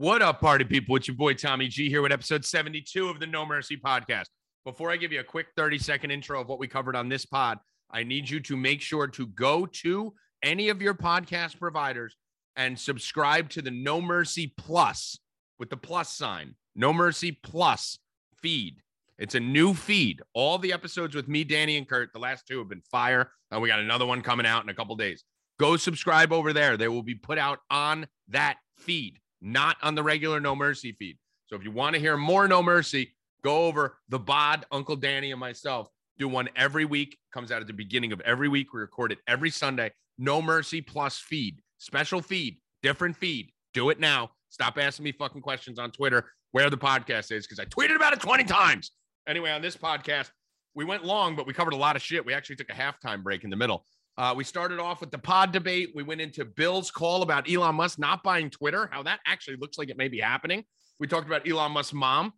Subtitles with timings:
[0.00, 0.96] What up, party people?
[0.96, 4.28] It's your boy Tommy G here with episode 72 of the No Mercy podcast.
[4.64, 7.26] Before I give you a quick 30 second intro of what we covered on this
[7.26, 7.58] pod,
[7.90, 12.16] I need you to make sure to go to any of your podcast providers
[12.56, 15.18] and subscribe to the No Mercy Plus
[15.58, 17.98] with the plus sign, No Mercy Plus
[18.34, 18.80] feed.
[19.18, 20.22] It's a new feed.
[20.32, 23.32] All the episodes with me, Danny, and Kurt, the last two have been fire.
[23.50, 25.24] And we got another one coming out in a couple days.
[25.58, 26.78] Go subscribe over there.
[26.78, 31.18] They will be put out on that feed, not on the regular No Mercy feed.
[31.46, 35.30] So if you want to hear more No Mercy, go over the bod, Uncle Danny,
[35.30, 35.88] and myself.
[36.18, 37.16] Do one every week.
[37.32, 38.72] Comes out at the beginning of every week.
[38.72, 39.90] We record it every Sunday.
[40.18, 43.50] No Mercy Plus feed, special feed, different feed.
[43.72, 44.30] Do it now.
[44.50, 48.12] Stop asking me fucking questions on Twitter where the podcast is because I tweeted about
[48.12, 48.90] it 20 times.
[49.26, 50.30] Anyway, on this podcast,
[50.74, 52.24] we went long, but we covered a lot of shit.
[52.24, 53.84] We actually took a halftime break in the middle.
[54.20, 55.92] Uh, we started off with the pod debate.
[55.94, 59.78] We went into Bill's call about Elon Musk not buying Twitter, how that actually looks
[59.78, 60.62] like it may be happening.
[60.98, 62.34] We talked about Elon Musk's mom.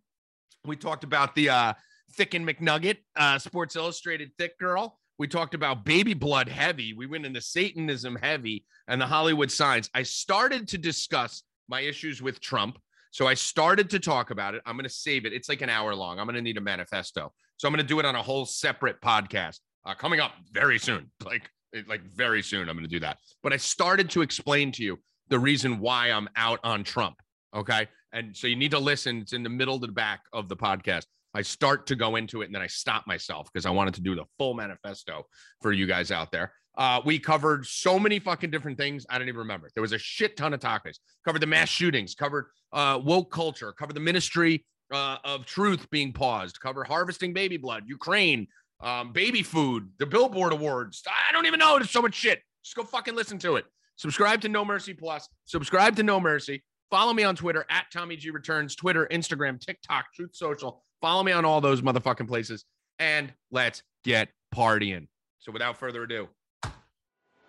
[0.64, 1.72] We talked about the uh,
[2.12, 4.96] Thick and McNugget, uh, Sports Illustrated Thick Girl.
[5.18, 6.92] We talked about baby blood heavy.
[6.92, 9.90] We went into Satanism heavy and the Hollywood signs.
[9.92, 12.78] I started to discuss my issues with Trump.
[13.10, 14.62] So I started to talk about it.
[14.66, 15.32] I'm going to save it.
[15.32, 16.20] It's like an hour long.
[16.20, 17.32] I'm going to need a manifesto.
[17.56, 20.78] So I'm going to do it on a whole separate podcast uh, coming up very
[20.78, 21.10] soon.
[21.24, 21.50] Like,
[21.86, 23.18] like very soon, I'm going to do that.
[23.42, 27.16] But I started to explain to you the reason why I'm out on Trump.
[27.54, 27.88] Okay.
[28.12, 29.18] And so you need to listen.
[29.18, 31.04] It's in the middle to the back of the podcast.
[31.34, 34.02] I start to go into it and then I stop myself because I wanted to
[34.02, 35.24] do the full manifesto
[35.62, 36.52] for you guys out there.
[36.76, 39.04] Uh, we covered so many fucking different things.
[39.10, 39.70] I don't even remember.
[39.74, 40.98] There was a shit ton of topics.
[41.24, 46.12] Covered the mass shootings, covered uh, woke culture, covered the ministry uh, of truth being
[46.12, 48.46] paused, covered harvesting baby blood, Ukraine,
[48.82, 51.02] um, baby food, the Billboard Awards.
[51.06, 51.78] I don't even know.
[51.78, 52.40] There's so much shit.
[52.64, 53.64] Just go fucking listen to it.
[53.96, 55.28] Subscribe to No Mercy Plus.
[55.44, 56.62] Subscribe to No Mercy.
[56.90, 60.82] Follow me on Twitter at Tommy G Returns, Twitter, Instagram, TikTok, Truth Social.
[61.00, 62.64] Follow me on all those motherfucking places.
[62.98, 65.08] And let's get partying.
[65.38, 66.28] So without further ado,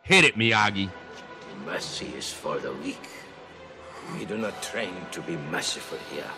[0.03, 0.89] hit it, Miyagi.
[1.65, 3.07] Mercy is for the weak.
[4.17, 6.29] We do not train to be merciful here.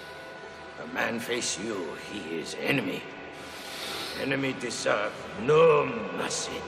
[0.84, 3.02] A man face you, he is enemy.
[4.22, 5.12] Enemy deserve
[5.42, 5.86] no
[6.18, 6.62] mercy.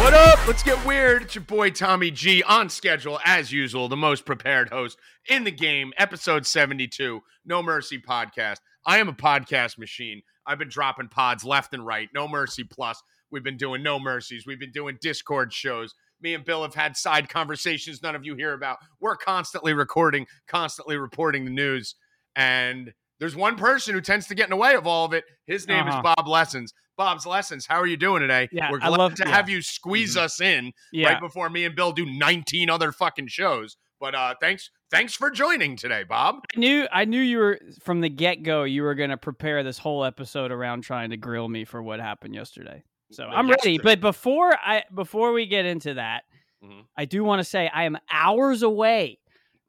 [0.00, 0.46] What up?
[0.46, 1.22] Let's get weird.
[1.22, 4.98] It's your boy Tommy G on schedule as usual, the most prepared host
[5.28, 8.58] in the game, episode 72, No Mercy podcast.
[8.84, 10.22] I am a podcast machine.
[10.46, 12.08] I've been dropping pods left and right.
[12.14, 13.02] No Mercy Plus.
[13.30, 14.44] We've been doing No Mercies.
[14.46, 15.94] We've been doing Discord shows.
[16.20, 18.78] Me and Bill have had side conversations none of you hear about.
[19.00, 21.94] We're constantly recording, constantly reporting the news.
[22.36, 25.24] And there's one person who tends to get in the way of all of it.
[25.46, 25.98] His name Uh-huh.
[25.98, 26.72] is Bob Lessons.
[26.96, 28.48] Bob's Lessons, how are you doing today?
[28.52, 29.34] Yeah, We're I love- to yeah.
[29.34, 31.12] have you squeeze us in Yeah.
[31.14, 33.76] right before me and Bill do 19 other fucking shows.
[33.98, 36.40] But uh thanks thanks for joining today, Bob.
[36.54, 38.64] I knew I knew you were from the get go.
[38.64, 42.00] You were going to prepare this whole episode around trying to grill me for what
[42.00, 42.82] happened yesterday.
[43.10, 43.78] So I'm ready.
[43.78, 46.24] But before I before we get into that,
[46.62, 46.84] Mhm.
[46.96, 49.18] I do want to say I am hours away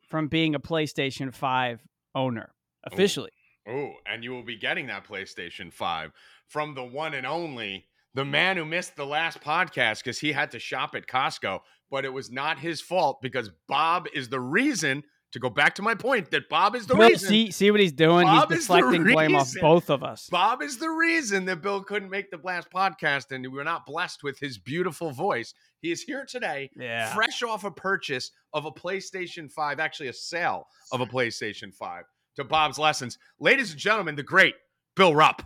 [0.07, 1.81] from being a PlayStation Five
[2.13, 2.53] owner
[2.84, 3.31] officially.
[3.68, 6.12] Oh, and you will be getting that PlayStation 5
[6.47, 10.52] from the one and only the man who missed the last podcast because he had
[10.52, 15.03] to shop at Costco, but it was not his fault because Bob is the reason.
[15.34, 17.30] To go back to my point, that Bob is the Bill, reason.
[17.30, 18.25] see see what he's doing.
[18.25, 19.62] Bob he's is the deflecting blame off reason.
[19.62, 20.28] both of us.
[20.30, 23.86] Bob is the reason that Bill couldn't make the last podcast, and we were not
[23.86, 25.53] blessed with his beautiful voice.
[25.80, 27.14] He is here today, Yeah.
[27.16, 32.03] fresh off a purchase of a PlayStation 5, actually a sale of a PlayStation 5
[32.36, 33.18] to Bob's Lessons.
[33.40, 34.56] Ladies and gentlemen, the great
[34.97, 35.44] Bill Rupp.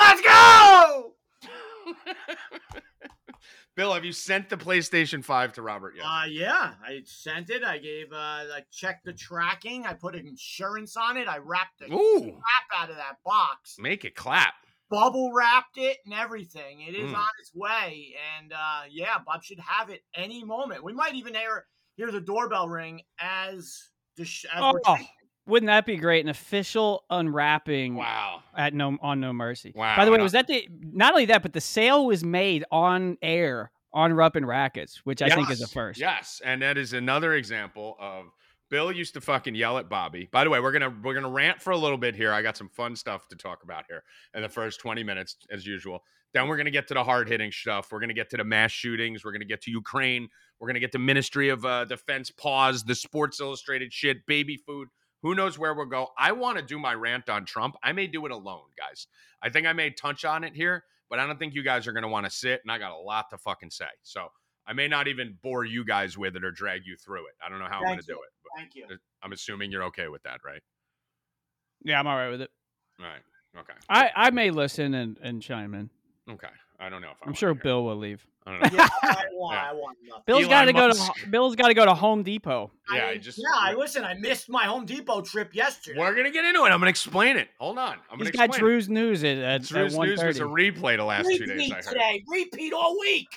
[0.00, 1.12] Let's go!
[3.76, 6.04] Bill, have you sent the PlayStation 5 to Robert yet?
[6.06, 7.62] Uh, yeah, I sent it.
[7.62, 9.84] I gave, uh, I checked the tracking.
[9.86, 11.28] I put insurance on it.
[11.28, 14.54] I wrapped the Ooh, crap out of that box, make it clap.
[14.88, 16.80] bubble wrapped it, and everything.
[16.80, 17.16] It is Mm.
[17.18, 20.82] on its way, and uh, yeah, Bob should have it any moment.
[20.82, 24.96] We might even hear hear the doorbell ring as the sh- as we're Oh.
[25.46, 26.24] Wouldn't that be great?
[26.24, 28.42] An official unwrapping Wow.
[28.56, 29.72] at no on No Mercy.
[29.74, 32.64] Wow, By the way, was that the not only that, but the sale was made
[32.70, 35.98] on air on Rupp and Rackets, which I think is a first.
[36.00, 38.26] Yes, and that is another example of
[38.68, 40.28] Bill used to fucking yell at Bobby.
[40.32, 42.32] By the way, we're gonna we're gonna rant for a little bit here.
[42.32, 44.02] I got some fun stuff to talk about here
[44.34, 46.02] in the first twenty minutes, as usual.
[46.34, 47.92] Then we're gonna get to the hard hitting stuff.
[47.92, 49.24] We're gonna get to the mass shootings.
[49.24, 50.28] We're gonna get to Ukraine.
[50.58, 54.88] We're gonna get to Ministry of uh, Defense pause, the Sports Illustrated shit, baby food.
[55.22, 56.08] Who knows where we'll go?
[56.18, 57.76] I want to do my rant on Trump.
[57.82, 59.06] I may do it alone, guys.
[59.42, 61.92] I think I may touch on it here, but I don't think you guys are
[61.92, 63.86] going to want to sit, and I got a lot to fucking say.
[64.02, 64.28] So
[64.66, 67.34] I may not even bore you guys with it or drag you through it.
[67.44, 68.30] I don't know how I'm going to do it.
[68.42, 68.86] But Thank you.
[69.22, 70.62] I'm assuming you're okay with that, right?
[71.84, 72.50] Yeah, I'm all right with it.
[73.00, 73.22] All right.
[73.58, 73.78] Okay.
[73.88, 75.90] I, I may listen and, and chime in.
[76.30, 76.48] Okay.
[76.78, 77.62] I don't know if I I'm sure hear.
[77.62, 78.26] Bill will leave.
[78.46, 78.78] I don't know.
[78.78, 79.54] Yeah, I want.
[79.56, 79.70] Yeah.
[79.70, 80.22] I want nothing.
[80.26, 81.14] Bill's Elon got to go Musk.
[81.14, 82.70] to Bill's got to go to Home Depot.
[82.94, 83.44] Yeah, I mean, just- yeah.
[83.58, 84.04] I listen.
[84.04, 85.98] I missed my Home Depot trip yesterday.
[85.98, 86.70] We're gonna get into it.
[86.70, 87.48] I'm gonna explain it.
[87.58, 87.96] Hold on.
[88.10, 89.42] I'm He's gonna got explain Drew's news at, it.
[89.42, 91.48] at, Drew's at news was a replay the last two days.
[91.48, 91.84] Repeat I heard.
[91.84, 92.24] today.
[92.28, 93.28] Repeat all week.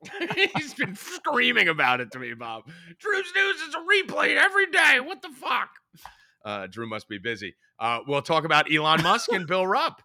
[0.56, 2.64] He's been screaming about it to me, Bob.
[3.00, 5.00] Drew's news is a replay every day.
[5.00, 5.70] What the fuck?
[6.44, 7.56] Uh, Drew must be busy.
[7.80, 10.00] Uh, we'll talk about Elon Musk and Bill Rupp.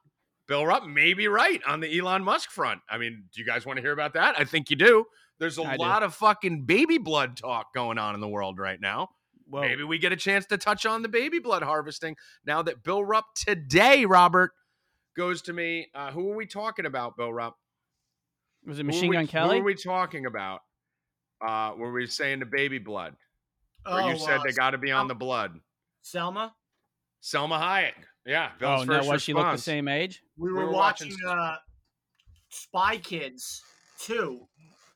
[0.48, 2.82] Bill Rupp may be right on the Elon Musk front.
[2.90, 4.36] I mean, do you guys want to hear about that?
[4.38, 5.06] I think you do.
[5.40, 5.84] There's a I do.
[5.84, 9.10] lot of fucking baby blood talk going on in the world right now.
[9.50, 9.62] Whoa.
[9.62, 13.04] Maybe we get a chance to touch on the baby blood harvesting now that Bill
[13.04, 14.52] Rupp today, Robert,
[15.16, 15.88] goes to me.
[15.94, 17.56] Uh, who are we talking about, Bill Rupp?
[18.66, 19.58] Was it Who are Machine we- Gun Kelly?
[19.58, 20.62] Who are we talking about?
[21.46, 23.16] Uh, were we saying the baby blood?
[23.86, 25.60] Where oh, you said uh, they got to be on the blood.
[26.04, 26.52] Salma.
[27.22, 27.94] Salma Hayek.
[28.26, 28.52] Yeah.
[28.60, 30.22] Bill's oh, no, first why she look the same age?
[30.38, 31.56] We We were, were watching watching, uh,
[32.50, 33.62] Spy Kids
[34.00, 34.48] too.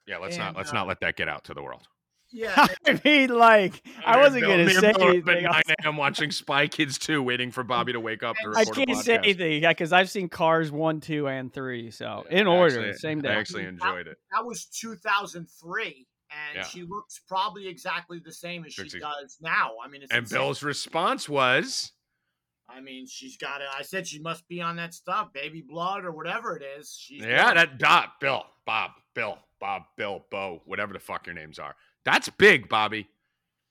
[0.07, 1.81] Yeah, let's not let's uh, not let that get out to the world.
[2.31, 2.67] Yeah.
[2.85, 5.43] I mean, like, I Me wasn't Bill- gonna say Bill are up at anything.
[5.43, 5.61] 9 else.
[5.83, 5.97] a.m.
[5.97, 8.97] watching Spy Kids 2, waiting for Bobby to wake up to I record a can't
[8.99, 9.23] say podcast.
[9.23, 11.89] anything because I've seen Cars one, two, and three.
[11.91, 13.29] So in I order, actually- same day.
[13.29, 14.17] I actually enjoyed it.
[14.33, 16.63] that was 2003 and Yeah.
[16.63, 20.37] she looks probably exactly the same as she does now i mean it's And insane.
[20.39, 21.93] Bill's response was,
[22.69, 26.03] i mean she's got it i said she must be on that stuff baby blood
[26.05, 30.61] or whatever it is she's "Yeah, got that dot, Bill, Bob, Bill, Bob, Bill, Bo,
[30.65, 31.75] whatever the fuck your names are.
[32.05, 33.07] That's big, Bobby.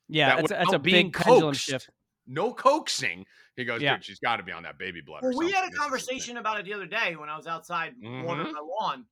[0.08, 1.90] Yeah, That that's, that's a being big pendulum shift.
[2.26, 3.24] No coaxing.
[3.56, 3.94] He goes, Yeah.
[3.96, 5.22] dude, she's got to be on that baby blood.
[5.22, 7.14] or well we had a This is the thing." conversation about it the other day
[7.16, 8.52] when i was outside watering Mhm.
[8.52, 9.06] my lawn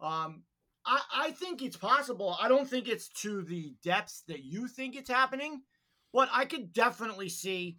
[0.00, 0.42] um
[0.88, 2.36] I, I think it's possible.
[2.40, 5.62] I don't think it's to the depths that you think it's happening,
[6.12, 7.78] but I could definitely see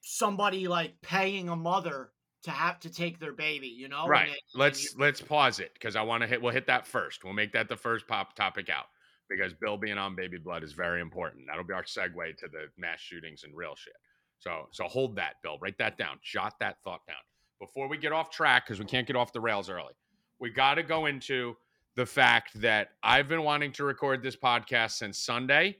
[0.00, 2.10] somebody like paying a mother
[2.44, 4.06] to have to take their baby, you know?
[4.06, 4.28] right.
[4.28, 6.40] it- let's you- let's pause it because I want to hit.
[6.40, 7.24] We'll hit that first.
[7.24, 8.86] We'll make that the first pop topic out
[9.28, 11.44] because Bill being on baby blood is very important.
[11.48, 13.96] That'll be our segue to the mass shootings and real shit.
[14.38, 15.58] So so hold that, Bill.
[15.60, 16.18] Write that down.
[16.22, 17.16] Jot that thought down
[17.60, 19.94] before we get off track because we can't get off the rails early.
[20.38, 21.56] We got to go into
[21.96, 25.78] the fact that I've been wanting to record this podcast since Sunday,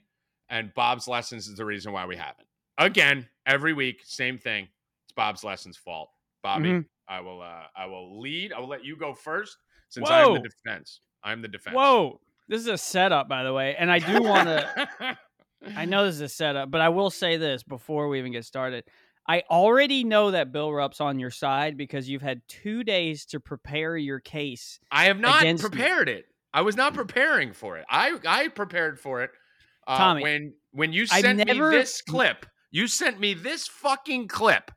[0.50, 2.48] and Bob's lessons is the reason why we haven't.
[2.78, 4.68] Again, every week, same thing.
[5.04, 6.10] It's Bob's lessons' fault.
[6.42, 6.84] Bobby, Mhm.
[7.08, 8.52] I will uh I will lead.
[8.52, 9.56] I will let you go first
[9.88, 11.00] since I'm the defense.
[11.24, 11.74] I'm the defense.
[11.74, 15.18] Whoa, this is a setup, by the way, and I do want to.
[15.76, 18.44] I know this is a setup, but I will say this before we even get
[18.44, 18.84] started.
[19.26, 23.40] I already know that Bill Rupp's on your side because you've had two days to
[23.40, 24.78] prepare your case.
[24.90, 26.26] I have not prepared it.
[26.54, 27.84] I was not preparing for it.
[27.90, 29.30] I I prepared for it
[29.86, 32.46] uh, Tommy, when when you sent never- me this clip.
[32.70, 34.70] You sent me this fucking clip.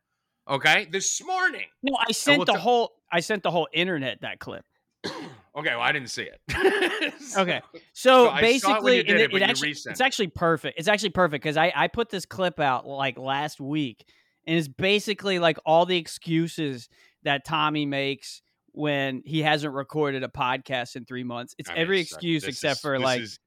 [0.50, 1.68] Okay, this morning.
[1.84, 2.92] No, I sent will the tell- whole.
[3.12, 4.66] I sent the whole internet that clip.
[5.54, 6.40] Okay, well I didn't see it.
[7.38, 7.60] Okay,
[7.94, 10.80] so, So it basically, and it, it, actually, it's actually perfect.
[10.80, 14.06] It's actually perfect because I I put this clip out like last week,
[14.48, 16.88] and it's basically like all the excuses
[17.24, 18.42] that Tommy makes
[18.72, 21.54] when he hasn't recorded a podcast in three months.
[21.57, 23.40] It's I mean, every excuse except is- for this like is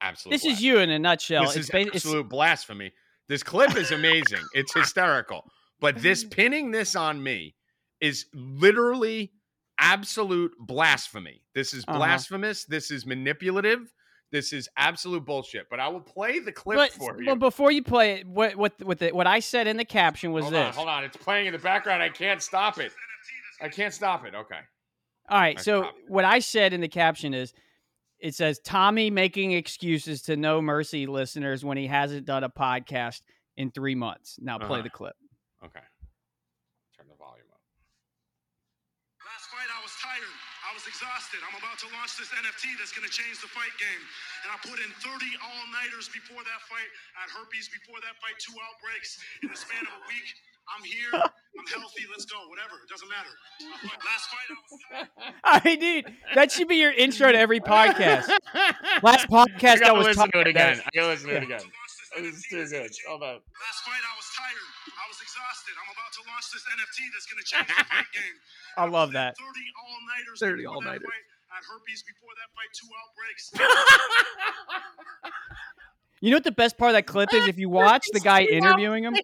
[0.00, 0.32] absolute.
[0.32, 1.42] this is you in a nutshell.
[1.42, 2.92] This it's is ba- it's- absolute blasphemy.
[3.28, 4.42] This clip is amazing.
[4.54, 5.44] it's hysterical.
[5.80, 7.54] But this pinning this on me
[8.00, 9.32] is literally
[9.80, 11.42] absolute blasphemy.
[11.54, 11.98] This is Uh-huh.
[11.98, 12.64] blasphemous.
[12.64, 13.80] This is manipulative.
[14.30, 15.66] This is absolute bullshit.
[15.70, 17.26] But I will play the clip but, for you.
[17.26, 20.32] but before you play it, what what what the, what I said in the caption
[20.32, 20.66] was hold this.
[20.68, 21.04] on, hold on.
[21.04, 22.02] It's playing in the background.
[22.02, 22.92] I can't stop it.
[23.60, 24.34] I can't stop it.
[24.34, 24.60] Okay.
[25.30, 25.58] All right.
[25.58, 27.54] I So what I said in the caption is,
[28.20, 33.22] it says Tommy making excuses to No Mercy listeners when he hasn't done a podcast
[33.56, 34.38] in three months.
[34.40, 34.82] Now play Uh-huh.
[34.82, 35.16] the clip.
[35.64, 35.82] Okay.
[36.96, 37.62] Turn the volume up.
[39.26, 40.34] Last fight, I was tired.
[40.68, 41.40] I was exhausted.
[41.46, 44.02] I'm about to launch this NFT that's going to change the fight game.
[44.44, 46.90] And I put in 30 all nighters before that fight.
[47.18, 50.28] I had herpes before that fight, two outbreaks in the span of a week.
[50.68, 51.10] I'm here.
[51.14, 52.04] I'm healthy.
[52.10, 52.36] Let's go.
[52.48, 52.76] Whatever.
[52.84, 53.32] It doesn't matter.
[54.04, 55.32] Last fight, I was.
[55.44, 58.28] I mean, dude, that should be your intro to every podcast.
[59.02, 60.80] Last podcast I I was listen to talking it again.
[60.84, 61.60] I gotta listen to it again.
[62.16, 62.90] This is too good.
[63.08, 63.38] Hold on.
[63.38, 64.70] Last fight, I was tired.
[64.90, 65.74] I was exhausted.
[65.76, 68.36] I'm about to launch this NFT that's going to change the fight game.
[68.78, 69.36] I love that.
[69.36, 70.40] 30 all nighters.
[70.40, 71.06] 30 all-nighters.
[71.50, 73.52] I had herpes before that fight, two outbreaks.
[76.20, 77.46] You know what the best part of that clip is?
[77.46, 79.16] If you watch the guy interviewing him,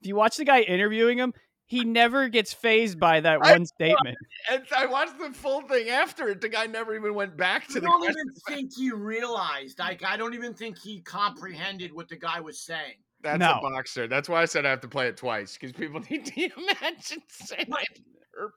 [0.00, 1.32] if you watch the guy interviewing him,
[1.66, 4.16] he never gets phased by that I one statement.
[4.50, 6.40] And I watched the full thing after it.
[6.40, 8.16] The guy never even went back to I the don't question.
[8.18, 9.78] even think he realized.
[9.78, 12.94] Like, I don't even think he comprehended what the guy was saying.
[13.22, 13.58] That's No.
[13.58, 14.08] a boxer.
[14.08, 17.22] That's why I said I have to play it twice because people need to imagine
[17.28, 17.86] saying Right.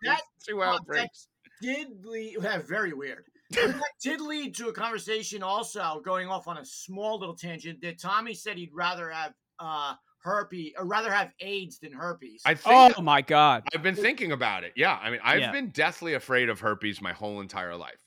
[0.04, 1.28] That two context- outbreaks.
[1.62, 3.26] Did lead, yeah, very weird.
[3.52, 8.00] That did lead to a conversation also going off on a small little tangent that
[8.02, 9.94] Tommy said he'd rather have uh
[10.24, 12.42] herpes or rather have AIDS than herpes.
[12.46, 12.56] I oh
[12.88, 13.64] think Oh my god.
[13.74, 14.74] I've been thinking about it.
[14.76, 15.52] Yeah, I mean, I've Yeah.
[15.52, 18.00] been deathly afraid of herpes my whole entire life,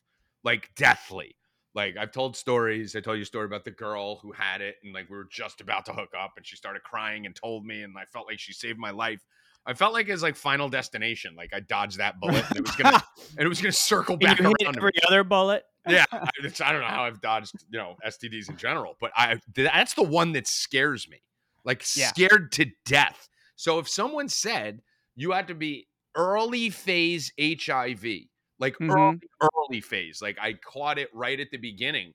[0.42, 1.36] like deathly.
[1.74, 2.96] Like I've told stories.
[2.96, 5.28] I told you a story about the girl who had it, and like we were
[5.30, 8.26] just about to hook up, and she started crying and told me, and I felt
[8.26, 9.22] like she saved my life.
[9.66, 11.34] I felt like it's like Final Destination.
[11.36, 13.02] Like I dodged that bullet, and it was gonna,
[13.36, 14.54] and it was gonna circle back you around.
[14.60, 14.76] hit me.
[14.78, 15.64] every other bullet.
[15.86, 16.28] yeah, I,
[16.64, 20.02] I don't know how I've dodged, you know, STDs in general, but I that's the
[20.04, 21.20] one that scares me,
[21.66, 22.08] like Yeah.
[22.12, 23.28] scared to death.
[23.56, 24.80] So if someone said
[25.14, 28.90] you had to be early phase HIV, like Mhm.
[28.90, 32.14] early, early phase, like I caught it right at the beginning,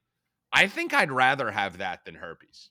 [0.52, 2.70] I think I'd rather have that than herpes.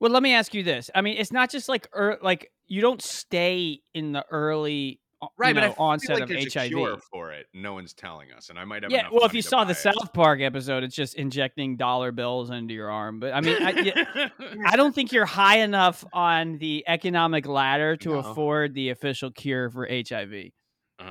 [0.00, 0.90] Well, let me ask you this.
[0.94, 5.00] I mean, it's not just like er, like you don't stay in the early
[5.36, 6.68] Right, but know, feel onset like of HIV.
[6.68, 7.46] cure for it.
[7.54, 8.90] No one's telling us, and I might have.
[8.90, 9.76] Yeah, well, if you saw the it.
[9.76, 13.20] South Park episode, it's just injecting dollar bills into your arm.
[13.20, 14.30] But I mean, I,
[14.66, 18.18] I don't think you're high enough on the economic ladder to No.
[18.18, 20.50] afford the official cure for HIV.
[20.98, 21.04] Uh,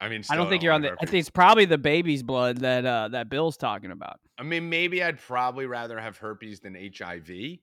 [0.00, 0.92] I mean, I don't think you're on the.
[0.92, 4.20] I think it's probably the baby's blood that uh, that Bill's talking about.
[4.38, 7.58] I mean, maybe I'd probably rather have herpes than HIV,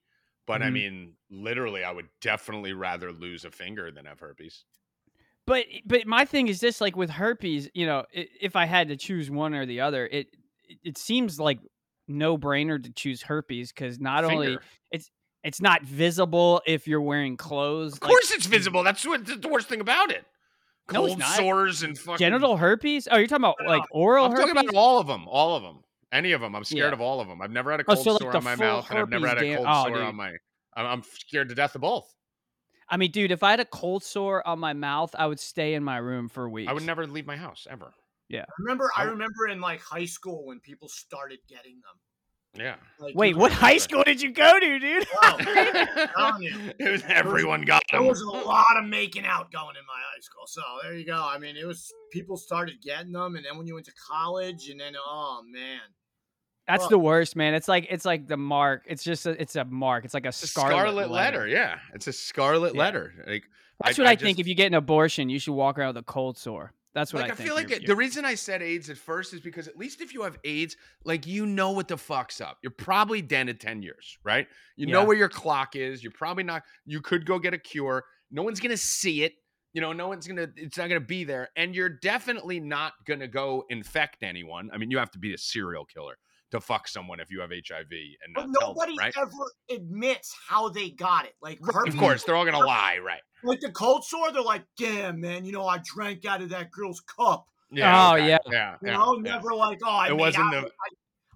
[0.47, 0.73] but I Mhm.
[0.73, 4.65] mean, literally, I would definitely rather lose a finger than have herpes.
[5.47, 8.95] But but my thing is this: like with herpes, you know, if I had to
[8.95, 10.27] choose one or the other, it
[10.83, 11.59] it- seems like
[12.07, 14.61] no brainer to choose herpes because not only Finger.
[15.43, 17.93] it's not visible if you're wearing clothes.
[17.93, 18.83] of like, course, it's visible.
[18.83, 20.23] That's what the worst thing about it.
[20.87, 21.35] Cold not.
[21.37, 23.07] sores and fucking genital herpes.
[23.09, 24.53] Oh, you're talking about like oral I'm herpes.
[24.53, 25.81] talking about all of them, all of them,
[26.11, 26.55] any of them.
[26.55, 26.93] I'm scared Yeah.
[26.93, 27.41] of all of them.
[27.41, 29.27] I've never had a Oh, cold so, like, sore on my mouth, and I've never
[29.27, 30.03] had a cold oh, sore dude.
[30.03, 30.29] on my.
[30.75, 32.13] I'm, I'm scared to death of both.
[32.91, 35.73] I mean, dude, if I had a cold sore on my mouth, I would stay
[35.73, 36.69] in my room for weeks.
[36.69, 37.93] I would never leave my house ever.
[38.39, 41.99] I remember I I- remember in like high school when people started getting them.
[42.53, 42.75] Yeah.
[42.99, 45.07] Like, Wait, what high school did you go to, dude?
[45.23, 45.37] Wow.
[46.79, 50.19] it was everyone got There was a lot of making out going in my high
[50.19, 50.43] school.
[50.47, 51.25] So there you go.
[51.25, 54.69] I mean, it was people started getting them, and then when you went to college,
[54.69, 55.79] and then oh man,
[56.71, 57.53] That's Well- the worst, man.
[57.53, 58.83] It's like it's like the mark.
[58.87, 60.05] It's just a, it's a mark.
[60.05, 61.45] It's like a scarlet, scarlet, letter.
[61.47, 62.79] Yeah, it's a scarlet Yeah.
[62.79, 63.13] letter.
[63.27, 63.43] Like
[63.83, 64.37] That's what I, think.
[64.37, 66.73] just- If you get an abortion, you should walk around with a cold sore.
[66.93, 67.47] That's what like I, I, think.
[67.47, 70.13] feel like it- the reason I said AIDS at first is because at least if
[70.13, 72.57] you have AIDS, like you know what the fuck's up.
[72.63, 74.47] You're probably dead in ten years, right?
[74.77, 76.01] You know where your clock is.
[76.03, 76.63] You're probably not.
[76.85, 78.05] You could go get a cure.
[78.29, 79.33] No one's gonna see it.
[79.73, 80.47] You know, no one's gonna.
[80.57, 84.69] It's not gonna be there, and you're definitely not gonna go infect anyone.
[84.73, 86.17] I mean, you have to be a serial killer
[86.51, 89.13] to fuck someone if you have HIV and but not tell them, nobody right?
[89.17, 89.31] ever
[89.69, 91.33] admits how they got it.
[91.41, 93.21] Like Of herpes- course, they're all gonna lie, right?
[93.43, 94.31] like the cold sore.
[94.31, 97.45] They're like, damn man, you know, I drank out of that girl's cup.
[97.73, 98.15] Oh, yeah.
[98.17, 99.21] yeah, You yeah, know, yeah.
[99.31, 100.65] never like, oh, I It wasn't out.
[100.65, 100.71] the-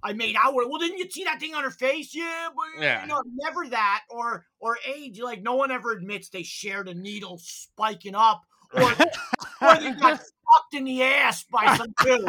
[0.04, 0.68] I, I made out with.
[0.70, 2.14] Well, didn't you see that thing on her face?
[2.14, 3.02] Yeah, but Yeah.
[3.02, 4.04] you know, never that.
[4.12, 5.20] Or or AIDS.
[5.20, 8.44] Like no one ever admits they shared a needle spiking up,
[8.74, 10.20] or or they got
[10.54, 12.20] fucked in the ass by some dude.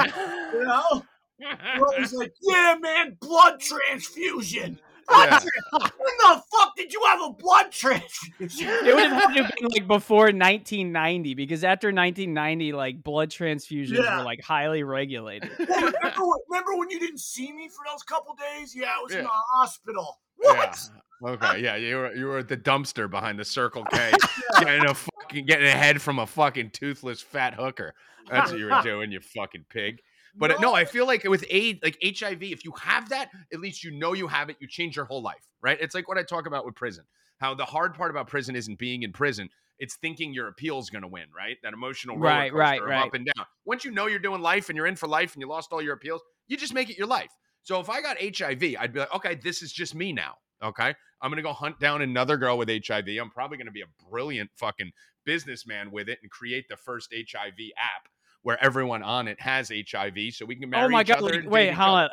[0.54, 1.02] You know,
[1.80, 4.78] Always like, yeah, man, blood transfusion.
[5.08, 5.38] Yeah.
[5.38, 5.80] when
[6.18, 8.68] the fuck did you have a blood transfusion?
[8.84, 13.30] It would have had to have been like before 1990 because after 1990, like blood
[13.30, 14.18] transfusions Yeah.
[14.18, 15.48] were like highly regulated.
[15.60, 18.74] Remember, when- remember when you didn't see me for those couple days?
[18.74, 19.22] Yeah, I was in Yeah.
[19.24, 19.28] the
[19.60, 20.18] hospital.
[20.38, 20.76] What?
[21.22, 21.28] Yeah.
[21.30, 21.60] Okay.
[21.62, 21.76] Yeah.
[21.76, 24.12] You were you were at the dumpster behind the Circle K,
[24.58, 27.94] getting a fucking getting a head from a fucking toothless fat hooker.
[28.28, 30.00] That's what you were doing, you fucking pig.
[30.38, 33.60] But uh, no, I feel like with AIDS, like HIV, if you have that, at
[33.60, 34.56] least you know you have it.
[34.60, 35.78] You change your whole life, right?
[35.80, 37.04] It's like what I talk about with prison.
[37.38, 41.02] How the hard part about prison isn't being in prison; it's thinking your appeal's going
[41.02, 41.56] to win, right?
[41.62, 43.06] That emotional roller Right, coaster right, of right.
[43.06, 43.46] up and down.
[43.64, 45.82] Once you know you're doing life and you're in for life and you lost all
[45.82, 47.30] your appeals, you just make it your life.
[47.62, 50.34] So if I got HIV, I'd be like, okay, this is just me now.
[50.62, 50.94] Okay.
[51.20, 53.08] I'm going to go hunt down another girl with HIV.
[53.20, 54.92] I'm probably going to be a brilliant fucking
[55.24, 58.08] businessman with it and create the first HIV app
[58.46, 61.20] where everyone on it has HIV so we can marry oh my god!
[61.20, 62.08] like, wait, date each hold on.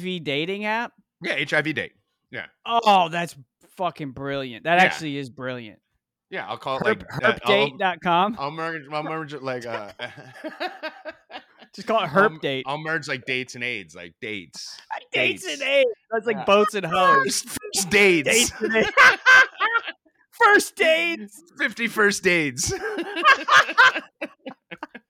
[0.00, 0.92] HIV dating app?
[1.20, 1.92] Yeah, HIV date.
[2.30, 2.46] Yeah.
[2.64, 3.34] Oh, that's
[3.76, 4.62] fucking brilliant.
[4.62, 4.84] That Yeah.
[4.84, 5.80] actually is brilliant.
[6.30, 8.36] Yeah, I'll call it Herp, like uh, I'll, herpdate.com.
[8.38, 8.82] I'll merge.
[8.92, 9.90] I'll merge it like uh,
[11.74, 12.64] Just call it I'll- herp date.
[12.68, 14.78] I'll merge like dates and AIDS, like dates.
[15.12, 15.60] Dates dates.
[15.60, 15.90] and AIDS.
[16.12, 16.44] That's like Yeah.
[16.44, 17.42] boats and hoes.
[17.42, 18.28] First, first dates.
[18.28, 18.90] Dates and AIDS.
[20.30, 21.42] first dates.
[21.58, 22.72] 50 first dates.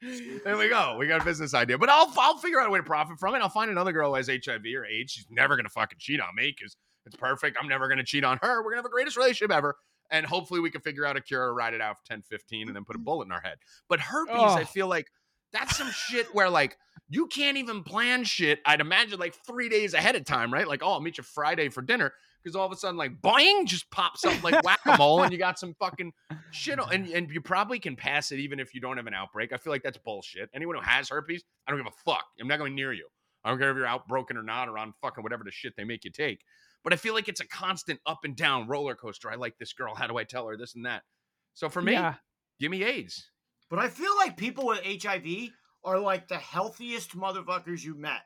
[0.45, 0.97] there we go.
[0.99, 1.79] We got a business idea.
[1.79, 3.39] But I'll I'll figure out a way to profit from it.
[3.39, 5.13] I'll find another girl who has HIV or AIDS.
[5.13, 7.57] She's never gonna fucking cheat on me because it's perfect.
[7.61, 8.59] I'm never gonna cheat on her.
[8.63, 9.77] We're gonna have the greatest relationship ever.
[10.11, 12.67] And hopefully we can figure out a cure or ride it out for 10, 15
[12.69, 13.57] and then put a bullet in our head.
[13.89, 14.65] But herpes, I Oh.
[14.65, 15.07] feel like
[15.53, 16.77] that's some shit where like
[17.09, 18.61] you can't even plan shit.
[18.67, 20.67] I'd imagine like three days ahead of time, right?
[20.67, 22.13] Like, oh, I'll meet you Friday for dinner.
[22.43, 25.33] Because all of a sudden, like, boing, just pops up like whack a mole, and
[25.33, 26.13] you got some fucking
[26.51, 26.79] shit.
[26.81, 29.53] on- And, and you probably can pass it even if you don't have an outbreak.
[29.53, 30.51] I feel like that's bullshit.
[30.55, 32.25] Anyone who has herpes, I don't give a fuck.
[32.41, 33.07] I'm not going near you.
[33.45, 35.85] I don't care if you're outbroken or not, or on fucking whatever the shit they
[35.85, 36.41] make you take.
[36.85, 39.31] But I feel like it's a constant up and down roller coaster.
[39.31, 39.95] I like this girl.
[39.95, 41.03] How do I tell her this and that?
[41.55, 42.15] So for me, Yeah.
[42.59, 43.31] give me AIDS.
[43.71, 45.51] But I feel like people with HIV
[45.85, 48.23] are like the healthiest motherfuckers you met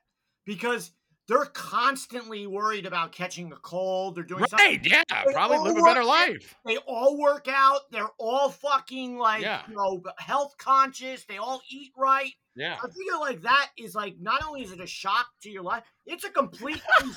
[0.46, 0.90] because
[1.28, 4.14] they're constantly worried about catching a cold.
[4.14, 4.66] They're doing something.
[4.66, 4.86] Right?
[4.86, 5.02] Yeah.
[5.26, 6.06] They Probably live a better out.
[6.06, 6.54] life.
[6.64, 7.80] They all work out.
[7.90, 9.62] They're all fucking like Yeah.
[9.68, 11.24] you know health conscious.
[11.24, 12.32] They all eat right.
[12.54, 12.76] Yeah.
[12.82, 15.82] I figure like that is like not only is it a shock to your life,
[16.06, 16.80] it's a complete.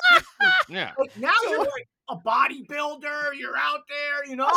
[0.70, 0.92] Yeah.
[1.00, 3.32] like now you're like a bodybuilder.
[3.38, 4.50] You're out there, you know,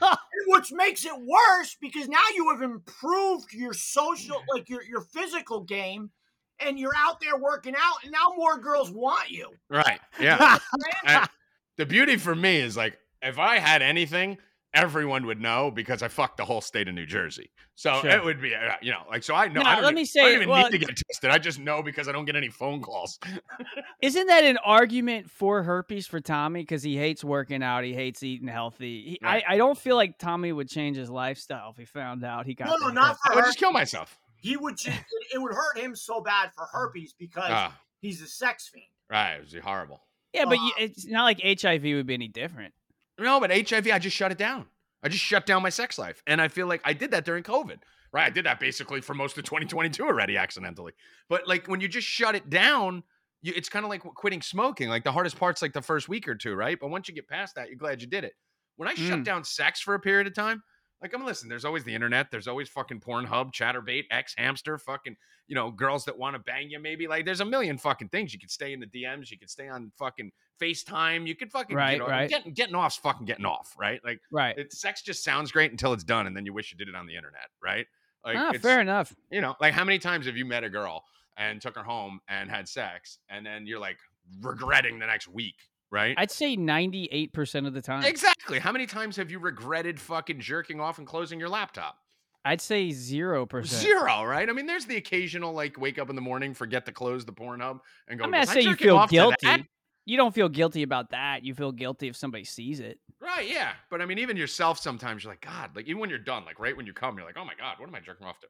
[0.46, 5.62] which makes it worse because now you have improved your social, like your your physical
[5.62, 6.10] game,
[6.60, 9.50] and you're out there working out, and now more girls want you.
[9.68, 10.00] Right.
[10.20, 10.58] Yeah.
[11.04, 11.28] I-
[11.76, 14.38] the beauty for me is like if I had anything,
[14.74, 17.50] everyone would know because I fucked the whole state of New Jersey.
[17.76, 18.10] So Sure.
[18.10, 19.32] it would be, uh, you know, like so.
[19.34, 19.62] I know.
[19.62, 21.30] Now, I don't let even, me I don't even well- need to get tested.
[21.30, 23.18] I just know because I don't get any phone calls.
[24.02, 26.62] Isn't that an argument for herpes for Tommy?
[26.62, 29.02] Because he hates working out, he hates eating healthy.
[29.10, 29.44] He, Right.
[29.48, 32.54] I, I don't feel like Tommy would change his lifestyle if he found out he
[32.54, 32.66] got.
[32.68, 33.30] No, no, not herpes.
[33.30, 34.18] I would just kill myself.
[34.40, 38.20] He would just, it, it would hurt him so bad for herpes because Ah, he's
[38.22, 38.86] a sex fiend.
[39.10, 39.34] right.
[39.34, 40.00] It was horrible.
[40.32, 42.74] Yeah, but you, it's not like HIV would be any different.
[43.18, 44.66] No, but HIV, I just shut it down.
[45.02, 46.22] I just shut down my sex life.
[46.26, 47.78] And I feel like I did that during COVID.
[48.12, 48.26] Right.
[48.26, 50.92] I did that basically for most of 2022 already accidentally.
[51.28, 53.02] But like when you just shut it down,
[53.42, 54.88] you, it's kind of like quitting smoking.
[54.88, 56.78] Like the hardest part's like the first week or two, right?
[56.80, 58.32] But once you get past that, you're glad you did it.
[58.76, 59.24] When I shut Mm.
[59.24, 60.62] down sex for a period of time,
[61.00, 65.16] like I'm listen, there's always the internet, there's always fucking Pornhub, Chaturbate, X Hamster, fucking,
[65.46, 67.06] you know, girls that want to bang you maybe.
[67.06, 68.32] Like there's a million fucking things.
[68.32, 71.76] You could stay in the DMs, you could stay on fucking FaceTime, you could fucking
[71.76, 72.28] Right, you know, right.
[72.28, 74.00] Getting getting off's fucking getting off, right?
[74.04, 74.58] Like Right.
[74.58, 76.96] it, sex just sounds great until it's done, and then you wish you did it
[76.96, 77.86] on the internet, right?
[78.24, 79.14] Like, ah, it's, fair enough.
[79.30, 81.04] you know, like how many times have you met a girl
[81.36, 83.98] and took her home and had sex, and then you're like
[84.40, 85.54] regretting the next week,
[85.90, 86.14] right?
[86.18, 88.04] I'd say ninety-eight percent of the time.
[88.04, 88.58] exactly.
[88.58, 91.96] How many times have you regretted fucking jerking off and closing your laptop?
[92.44, 93.82] I'd say zero percent.
[93.82, 94.48] Zero, right?
[94.48, 97.32] I mean, there's the occasional like wake up in the morning, forget to close the
[97.32, 98.24] Pornhub, and go.
[98.24, 99.68] I mean, I "Was say you feel off to that?" guilty.
[100.06, 101.44] You don't feel guilty about that.
[101.44, 102.98] You feel guilty if somebody sees it.
[103.20, 103.72] Right, yeah.
[103.90, 106.58] But I mean, even yourself sometimes you're like, God, like even when you're done, like
[106.58, 108.46] right when you come, you're like, oh my God, what am I jerking off to?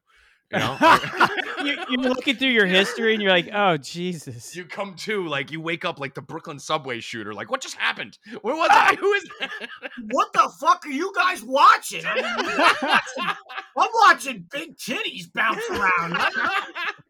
[0.51, 0.77] You know?
[1.63, 4.55] you, you're looking through your history and you're like, oh Jesus.
[4.55, 7.75] you come to, like you wake up like the Brooklyn subway shooter, like, what just
[7.75, 8.17] happened?
[8.41, 8.95] Where was I?
[8.95, 9.51] Who is that?
[10.11, 12.03] What the fuck are you guys watching?
[12.05, 13.37] I mean, I'm watching,
[13.77, 16.17] I'm watching big titties bounce around.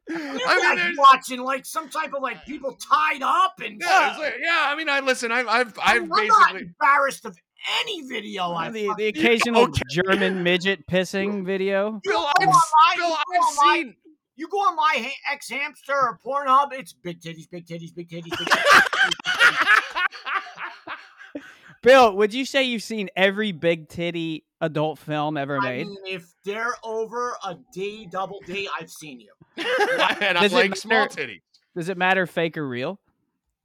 [0.09, 4.15] You I mean, guys watching like some type of like people tied up and yeah,
[4.17, 7.37] like- yeah, I mean, I listen, I've, I've, I've I'm not basically, embarrassed of
[7.81, 9.81] any video I the, the occasional okay.
[9.89, 11.99] German midget pissing video.
[12.03, 12.49] Bill, go I've, Bill,
[12.95, 13.83] you go I've online.
[13.85, 13.95] seen,
[14.35, 18.09] You go on my ha- ex hamster or Pornhub, it's big titties, big titties, big
[18.09, 19.81] titties, big titties.
[21.81, 25.87] Bill, would you say you've seen every big titty adult film ever I made?
[25.87, 29.31] mean, if they're over a D, double D, I've seen you.
[29.57, 31.41] and I Does it like small titty.
[31.75, 32.99] Does it matter fake or real?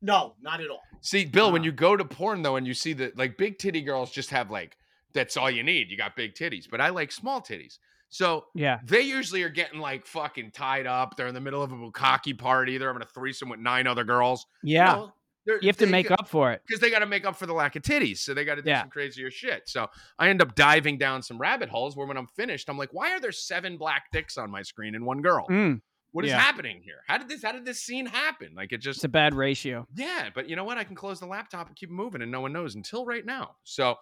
[0.03, 0.83] No, not at all.
[1.05, 3.83] See, Bill, when you go to porn though, and you see that like big titty
[3.83, 4.77] girls just have like
[5.12, 5.90] that's all you need.
[5.90, 7.79] You got big titties, but I like small titties.
[8.09, 8.79] So Yeah.
[8.85, 11.17] they usually are getting like fucking tied up.
[11.17, 12.79] They're in the middle of a bukkake party.
[12.79, 14.47] They're having a threesome with nine other girls.
[14.62, 15.07] Yeah.
[15.47, 16.62] You have to make up for it.
[16.67, 18.19] because they got to make up for the lack of titties.
[18.19, 18.81] So they got to do Yeah.
[18.81, 19.69] some crazier shit.
[19.69, 19.88] So
[20.19, 23.12] I end up diving down some rabbit holes where when I'm finished, I'm like, why
[23.12, 25.47] are there seven black dicks on my screen and one girl?
[25.51, 25.83] Mm,
[26.14, 26.38] What is yeah.
[26.38, 26.98] happening here?
[27.09, 27.42] How did this?
[27.42, 28.53] How did this scene happen?
[28.55, 29.87] Like it just it's a bad ratio.
[29.96, 30.79] yeah, but you know what?
[30.79, 33.57] I can close the laptop and keep moving, and no one knows until right now.
[33.64, 33.96] So,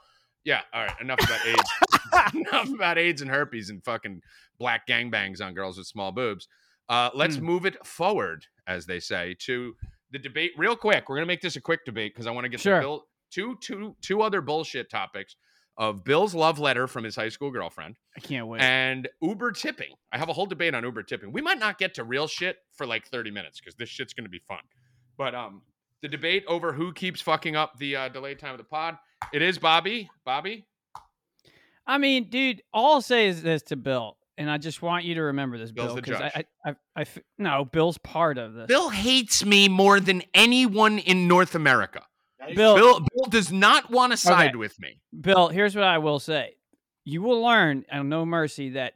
[0.44, 1.01] yeah, all right.
[1.01, 2.35] Enough about AIDS.
[2.35, 4.20] enough about AIDS and herpes and fucking
[4.59, 6.48] black gangbangs on girls with small boobs.
[6.90, 7.44] Uh, let's Hmm.
[7.46, 9.75] move it forward, as they say, to
[10.11, 10.53] the debate.
[10.59, 12.62] Real quick, we're gonna make this a quick debate because I want to get to
[12.62, 12.81] Sure.
[12.83, 15.37] Bill two two two other bullshit topics
[15.77, 18.61] of Bill's love letter from his high school girlfriend I can't wait.
[18.61, 19.95] and Uber tipping.
[20.13, 21.33] I have a whole debate on Uber tipping.
[21.33, 24.25] We might not get to real shit for like 30 minutes because this shit's going
[24.25, 24.61] to be fun.
[25.17, 25.63] But um,
[26.03, 28.99] the debate over who keeps fucking up the uh, delayed time of the pod.
[29.33, 30.11] It is Bobby.
[30.25, 30.67] Bobby.
[31.87, 35.15] I mean, dude, all I'll say is this to Bill, and I just want you
[35.17, 37.99] to remember this, Bill's Bill, the because I, I, I, I, I f- no, Bill's
[37.99, 38.67] part of this.
[38.67, 42.05] Bill hates me more than anyone in North America.
[42.43, 44.57] That is- Bill, Bill, Bill does not want to side Okay.
[44.57, 45.01] with me.
[45.21, 46.57] Bill, here's what I will say.
[47.05, 48.95] You will learn on No Mercy that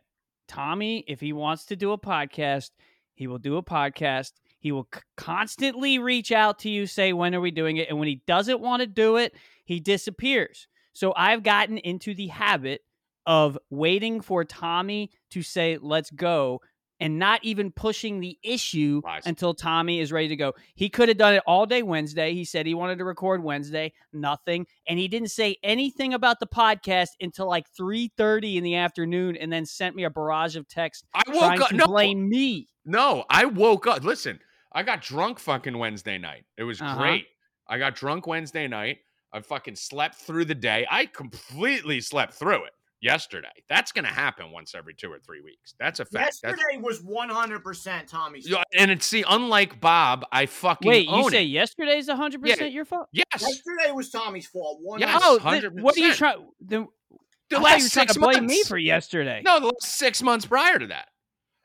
[0.49, 2.71] Tommy, if he wants to do a podcast,
[3.15, 4.33] he will do a podcast.
[4.59, 7.89] He will c- constantly reach out to you, say, when are we doing it?
[7.89, 10.67] And when he doesn't want to do it, he disappears.
[10.93, 12.83] So I've gotten into the habit
[13.27, 16.61] of waiting for Tommy to say, let's go,
[17.01, 19.27] and not even pushing the issue Lies.
[19.27, 20.55] until Tommy is ready to go.
[20.75, 22.33] He could have done it all day Wednesday.
[22.35, 26.47] He said he wanted to record Wednesday, nothing, and he didn't say anything about the
[26.47, 31.05] podcast until like 3:30 in the afternoon and then sent me a barrage of text
[31.15, 31.69] I trying woke up.
[31.71, 32.69] to No, blame me.
[32.85, 34.03] no, I woke up.
[34.05, 34.41] Listen,
[34.73, 36.45] I got drunk fucking Wednesday night.
[36.57, 36.97] It was Uh-huh.
[36.99, 37.27] great.
[37.69, 38.99] I got drunk Wednesday night.
[39.33, 40.87] I fucking slept through the day.
[40.91, 43.49] I completely slept through it yesterday.
[43.69, 45.75] That's gonna happen once every two or three weeks.
[45.79, 46.41] That's a fact.
[46.43, 48.49] That's, Yesterday was 100% Tommy's.
[48.49, 51.49] Yeah, and it's see, unlike Bob, I fucking Wait, own you say it.
[51.49, 53.09] yesterday's 100% your fault?
[53.13, 54.79] Yes, Yesterday was Tommy's fault.
[54.83, 55.21] One Yes.
[55.25, 56.17] Oh, th- what are you 100%.
[56.17, 56.47] trying?
[56.61, 56.89] Then,
[57.49, 59.43] the I thought last you were trying six to blame me for yesterday.
[59.45, 61.09] No, the last six months prior to that,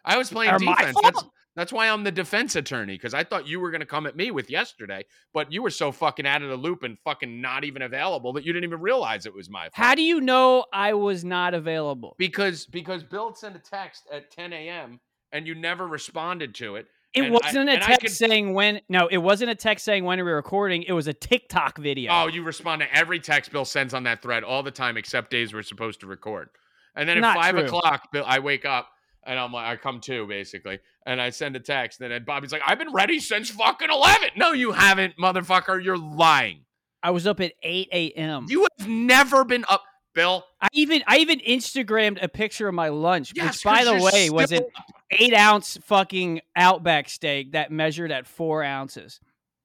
[0.06, 0.78] I was playing Are defense.
[0.80, 1.04] That's fault?
[1.16, 1.26] that's
[1.72, 4.32] why I'm the defense attorney because I thought you were going to come at me
[4.32, 7.82] with yesterday, but you were so fucking out of the loop and fucking not even
[7.82, 9.74] available that you didn't even realize it was my fault.
[9.74, 12.16] How do you know I was not available?
[12.18, 15.00] because because Bill sent a text at 10 a.m.
[15.32, 16.88] and you never responded to it.
[17.14, 18.80] It and wasn't a text could- saying when.
[18.88, 20.84] No, it wasn't a text saying when we were recording.
[20.84, 22.10] It was a TikTok video.
[22.14, 25.30] Oh, you respond to every text Bill sends on that thread all the time, except
[25.30, 26.50] days we're supposed to record.
[26.96, 27.66] And then at five true.
[27.66, 28.88] o'clock, Bill, I wake up
[29.24, 32.52] and I'm like, I come to basically, and I send a text, and then Bobby's
[32.52, 34.30] like, I've been ready since fucking eleven.
[34.36, 35.84] No, you haven't, motherfucker.
[35.84, 36.66] You're lying.
[37.04, 38.46] I was up at 8 a.m.
[38.48, 40.46] You have never been up, Bill.
[40.62, 44.30] I even I even Instagrammed a picture of my lunch, Yes, which by the way
[44.30, 44.66] was an
[45.10, 49.20] eight ounce fucking Outback steak that measured at four ounces.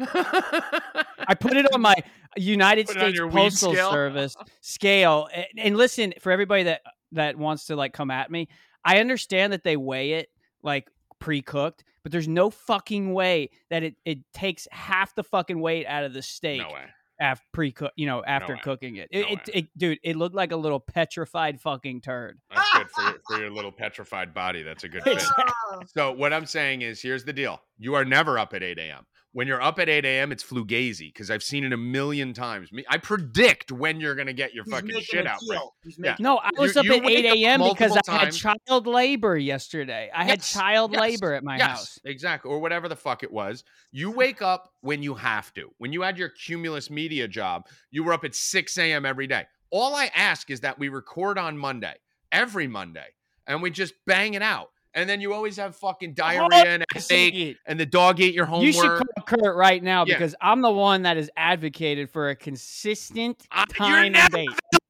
[0.00, 1.94] I put it on my
[2.36, 3.74] United Put it on States Postal?
[3.74, 5.28] Service scale.
[5.32, 6.80] And, and listen, for everybody that
[7.12, 8.48] that wants to like come at me,
[8.84, 10.28] I understand that they weigh it
[10.62, 10.88] like
[11.20, 16.04] pre-cooked, but there's no fucking way that it, it takes half the fucking weight out
[16.04, 16.84] of the steak no way.
[17.20, 18.60] after pre-cook, you know, after way.
[18.62, 19.08] cooking it.
[19.10, 22.40] It, No it, it, dude, it looked like a little petrified fucking turd.
[22.52, 24.62] That's good for your, for your little petrified body.
[24.62, 25.22] That's a good fit.
[25.94, 29.06] So what I'm saying is, here's the deal: you are never up at 8 a.m.
[29.34, 32.70] When you're up at 8 a.m., it's fugazi because I've seen it a million times.
[32.70, 35.40] Me, I predict when you're gonna get your he's fucking shit out.
[35.48, 35.60] Right?
[35.98, 36.16] Yeah.
[36.18, 37.60] No, I was You- up you at 8 a.m.
[37.62, 40.10] because multiple I had child labor yesterday.
[40.14, 41.98] I had child yes, labor at my yes, house.
[42.04, 43.64] exactly, or whatever the fuck it was.
[43.90, 45.70] You wake up when you have to.
[45.78, 49.06] When you had your Cumulus Media job, you were up at 6 a.m.
[49.06, 49.46] every day.
[49.70, 51.94] All I ask is that we record on Monday,
[52.30, 53.06] every Monday,
[53.46, 54.68] and we just bang it out.
[54.94, 58.66] And then you always have fucking diarrhea and headache, and the dog ate your homework.
[58.66, 60.14] You should call Kurt right now Yeah.
[60.14, 64.48] because I'm the one that has advocated for a consistent I- time you're and date.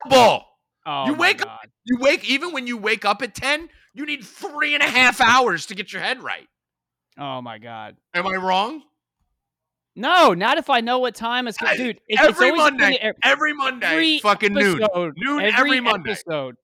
[0.08, 0.44] Bull.
[0.84, 4.24] Oh, You wake up- You wake even when you wake up at 10, you need
[4.24, 6.48] three and a half hours to get your head right.
[7.18, 7.96] Oh my god.
[8.14, 8.82] Am I wrong?
[9.94, 11.96] No, not if I know what time it's I- dude.
[11.96, 14.82] It, it's every always Monday, e- every Monday, every fucking noon.
[14.82, 16.12] episode, Noon every, every Monday.
[16.12, 16.56] episode.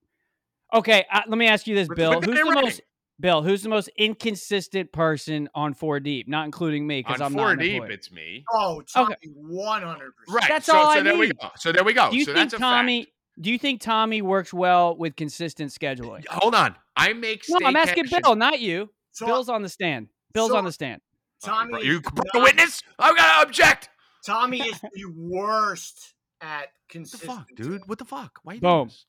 [0.72, 2.14] Okay, uh, let me ask you this, Bill.
[2.20, 2.80] Who's the the most
[3.20, 3.42] Bill?
[3.42, 6.28] Who's the most inconsistent person on Four Deep?
[6.28, 7.94] Not including me because On I'm four not deep, employee.
[7.94, 8.44] it's me.
[8.52, 9.98] Oh, Tommy, 100%.
[10.28, 10.44] Right.
[10.48, 11.38] That's so, all so I there we need.
[11.40, 11.48] go.
[11.56, 12.10] So there we go.
[12.10, 13.02] Do you so think that's a Tommy?
[13.04, 13.12] fact.
[13.40, 16.26] Do you think Tommy works well with consistent scheduling?
[16.28, 16.74] Hold on.
[16.96, 18.90] I make No, I'm asking Bill, not you.
[19.12, 20.08] So, Bill's on the stand.
[20.32, 21.00] Bill's so- on the stand.
[21.44, 22.82] Tommy, Bro, is you brought the not- witness?
[22.98, 23.90] I'm gonna object.
[24.26, 27.82] Tommy is the worst at What the fuck, dude?
[27.86, 28.40] What the fuck?
[28.42, 28.70] Why are you Boom.
[28.78, 29.06] doing this?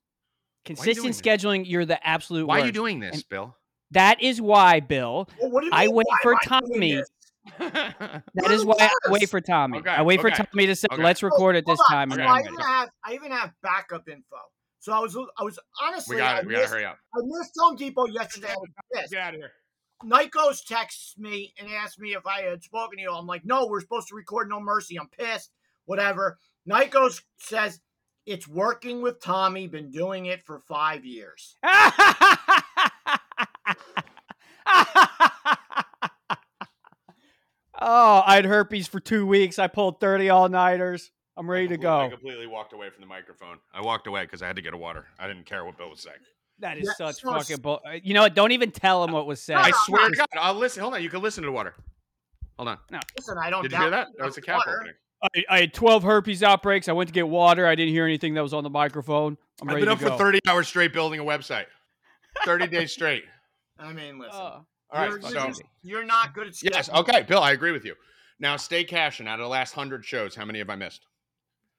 [0.66, 1.22] Consistent this?
[1.22, 3.56] scheduling, you're the absolute Why are you doing this, And- Bill?
[3.92, 5.28] That is why, Bill.
[5.42, 6.96] Well, what do you I mean, wait why for am I doing Tommy.
[6.96, 7.10] this?
[7.58, 9.80] That You're is why I wait for Tommy.
[9.80, 11.02] Okay, I wait for Tommy to say, okay.
[11.02, 14.36] "Let's record at this time." so I even have I even have backup info.
[14.80, 16.48] So I was I was honestly we got I it.
[16.48, 16.98] We gotta hurry up.
[17.16, 18.50] I missed Home Depot yesterday.
[18.50, 19.12] I was pissed.
[19.12, 19.52] Get out of here.
[20.06, 23.12] Nikos texts me and asked me if I had spoken to you.
[23.12, 24.98] I'm like, no, we're supposed to record No Mercy.
[24.98, 25.52] I'm pissed.
[25.86, 26.38] Whatever.
[26.70, 27.82] Nikos says
[28.26, 29.68] it's working with Tommy.
[29.68, 31.58] Been doing it for five years.
[37.82, 39.60] oh, I had herpes for two weeks.
[39.60, 41.12] I pulled thirty all nighters.
[41.38, 42.00] I'm ready to go.
[42.02, 43.58] I completely walked away from the microphone.
[43.74, 45.06] I walked away because I had to get a water.
[45.18, 46.18] I didn't care what Bill was saying.
[46.60, 47.80] That is Yeah, such so- fucking bull.
[47.88, 48.36] uh, You know what?
[48.36, 49.56] Don't even tell him what was said.
[49.56, 50.82] I swear to God, I'll listen.
[50.82, 51.74] Hold on, you can listen to the water.
[52.58, 52.78] Hold on.
[52.92, 54.10] No, listen, I don't Did you hear that?
[54.18, 54.76] That was a cap water.
[54.80, 54.94] opening.
[55.50, 56.90] I, I had 12 herpes outbreaks.
[56.90, 57.66] I went to get water.
[57.66, 59.38] I didn't hear anything that was on the microphone.
[59.62, 60.10] I'm I've ready been up go.
[60.12, 61.66] for 30 hours straight building a website.
[62.46, 63.24] 30 days straight.
[63.80, 64.36] I mean, listen.
[64.36, 64.66] Oh.
[64.92, 67.72] All right, you're, so you're, just- you're not good at yes, okay, Bill, I agree
[67.72, 67.96] with you.
[68.40, 69.28] Now, stay cashing.
[69.28, 71.06] Out of the last hundred shows, how many have I missed?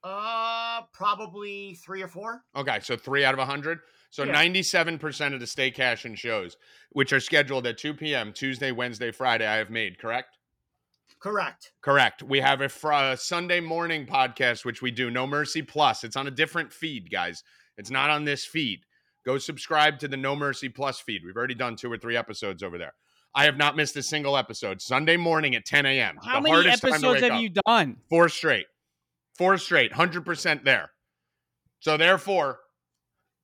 [0.02, 2.42] Uh, probably three or four.
[2.56, 3.80] Okay, so three out of a hundred.
[4.10, 4.32] So Yeah.
[4.32, 6.56] ninety-seven percent of the stay cashing shows,
[6.90, 8.32] which are scheduled at two p.m.
[8.32, 9.98] Tuesday, Wednesday, Friday, I have made.
[9.98, 10.36] Correct.
[11.20, 11.72] Correct.
[11.82, 12.22] Correct.
[12.22, 16.02] We have a fr- uh, Sunday morning podcast, which we do, No Mercy Plus.
[16.02, 17.42] It's on a different feed, guys.
[17.76, 18.80] It's not on this feed.
[19.24, 21.22] Go subscribe to the No Mercy Plus feed.
[21.24, 22.94] We've already done two or three episodes over there.
[23.34, 24.80] I have not missed a single episode.
[24.80, 26.18] Sunday morning at 10 a.m.
[26.22, 27.40] How The many hardest time to episodes have up.
[27.42, 27.96] you done?
[28.08, 28.66] Four straight.
[29.38, 29.92] Four straight.
[29.92, 30.90] 100% there.
[31.80, 32.58] So therefore,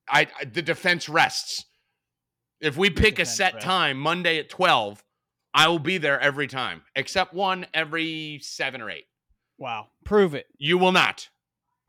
[0.09, 1.65] I, I the defense rests.
[2.59, 3.65] If we pick a set rests.
[3.65, 5.03] time, Monday at 12,
[5.53, 9.05] I will be there every time, except one every seven or eight.
[9.57, 9.87] Wow.
[10.03, 10.47] Prove it.
[10.57, 11.29] You will not.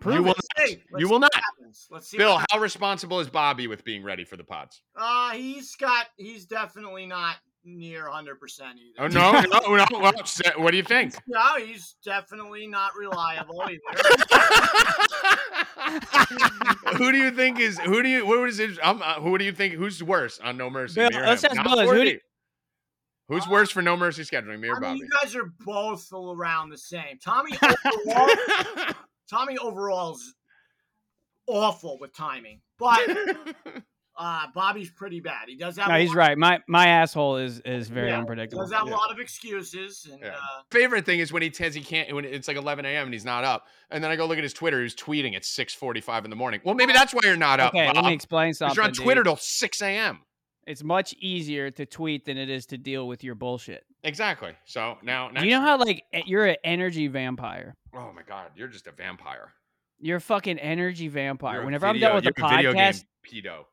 [0.00, 0.36] Prove you will it.
[0.36, 0.44] not.
[0.58, 1.34] Hey, You will not.
[1.34, 1.86] happens.
[1.90, 2.16] Let's see.
[2.18, 4.82] Bill, how responsible is Bobby with being ready for the pods?
[4.96, 6.06] Uh, he's got.
[6.16, 9.04] He's definitely not near 100 percent either.
[9.04, 9.40] Oh no, no,
[9.76, 10.00] no.
[10.00, 10.12] Well,
[10.56, 11.14] what do you think?
[11.26, 13.80] No, he's definitely not reliable either.
[16.96, 18.78] who do you think is who do you what is it?
[18.84, 20.94] Um, uh, who do you think who's worse on No Mercy?
[21.00, 22.20] Bill, let's ask Not Buzz, who do you-
[23.28, 24.98] Who's worse for No Mercy scheduling, me or I mean, Bobby?
[25.00, 27.18] you guys are both around the same.
[27.22, 27.52] Tommy
[28.06, 28.28] overall,
[29.30, 30.34] Tommy overall's
[31.48, 33.00] awful with timing, but
[34.16, 35.48] uh, Bobby's pretty bad.
[35.48, 35.88] He does have.
[35.88, 36.38] No, he's lot- right.
[36.38, 38.62] My my asshole is is very Yeah, unpredictable.
[38.62, 38.94] does have Yeah.
[38.94, 40.30] a lot of excuses, and Yeah.
[40.34, 43.04] uh, Favorite thing is when he says he can't when it's like 11 a.m.
[43.06, 44.82] and he's not up, and then I go look at his Twitter.
[44.82, 46.60] He's tweeting at 6:45 in the morning.
[46.64, 47.74] Well, maybe that's why you're not up.
[47.74, 48.74] Okay, let me explain something.
[48.76, 49.02] You're on dude.
[49.04, 50.20] Twitter till 6 a.m.
[50.66, 53.84] It's much easier to tweet than it is to deal with your bullshit.
[54.04, 54.52] Exactly.
[54.66, 57.74] So now, Do you know how like you're an energy vampire?
[57.94, 59.54] Oh my God, you're just a vampire.
[60.00, 61.56] You're a fucking energy vampire.
[61.56, 63.64] You're Whenever video- I'm done with the you're a video game podcast, pedo.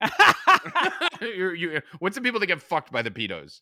[1.20, 3.60] you're, you what's the people that get fucked by the pedos?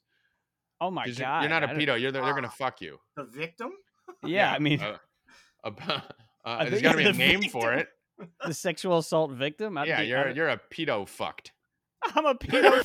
[0.80, 2.00] oh my god, you're not a I don't- pedo.
[2.00, 2.54] You're they're, they're gonna Ah.
[2.58, 2.98] fuck you.
[3.16, 3.70] the victim.
[4.24, 4.98] Yeah, I mean uh,
[5.64, 6.00] uh, uh,
[6.44, 7.88] I there's think got to be a the name for it.
[8.44, 9.76] the sexual assault victim.
[9.78, 11.52] I'd yeah, be- you're I'd- you're a pedo fucked.
[12.14, 12.84] I'm a pedo.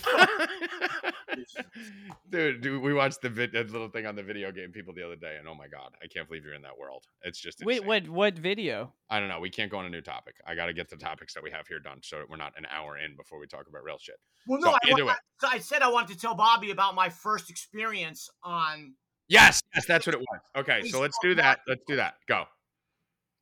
[2.29, 5.03] dude, dude, we watched the vid- that little thing on the video game people the
[5.03, 7.05] other day, and oh my god, I can't believe you're in that world.
[7.23, 7.87] It's just Wait, insane.
[7.87, 8.93] what what video?
[9.09, 9.39] I don't know.
[9.39, 10.35] We can't go on a new topic.
[10.45, 12.53] I got to get the topics that we have here done, so that we're not
[12.57, 14.15] an hour in before we talk about real shit.
[14.47, 15.17] Well, So, no, I, either wa- way.
[15.43, 18.93] I, I said I wanted to tell Bobby about my first experience on.
[19.27, 20.39] Yes, yes, that's what it was.
[20.57, 21.59] Okay, so let's do that.
[21.67, 22.15] Let's do that.
[22.27, 22.45] Go.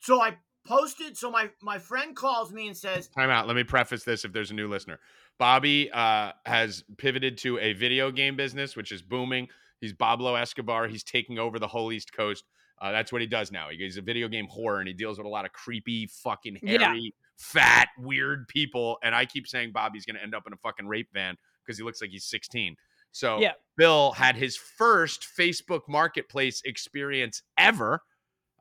[0.01, 0.35] So I
[0.67, 1.17] posted.
[1.17, 3.47] So my my friend calls me and says, Time out.
[3.47, 4.99] Let me preface this if there's a new listener.
[5.39, 9.47] Bobby uh, has pivoted to a video game business, which is booming.
[9.81, 10.87] He's Pablo Escobar.
[10.87, 12.43] He's taking over the whole East Coast.
[12.81, 13.69] Uh, that's what he does now.
[13.69, 16.59] He- He's a video game horror and he deals with a lot of creepy, fucking
[16.61, 16.85] Yeah.
[16.89, 18.99] hairy, fat, weird people.
[19.01, 21.77] And I keep saying Bobby's going to end up in a fucking rape van because
[21.77, 22.75] he looks like he's 16.
[23.11, 23.53] So Yeah.
[23.77, 28.01] Bill had his first Facebook Marketplace experience ever.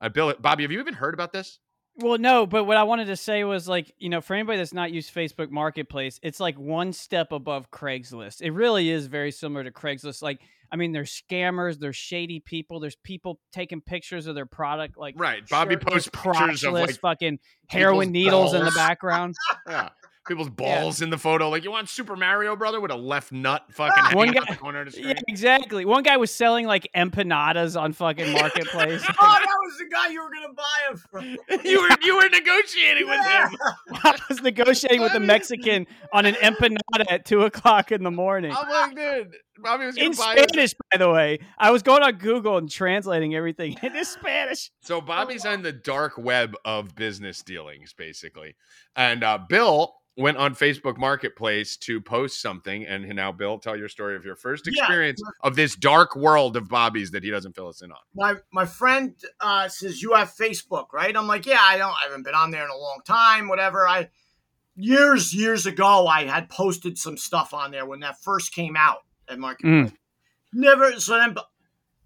[0.01, 1.59] Uh, Bill, Bobby, have you even heard about this?
[2.01, 4.73] Well, no, but what I wanted to say was like, you know, for anybody that's
[4.73, 8.41] not used Facebook Marketplace, it's like one step above Craigslist.
[8.41, 10.23] It really is very similar to Craigslist.
[10.23, 14.97] Like, I mean, there's scammers, there's shady people, there's people taking pictures of their product,
[14.97, 15.47] like Right.
[15.49, 19.35] Bobby posts pictures of like fucking heroin needles in the background.
[19.69, 19.91] Yeah.
[20.29, 21.49] People's balls in the photo.
[21.49, 24.55] Like, you want Super Mario Brother with a left nut fucking hanging One out guy-
[24.55, 25.85] the corner of the yeah, exactly.
[25.85, 29.03] One guy was selling like empanadas on fucking Marketplace.
[29.09, 31.25] "Oh, that was the guy you were gonna buy him from."
[31.65, 33.57] you were you were negotiating with him.
[34.05, 38.53] I was negotiating with a Mexican on an empanada at two o'clock in the morning.
[38.55, 40.15] I'm like, dude, Bobby was in.
[40.15, 41.39] Spanish, by the way.
[41.59, 44.71] I was going on Google and translating everything into Spanish.
[44.83, 48.57] So Bobby's on the dark web of business dealings, basically.
[48.97, 52.85] And uh, Bill went on Facebook Marketplace to post something.
[52.85, 54.83] And now, Bill, tell your story of your first Yeah.
[54.83, 57.99] experience of this dark world of Bobby's that he doesn't fill us in on.
[58.15, 61.17] my my friend uh, says you have Facebook, right?
[61.17, 63.87] I'm like, yeah, I don't, I haven't been on there in a long time, whatever.
[63.89, 64.11] I
[64.75, 68.99] years years ago, I had posted some stuff on there when that first came out
[69.29, 69.93] at Marketplace.
[70.53, 71.37] Never, so then,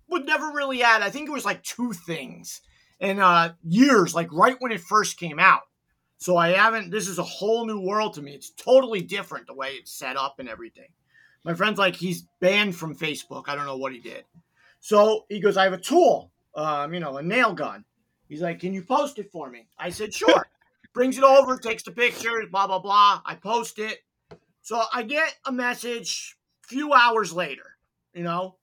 [0.08, 1.00] would never really add.
[1.00, 2.60] I think it was like two things
[3.00, 5.62] in uh, years, like right when it first came out.
[6.22, 6.90] So I haven't.
[6.92, 8.32] This is a whole new world to me.
[8.32, 10.86] It's totally different the way it's set up and everything.
[11.42, 13.48] My friend's like, he's banned from Facebook.
[13.48, 14.22] I don't know what he did.
[14.78, 17.84] So he goes, I have a tool, um, you know, a nail gun.
[18.28, 19.66] He's like, Can you post it for me?
[19.76, 20.46] I said, Sure.
[20.94, 23.20] Brings it over, takes the pictures, blah, blah, blah.
[23.26, 23.98] I post it.
[24.60, 27.76] So I get a message a few hours later,
[28.14, 28.58] you know,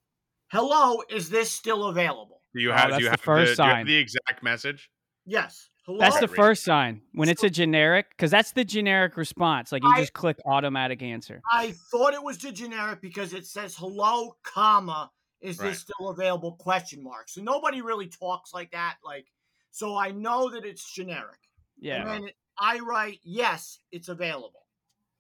[0.48, 2.42] hello, is this still available?
[2.56, 2.92] Do you Oh, have?
[2.92, 3.86] that's do you the have first the, do you have sign.
[3.86, 4.90] the exact message?
[5.26, 5.69] Yes.
[5.90, 5.98] Hello.
[6.02, 9.72] That's the first sign when it's a generic, because that's the generic response.
[9.72, 11.42] Like you I- just click automatic answer.
[11.52, 15.10] I thought it was the generic because it says hello, comma,
[15.42, 15.70] is Right.
[15.70, 16.52] this still available?
[16.58, 17.28] Question mark.
[17.28, 18.98] So nobody really talks like that.
[19.04, 19.26] Like,
[19.72, 21.40] so I know that it's generic.
[21.80, 22.02] Yeah.
[22.02, 24.68] And then I write, yes, it's available.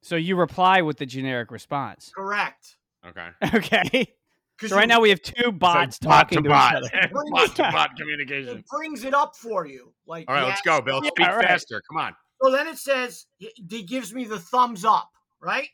[0.03, 2.11] So you reply with the generic response.
[2.15, 2.77] Correct.
[3.07, 3.29] Okay.
[3.55, 4.13] Okay.
[4.59, 7.09] 'Cause So right you- now we have two bots like talking to, bot each other.
[7.13, 7.25] bot.
[7.31, 8.57] bot to bot communication.
[8.59, 9.93] it brings it up for you.
[10.05, 11.01] Like, All right, let's go, Bill.
[11.03, 11.47] Yeah, Speak all right.
[11.47, 11.81] faster.
[11.89, 12.15] Come on.
[12.43, 15.09] So then it says he he gives me the thumbs up,
[15.41, 15.69] right?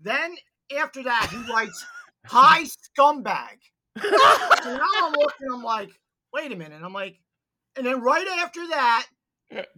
[0.00, 0.34] Then
[0.78, 1.84] after that he writes,
[2.26, 3.58] "Hi scumbag."
[3.98, 5.90] so now I'm looking, I'm like,
[6.32, 6.82] wait a minute.
[6.82, 7.18] I'm like,
[7.76, 9.06] and then right after that,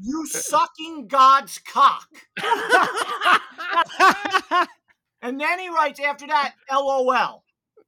[0.01, 2.09] you sucking God's cock.
[5.21, 7.43] And then he writes after that, LOL.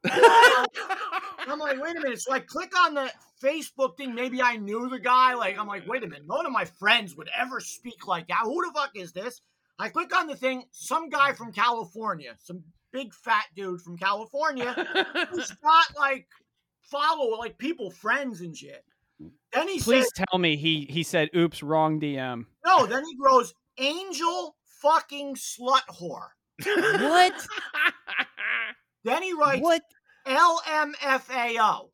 [0.11, 2.21] I'm like, wait a minute.
[2.21, 3.11] So I click on the
[3.43, 4.15] Facebook thing.
[4.15, 5.35] Maybe I knew the guy.
[5.35, 6.27] Like, I'm like, wait a minute.
[6.27, 8.41] None of my friends would ever speak like that.
[8.45, 9.41] Who the fuck is this?
[9.79, 10.65] I click on the thing.
[10.73, 14.73] Some guy from California, some big fat dude from California,
[15.31, 16.27] who's got like
[16.83, 18.85] follow like people, friends and shit.
[19.53, 22.87] Then he Please says, tell me he he said, "Oops, wrong DM." no.
[22.87, 26.29] Then he grows angel fucking slut whore.
[26.65, 27.47] What?
[29.05, 29.83] Then he writes what?
[30.27, 31.89] LMFAO.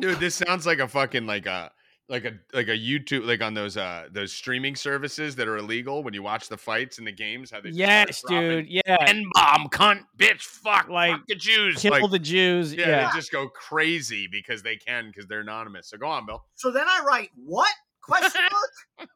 [0.00, 1.70] Dude, this sounds like a fucking like a
[2.08, 6.02] like a like a YouTube like on those uh those streaming services that are illegal
[6.02, 7.50] when you watch the fights and the games.
[7.50, 8.66] How they just start Yes, dropping dude.
[8.68, 8.96] Yeah.
[9.06, 11.80] N bomb, cunt, bitch, fuck, Like, fuck the Jews.
[11.80, 12.74] Kill like, the Jews.
[12.74, 13.10] yeah, Yeah.
[13.10, 15.88] they just go crazy because they can because they're anonymous.
[15.90, 16.44] So go on, Bill.
[16.54, 17.70] So then I write, what?
[18.02, 18.42] Question
[18.98, 19.08] mark?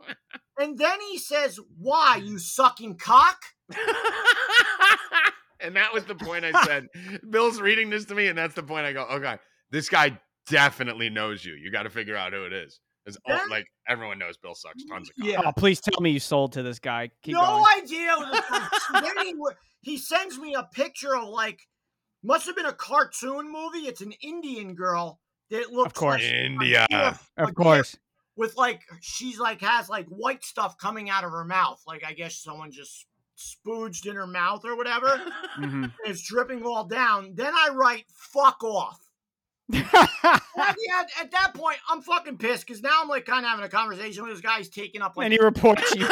[0.59, 3.39] and then he says, why, you sucking cock?
[5.67, 6.87] and that was the point I said.
[7.31, 9.37] Bill's reading this to me, and that's the point I go, okay,
[9.71, 11.55] this guy definitely knows you.
[11.55, 12.81] You got to figure out who it is.
[13.05, 13.41] Because Yeah.
[13.51, 15.27] like everyone knows Bill sucks mm, tons of cock.
[15.33, 15.41] Yeah.
[15.45, 17.11] Oh, please tell me you sold to this guy.
[17.23, 17.65] Keep no going.
[17.83, 18.13] idea.
[18.13, 18.43] It was
[18.95, 19.35] a- then he,
[19.83, 21.61] he sends me a picture of like,
[22.25, 23.87] must have been a cartoon movie.
[23.87, 26.23] It's an Indian girl that looks of course.
[26.23, 26.87] like India.
[26.91, 27.97] gif- Of course.
[28.37, 31.81] With like, she's like, has like white stuff coming out of her mouth.
[31.87, 35.21] Like, I guess someone just spooged in her mouth or whatever.
[35.59, 35.93] Mhm.
[36.05, 37.33] it's dripping all down.
[37.35, 39.01] Then I write, fuck off.
[40.57, 43.51] Well, yeah, at, at that point, I'm fucking pissed because now I'm like kind of
[43.51, 44.57] having a conversation with this guy.
[44.59, 46.09] He's taking up like and he reports you.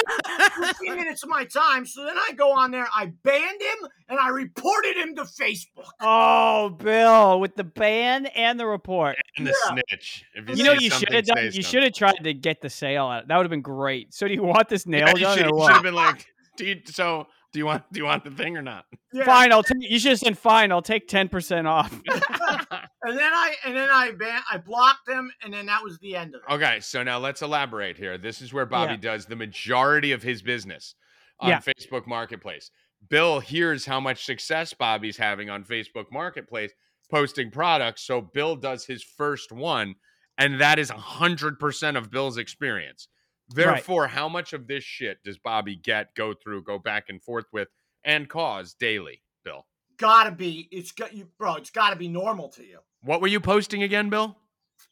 [0.60, 1.86] 15 minutes of my time.
[1.86, 5.88] So then I go on there, I banned him, and I reported him to Facebook.
[6.00, 9.16] Oh, Bill, with the ban and the report.
[9.38, 9.72] And the Yeah.
[9.88, 10.24] snitch.
[10.34, 11.50] If you, You know what you should have done?
[11.52, 13.26] You should have tried to get the sale out.
[13.28, 14.12] That would have been great.
[14.14, 15.66] So do you want this nail Yeah, you gun or you what?
[15.68, 18.56] should have been like, do you, so do you want do you want the thing
[18.56, 18.84] or not?
[19.12, 19.24] Yeah.
[19.24, 19.76] Fine, I'll take.
[19.80, 20.72] You should have said fine.
[20.72, 22.00] I'll take ten percent off.
[23.06, 26.16] And then I and then I ban I blocked him, and then that was the
[26.16, 26.52] end of it.
[26.54, 28.16] Okay, so now let's elaborate here.
[28.16, 29.12] This is where Bobby Yeah.
[29.12, 30.94] does the majority of his business
[31.38, 31.60] on Yeah.
[31.60, 32.70] Facebook Marketplace.
[33.10, 36.72] Bill hears how much success Bobby's having on Facebook Marketplace
[37.10, 38.02] posting products.
[38.06, 39.96] So Bill does his first one,
[40.38, 43.08] and that is 100% of Bill's experience.
[43.48, 47.44] Therefore, how much of this shit does Bobby get, go through, go back and forth
[47.52, 47.68] with,
[48.04, 49.66] and cause daily, Bill?
[49.98, 51.54] Gotta be it's got you, bro.
[51.56, 52.78] It's got to be normal to you.
[53.02, 54.36] What were you posting again, Bill?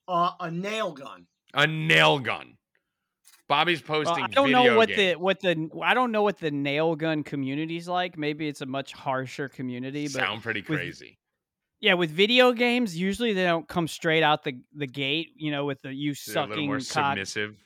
[0.06, 1.26] Uh, a nail gun.
[1.54, 2.56] A nail gun.
[3.48, 4.98] Bobby's Well, posting I don't video know what games.
[4.98, 8.16] the what the I don't know what the nail gun community's like.
[8.16, 11.18] Maybe it's a much harsher community, but Sound pretty with- crazy.
[11.80, 15.30] yeah, with video games, usually they don't come straight out the the gate.
[15.36, 16.84] You know, with the you They're a little sucking more cock.
[17.12, 17.56] submissive.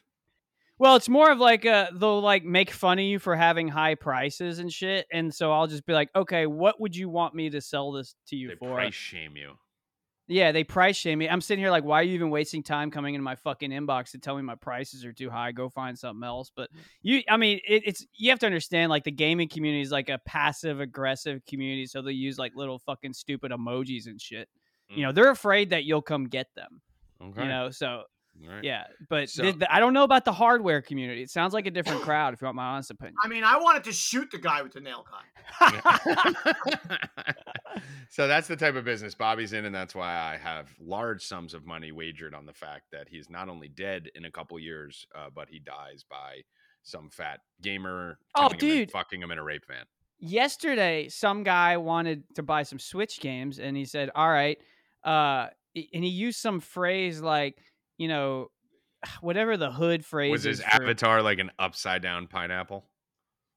[0.79, 3.95] Well, it's more of like a they'll like make fun of you for having high
[3.95, 7.51] prices and shit, and so I'll just be like, okay, what would you want me
[7.51, 8.75] to sell this to you They for?
[8.75, 9.55] price shame you.
[10.29, 11.29] Yeah, they price shame me.
[11.29, 14.11] I'm sitting here like, why are you even wasting time coming into my fucking inbox
[14.11, 15.53] to tell me my prices are too high?
[15.53, 16.51] Go find something else.
[16.55, 16.79] But mm.
[17.01, 20.09] you, I mean, it, it's you have to understand like the gaming community is like
[20.09, 24.49] a passive aggressive community, so they use like little fucking stupid emojis and shit.
[24.89, 25.15] You know, mm.
[25.15, 26.81] they're afraid that you'll come get them.
[27.23, 27.43] Okay.
[27.43, 28.03] You know, so
[28.49, 28.65] right.
[28.65, 28.85] yeah.
[29.09, 31.23] But So- th- th- I don't know about the hardware community.
[31.23, 33.15] It sounds like a different crowd, if you want my honest opinion.
[33.23, 35.25] I mean, I wanted to shoot the guy with the nail gun.
[38.11, 41.55] so that's the type of business Bobby's in, and that's why I have large sums
[41.55, 45.07] of money wagered on the fact that he's not only dead in a couple years,
[45.15, 46.43] uh, but he dies by
[46.83, 48.19] some fat gamer.
[48.35, 48.91] Oh, killing him and dude.
[48.93, 49.85] fucking him in a rape van.
[50.19, 54.57] yesterday some guy wanted to buy some switch games and he said all right
[55.05, 57.59] uh and he used some phrase like
[57.99, 58.49] you know
[59.21, 62.85] whatever the hood phrase Was his is for- avatar like an upside down pineapple?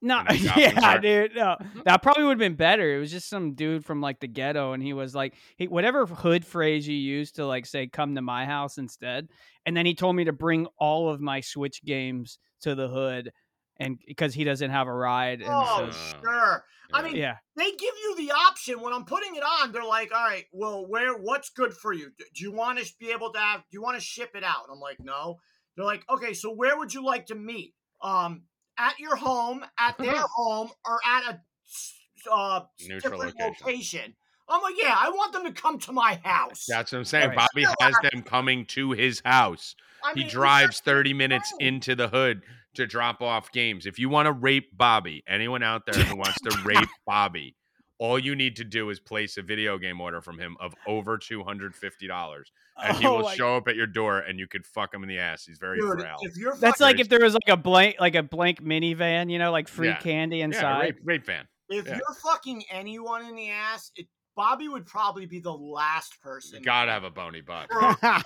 [0.02, 1.02] No, yeah, Shark.
[1.02, 1.36] dude.
[1.36, 1.82] No, mm-hmm.
[1.84, 2.96] that probably would have been better.
[2.96, 6.06] It was just some dude from like the ghetto, and he was like, he, whatever
[6.06, 9.28] hood phrase you use to like say, "Come to my house" instead.
[9.66, 13.32] And then he told me to bring all of my Switch games to the hood,
[13.80, 15.42] and because he doesn't have a ride.
[15.42, 16.66] And Oh, so, sure.
[16.92, 19.72] I mean, yeah, they give you the option when I'm putting it on.
[19.72, 21.16] They're like, "All right, well, where?
[21.18, 22.12] What's good for you?
[22.18, 23.60] Do do you want to be able to have?
[23.62, 25.38] Do you want to ship it out?" I'm like, "No."
[25.76, 27.74] They're like, "Okay, so where would you like to meet?
[28.02, 28.44] Um,
[28.78, 33.66] at your home, at their home, or at a uh, Neutral different location.
[33.66, 34.16] location?"
[34.50, 37.30] I'm like, "Yeah, I want them to come to my house." That's what I'm saying.
[37.30, 37.38] Right.
[37.54, 39.76] Bobby has them coming to his house.
[40.04, 41.68] I He mean, drives 30 minutes fine.
[41.68, 42.42] into the hood
[42.80, 43.86] to drop off games.
[43.86, 47.56] If you want to rape Bobby, anyone out there who wants to rape Bobby,
[48.00, 51.18] all you need to do is place a video game order from him of over
[51.18, 52.44] $250.
[52.82, 55.04] And he Oh will my- show up at your door and you could fuck him
[55.04, 55.44] in the ass.
[55.46, 56.16] He's very Dude, frail.
[56.60, 59.68] That's like if there was like a blank, like a blank minivan, you know, like
[59.68, 59.98] free Yeah.
[59.98, 60.82] candy Yeah, inside.
[60.82, 61.46] rape, rape fan.
[61.70, 61.96] if yeah.
[61.98, 66.60] you're fucking anyone in the ass, it, Bobby would probably be the last person.
[66.60, 67.70] You gotta have a bony butt.
[67.70, 67.94] Bro,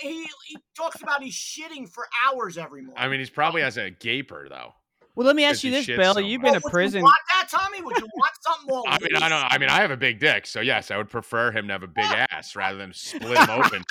[0.00, 3.02] he, he talks about he's shitting for hours every morning.
[3.02, 4.74] I mean, he's probably has a gaper though.
[5.16, 6.14] well, let me ask you this, shits Bill.
[6.14, 6.52] so You've much.
[6.52, 6.98] been Oh, to would prison.
[7.00, 7.80] You want that, Tommy?
[7.82, 8.82] Would you want something more?
[8.88, 9.52] I mean, I don't.
[9.52, 11.82] I mean, I have a big dick, so yes, I would prefer him to have
[11.82, 13.82] a big ass rather than split him open.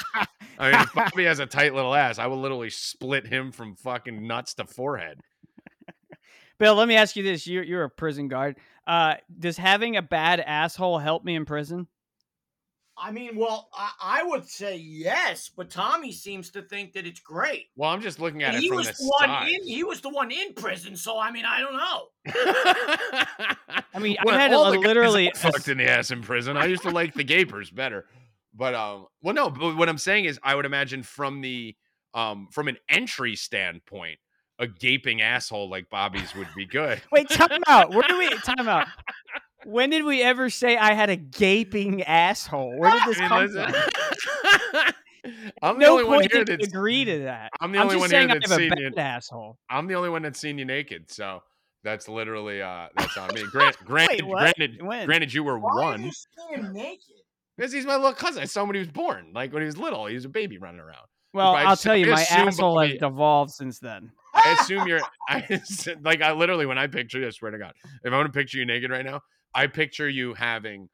[0.57, 3.75] I mean, if Bobby has a tight little ass, I will literally split him from
[3.75, 5.19] fucking nuts to forehead.
[6.59, 8.57] Bill, let me ask you this: You're you're a prison guard.
[8.87, 11.87] Uh, does having a bad asshole help me in prison?
[12.97, 17.19] I mean, well, I, I would say yes, but Tommy seems to think that it's
[17.19, 17.65] great.
[17.75, 19.49] Well, I'm just looking at And it he from was the the one side.
[19.49, 19.67] in.
[19.67, 22.07] He was the one in prison, so I mean, I don't know.
[23.93, 25.31] I mean, Well, I had a, all the guys literally.
[25.35, 26.55] Fucked in the ass in prison.
[26.55, 28.05] I used to like the gapers better,
[28.53, 29.49] but um, well, no.
[29.49, 31.75] But what I'm saying is, I would imagine from the
[32.13, 34.19] um, from an entry standpoint,
[34.59, 37.01] a gaping asshole like Bobby's would be good.
[37.11, 37.91] Wait, time out.
[37.91, 38.87] Where do we time out?
[39.65, 42.77] When did we ever say I had a gaping asshole?
[42.79, 44.93] Where did this I mean, come listen- from?
[45.63, 47.49] I'm the No only one here did we that's agree to that.
[47.59, 48.93] I'm the I'm only just one saying here I that's have a seen bad you.
[48.97, 49.57] asshole.
[49.71, 51.41] I'm the only one that's seen you naked, so
[51.83, 53.43] that's literally uh that's on me.
[53.51, 54.39] Grant, granted, what?
[54.55, 55.05] granted, When?
[55.07, 57.01] granted, you were Why one are you seeing naked?
[57.57, 58.43] because he's my little cousin.
[58.43, 60.05] I saw him when he was born, like when he was little.
[60.05, 61.07] He was a baby running around.
[61.33, 64.11] Well, I I'll tell you, I my assume asshole has devolved since then.
[64.43, 65.61] I assume you're, I
[66.01, 67.73] like, I literally when I picture you, I swear to God,
[68.03, 69.21] if I want to picture you naked right now,
[69.53, 70.89] I picture you having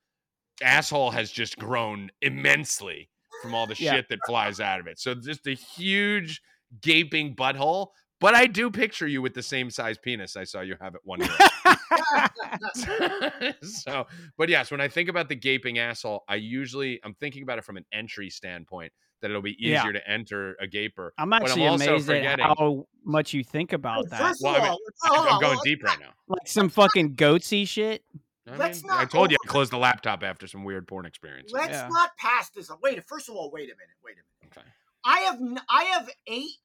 [0.61, 3.09] asshole has just grown immensely
[3.41, 3.95] from all the Yeah.
[3.95, 4.99] shit that flies out of it.
[4.99, 6.41] So just a huge
[6.81, 7.87] gaping butthole.
[8.19, 11.01] But I do picture you with the same size penis I saw you have at
[11.03, 11.29] one year.
[13.63, 14.05] so,
[14.37, 17.65] but yes, when I think about the gaping asshole, I usually I'm thinking about it
[17.65, 19.91] from an entry standpoint that it'll be easier Yeah.
[19.93, 21.13] to enter a gaper.
[21.17, 24.19] I'm But I'm actually amazed at how much you think about that.
[24.19, 26.13] First Well, I mean, all, I'm, hold on, going let's deep not- right now.
[26.27, 28.03] Like some fucking goatsy shit.
[28.49, 30.87] I, Let's mean, I not told you over- I closed the laptop after some weird
[30.87, 31.51] porn experience.
[31.53, 31.87] Let's Yeah.
[31.89, 32.69] not pass this.
[32.71, 32.79] up.
[32.81, 33.95] Wait, first of all, wait a minute.
[34.03, 34.15] Wait a
[34.45, 34.57] minute.
[34.57, 34.67] Okay.
[35.05, 36.55] I have n- I have eight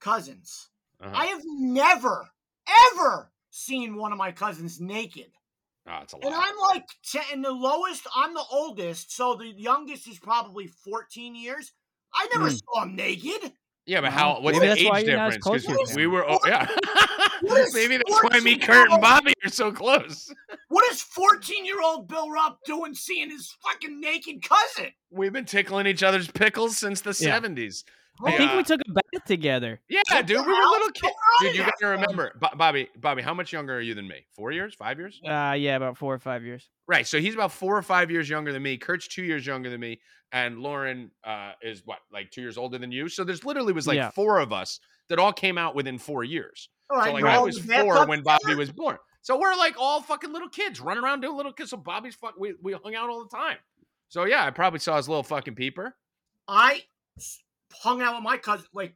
[0.00, 0.70] cousins.
[1.00, 1.12] Uh-huh.
[1.14, 2.30] I have never
[2.92, 5.30] ever seen one of my cousins naked.
[5.86, 6.24] oh, it's a lot.
[6.24, 10.66] And I'm like, te- and the lowest, I'm the oldest, so the youngest is probably
[10.66, 11.72] 14 years.
[12.14, 12.56] I never Hmm.
[12.56, 13.52] saw him naked.
[13.86, 14.40] yeah, but how?
[14.40, 15.64] What's maybe the that's why age you're not as difference?
[15.66, 16.66] close with we were, oh, yeah.
[17.74, 20.32] Maybe that's why me, Kurt, and Bobby are so close.
[20.68, 24.90] What is 14 year old Bill Rupp doing seeing his fucking naked cousin?
[25.10, 27.34] We've been tickling each other's pickles since the Yeah.
[28.20, 28.26] 70s.
[28.34, 28.56] I think Yeah.
[28.56, 29.80] we took a bath together.
[29.88, 31.14] Yeah, What dude, we were little kids.
[31.40, 32.88] Dude, you gotta remember, Bobby.
[32.96, 34.26] Bobby, how much younger are you than me?
[34.36, 34.74] Four years?
[34.74, 35.20] Five years?
[35.26, 36.68] Uh, yeah, about four or five years.
[36.86, 37.06] Right.
[37.06, 38.76] So he's about four or five years younger than me.
[38.76, 40.00] Kurt's two years younger than me,
[40.32, 43.08] and Lauren uh, is what, like two years older than you.
[43.08, 44.10] So there's literally was like Yeah.
[44.10, 46.68] four of us that all came out within four years.
[46.90, 48.98] All right, so like I was four when Bobby was born.
[49.22, 51.70] So we're like all fucking little kids running around doing little kids.
[51.70, 52.34] So Bobby's fuck.
[52.38, 53.56] We we hung out all the time.
[54.08, 55.96] So yeah, I probably saw his little fucking peeper.
[56.46, 56.82] I
[57.18, 57.42] s-
[57.72, 58.94] hung out with my cousin like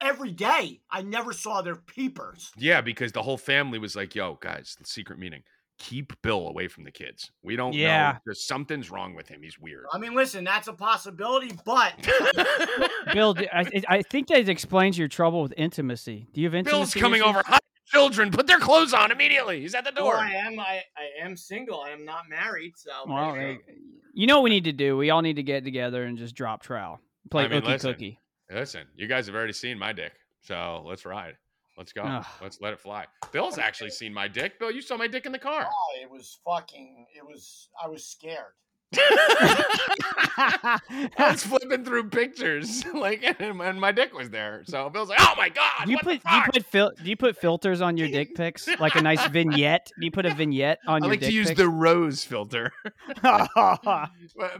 [0.00, 0.80] every day.
[0.90, 2.50] I never saw their peepers.
[2.56, 5.42] Yeah, because the whole family was like, "Yo, guys, the secret meeting:
[5.78, 7.30] keep Bill away from the kids.
[7.42, 8.12] We don't Yeah.
[8.12, 8.18] know.
[8.26, 9.42] There's something's wrong with him.
[9.42, 11.94] He's weird." I mean, listen, that's a possibility, but
[13.12, 16.28] Bill, I think that explains your trouble with intimacy.
[16.32, 16.76] Do you have intimacy?
[16.78, 17.36] Bill's coming issues?
[17.36, 17.58] over.
[17.86, 19.60] Children, put their clothes on immediately.
[19.60, 20.16] He's at the well, door.
[20.16, 21.80] I am I, I am single.
[21.82, 23.72] I am not married, so Well, there you eh,
[24.14, 24.96] you know what we need to do?
[24.96, 27.00] We all need to get together and just drop trowel.
[27.30, 27.92] Play I mean, ookie listen.
[27.92, 28.20] cookie.
[28.50, 30.12] Listen, you guys have already seen my dick,
[30.42, 31.36] so let's ride.
[31.76, 32.02] Let's go.
[32.02, 32.24] Ugh.
[32.40, 33.06] Let's let it fly.
[33.32, 34.58] Bill's actually seen my dick.
[34.58, 35.66] Bill, you saw my dick in the car.
[35.68, 37.06] Oh, it was fucking.
[37.16, 37.68] It was.
[37.82, 38.52] I was scared.
[40.36, 40.80] I
[41.18, 44.62] was flipping through pictures, like, and, and my dick was there.
[44.66, 46.66] So Bill's like, "Oh my god!" Do you what put the do you fuck?" put
[46.66, 49.90] fil- do you put filters on your dick pics like a nice vignette?
[49.98, 51.58] Do you put a vignette on I your I like dick to use pics?
[51.58, 52.72] the rose filter.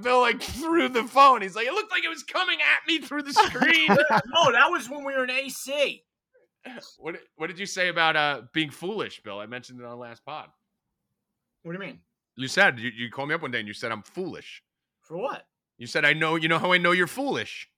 [0.02, 1.42] Bill like through the phone.
[1.42, 4.70] He's like, "It looked like it was coming at me through the screen." no, that
[4.70, 6.02] was when we were in AC.
[6.98, 9.38] what What did you say about uh being foolish, Bill?
[9.38, 10.48] I mentioned it on the last pod.
[11.62, 12.00] What do you mean?
[12.36, 14.62] You said you, you called me up one day and you said I'm foolish.
[15.00, 15.46] For what?
[15.78, 16.36] You said I know.
[16.36, 17.68] You know how I know you're foolish.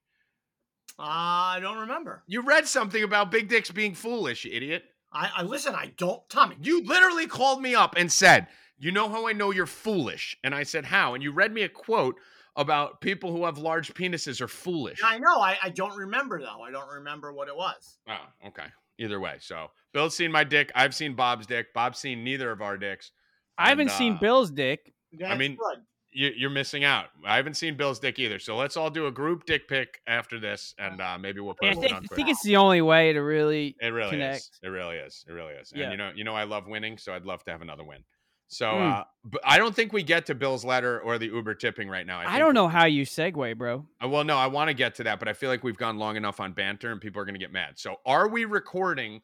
[0.98, 2.22] Uh, I don't remember.
[2.26, 4.84] You read something about big dicks being foolish, you idiot.
[5.12, 5.74] I, I listen.
[5.74, 6.57] I don't, Tommy.
[6.61, 8.48] You literally called me up and said,
[8.78, 11.62] "You know how I know you're foolish?" And I said, "How?" And you read me
[11.62, 12.16] a quote
[12.57, 15.00] about people who have large penises are foolish.
[15.04, 15.38] I know.
[15.40, 16.62] I, I don't remember though.
[16.62, 17.98] I don't remember what it was.
[18.09, 18.66] Oh, okay.
[18.98, 20.72] Either way, so Bill's seen my dick.
[20.74, 21.74] I've seen Bob's dick.
[21.74, 23.12] Bob's seen neither of our dicks.
[23.59, 24.92] I haven't And, seen uh, Bill's dick.
[25.26, 25.78] I mean, good.
[26.12, 27.07] You, you're missing out.
[27.26, 28.38] I haven't seen Bill's dick either.
[28.38, 31.70] So let's all do a group dick pic after this, and uh, maybe we'll Yeah,
[31.70, 33.76] I post think, it I think it's the only way to really.
[33.80, 34.11] It really is.
[34.12, 34.50] connect.
[34.62, 35.24] It really is.
[35.28, 35.72] It really is.
[35.74, 35.84] Yeah.
[35.84, 38.02] And you know, you know, I love winning, so I'd love to have another win.
[38.48, 38.92] So, Mm.
[39.00, 42.07] uh, but I don't think we get to Bill's letter or the Uber tipping right
[42.07, 42.20] now.
[42.20, 43.84] I, I, don't know how you segue, bro.
[44.02, 45.98] Uh, Well, no, I want to get to that, but I feel like we've gone
[45.98, 47.78] long enough on banter, and people are going to get mad.
[47.78, 49.20] So, are we recording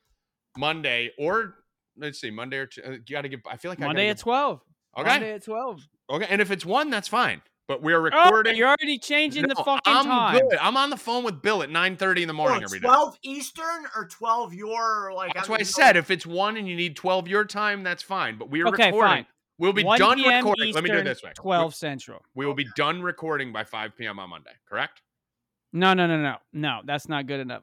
[0.59, 1.55] Monday or
[1.97, 3.41] let's see, Monday or two, uh, you got to give?
[3.47, 4.61] I feel like I Monday gotta at twelve.
[4.99, 5.87] okay, Monday at twelve.
[6.11, 7.43] okay, and if it's one, that's fine.
[7.69, 8.57] But we're Oh, recording.
[8.57, 10.49] you're already changing the No, fucking I'm time.
[10.49, 10.59] good.
[10.61, 12.87] I'm on the phone with Bill at 9:30 in the morning Oh, every day.
[12.89, 16.27] 12 Eastern or 12 your like That's how why I you know- said if it's
[16.27, 18.37] one and you need 12 your time, that's fine.
[18.37, 19.09] But we're Okay, recording.
[19.25, 19.27] fine.
[19.59, 20.35] We'll be done p.m.
[20.45, 20.69] recording.
[20.69, 21.33] Eastern, Let me do it this way.
[21.37, 22.21] Twelve Central.
[22.35, 24.19] We will be done recording by 5 p.m.
[24.19, 24.51] on Monday.
[24.69, 25.01] Correct?
[25.73, 26.81] No, no, no, no, no.
[26.85, 27.63] That's not good enough.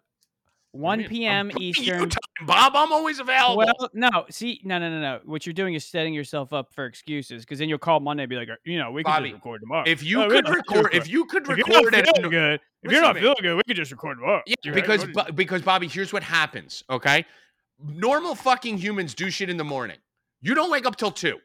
[0.71, 1.47] One I mean, I'm p.m.
[1.49, 2.09] giving you Eastern.
[2.45, 3.57] Bob, I'm always available.
[3.57, 5.19] Well, no, see, no, no, no, no.
[5.25, 8.29] What you're doing is setting yourself up for excuses because then you'll call Monday and
[8.29, 9.83] be like, uh, you know, we can Bobby, just record tomorrow.
[9.85, 12.59] if you Oh, could record, if you could If you're record not it, feeling good,
[12.83, 14.41] if you're not feeling good, we could just record tomorrow.
[14.45, 14.75] Yeah, Right?
[14.75, 16.83] because Bo- because Bobby, here's what happens.
[16.89, 17.25] Okay,
[17.83, 19.97] normal fucking humans do shit in the morning.
[20.41, 21.37] You don't wake up till two.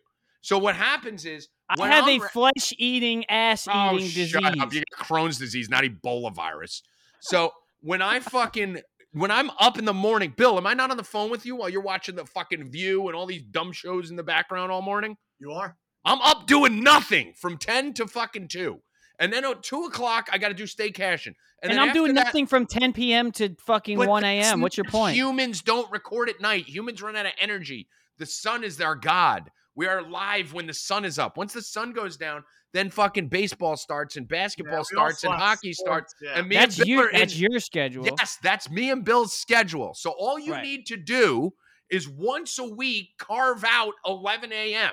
[0.42, 4.28] So what happens is I have I'm a re- flesh-eating, Oh, ass-eating disease.
[4.28, 4.72] shut up!
[4.72, 6.82] You got Crohn's disease, not Ebola virus.
[7.20, 8.80] So when I fucking
[9.14, 11.56] when I'm up in the morning, Bill, am I not on the phone with you
[11.56, 14.82] while you're watching the fucking View and all these dumb shows in the background all
[14.82, 15.16] morning?
[15.38, 15.76] You are?
[16.04, 18.80] I'm up doing nothing from ten to fucking two,
[19.18, 22.14] and then at two o'clock I got to do stay cashing, and, then I'm doing
[22.14, 23.32] that- nothing from 10 p.m.
[23.32, 24.60] to fucking 1 a.m.
[24.60, 25.16] What's your point?
[25.16, 26.68] Humans don't record at night.
[26.68, 27.88] Humans run out of energy.
[28.18, 29.50] The sun is our god.
[29.74, 31.36] We are live when the sun is up.
[31.36, 32.44] Once the sun goes down,
[32.74, 36.14] then fucking baseball starts and basketball Yeah, starts and hockey sports, starts.
[36.22, 36.38] yeah.
[36.40, 38.04] And me That's and Bill your are in- that's your schedule.
[38.18, 39.94] Yes, that's me and Bill's schedule.
[39.94, 40.62] So all you Right.
[40.64, 41.54] need to do
[41.88, 44.90] is once a week carve out 11 a.m.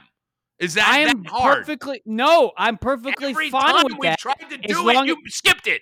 [0.60, 1.58] Is that, I am that hard?
[1.66, 2.52] perfectly no.
[2.56, 4.20] I'm perfectly Every fine time with we that.
[4.20, 5.82] tried to do it, long you skipped it.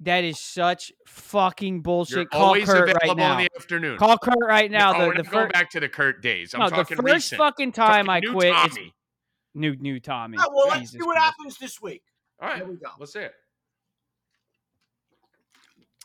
[0.00, 2.16] That is such fucking bullshit.
[2.16, 3.38] You're Call always Kurt available right now.
[3.38, 3.98] in the afternoon.
[3.98, 4.92] Call Kurt right now.
[4.92, 6.54] no, the we're the not going first back to the Kurt days.
[6.54, 7.38] I'm no, the first recent.
[7.38, 8.94] fucking time Fucking I new quit, it's Tommy.
[9.56, 10.36] New new Tommy.
[10.38, 11.24] Yeah, well, let's see what Christ.
[11.38, 12.02] happens this week.
[12.40, 12.88] All right, Here we go.
[12.98, 13.32] let's see it.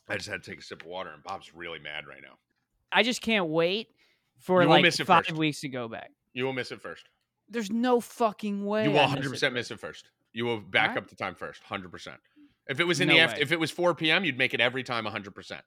[0.09, 2.33] I just had to take a sip of water, and Bob's really mad right now.
[2.91, 3.87] I just can't wait
[4.39, 5.37] for You will like miss it five first.
[5.37, 6.11] weeks to go back.
[6.33, 7.07] You will miss it first.
[7.49, 8.83] There's no fucking way.
[8.85, 10.09] You will 100 percent miss it first.
[10.33, 11.03] You will back Alright.
[11.03, 11.91] up the time first, 100.
[11.91, 12.17] percent
[12.67, 14.61] If it was in No the after, if it was 4 p.m., you'd make it
[14.61, 15.33] every time 100.
[15.35, 15.61] percent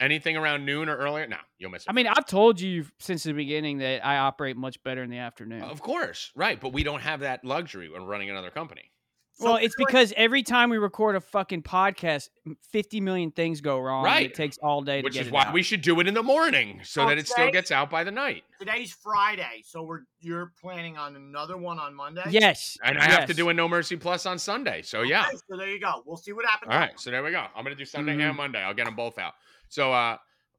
[0.00, 1.90] Anything around noon or earlier, no, you'll miss it.
[1.90, 5.18] I mean, I've told you since the beginning that I operate much better in the
[5.18, 5.62] afternoon.
[5.62, 6.60] of course, right?
[6.60, 8.92] But we don't have that luxury when running another company.
[9.40, 12.28] well, So it's we're because every time we record a fucking podcast,
[12.70, 14.04] 50 million things go wrong.
[14.04, 14.26] Right.
[14.26, 15.52] It takes all day to Which get is it why out.
[15.52, 18.12] we should do it in the morning so that it still gets out by the
[18.12, 18.44] night.
[18.60, 22.22] Today's Friday, so we're you're planning on another one on Monday.
[22.30, 22.76] Yes.
[22.84, 24.82] And I have to do a No Mercy Plus on Sunday.
[24.82, 25.26] So yeah.
[25.26, 26.02] Okay, so there you go.
[26.06, 26.72] We'll see what happens.
[26.72, 27.44] All right, so there we go.
[27.56, 28.28] I'm gonna do Sunday Mhm.
[28.28, 28.60] and Monday.
[28.62, 29.34] I'll get them both out.
[29.68, 30.16] So, uh,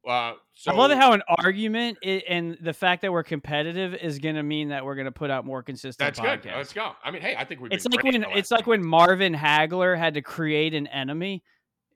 [0.08, 4.18] uh, so I love how an argument i- and the fact that we're competitive is
[4.18, 6.42] going to mean that we're going to put out more consistent that's podcasts.
[6.42, 6.52] good.
[6.56, 6.92] Let's go.
[7.04, 7.70] I mean, hey, I think we've.
[7.72, 8.84] Like when it's like when.
[8.84, 11.42] Marvin Hagler had to create an enemy,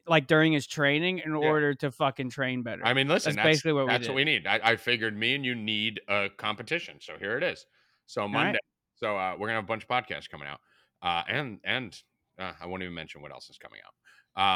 [0.06, 2.84] like during his training, in order to fucking train better.
[2.84, 4.10] I mean, listen, That's that's, basically what we that's did.
[4.10, 4.46] what we need.
[4.46, 7.64] I, I figured me and you need a competition, so here it is.
[8.06, 8.58] So Monday,
[8.96, 10.60] so uh, we're gonna have a bunch of podcasts coming out,
[11.02, 11.98] uh, and and
[12.38, 13.94] uh, I won't even mention what else is coming out.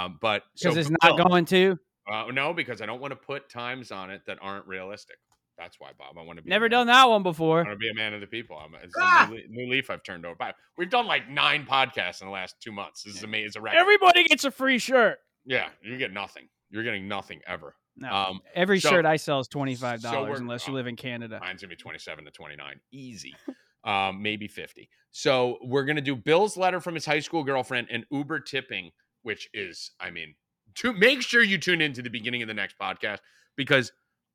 [0.04, 1.78] Um, but so because it's not going to.
[2.11, 5.16] Uh, no, because I don't want to put times on it that aren't realistic.
[5.59, 6.16] That's why, Bob.
[6.16, 7.61] I want to be Never done that one before.
[7.61, 8.56] I want to be a man of the people.
[8.56, 9.26] I'm, it's Ah!
[9.28, 10.36] a new, new leaf I've turned over.
[10.76, 13.02] We've done like nine podcasts in the last two months.
[13.02, 13.62] This is amazing.
[13.68, 15.18] Everybody gets a free shirt.
[15.44, 16.48] yeah, you get nothing.
[16.70, 17.74] You're getting nothing ever.
[17.96, 20.76] No, Um, every so- shirt I sell is twenty five dollars we're- unless you oh.
[20.76, 21.40] live in Canada.
[21.40, 23.34] Mine's gonna be 27 to 29, easy.
[23.84, 24.88] um, maybe 50.
[25.11, 28.92] So we're gonna do Bill's letter from his high school girlfriend and Uber tipping,
[29.22, 30.36] which is, I mean,
[30.76, 33.18] to make sure you tune into the beginning of the next podcast
[33.56, 33.92] because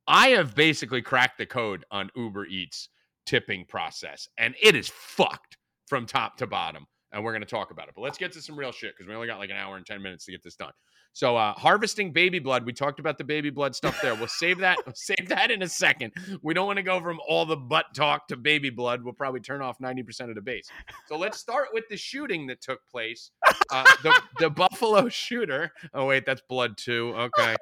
[0.07, 2.89] I have basically cracked the code on Uber Eats
[3.25, 5.57] tipping process, and it is fucked
[5.87, 6.85] from top to bottom.
[7.13, 7.93] And we're going to talk about it.
[7.95, 9.85] But let's get to some real shit because we only got like an hour and
[9.85, 10.71] 10 minutes to get this done.
[11.15, 12.65] So, uh, harvesting baby blood.
[12.65, 14.15] We talked about the baby blood stuff there.
[14.15, 14.79] We'll save that.
[14.83, 16.11] We'll save that in a second.
[16.41, 19.03] We don't want to go from all the butt talk to baby blood.
[19.03, 20.71] We'll probably turn off 90% of the base.
[21.07, 23.29] So, let's start with the shooting that took place.
[23.71, 25.71] Uh, the, the Buffalo shooter.
[25.93, 27.13] Oh, wait, that's blood too.
[27.15, 27.55] Okay.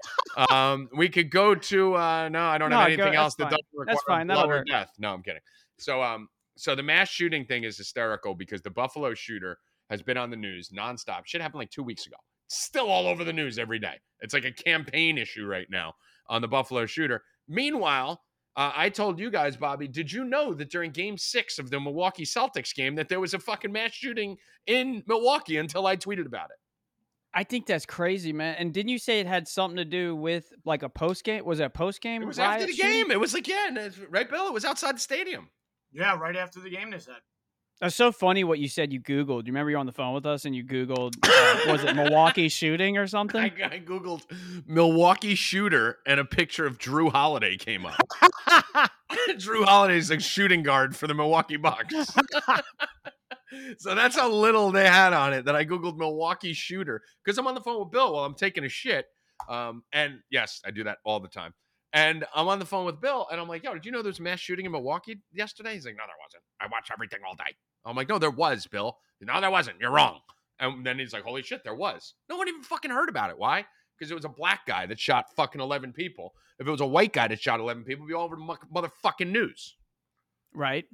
[0.49, 3.43] Um, we could go to, uh, no, I don't No, have anything that's else that
[3.43, 3.51] fine.
[3.51, 4.67] doesn't require That's fine, that'll blood or work.
[4.67, 4.91] death.
[4.97, 5.41] No, I'm kidding.
[5.77, 9.57] So, um, so the mass shooting thing is hysterical because the Buffalo shooter
[9.89, 11.21] has been on the news nonstop.
[11.25, 12.17] Shit happened like two weeks ago.
[12.47, 13.95] Still all over the news every day.
[14.19, 15.93] It's like a campaign issue right now
[16.27, 17.23] on the Buffalo shooter.
[17.47, 18.21] Meanwhile,
[18.57, 21.79] uh, I told you guys, Bobby, did you know that during Game Six of the
[21.79, 24.37] Milwaukee Celtics game that there was a fucking mass shooting
[24.67, 26.57] in Milwaukee until I tweeted about it?
[27.33, 28.55] I think that's crazy, man.
[28.59, 31.45] And didn't you say it had something to do with like a post game?
[31.45, 32.21] Was it a post game?
[32.21, 33.09] It was after the game.
[33.09, 34.47] It was like yeah, right, Bill.
[34.47, 35.49] It was outside the stadium.
[35.93, 37.15] Yeah, right after the game, they said.
[37.81, 38.93] That's so funny what you said.
[38.93, 39.47] You Googled.
[39.47, 42.47] You remember you're on the phone with us and you Googled, uh, was it Milwaukee
[42.47, 43.41] shooting or something?
[43.41, 44.21] I, I googled
[44.67, 47.99] Milwaukee shooter, and a picture of Jrue Holiday came up.
[49.31, 51.95] Jrue Holiday's a shooting guard for the Milwaukee Bucks.
[53.79, 57.47] so that's how little they had on it that I googled Milwaukee shooter because I'm
[57.47, 59.07] on the phone with Bill while I'm taking a shit.
[59.49, 61.55] Um, and yes, I do that all the time.
[61.93, 64.19] And I'm on the phone with Bill, and I'm like, "Yo, did you know there's
[64.19, 66.43] a mass shooting in Milwaukee yesterday?" He's like, "No, there wasn't.
[66.61, 67.53] I watch everything all day."
[67.85, 68.97] I'm like, "No, there was, Bill.
[69.19, 69.79] No, there wasn't.
[69.81, 70.21] You're wrong."
[70.59, 73.37] And then he's like, "Holy shit, there was." No one even fucking heard about it.
[73.37, 73.65] Why?
[73.97, 76.33] Because it was a black guy that shot fucking 11 people.
[76.59, 78.57] If it was a white guy that shot 11 people, it'd be all over the
[78.73, 79.75] motherfucking news.
[80.53, 80.85] right.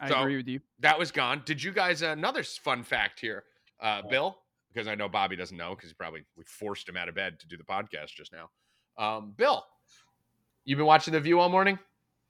[0.00, 0.60] I So- agree with you.
[0.80, 1.42] That was gone.
[1.44, 2.02] Did you guys?
[2.02, 3.44] another fun fact here,
[3.78, 4.42] uh, Bill,
[4.72, 7.38] because I know Bobby doesn't know because he probably we forced him out of bed
[7.40, 8.50] to do the podcast just now.
[8.98, 9.64] Um, Bill,
[10.64, 11.78] you been watching the View all morning?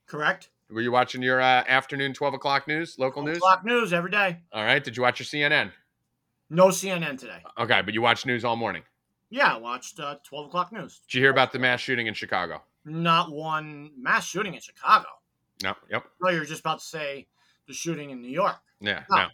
[0.07, 0.49] Correct.
[0.71, 3.39] Were you watching your uh, afternoon 12 o'clock news, local news?
[3.39, 4.39] Clock news every day.
[4.53, 4.83] All right.
[4.83, 5.71] Did you watch your CNN?
[6.49, 7.43] No CNN today.
[7.59, 8.83] Okay, but you watched news all morning.
[9.31, 11.01] Yeah, I watched uh, 12 o'clock news.
[11.09, 12.63] Did you hear about the mass shooting in Chicago?
[12.85, 15.07] Not one mass shooting in Chicago.
[15.63, 15.75] No.
[15.91, 16.05] Yep.
[16.21, 17.27] No, you're just about to say
[17.69, 18.57] the shooting in New York.
[18.81, 19.05] Yeah.
[19.11, 19.17] No.
[19.17, 19.27] No.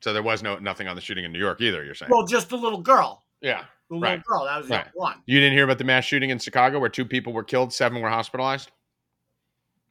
[0.00, 1.84] So there was no nothing on the shooting in New York either.
[1.84, 2.10] You're saying?
[2.12, 3.24] Well, just the little girl.
[3.40, 3.64] yeah.
[3.90, 4.22] Right.
[4.24, 4.44] girl.
[4.44, 4.86] That was Right.
[4.94, 5.22] one.
[5.26, 8.00] You didn't hear about the mass shooting in Chicago where two people were killed, seven
[8.02, 8.70] were hospitalized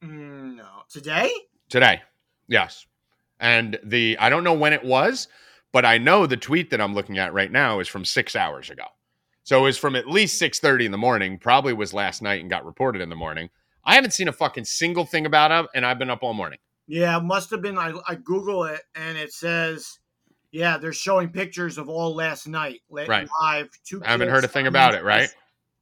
[0.04, 0.68] Mm, no.
[0.90, 1.32] Today?
[1.70, 2.02] today.
[2.48, 2.86] Yes.
[3.40, 5.28] And the I don't know when it was,
[5.72, 8.70] but I know the tweet that I'm looking at right now is from six hours
[8.70, 8.86] ago.
[9.44, 12.50] So it was from at least 6:30 in the morning, probably was last night and
[12.50, 13.50] got reported in the morning.
[13.86, 16.60] I haven't seen a fucking single thing about it, and I've been up all morning.
[16.88, 17.78] Yeah, it must have been.
[17.78, 20.00] I, I Google it and it says,
[20.52, 22.82] yeah, they're showing pictures of all last night.
[22.90, 23.28] la- Right.
[23.42, 23.70] Live.
[23.86, 25.30] Two I haven't heard a thing about it, right?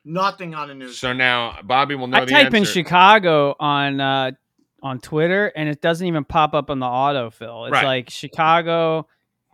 [0.03, 0.97] Nothing on the news.
[0.99, 2.63] So now Bobby will know I the type in.
[2.63, 4.31] Chicago on uh,
[4.83, 7.67] on Twitter and it doesn't even pop up on the autofill.
[7.67, 7.85] It's Right.
[7.85, 9.07] like Chicago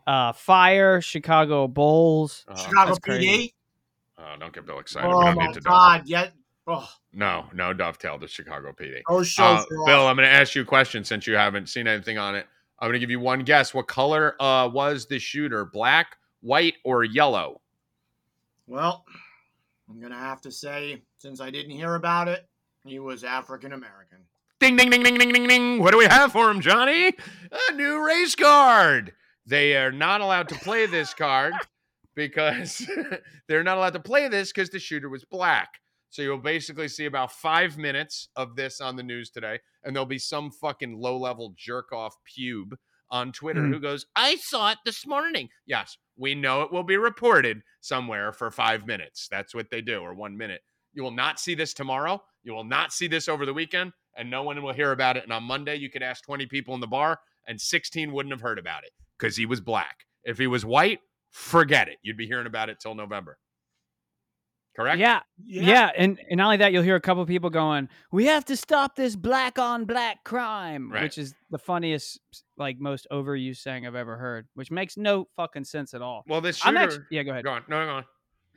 [0.08, 2.44] uh, Fire, Chicago Bulls.
[2.48, 3.54] Uh, Chicago That's PD.
[4.18, 5.08] oh, don't get Bill excited.
[5.10, 6.02] Oh my need to God!
[6.06, 6.34] Yet,
[6.68, 9.02] oh, No, no dovetail to Chicago PD.
[9.08, 9.60] those shows.
[9.62, 10.08] Uh, Bill.
[10.08, 12.46] I'm going to ask you a question since you haven't seen anything on it.
[12.82, 13.74] I'm going to give you one guess.
[13.74, 15.66] What color uh, was the shooter?
[15.66, 17.62] Black, white, or yellow?
[18.68, 19.06] Well,
[19.90, 22.48] I'm gonna have to say, since I didn't hear about it,
[22.86, 24.20] he was African American.
[24.62, 25.80] Ding, ding, ding, ding, ding, ding, ding.
[25.80, 27.12] What do we have for him, Johnny?
[27.70, 29.12] A new race card.
[29.46, 31.54] They are not allowed to play this card
[32.16, 32.90] because
[33.50, 35.81] they're not allowed to play this because the shooter was black.
[36.12, 40.06] So you'll basically see about five minutes of this on the news today, and there'll
[40.06, 42.74] be some fucking low level jerk off pube
[43.10, 43.74] on Twitter Hmm.
[43.74, 45.50] who goes, I saw it this morning.
[45.66, 49.28] Yes, we know it will be reported somewhere for five minutes.
[49.32, 50.62] That's what they do, or one minute.
[50.94, 52.22] You will not see this tomorrow.
[52.44, 55.24] You will not see this over the weekend, and no one will hear about it.
[55.24, 58.42] And on Monday, you could ask 20 people in the bar, and 16 wouldn't have
[58.42, 60.00] heard about it because he was black.
[60.26, 61.00] If he was white,
[61.30, 61.98] forget it.
[62.04, 63.38] You'd be hearing about it till November.
[64.76, 65.00] Correct?
[65.00, 68.46] Yeah, yeah, and and not only that, you'll hear a couple people going, "We have
[68.46, 71.04] to stop this black on black crime," Right.
[71.04, 72.20] which is the funniest,
[72.58, 76.24] like most overused saying I've ever heard, which makes no fucking sense at all.
[76.26, 76.70] Well, this shooter.
[76.70, 77.44] I'm actually, yeah, go ahead.
[77.44, 77.64] Go on.
[77.68, 78.06] No, go on.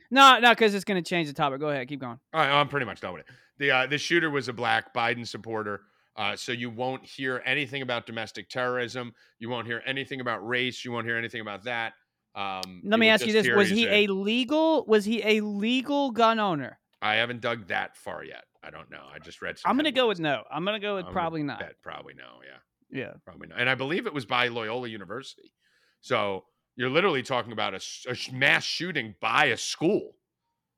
[0.09, 1.59] No, no, because it's going to change the topic.
[1.59, 2.17] Go ahead, keep going.
[2.33, 3.27] All right, I'm pretty much done with it.
[3.57, 5.81] The uh, the shooter was a black Biden supporter,
[6.15, 9.13] uh, so you won't hear anything about domestic terrorism.
[9.39, 10.85] You won't hear anything about race.
[10.85, 11.93] You won't hear anything about that.
[12.35, 14.85] Um, Let me ask you this: Was he a legal?
[14.85, 16.79] Was he a legal gun owner?
[17.01, 18.43] I haven't dug that far yet.
[18.63, 19.03] I don't know.
[19.13, 19.57] I just read.
[19.63, 20.43] I'm going to go with no.
[20.51, 21.59] I'm going to go with I'm probably not.
[21.59, 22.39] Bet probably no.
[22.43, 22.99] Yeah.
[22.99, 23.13] Yeah.
[23.23, 23.59] Probably not.
[23.59, 25.53] And I believe it was by Loyola University.
[26.01, 30.13] So you're literally talking about a, sh- mass shooting by a school.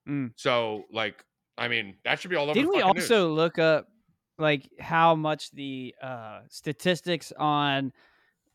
[0.07, 0.31] Mm.
[0.35, 1.23] So, like,
[1.57, 2.53] I mean, that should be all over.
[2.53, 3.11] Did the we fucking news.
[3.11, 3.87] also look up
[4.37, 7.91] like how much the uh, statistics on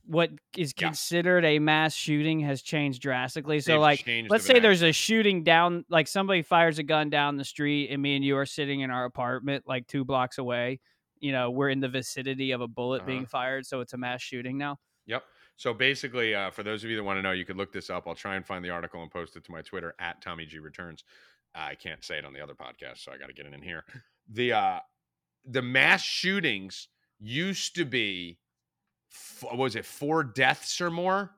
[0.04, 0.88] what is Yeah.
[0.88, 3.60] considered a mass shooting has changed drastically?
[3.60, 7.36] So, They've like, let's say there's a shooting down, like somebody fires a gun down
[7.36, 10.80] the street, and me and you are sitting in our apartment, like two blocks away.
[11.20, 13.06] You know, we're in the vicinity of a bullet Uh-huh.
[13.06, 14.78] being fired, so it's a mass shooting now.
[15.06, 15.24] Yep.
[15.56, 17.90] So basically, uh, for those of you that want to know, you could look this
[17.90, 18.08] up.
[18.08, 20.58] I'll try and find the article and post it to my Twitter at Tommy G
[20.58, 21.04] Returns.
[21.54, 23.62] I can't say it on the other podcast, so I got to get it in
[23.62, 23.84] here.
[24.28, 24.80] The uh,
[25.44, 26.88] the mass shootings
[27.20, 28.38] used to be,
[29.40, 31.32] what was it four deaths or more?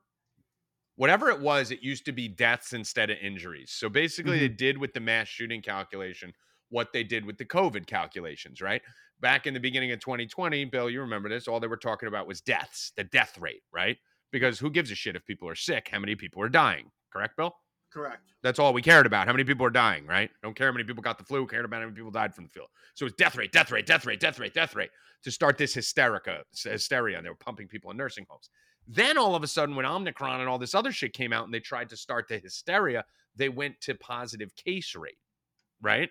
[0.96, 3.72] Whatever it was, it used to be deaths instead of injuries.
[3.72, 4.56] So basically, they mm-hmm.
[4.56, 6.32] did with the mass shooting calculation
[6.70, 8.82] what they did with the COVID calculations, right?
[9.20, 12.26] Back in the beginning of 2020, Bill, you remember this, all they were talking about
[12.26, 13.96] was deaths, the death rate, right?
[14.32, 15.88] Because who gives a shit if people are sick?
[15.90, 16.90] How many people are dying?
[17.12, 17.54] Correct, Bill?
[17.94, 18.32] Correct.
[18.42, 19.26] That's all we cared about.
[19.28, 20.28] How many people are dying, right?
[20.42, 22.44] Don't care how many people got the flu, cared about how many people died from
[22.44, 22.64] the flu.
[22.94, 24.90] So it's death rate, death rate, death rate, death rate, death rate
[25.22, 27.16] to start this hysterica, hysteria.
[27.18, 28.50] And they were pumping people in nursing homes.
[28.88, 31.54] Then all of a sudden, when Omicron and all this other shit came out and
[31.54, 33.04] they tried to start the hysteria,
[33.36, 35.16] they went to positive case rate,
[35.80, 36.10] right?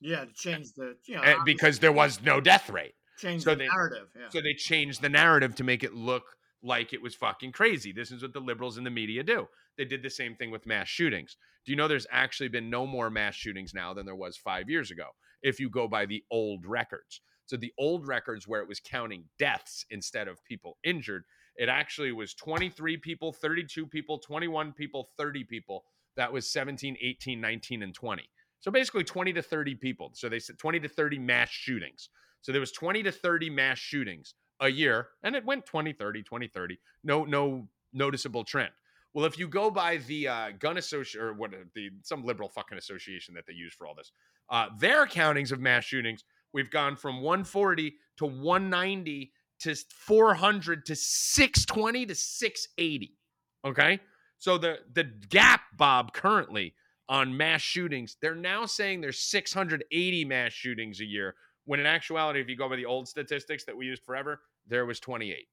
[0.00, 2.94] Yeah, to change the you know Eh, because there was no death rate.
[3.18, 4.08] change so the they- narrative.
[4.18, 4.28] Yeah.
[4.30, 6.24] So they changed the narrative to make it look
[6.62, 7.92] like it was fucking crazy.
[7.92, 9.48] This is what the liberals in the media do.
[9.78, 11.36] They did the same thing with mass shootings.
[11.64, 14.68] Do you know there's actually been no more mass shootings now than there was five
[14.68, 15.06] years ago,
[15.42, 17.20] if you go by the old records?
[17.46, 21.24] So the old records where it was counting deaths instead of people injured,
[21.56, 25.84] it actually was 23 people, 32 people, 21 people, 30 people.
[26.16, 28.22] That was 17, 18, 19, and 20.
[28.60, 30.10] So basically 20 to 30 people.
[30.14, 32.10] So they said 20 to 30 mass shootings.
[32.42, 36.22] So there was 20 to 30 mass shootings a year and it went 20 30
[36.22, 38.70] 20 30 no no noticeable trend.
[39.14, 42.48] Well if you go by the uh, gun association or what uh, the some liberal
[42.48, 44.12] fucking association that they use for all this
[44.50, 50.96] uh, their countings of mass shootings we've gone from 140 to 190 to 400 to
[50.96, 53.16] 620 to 680
[53.64, 54.00] okay?
[54.38, 56.74] So the the gap bob currently
[57.08, 61.34] on mass shootings they're now saying there's 680 mass shootings a year
[61.64, 64.84] when in actuality if you go by the old statistics that we used forever there
[64.86, 65.46] was 28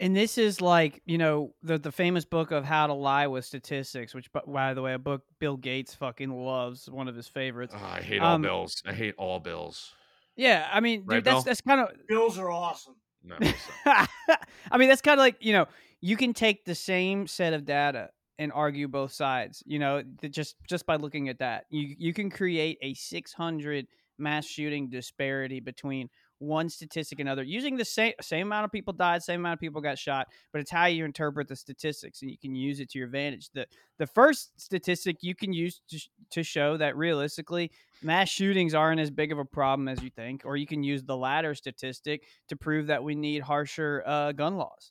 [0.00, 3.44] And this is like, you know, the the famous book of How to Lie with
[3.44, 7.74] Statistics, which, by the way, a book Bill Gates fucking loves, one of his favorites.
[7.76, 9.94] Oh, i hate all Um, bills i hate all bills
[10.34, 11.42] Yeah, I mean, dude, Right, that's Bill?
[11.44, 11.88] that's kind of.
[12.08, 12.96] Bills are awesome.
[13.22, 13.36] no.
[13.86, 15.66] I mean, that's kind of like you know,
[16.00, 19.62] you can take the same set of data and argue both sides.
[19.66, 23.86] You know, just just by looking at that, you you can create a 600
[24.18, 26.08] mass shooting disparity between
[26.38, 29.60] one statistic and another using the same same amount of people died, same amount of
[29.60, 32.90] people got shot, but it's how you interpret the statistics and you can use it
[32.90, 33.48] to your advantage.
[33.54, 33.66] The
[33.98, 36.00] the first statistic you can use to,
[36.30, 37.70] to show that realistically
[38.02, 41.04] mass shootings aren't as big of a problem as you think, or you can use
[41.04, 44.90] the latter statistic to prove that we need harsher uh, gun laws.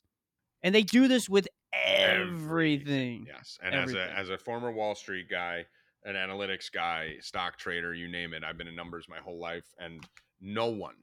[0.62, 3.26] And they do this with everything.
[3.28, 4.00] yes and Everything.
[4.00, 5.66] as a as a former wall street guy
[6.04, 9.66] an analytics guy stock trader you name it i've been in numbers my whole life
[9.78, 10.04] and
[10.40, 10.94] no one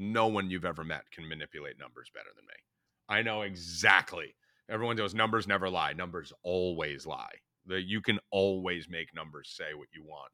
[0.00, 2.54] no one you've ever met can manipulate numbers better than me.
[3.08, 4.34] I know exactly.
[4.70, 5.92] Everyone goes numbers never lie.
[5.92, 7.34] Numbers always lie.
[7.66, 10.30] The, you can always make numbers say what you want.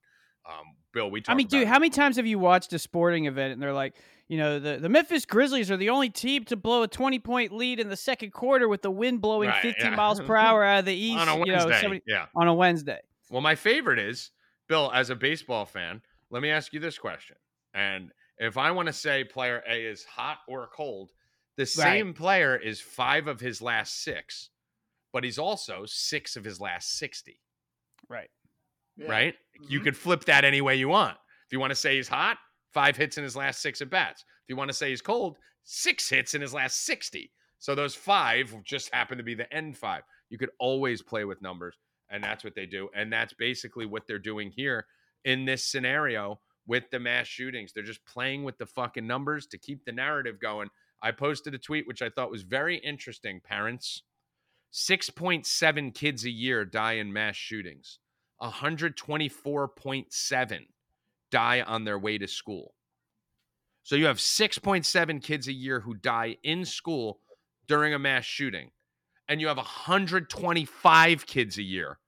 [0.48, 3.24] Um, bill we talk I mean, dude, how many times have you watched a sporting
[3.24, 3.96] event and they're like,
[4.28, 7.50] you know, the, the Memphis Grizzlies are the only team to blow a 20 point
[7.50, 9.96] lead in the second quarter with the wind blowing Right, 15 yeah.
[9.96, 12.26] miles per hour out of the east on a you know, somebody- yeah.
[12.36, 13.00] on a Wednesday.
[13.30, 14.30] Well, my favorite is
[14.68, 17.36] Bill, as a baseball fan, let me ask you this question.
[17.74, 21.12] And if I want to say player A is hot or cold,
[21.56, 24.50] the same player is five of his last six,
[25.12, 27.40] but he's also six of his last 60,
[28.08, 28.30] Right.
[28.96, 29.08] Yeah.
[29.08, 29.38] right?
[29.68, 29.84] You Mhm.
[29.84, 31.18] could flip that any way you want.
[31.46, 32.38] If you want to say he's hot,
[32.72, 34.22] five hits in his last six at bats.
[34.22, 37.32] If you want to say he's cold, six hits in his last 60.
[37.58, 40.02] So those five just happen to be the end five.
[40.28, 41.78] You could always play with numbers,
[42.10, 42.88] and that's what they do.
[42.94, 44.86] And that's basically what they're doing here
[45.24, 47.72] in this scenario with the mass shootings.
[47.72, 50.68] They're just playing with the fucking numbers to keep the narrative going.
[51.02, 54.02] I posted a tweet which I thought was very interesting, parents.
[54.72, 57.98] 6.7 kids a year die in mass shootings.
[58.42, 60.66] 124.7
[61.30, 62.74] die on their way to school.
[63.82, 67.20] So you have 6.7 kids a year who die in school
[67.68, 68.70] during a mass shooting,
[69.28, 71.98] and you have 125 kids a year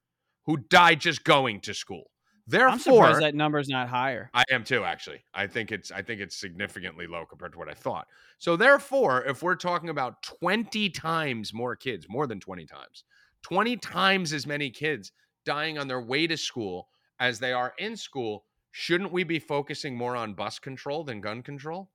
[0.46, 2.10] who die just going to school.
[2.46, 4.30] Therefore, I'm surprised that number's not higher.
[4.32, 5.22] I am too, actually.
[5.34, 8.06] I think it's I think it's significantly low compared to what I thought.
[8.38, 13.04] So therefore, if we're talking about 20 times more kids, more than 20 times,
[13.42, 15.12] 20 times as many kids
[15.44, 16.88] dying on their way to school
[17.20, 21.42] as they are in school, shouldn't we be focusing more on bus control than gun
[21.42, 21.90] control?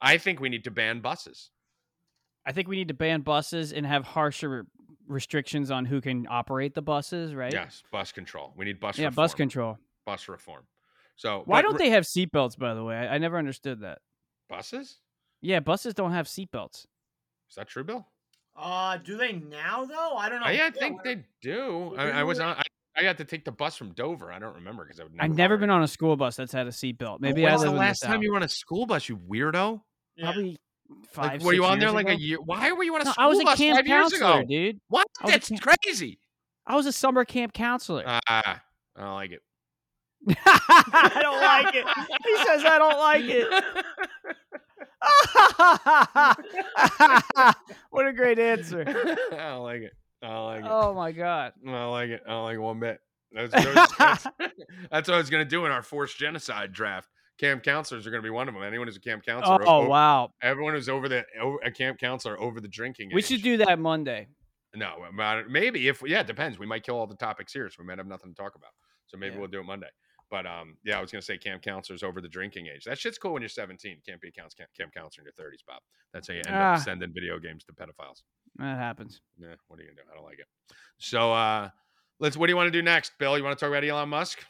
[0.00, 1.50] I think we need to ban buses.
[2.46, 4.66] I think we need to ban buses and have harsher
[5.08, 7.52] restrictions on who can operate the buses, right?
[7.52, 8.52] Yes, bus control.
[8.56, 9.24] We need bus Yeah, reform.
[9.24, 9.78] bus control.
[10.06, 10.64] Bus reform.
[11.16, 12.96] So Why but don't they have seatbelts, by the way?
[12.96, 13.98] I, I never understood that.
[14.48, 15.00] buses?
[15.40, 16.86] Yeah, buses don't have seatbelts.
[17.48, 18.06] Is that true, Bill?
[18.54, 20.16] Uh, do they now though?
[20.16, 20.46] I don't know.
[20.46, 21.94] I, yeah, I Yeah, think they do.
[21.98, 22.56] I, I was on.
[22.56, 22.62] I,
[22.96, 24.32] I got to take the bus from Dover.
[24.32, 25.14] I don't remember because I would.
[25.14, 27.20] Never I've never been on a school bus that's had a seatbelt.
[27.20, 29.08] Maybe I was the last time you were on a school bus?
[29.08, 29.82] You weirdo.
[30.16, 30.24] Yeah.
[30.24, 30.56] Probably
[31.12, 31.32] five.
[31.40, 32.14] Like, were you on there years like ago.
[32.14, 32.38] a year?
[32.40, 34.38] Why were you on a No, school I was a bus camp five years counselor,
[34.40, 34.46] ago?
[34.48, 34.80] dude.
[34.88, 35.06] What?
[35.24, 36.18] That's camp- crazy.
[36.66, 38.02] I was a summer camp counselor.
[38.06, 38.20] Ah,
[38.96, 39.40] I don't like it.
[40.44, 41.86] I don't like it.
[42.24, 43.48] He says I don't like it.
[47.90, 48.84] what a great answer.
[49.32, 49.92] I don't like it.
[50.22, 50.70] I don't like it.
[50.70, 51.52] Oh my god.
[51.66, 52.22] I don't like it.
[52.26, 53.00] I don't like it one bit.
[53.32, 54.26] That's, that's, that's,
[54.90, 57.08] that's what I was going to do in our forced genocide draft.
[57.38, 58.62] Camp counselors are going to be one of them.
[58.62, 59.62] Anyone who's a camp counselor.
[59.68, 60.30] Oh o- wow.
[60.42, 63.10] Everyone who's over the over, a camp counselor over the drinking.
[63.12, 63.26] We age.
[63.28, 64.28] should do that Monday.
[64.74, 66.58] No, about maybe if yeah, it depends.
[66.58, 68.70] We might kill all the topics here, so we might have nothing to talk about.
[69.06, 69.40] So maybe Yeah.
[69.40, 69.88] we'll do it Monday.
[70.30, 72.84] But um, yeah, I was gonna say camp counselors over the drinking age.
[72.84, 73.98] That shit's cool when you're 17.
[74.06, 75.80] Can't be a counts- camp, camp counselor in your 30s, Bob.
[76.12, 76.74] That's how you end Ah.
[76.74, 78.22] up sending video games to pedophiles.
[78.56, 79.20] That happens.
[79.38, 80.08] Yeah, what are you gonna do?
[80.10, 80.46] I don't like it.
[80.98, 81.68] So uh,
[82.18, 82.36] let's.
[82.36, 83.36] What do you want to do next, Bill?
[83.38, 84.44] You want to talk about Elon Musk?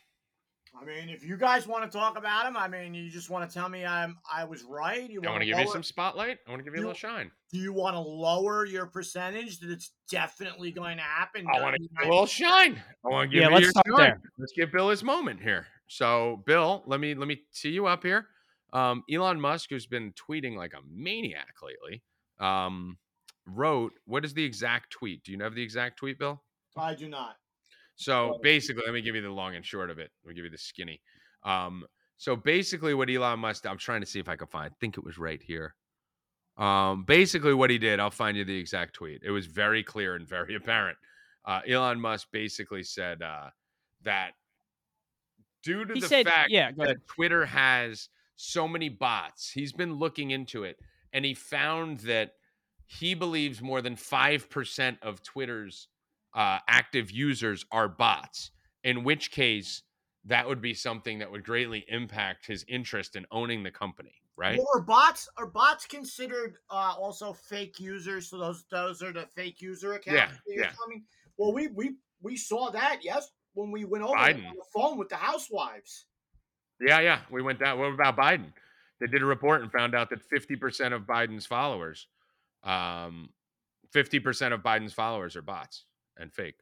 [0.81, 3.49] I mean, if you guys want to talk about him, I mean, you just want
[3.49, 5.09] to tell me I'm I was right.
[5.09, 6.39] You I want wanna to give you lower- some spotlight.
[6.47, 7.31] I want to give you a little shine.
[7.51, 11.47] Do you want to lower your percentage that it's definitely going to happen?
[11.53, 12.83] I want to give you a little shine.
[13.05, 13.97] I want to give Yeah, let's your start shine.
[13.99, 14.21] there.
[14.39, 15.67] Let's give Bill his moment here.
[15.89, 18.27] So, Bill, let me let me see you up here.
[18.73, 22.03] Um, Elon Musk, who's been tweeting like a maniac lately,
[22.39, 22.99] um,
[23.47, 25.23] wrote what is the exact tweet?
[25.25, 26.43] Do you have the exact tweet, Bill?
[26.77, 27.37] I do not.
[27.97, 30.11] So basically, let me give you the long and short of it.
[30.25, 31.01] Let me give you the skinny.
[31.43, 31.85] Um,
[32.19, 34.71] so basically, what Elon Musk, I'm trying to see if I can find.
[34.71, 35.75] I think it was right here.
[36.59, 39.23] Um, basically, what he did, I'll find you the exact tweet.
[39.25, 40.97] It was very clear and very apparent.
[41.45, 43.49] Uh, Elon Musk basically said uh,
[44.03, 44.33] that
[45.63, 47.07] due to He the said- fact yeah, that.
[47.07, 50.77] Twitter has so many bots, he's been looking into it,
[51.13, 52.33] and he found that
[52.87, 55.89] he believes more than five percent of Twitter's
[56.35, 58.51] uh, active users are bots.
[58.85, 59.83] In which case,
[60.27, 64.59] that would be something that would greatly impact his interest in owning the company, right?
[64.59, 68.29] Well, are bots are bots considered uh, also fake users?
[68.29, 70.35] So those those are the fake user accounts.
[70.47, 70.73] Yeah, yeah.
[70.81, 71.05] coming-
[71.37, 75.09] Well, we we we saw that yes when we went over on the phone with
[75.09, 76.07] the housewives.
[76.81, 77.21] Yeah, yeah.
[77.31, 77.79] We went down.
[77.79, 78.53] What about Biden?
[79.01, 82.07] They did a report and found out that 50% of Biden's followers,
[82.63, 83.31] um,
[83.95, 85.86] 50% of Biden's followers are bots
[86.17, 86.57] and fake.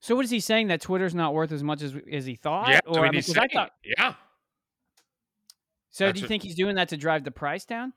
[0.00, 2.68] So what is he saying that Twitter's not worth as much as as he thought?
[2.70, 4.14] yeah, Or, I mean, he's 'cause I thought- yeah.
[5.90, 7.92] so that's do you think he's doing that to drive the price down?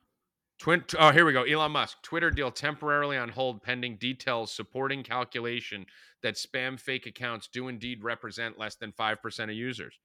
[0.59, 1.43] Twin, oh, here we go.
[1.43, 2.01] Elon Musk.
[2.03, 5.85] Twitter deal temporarily on hold pending details supporting calculation
[6.21, 9.97] that spam fake accounts do indeed represent less than 5% of users.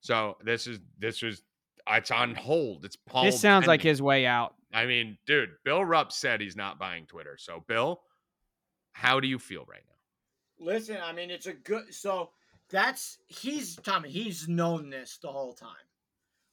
[0.00, 1.42] So this is, this was,
[1.88, 2.84] it's on hold.
[2.84, 4.54] It's hold this sounds like his way out.
[4.72, 7.36] I mean, dude, Bill Rupp said he's not buying Twitter.
[7.38, 8.00] So, Bill,
[8.92, 10.64] how do you feel right now?
[10.66, 11.92] Listen, I mean, it's a good.
[11.94, 12.30] So
[12.70, 14.10] that's he's Tommy.
[14.10, 15.68] He's known this the whole time.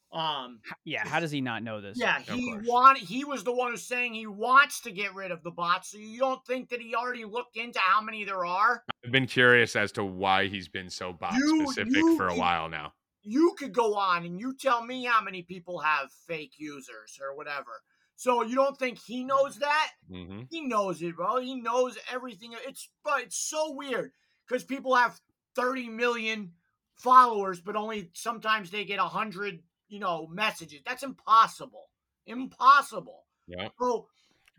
[0.09, 1.97] Um, Yeah, how does he not know this?
[1.99, 5.43] yeah, he want he was the one who's saying he wants to get rid of
[5.43, 5.91] the bots.
[5.91, 8.83] So you don't think that he already looked into how many there are?
[9.05, 12.29] I've been curious as to why he's been so bot You- specific you for a
[12.31, 12.93] can- while now.
[13.21, 17.35] you could go on and you tell me how many people have fake users or
[17.35, 17.81] whatever.
[18.18, 19.91] So you don't think he knows that?
[20.09, 21.38] hmm He knows it, bro.
[21.38, 22.53] He knows everything.
[22.68, 24.11] It's but it's so weird
[24.47, 25.20] because people have
[25.55, 26.51] 30 million
[26.95, 30.82] followers, but only sometimes they get a hundred, you know, messages.
[30.86, 31.89] That's impossible.
[32.26, 33.26] Impossible.
[33.47, 33.70] Yeah.
[33.80, 34.07] So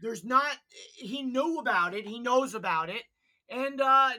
[0.00, 0.56] there's not
[0.94, 3.02] he knew about it, he knows about it,
[3.50, 4.10] and uh,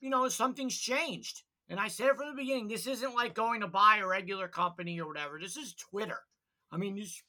[0.00, 1.42] you know, something's changed.
[1.68, 5.00] And I said from the beginning, this isn't like going to buy a regular company
[5.00, 5.38] or whatever.
[5.38, 6.18] This is Twitter.
[6.72, 7.22] I mean, this,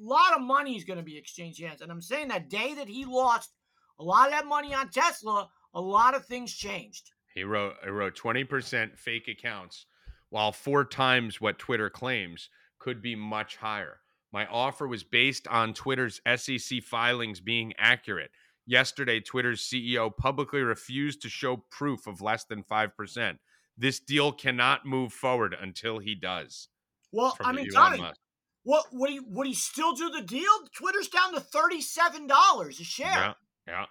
[0.00, 1.80] lot of money is going to be exchanged hands.
[1.80, 3.50] And I'm saying that day that he lost
[3.98, 7.10] a lot of that money on Tesla, a lot of things changed.
[7.34, 9.86] He wrote, he wrote 20% fake accounts,
[10.30, 14.00] while four times what Twitter claims could be much higher.
[14.32, 18.30] My offer was based on Twitter's SEC filings being accurate.
[18.66, 23.38] Yesterday, Twitter's CEO publicly refused to show proof of less than 5%.
[23.76, 26.68] This deal cannot move forward until he does.
[27.12, 28.20] Well, I mean, Elon Musk.
[28.64, 30.50] What would he would he still do the deal?
[30.74, 33.06] Twitter's down to thirty seven dollars a share.
[33.08, 33.32] Yeah,
[33.66, 33.84] yeah.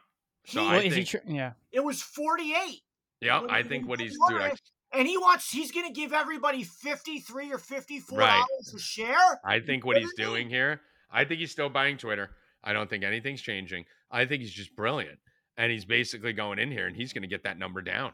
[0.45, 1.53] So He- I Well, is he tr- yeah.
[1.71, 2.81] It was forty eight.
[3.21, 4.41] yeah, what I think what what he's doing.
[4.41, 4.53] I,
[4.91, 8.35] And he wants he's gonna give everybody fifty three or fifty four Right.
[8.37, 9.39] dollars a share.
[9.45, 10.81] I think what he's Twitter doing here.
[11.09, 12.35] I think he's still buying Twitter.
[12.63, 13.85] I don't think anything's changing.
[14.11, 15.19] I think he's just brilliant,
[15.57, 18.13] and he's basically going in here and he's going to get that number down.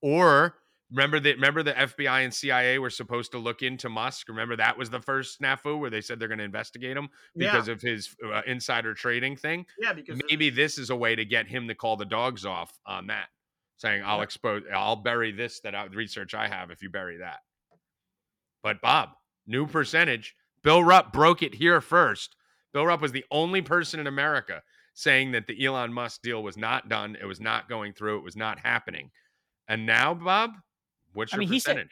[0.00, 0.56] Or
[0.90, 4.28] remember that remember the FBI and CIA were supposed to look into Musk.
[4.28, 7.68] Remember that was the first snafu where they said they're going to investigate him because
[7.68, 9.66] of his uh, insider trading thing.
[9.80, 12.72] yeah, because Maybe this is a way to get him to call the dogs off
[12.86, 13.28] on that,
[13.76, 14.22] saying, "I'll Yeah.
[14.24, 17.40] expose, I'll bury this that I, research I have if you bury that."
[18.62, 19.10] But Bob,
[19.46, 20.34] new percentage.
[20.62, 22.34] Bill Rupp broke it here first.
[22.72, 24.62] Bill Rupp was the only person in America
[24.94, 27.16] saying that the Elon Musk deal was not done.
[27.20, 28.18] It was not going through.
[28.18, 29.10] It was not happening.
[29.68, 30.50] And now, Bob,
[31.18, 31.88] what's I your mean, he said-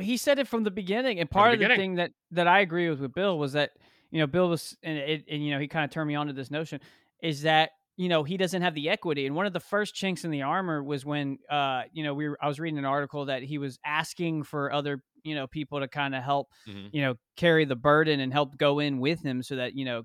[0.00, 2.46] he said it from the beginning, and From the part of the thing that that
[2.46, 3.70] I agree with with Bill was that
[4.10, 6.26] you know Bill was and it and you know he kind of turned me on
[6.28, 6.80] to this notion
[7.22, 10.24] is that you know he doesn't have the equity, and one of the first chinks
[10.24, 13.24] in the armor was when uh you know we were, I was reading an article
[13.26, 16.90] that he was asking for other you know people to kind of help Mhm.
[16.92, 20.04] you know carry the burden and help go in with him so that you know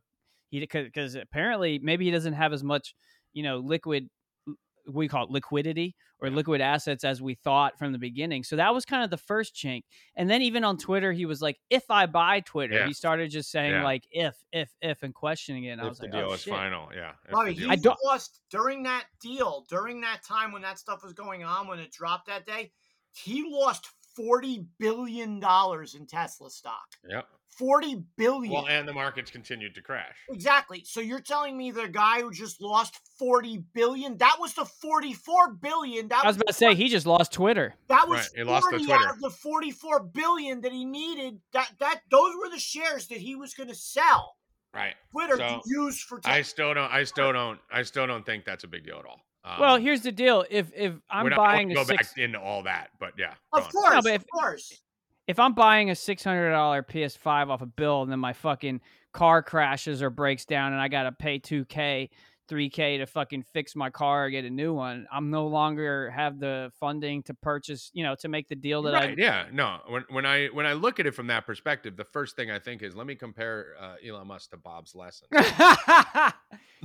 [0.49, 2.95] he because apparently maybe he doesn't have as much
[3.34, 4.09] you know liquid
[4.88, 6.36] we call it liquidity or Yeah.
[6.36, 8.44] liquid assets as we thought from the beginning.
[8.44, 9.84] So that was kind of the first chink.
[10.16, 12.88] And then even on Twitter, he was like, if I buy Twitter, Yeah.
[12.88, 13.84] he started just saying Yeah.
[13.84, 15.70] like if, if, if, and questioning it.
[15.72, 16.54] And I was the like, deal oh, is shit.
[16.54, 17.14] final, yeah.
[17.32, 21.04] Bobby, deal he I don't- lost during that deal, during that time when that stuff
[21.04, 22.72] was going on, when it dropped that day,
[23.14, 26.86] he lost forty billion dollars in Tesla stock.
[27.10, 27.28] Yep.
[27.58, 28.53] Forty billion.
[28.53, 30.16] Well, and the markets continued to crash.
[30.30, 30.84] Exactly.
[30.86, 35.53] So you're telling me the guy who just lost 40 billion, that was the 44
[35.53, 36.08] billion.
[36.10, 37.74] That I was about to say he just lost Twitter.
[37.88, 38.93] that was Right, he lost the Twitter.
[38.93, 41.39] out of the 44 billion that he needed.
[41.53, 44.36] That that those were the shares that he was going to sell
[44.74, 44.95] Right.
[45.12, 46.91] Twitter So, to use for I still don't.
[46.91, 47.60] I still don't.
[47.72, 49.22] I still don't think that's a big deal at all.
[49.45, 50.43] Um, well, here's the deal.
[50.49, 52.89] If, if I'm we're not buying going to a go six, back into all that,
[52.99, 53.36] but yeah.
[53.53, 53.70] Of on.
[53.72, 54.82] course, but if- of course.
[55.28, 58.82] If I'm buying a six hundred dollar PS5 off a bill and then my fucking
[59.13, 62.09] car crashes or breaks down and I gotta pay two K,
[62.47, 66.11] three K to fucking fix my car or get a new one, I'm no longer
[66.11, 69.80] have the funding to purchase, you know, to make the deal that Right, yeah, no.
[69.88, 72.59] When when I when I look at it from that perspective, the first thing I
[72.59, 75.28] think is let me compare uh, Elon Musk to Bob's lesson.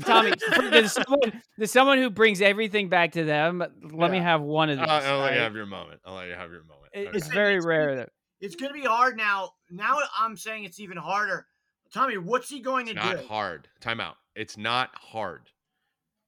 [0.04, 0.32] Tommy,
[0.70, 3.62] there's someone, there's someone who brings everything back to them.
[3.92, 4.86] Let me have one of these.
[4.88, 6.00] I'll, I'll let you have your moment.
[6.06, 6.90] I'll let you have your moment.
[6.94, 7.16] It- Okay.
[7.18, 8.10] It's very rare that
[8.40, 9.50] It's going to be hard now.
[9.70, 11.46] Now I'm saying it's even harder.
[11.92, 13.22] Tommy, what's he going It's to not do?
[13.22, 13.68] Not hard.
[13.80, 14.14] Timeout.
[14.36, 15.50] It's not hard.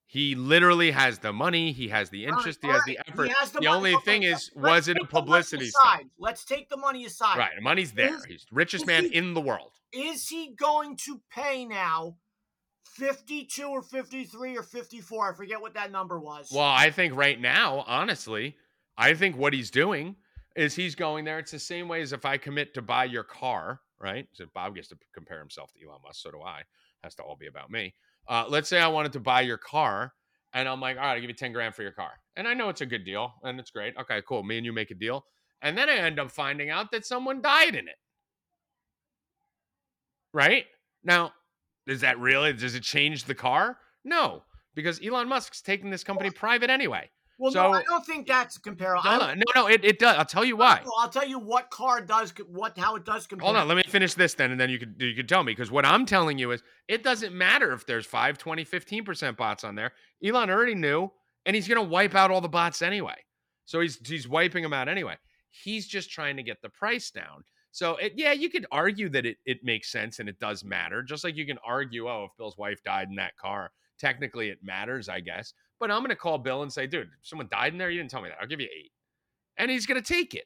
[0.06, 1.72] He literally has the money.
[1.72, 2.58] He has the All right, interest.
[2.60, 3.30] He has the effort.
[3.30, 3.66] has The, money.
[3.68, 6.04] only Okay, thing is, was it a the publicity side?
[6.18, 7.38] Let's take the money aside.
[7.38, 7.52] Right.
[7.56, 8.14] the Money's there.
[8.16, 9.70] Is- He's the richest man he- in the world.
[9.92, 12.16] Is he going to pay now
[12.96, 15.32] 52 or 53 or 54?
[15.32, 16.50] I forget what that number was.
[16.52, 18.56] Well, I think right now, honestly,
[18.98, 20.16] I think what he's doing
[20.56, 21.38] is he's going there.
[21.38, 24.26] It's the same way as if I commit to buy your car, right?
[24.32, 26.62] So Bob gets to compare himself to Elon Musk, so do I.
[27.02, 27.94] Has to all be about me.
[28.28, 30.12] Uh, let's say I wanted to buy your car,
[30.54, 32.12] and I'm like, all right, I'll give you 10 grand for your car.
[32.36, 33.94] And I know it's a good deal, and it's great.
[34.00, 34.42] Okay, cool.
[34.42, 35.24] Me and you make a deal.
[35.62, 37.96] And then I end up finding out that someone died in it.
[40.32, 40.66] Right?
[41.04, 41.32] Now,
[41.86, 43.78] is that really, does it change the car?
[44.04, 44.42] No,
[44.74, 47.10] because Elon Musk's taking this company private anyway.
[47.38, 49.08] Well, no, I don't think that's comparable.
[49.08, 49.38] On.
[49.38, 50.16] No, no, it, it does.
[50.16, 50.82] I'll tell you why.
[50.98, 53.46] I'll tell you what car does what how it does compare.
[53.46, 55.52] Hold on, let me finish this then, and then you could you could tell me
[55.52, 59.64] because what I'm telling you is it doesn't matter if there's 5, 20, 15% bots
[59.64, 59.92] on there.
[60.24, 61.10] Elon already knew,
[61.46, 63.16] and he's gonna wipe out all the bots anyway.
[63.64, 65.16] So he's he's wiping them out anyway.
[65.50, 67.44] He's just trying to get the price down.
[67.72, 71.02] So it, yeah, you could argue that it it makes sense and it does matter.
[71.02, 74.58] Just like you can argue, oh, if Bill's wife died in that car, technically it
[74.62, 75.54] matters, I guess.
[75.82, 77.90] But I'm gonna call Bill and say, dude, someone died in there.
[77.90, 78.38] You didn't tell me that.
[78.40, 78.92] I'll give you eight,
[79.56, 80.44] and he's gonna take it.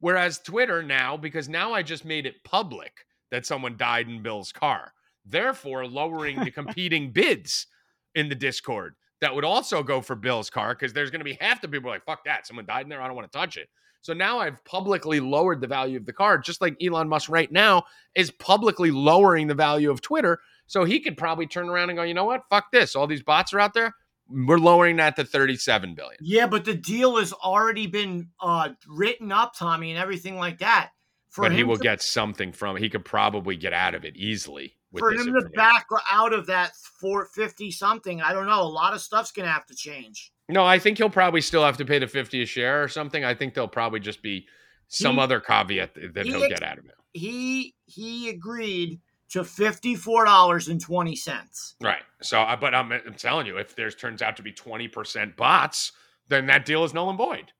[0.00, 4.50] Whereas Twitter now, because now I just made it public that someone died in Bill's
[4.50, 4.94] car,
[5.26, 7.66] therefore lowering the competing bids
[8.14, 11.38] in the Discord that would also go for Bill's car because there's going to be
[11.38, 12.46] half the people like, fuck that.
[12.46, 13.02] Someone died in there.
[13.02, 13.68] I don't want to touch it.
[14.00, 17.50] So now I've publicly lowered the value of the car, just like Elon Musk right
[17.52, 17.84] now
[18.16, 20.40] is publicly lowering the value of Twitter.
[20.66, 22.42] So he could probably turn around and go, you know what?
[22.50, 22.96] Fuck this.
[22.96, 23.94] All these bots are out there.
[24.32, 26.16] We're lowering that to 37 billion.
[26.20, 30.90] Yeah, but the deal has already been uh, written up, Tommy, and everything like that.
[31.30, 32.82] For but he will to, get something from it.
[32.82, 34.76] He could probably get out of it easily.
[34.98, 38.20] For him to back out of that 450 something.
[38.20, 38.60] I don't know.
[38.60, 40.30] A lot of stuff's gonna have to change.
[40.50, 43.24] No, I think he'll probably still have to pay the 50 a share or something.
[43.24, 44.46] I think there'll probably just be
[44.88, 46.94] some He- other caveat that he he'll get out of it.
[47.14, 49.00] He he agreed
[49.32, 51.74] to fifty four dollars and twenty cents.
[51.80, 52.02] Right.
[52.22, 55.92] So, but I'm, I'm telling you, if there's turns out to be 20% bots,
[56.28, 57.52] then that deal is null and void.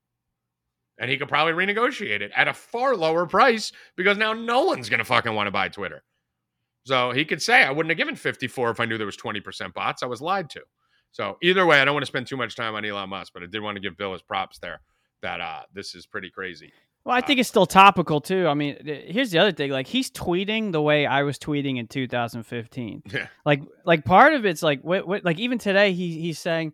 [0.99, 4.89] And he could probably renegotiate it at a far lower price because now no one's
[4.89, 6.05] going to fucking want to buy Twitter.
[6.85, 9.73] So he could say, I wouldn't have given 54 if I knew there was 20%
[9.73, 10.03] bots.
[10.03, 10.63] I was lied to.
[11.13, 13.43] So either way, I don't want to spend too much time on Elon Musk, but
[13.43, 14.81] I did want to give Bill his props there
[15.23, 16.73] that uh, this is pretty crazy.
[17.05, 18.47] Well, I think it's still topical too.
[18.47, 21.89] I mean, here's the other thing: like he's tweeting the way I was tweeting in
[21.89, 23.03] 2015.
[23.13, 23.27] Yeah.
[23.45, 26.73] Like, like part of it's like, what, what, like even today, he he's saying,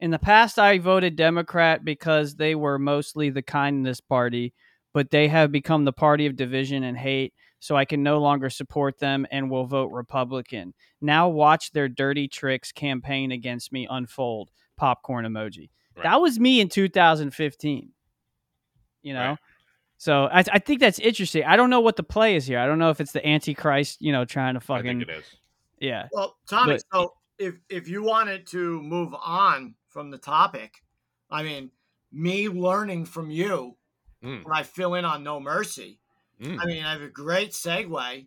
[0.00, 4.54] in the past, I voted Democrat because they were mostly the kindness party,
[4.92, 7.34] but they have become the party of division and hate.
[7.58, 10.74] So I can no longer support them and will vote Republican.
[11.00, 14.50] Now watch their dirty tricks campaign against me unfold.
[14.76, 15.70] Popcorn emoji.
[15.96, 16.02] Right.
[16.02, 17.90] That was me in 2015.
[19.02, 19.28] You know.
[19.30, 19.38] Right.
[19.96, 21.44] So I, I think that's interesting.
[21.44, 22.58] I don't know what the play is here.
[22.58, 25.10] I don't know if it's the Antichrist, you know, trying to I fucking think it
[25.10, 25.24] is.
[25.80, 26.08] yeah.
[26.12, 30.82] Well, Tommy, But- so if if you wanted to move on from the topic,
[31.30, 31.70] I mean,
[32.12, 33.76] me learning from you
[34.22, 34.42] Mm.
[34.44, 36.00] when I fill in on No Mercy,
[36.40, 36.58] Mm.
[36.60, 38.26] I mean, I have a great segue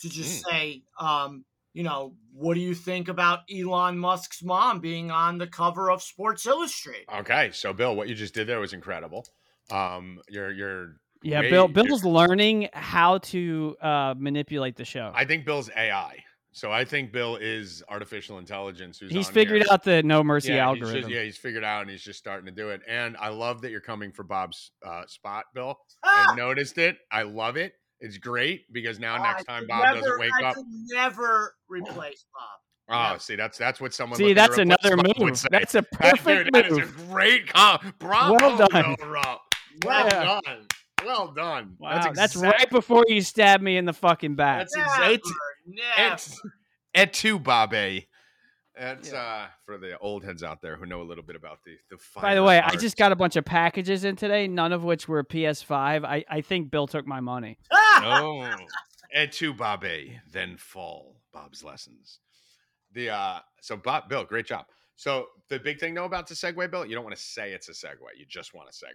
[0.00, 0.50] to just Mm.
[0.50, 5.46] say, um, you know, what do you think about Elon Musk's mom being on the
[5.46, 7.08] cover of Sports Illustrated?
[7.08, 9.26] Okay, so Bill, what you just did there was incredible.
[9.70, 10.96] Um, you're you're
[11.26, 15.12] Yeah, way- Bill you're- Bill's learning how to uh, manipulate the show.
[15.14, 16.22] I think Bill's AI.
[16.52, 18.98] So I think Bill is artificial intelligence.
[18.98, 19.66] Who's he's on figured here.
[19.70, 21.00] out the no mercy yeah, he's algorithm.
[21.02, 22.80] just- yeah, he's figured out and he's just starting to do it.
[22.88, 25.78] And I love that you're coming for Bob's uh, spot, Bill.
[26.02, 26.32] Ah!
[26.32, 26.96] I noticed it.
[27.12, 27.74] I love it.
[28.00, 30.56] It's great because now I next time Bob never- doesn't wake I up.
[30.88, 32.42] never replace Bob.
[32.88, 33.16] Oh, Yeah.
[33.18, 34.16] see, that's that's what someone.
[34.16, 35.38] See, that's another Bob would move.
[35.38, 35.48] say.
[35.50, 37.92] That's a That- perfect dude, that is a great com.
[37.98, 38.94] Bravo, Well done.
[38.98, 39.40] Bill Rupp.
[39.84, 40.66] Well Well done.
[41.06, 41.76] Well done.
[41.78, 44.60] Wow, that's, exact- right before you stab me in the fucking back.
[44.60, 45.26] That's Never, exact-
[45.98, 46.40] It's
[46.94, 48.02] et tu, Babe.
[48.78, 49.18] That's Yeah.
[49.22, 51.96] uh for the old heads out there who know a little bit about the the.
[52.20, 55.08] By the way, I just got a bunch of packages in today, none of which
[55.08, 56.04] were PS5.
[56.04, 57.58] I, I think Bill took my money.
[57.98, 58.46] Oh,
[59.14, 61.16] et tu, Babe, then fall.
[61.32, 62.18] Bob's lessons.
[62.92, 64.66] The uh, so Bob, Bill, great job.
[64.96, 67.70] So the big thing though about the segue, Bill, you don't want to say it's
[67.70, 67.96] a segue.
[68.18, 68.90] You just want to segue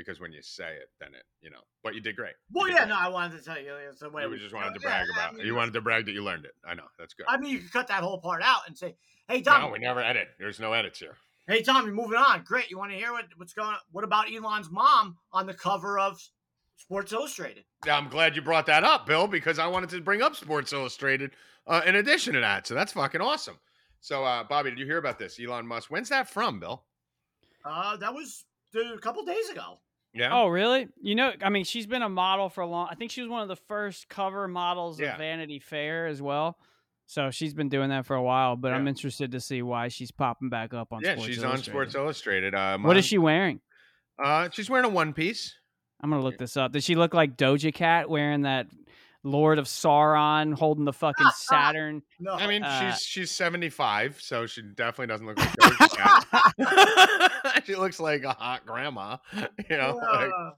[0.00, 1.60] because when you say it, then it, you know.
[1.82, 2.34] But you did great.
[2.52, 2.88] Well, did yeah, great.
[2.90, 3.72] no, I wanted to tell you.
[3.90, 5.30] It's the way You we just wanted to brag Yeah, about.
[5.30, 5.38] I it.
[5.38, 6.52] mean, You wanted to brag that you learned it.
[6.66, 7.26] I know that's good.
[7.28, 8.96] I mean, you could cut that whole part out and say,
[9.28, 10.28] "Hey, Tommy, no, we never edit.
[10.38, 11.16] There's no edits here.
[11.46, 12.42] hey, Tommy, moving on.
[12.44, 12.70] Great.
[12.70, 13.76] You want to hear what, what's going on?
[13.92, 16.20] What about Elon's mom on the cover of
[16.76, 17.64] Sports Illustrated?
[17.84, 20.72] Yeah, I'm glad you brought that up, Bill, because I wanted to bring up Sports
[20.72, 21.32] Illustrated
[21.66, 22.66] uh, in addition to that.
[22.66, 23.58] So that's fucking awesome.
[24.02, 25.38] So, uh, Bobby, did you hear about this?
[25.38, 25.90] Elon Musk.
[25.90, 26.84] When's that from, Bill?
[27.64, 28.44] Uh, that was
[28.74, 29.78] uh, a couple days ago.
[30.12, 30.30] Yeah.
[30.32, 30.88] Oh, really?
[31.00, 32.88] You know, I mean, she's been a model for a long.
[32.90, 35.12] I think she was one of the first cover models Yeah.
[35.12, 36.58] of Vanity Fair as well.
[37.06, 38.56] So she's been doing that for a while.
[38.56, 41.00] But I'm interested to see why she's popping back up on.
[41.02, 42.54] yeah, Sports she's on Sports Illustrated.
[42.54, 43.60] Uh, What is she wearing?
[44.22, 45.54] Uh, she's wearing a one piece.
[46.02, 46.72] I'm gonna look this up.
[46.72, 48.66] Does she look like Doja Cat wearing that
[49.22, 52.02] Lord of Sauron holding the fucking Saturn?
[52.18, 57.30] No, I mean, Uh, she's she's 75, so she definitely doesn't look like Doja
[57.66, 59.96] she looks like a hot grandma, you know.
[59.96, 60.50] like- uh,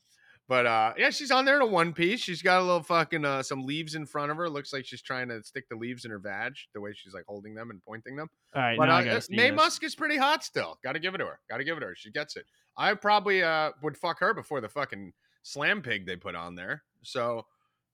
[0.49, 2.21] But uh, yeah, she's on there in a one piece.
[2.21, 4.51] She's got a little fucking uh, some leaves in front of her.
[4.51, 7.25] Looks like she's trying to stick the leaves in her vag, the way she's like
[7.27, 8.29] holding them and pointing them.
[8.55, 9.57] All right, But now uh, uh, May this.
[9.57, 10.79] Musk is pretty hot still.
[10.85, 11.39] Got to give it to her.
[11.49, 11.95] Got to give it to her.
[11.97, 12.45] She gets it.
[12.77, 16.83] I probably uh, would fuck her before the fucking slam pig they put on there.
[17.03, 17.47] So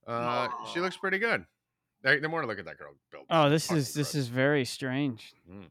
[0.07, 1.45] uh, she looks pretty good.
[2.01, 3.25] They, they want to look at that girl built.
[3.29, 4.15] Oh, this is this gross.
[4.15, 5.33] is very strange.
[5.51, 5.65] Mm.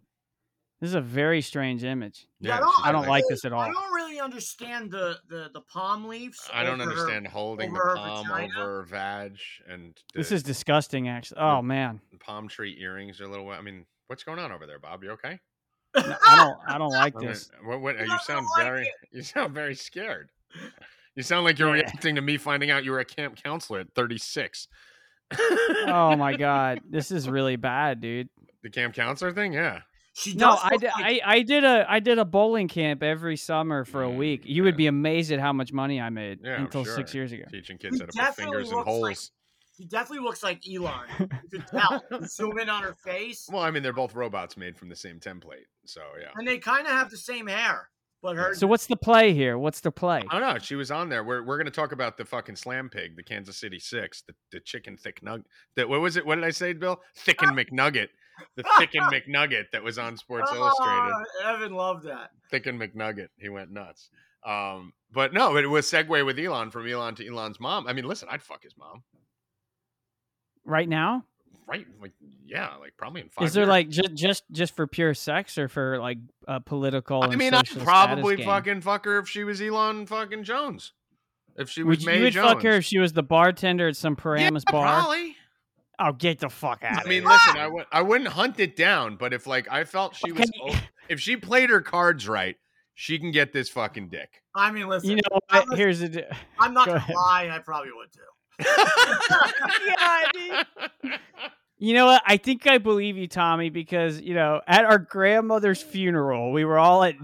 [0.81, 2.27] This is a very strange image.
[2.39, 3.61] yeah, Yeah, she's I don't got, like this at all.
[3.63, 6.39] I don't really understand the the, the palm leaves.
[6.53, 8.53] I don't over her- understand holding the palm vagina?
[8.61, 9.37] over vag
[9.69, 11.41] and This is disgusting, actually.
[11.41, 13.49] Oh man, palm tree earrings are a little.
[13.51, 15.03] I mean, what's going on over there, Bob?
[15.03, 15.41] You okay?
[15.97, 16.59] No, I don't.
[16.75, 17.51] I don't like I mean, this.
[17.65, 18.93] what, what, He you doesn't sound like very it.
[19.11, 20.29] you sound very scared.
[21.19, 21.83] You sound like you're Yeah.
[21.83, 24.69] reacting to me finding out you were a camp counselor at 36.
[25.37, 28.29] Oh my god, this is really bad, dude.
[28.63, 29.81] The camp counselor thing, yeah.
[30.15, 33.37] She No, I did, like- I, I did a I did a bowling camp every
[33.37, 34.43] summer for a Mm, week.
[34.45, 37.33] You would be amazed at how much money I made Yeah, I'm until six years
[37.33, 37.43] ago.
[37.51, 39.31] Teaching kids how to put fingers in looks like- holes.
[39.77, 41.07] He definitely looks like Elon.
[41.19, 41.29] You
[41.59, 42.01] could tell.
[42.27, 45.19] Zoom in on her face, Well, I mean, they're both robots made from the same
[45.19, 46.29] template, so yeah.
[46.37, 47.89] and they kind of have the same hair.
[48.21, 49.59] But her, So what's the play here?
[49.59, 50.23] What's the play?
[50.29, 50.59] I don't know.
[50.59, 51.23] She was on there.
[51.23, 54.35] We're, we're going to talk about the fucking slam pig, the Kansas City Six, the,
[54.51, 55.45] the chicken thick nug.
[55.77, 56.27] The, what was it?
[56.27, 57.01] What did I say, Bill?
[57.17, 58.09] Thicken McNugget.
[58.57, 61.13] the Thicken McNugget that was on Sports Illustrated.
[61.45, 62.31] Oh, Evan loved that.
[62.51, 63.29] Thicken McNugget.
[63.39, 64.11] He went nuts.
[64.45, 67.87] Um, but no, it was segue with Elon from Elon to Elon's mom.
[67.87, 69.03] I mean, listen, I'd fuck his mom.
[70.65, 71.25] Right now,
[71.69, 71.87] Right?
[72.01, 72.13] Like,
[72.47, 73.47] yeah, like probably in five.
[73.47, 73.69] is there years.
[73.69, 76.17] like just just just for pure sex or for like
[76.47, 77.23] uh, political?
[77.23, 80.95] I mean, I'd probably fucking fuck her if she was Elon fucking Jones.
[81.57, 82.49] If she was Would you, May you would Jones.
[82.53, 85.01] fuck her if she was the bartender at some Paramus yeah, bar?
[85.03, 85.37] Probably.
[85.99, 87.05] Oh, get the fuck out!
[87.05, 90.15] I mean, listen, I w- I wouldn't hunt it down, but if like I felt
[90.15, 90.77] she was, Okay.
[90.77, 90.81] o-
[91.11, 92.55] if she played her cards right,
[92.95, 94.31] she can get this fucking dick.
[94.55, 95.77] I mean, listen, you know I'm what?
[95.77, 96.09] Here's the.
[96.09, 96.23] d-
[96.61, 97.17] I'm not go gonna ahead.
[97.17, 98.21] lie, I probably would too.
[101.79, 102.23] You know what?
[102.27, 106.79] I think I believe you, Tommy, because you know, at our grandmother's funeral, we were
[106.79, 107.15] all at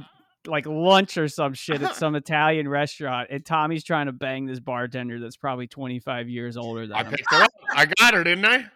[0.46, 4.60] like lunch or some shit at some Italian restaurant, and Tommy's trying to bang this
[4.60, 7.10] bartender that's probably 25 years older than I him.
[7.12, 7.50] picked her up.
[7.74, 8.66] I got her, didn't I?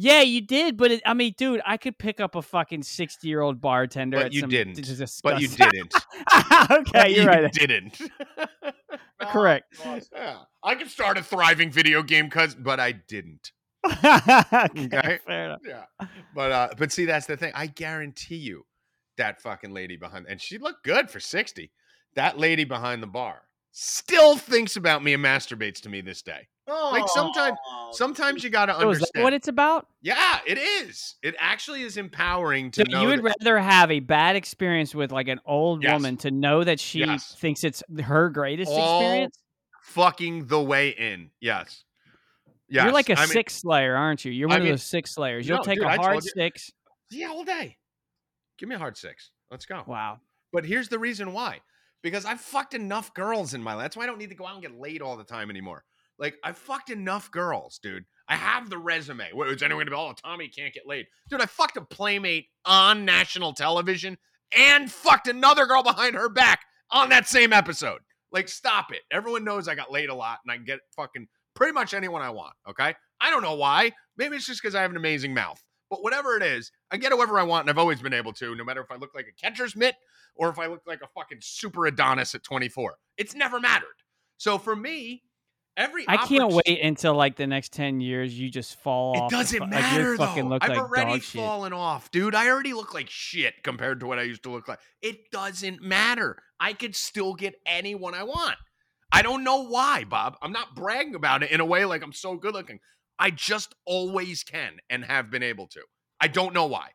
[0.00, 3.26] Yeah, you did, but it, I mean, dude, I could pick up a fucking 60
[3.28, 4.16] year old bartender.
[4.16, 4.76] But at you some didn't.
[4.76, 5.94] disgusting- But you didn't.
[6.70, 7.38] okay, But you're right.
[7.40, 7.52] you right.
[7.52, 8.00] Didn't.
[9.20, 9.74] Correct.
[9.84, 13.52] Oh, yeah, I could start a thriving video game, cause but I didn't.
[13.86, 15.18] okay, Okay.
[15.26, 15.60] fair enough.
[15.64, 15.84] Yeah,
[16.34, 17.52] but uh, but see, that's the thing.
[17.54, 18.64] I guarantee you,
[19.16, 21.70] that fucking lady behind, and she looked good for sixty.
[22.14, 26.48] That lady behind the bar still thinks about me and masturbates to me this day.
[26.66, 29.10] Like, sometime- Oh, Sometimes you got to So is understand.
[29.14, 29.86] that what it's about?
[30.02, 31.14] yeah, it is.
[31.22, 33.02] It actually is empowering to So know.
[33.02, 35.92] you would that- rather have a bad experience with like an old Yes.
[35.92, 37.34] woman to know that she Yes.
[37.38, 39.38] thinks it's her greatest All experience?
[39.82, 41.30] fucking the way in.
[41.40, 41.84] Yes.
[42.68, 42.84] Yes.
[42.84, 44.32] You're like a I mean, six slayer, aren't you?
[44.32, 45.48] You're I one mean- of those six slayers.
[45.48, 46.70] You'll No, take dude, a I hard six.
[47.10, 47.76] Yeah, all day.
[48.58, 49.30] Give me a hard six.
[49.50, 49.82] Let's go.
[49.86, 50.18] Wow.
[50.52, 51.60] But here's the reason why.
[52.02, 53.84] Because I've fucked enough girls in my life.
[53.84, 55.84] That's why I don't need to go out and get laid all the time anymore.
[56.18, 58.04] Like, I've fucked enough girls, dude.
[58.28, 59.30] I have the resume.
[59.32, 61.06] What, is anyone gonna be, oh, Tommy can't get laid?
[61.30, 64.18] Dude, I fucked a playmate on national television
[64.56, 68.00] and fucked another girl behind her back on that same episode.
[68.32, 69.00] Like, stop it.
[69.10, 71.28] Everyone knows I got laid a lot and I get fucking
[71.58, 72.94] pretty much anyone I want, okay?
[73.20, 73.90] I don't know why.
[74.16, 75.60] Maybe it's just because I have an amazing mouth.
[75.90, 78.54] But whatever it is, I get whoever I want, and I've always been able to,
[78.54, 79.96] no matter if I look like a catcher's mitt
[80.36, 82.94] or if I look like a fucking super Adonis at 24.
[83.16, 83.86] It's never mattered.
[84.36, 85.24] So for me,
[85.76, 88.38] every I can't wait until like the next ten years.
[88.38, 89.22] You just fall It off.
[89.22, 90.42] and doesn't matter like, though.
[90.42, 91.40] look I've like already dog shit.
[91.40, 92.34] fallen off, dude.
[92.34, 94.78] I already look like shit compared to what I used to look like.
[95.02, 96.36] It doesn't matter.
[96.60, 98.56] I could still get anyone I want.
[99.12, 100.36] I don't know why, Bob.
[100.42, 102.80] I'm not bragging about it in a way like I'm so good looking.
[103.18, 105.80] I just always can and have been able to.
[106.20, 106.90] I don't know why.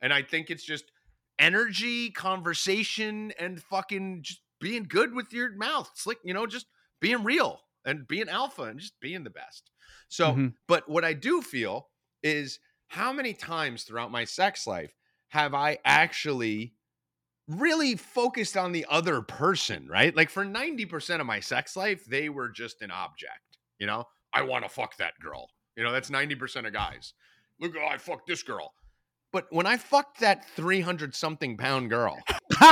[0.00, 0.90] And I think it's just
[1.38, 5.90] energy, conversation, and fucking just being good with your mouth.
[5.92, 6.66] It's like, you know, just
[7.00, 9.70] being real and being alpha and just being the best.
[10.08, 10.54] So, Mhm.
[10.66, 11.90] but what I do feel
[12.22, 12.58] is
[12.88, 14.94] how many times throughout my sex life
[15.28, 16.74] have I actually
[17.48, 20.14] really focused on the other person, right?
[20.14, 23.58] Like for 90% of my sex life, they were just an object.
[23.78, 25.48] You know, I want to fuck that girl.
[25.76, 27.14] You know, that's 90% of guys.
[27.60, 28.72] Look, oh, I fucked this girl.
[29.32, 32.16] But when I fucked that 300 something pound girl,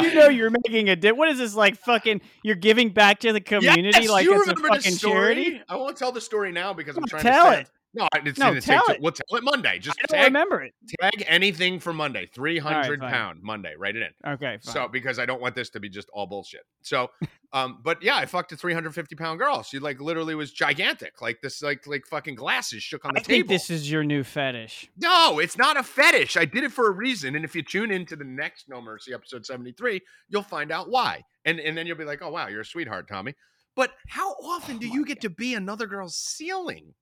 [0.00, 1.16] you know you're making a dip.
[1.16, 1.76] What is this like?
[1.76, 5.12] Fucking, you're giving back to the community Yes, like you it's a remember the story?
[5.14, 5.62] charity.
[5.68, 7.50] I won't tell the story now because I'm trying tell to.
[7.50, 7.70] tell it.
[7.96, 9.00] No, it's No, gonna tell it.
[9.00, 9.78] We'll tell it Monday.
[9.78, 10.74] Just I don't tag, remember it.
[11.00, 12.26] tag anything for Monday.
[12.26, 13.10] 300 fine.
[13.10, 13.74] pound Monday.
[13.78, 14.32] Write it in.
[14.34, 14.72] Okay, fine.
[14.74, 16.60] So because I don't want this to be just all bullshit.
[16.82, 17.10] So,
[17.54, 19.62] um, but yeah, I fucked a 350 pound girl.
[19.62, 23.22] She like literally was gigantic, like this, like like fucking glasses shook on the I
[23.22, 23.48] think table.
[23.54, 24.90] this is your new fetish.
[24.98, 26.36] no, it's not a fetish.
[26.36, 29.14] I did it for a reason, and if you tune into the next No Mercy
[29.14, 32.60] episode 73, you'll find out why, and and then you'll be like, oh wow, you're
[32.60, 33.34] a sweetheart, Tommy.
[33.74, 36.94] But how often do you get to be another girl's ceiling?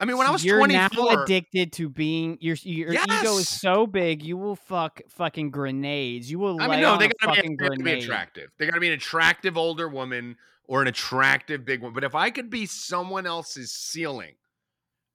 [0.00, 3.48] I mean, when I was you're 24, now addicted to being your your ego is
[3.48, 4.22] so big.
[4.22, 6.30] You will fuck fucking grenades.
[6.30, 8.50] You will I lay mean, no, they gotta, be, fucking they gotta be attractive.
[8.58, 11.92] They gotta be an attractive older woman or an attractive big one.
[11.92, 14.36] But if I could be someone else's ceiling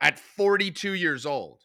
[0.02, 1.62] at 42 years old,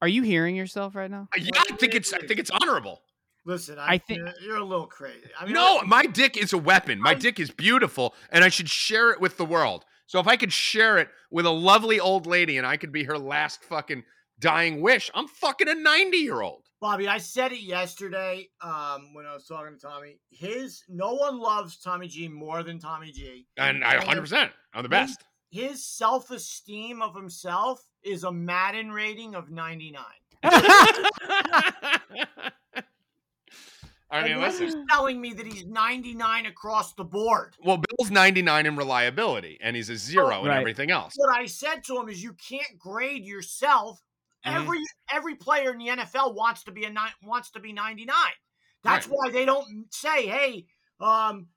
[0.00, 1.28] Are you hearing yourself right now?
[1.36, 3.02] Uh, yeah, I think it's I think it's honorable.
[3.44, 5.28] Listen, I, I think- you're, you're a little crazy.
[5.40, 7.00] I mean, No, my dick is a weapon.
[7.00, 9.84] My I- dick is beautiful, and I should share it with the world.
[10.08, 13.04] So if I could share it with a lovely old lady and I could be
[13.04, 14.04] her last fucking
[14.40, 16.62] dying wish, I'm fucking a 90 year old.
[16.80, 20.18] Bobby, I said it yesterday um, when I was talking to Tommy.
[20.30, 23.46] His no one loves Tommy G more than Tommy G.
[23.58, 24.48] And I 100%.
[24.72, 25.24] I'm the best.
[25.50, 30.02] His self esteem of himself is a Madden rating of 99.
[34.10, 34.66] I mean, listen.
[34.66, 37.56] he's telling me that he's 99 across the board.
[37.62, 40.58] Well, Bill's 99 in reliability, and he's a zero in Right.
[40.58, 41.12] everything else.
[41.16, 44.00] What I said to him is you can't grade yourself
[44.46, 44.54] Mhm.
[44.54, 44.78] Every
[45.10, 48.14] every player in the NFL wants to be a nine, wants to be 99.
[48.84, 49.14] That's Right.
[49.18, 50.66] why they don't say, "Hey,
[51.00, 51.48] um,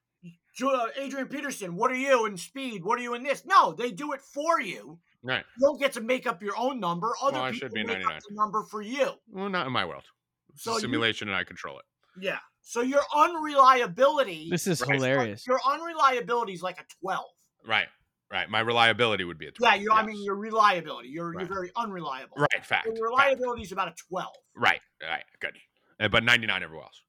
[0.64, 2.84] uh, Adrian Peterson, what are you in speed?
[2.84, 4.99] What are you in this?" No, they do it for you.
[5.22, 5.45] Right.
[5.60, 7.14] You don't get to make up your own number.
[7.22, 8.18] Other Well, I people should be make 99.
[8.18, 9.11] up the number for you.
[9.28, 10.06] Well, not in my world.
[10.49, 11.86] It's So a you- simulation, and I control it.
[12.20, 12.40] Yeah.
[12.62, 14.96] So your unreliability, This is Right.
[14.96, 15.46] hilarious.
[15.48, 17.26] your unreliability is like a 12.
[17.66, 17.88] Right.
[18.32, 18.50] Right.
[18.50, 19.82] My reliability would be a Yeah, 12.
[19.82, 20.06] you I yes.
[20.08, 21.10] mean your reliability.
[21.10, 21.40] You're Right.
[21.46, 22.38] you're very unreliable.
[22.38, 22.66] Right.
[22.66, 22.86] Fact.
[22.86, 23.02] Your fact.
[23.04, 24.34] reliability is about a 12.
[24.56, 24.82] Right.
[25.02, 25.26] Right.
[25.40, 25.58] Good.
[26.00, 27.02] Uh, But 99 everywhere else.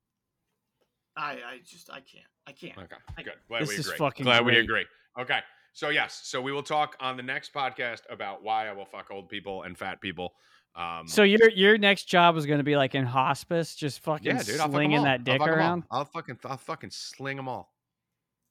[1.17, 2.27] I I just I can't.
[2.47, 2.77] I can't.
[2.79, 2.97] Okay.
[3.17, 3.39] I- Good.
[3.49, 3.99] Glad This we is agree.
[3.99, 4.87] fucking Glad we agree.
[5.19, 5.41] Okay.
[5.75, 6.27] So yes.
[6.27, 9.63] So we will talk on the next podcast about why I will fuck old people
[9.63, 10.35] and fat people.
[10.75, 14.27] Um, So your your next job is going to be like in hospice, just fucking
[14.27, 14.55] yeah, dude.
[14.55, 15.05] I'll fuck 'em slinging all.
[15.05, 15.59] that I'll dick fuck 'em all.
[15.59, 15.83] around.
[15.91, 17.75] I'll fucking I'll fucking sling them all.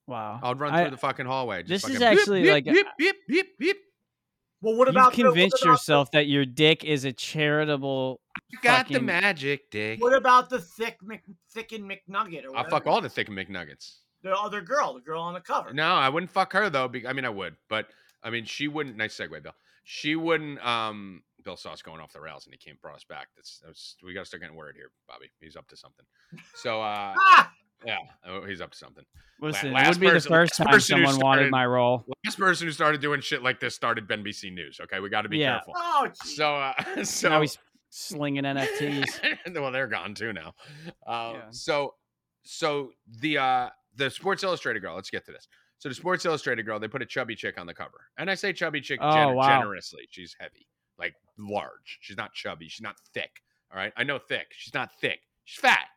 [0.07, 0.39] Wow.
[0.43, 1.64] I'll run I- through the fucking hallway.
[1.64, 3.77] this just is fucking beep, actually beep, like a- beep, beep, beep, beep.
[4.64, 8.22] Well, what You've about the- what convinced yourself that your dick is a charitable.
[8.49, 9.99] You got the magic, dick.
[9.99, 12.69] what about the thick Mc, thicken McNugget or I'll whatever?
[12.69, 13.98] fuck all the thick McNuggets.
[14.22, 15.73] the other girl, the girl on the cover?
[15.73, 16.88] No, I wouldn't fuck her though.
[16.88, 17.88] be- I mean, I would, but
[18.22, 18.95] I mean, she wouldn't.
[18.98, 19.56] Nice segue, Bill.
[19.84, 20.64] She wouldn't.
[20.64, 23.27] Um, Bill saw us going off the rails, and he came brought us back.
[23.35, 25.27] That's, that's we got to start getting worried here, Bobby.
[25.39, 26.05] He's up to something.
[26.55, 27.51] So, uh, Ah!
[27.85, 27.97] yeah,
[28.27, 29.03] oh, he's up to something.
[29.41, 32.05] Listen, last it would be person- the first time person who someone wanted my role.
[32.26, 34.80] Last person who started doing shit like this started NBC News.
[34.84, 35.55] Okay, we got to be Yeah.
[35.57, 35.73] careful.
[35.77, 36.30] Oh, gee.
[36.35, 37.57] So, uh, so now he's
[37.89, 39.55] slinging NFTs.
[39.55, 40.53] well, they're gone too now.
[41.07, 41.41] Uh, Yeah.
[41.51, 41.95] So,
[42.43, 44.95] so the uh, the Sports Illustrated girl.
[44.95, 45.47] Let's get to this.
[45.80, 48.35] So the Sports Illustrated girl, they put a chubby chick on the cover, and I
[48.35, 49.59] say chubby chick Oh, gener- wow.
[49.61, 50.07] generously.
[50.11, 50.68] She's heavy,
[51.02, 51.98] like large.
[51.99, 52.69] She's not chubby.
[52.69, 53.41] She's not thick.
[53.73, 54.48] All right, I know thick.
[54.52, 55.19] She's not thick.
[55.44, 55.88] She's fat.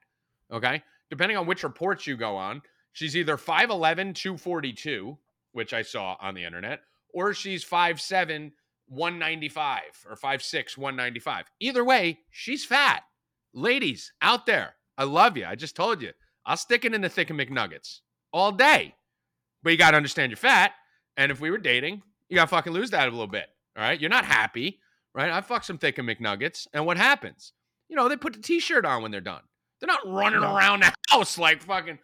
[0.52, 2.62] Okay, depending on which reports you go on,
[2.92, 5.16] she's either 5'11", 242,
[5.52, 6.80] which I saw on the internet,
[7.12, 8.52] or she's 5'7",
[8.88, 11.46] 195 or 5'6", 195.
[11.60, 13.02] Either way, she's fat.
[13.52, 15.46] Ladies out there, I love you.
[15.46, 16.10] I just told you.
[16.46, 18.00] I'll stick it in the thick of McNuggets
[18.32, 18.94] all day.
[19.62, 20.72] But you got to understand you're fat.
[21.16, 23.46] And if we were dating, you got to fucking lose that a little bit.
[23.76, 23.98] All right.
[23.98, 24.80] You're not happy,
[25.14, 25.30] right?
[25.30, 26.66] I fuck some thick of McNuggets.
[26.72, 27.52] And what happens?
[27.88, 29.42] You know, they put the t shirt on when they're done.
[29.80, 31.98] They're not running around the house like fucking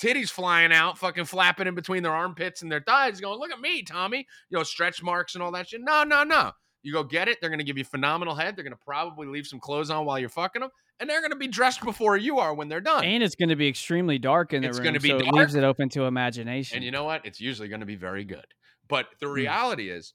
[0.00, 3.60] titties flying out, fucking flapping in between their armpits and their thighs, going, look at
[3.60, 4.26] me, Tommy.
[4.50, 5.80] You know, stretch marks and all that shit.
[5.82, 6.52] No, no, no.
[6.82, 7.38] You go get it.
[7.40, 8.56] They're going to give you phenomenal head.
[8.56, 10.70] They're going to probably leave some clothes on while you're fucking them.
[11.00, 13.04] And they're going to be dressed before you are when they're done.
[13.04, 15.22] and it's going to be extremely dark in the It's room, gonna be so it
[15.24, 15.34] dark.
[15.34, 16.76] leaves it open to imagination.
[16.76, 17.24] And you know what?
[17.26, 18.44] It's usually going to be very good.
[18.88, 19.32] But the Hmm.
[19.32, 20.12] reality is,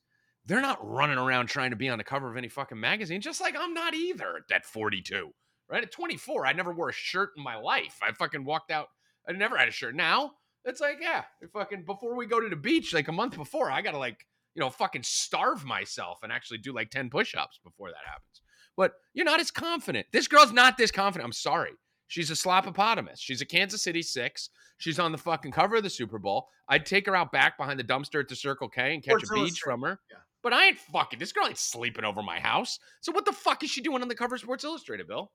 [0.50, 3.40] they're not running around trying to be on the cover of any fucking magazine, just
[3.40, 5.30] like I'm not either at 42.
[5.70, 5.84] Right?
[5.84, 8.00] At 24, I never wore a shirt in my life.
[8.02, 8.88] I fucking walked out.
[9.28, 9.96] I never had a shirt.
[9.96, 10.32] Now,
[10.66, 11.24] it's like, yeah,
[11.54, 14.26] fucking before we go to the beach, like a month before, I got to like,
[14.56, 18.42] you know, fucking starve myself and actually do like 10 push ups before that happens.
[18.76, 20.08] But you're not as confident.
[20.12, 21.28] This girl's not this confident.
[21.28, 21.74] I'm sorry.
[22.08, 23.18] She's a slopopotamus.
[23.20, 24.50] She's a Kansas City six.
[24.80, 26.48] She's on the fucking cover of the Super Bowl.
[26.68, 29.32] I'd take her out back behind the dumpster at the Circle K and catch Sports
[29.32, 30.00] a beach from her.
[30.10, 30.18] yeah.
[30.41, 31.20] But I ain't fucking.
[31.20, 32.80] This girl ain't sleeping over my house.
[33.02, 35.32] So what the fuck is she doing on the cover of Sports Illustrated, Bill?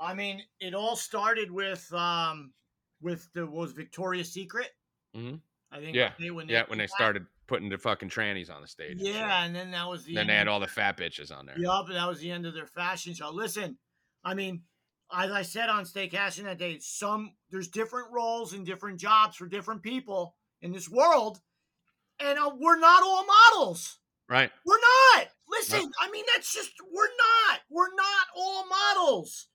[0.00, 2.52] I mean, it all started with um
[3.00, 4.70] with the was Victoria's Secret.
[5.16, 5.40] Mhm.
[5.70, 6.12] I think Yeah.
[6.18, 8.98] they, when Yeah, when they started putting the fucking trannies on the stage.
[9.00, 11.58] Yeah, and then that was the Then they had all the fat bitches on there.
[11.58, 13.30] Yup, and that was the end of their fashion show.
[13.30, 13.78] Listen,
[14.24, 14.64] I mean,
[15.12, 19.46] as I said on Staycation that day, some there's different roles and different jobs for
[19.46, 21.40] different people in this world,
[22.18, 23.98] and uh, we're not all models.
[24.32, 24.50] Right.
[24.64, 24.78] We're
[25.16, 25.28] not.
[25.50, 27.60] Listen, I mean that's just we're not.
[27.68, 29.48] We're not all models.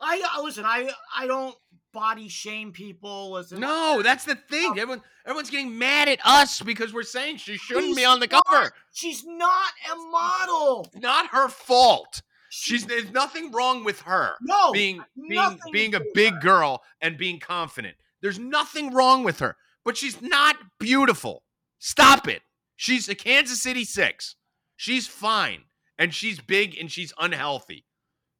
[0.00, 0.64] I uh, listen.
[0.66, 1.54] I I don't
[1.92, 3.32] body shame people.
[3.32, 4.70] Listen, No, that's the thing.
[4.70, 8.42] Everyone, everyone's getting mad at us because we're saying she shouldn't be on the not.
[8.44, 8.72] cover.
[8.92, 10.90] she's not a model.
[10.96, 12.22] Not her fault.
[12.50, 16.40] She's there's nothing wrong with her no being being being a big her.
[16.40, 17.94] girl and being confident.
[18.20, 21.44] There's nothing wrong with her, but she's not beautiful.
[21.78, 22.42] Stop it.
[22.82, 24.34] She's a Kansas City 6.
[24.74, 25.60] She's fine
[26.00, 27.86] and she's big and she's unhealthy.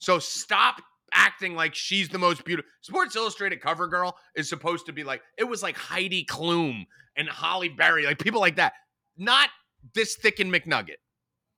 [0.01, 0.83] So stop
[1.15, 2.69] acting like she's the most beautiful.
[2.81, 6.85] Sports Illustrated cover girl is supposed to be like it was like Heidi Klum
[7.17, 8.73] and Halle Berry, like people like that.
[9.17, 9.49] Not
[9.95, 10.99] this thick and McNugget.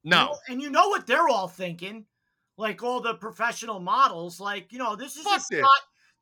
[0.04, 0.36] No.
[0.50, 2.04] and you know what they're all thinking,
[2.58, 4.40] like all the professional models.
[4.40, 5.64] Like you know, this is spot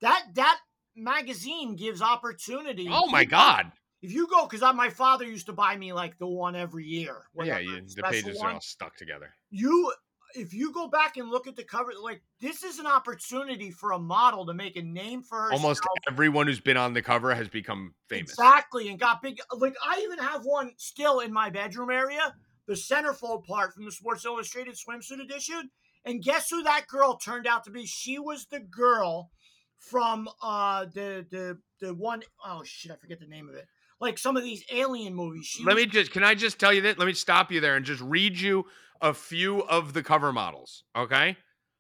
[0.01, 0.61] that that
[0.95, 2.87] magazine gives opportunity.
[2.89, 3.73] Oh my God.
[4.03, 7.23] If you go, because my father used to buy me like the one every year.
[7.41, 8.49] Yeah, you, the pages one.
[8.49, 9.31] are all stuck together.
[9.51, 9.93] you
[10.35, 13.93] if you go back and look at the cover, like this is an opportunity for
[13.93, 15.63] a model to make a name for herself.
[15.63, 18.31] Almost everyone who's been on the cover has become famous.
[18.31, 19.39] Exactly, and got big.
[19.57, 22.35] Like I even have one still in my bedroom area,
[22.67, 25.71] the centerfold part from the Sports Illustrated swimsuit edition.
[26.05, 27.87] And guess who that girl turned out to be?
[27.87, 29.31] She was the girl
[29.79, 33.67] from uh the the the one oh shit, I forget the name of it.
[34.03, 35.47] Like some of these alien movies.
[35.47, 36.99] She Let was- me just can I just tell you that?
[36.99, 38.65] Let me stop you there and just read you
[39.01, 40.85] a few of the cover models.
[40.97, 41.37] Okay.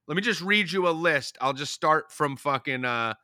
[0.08, 1.36] Let me just read you a list.
[1.40, 3.14] I'll just start from fucking uh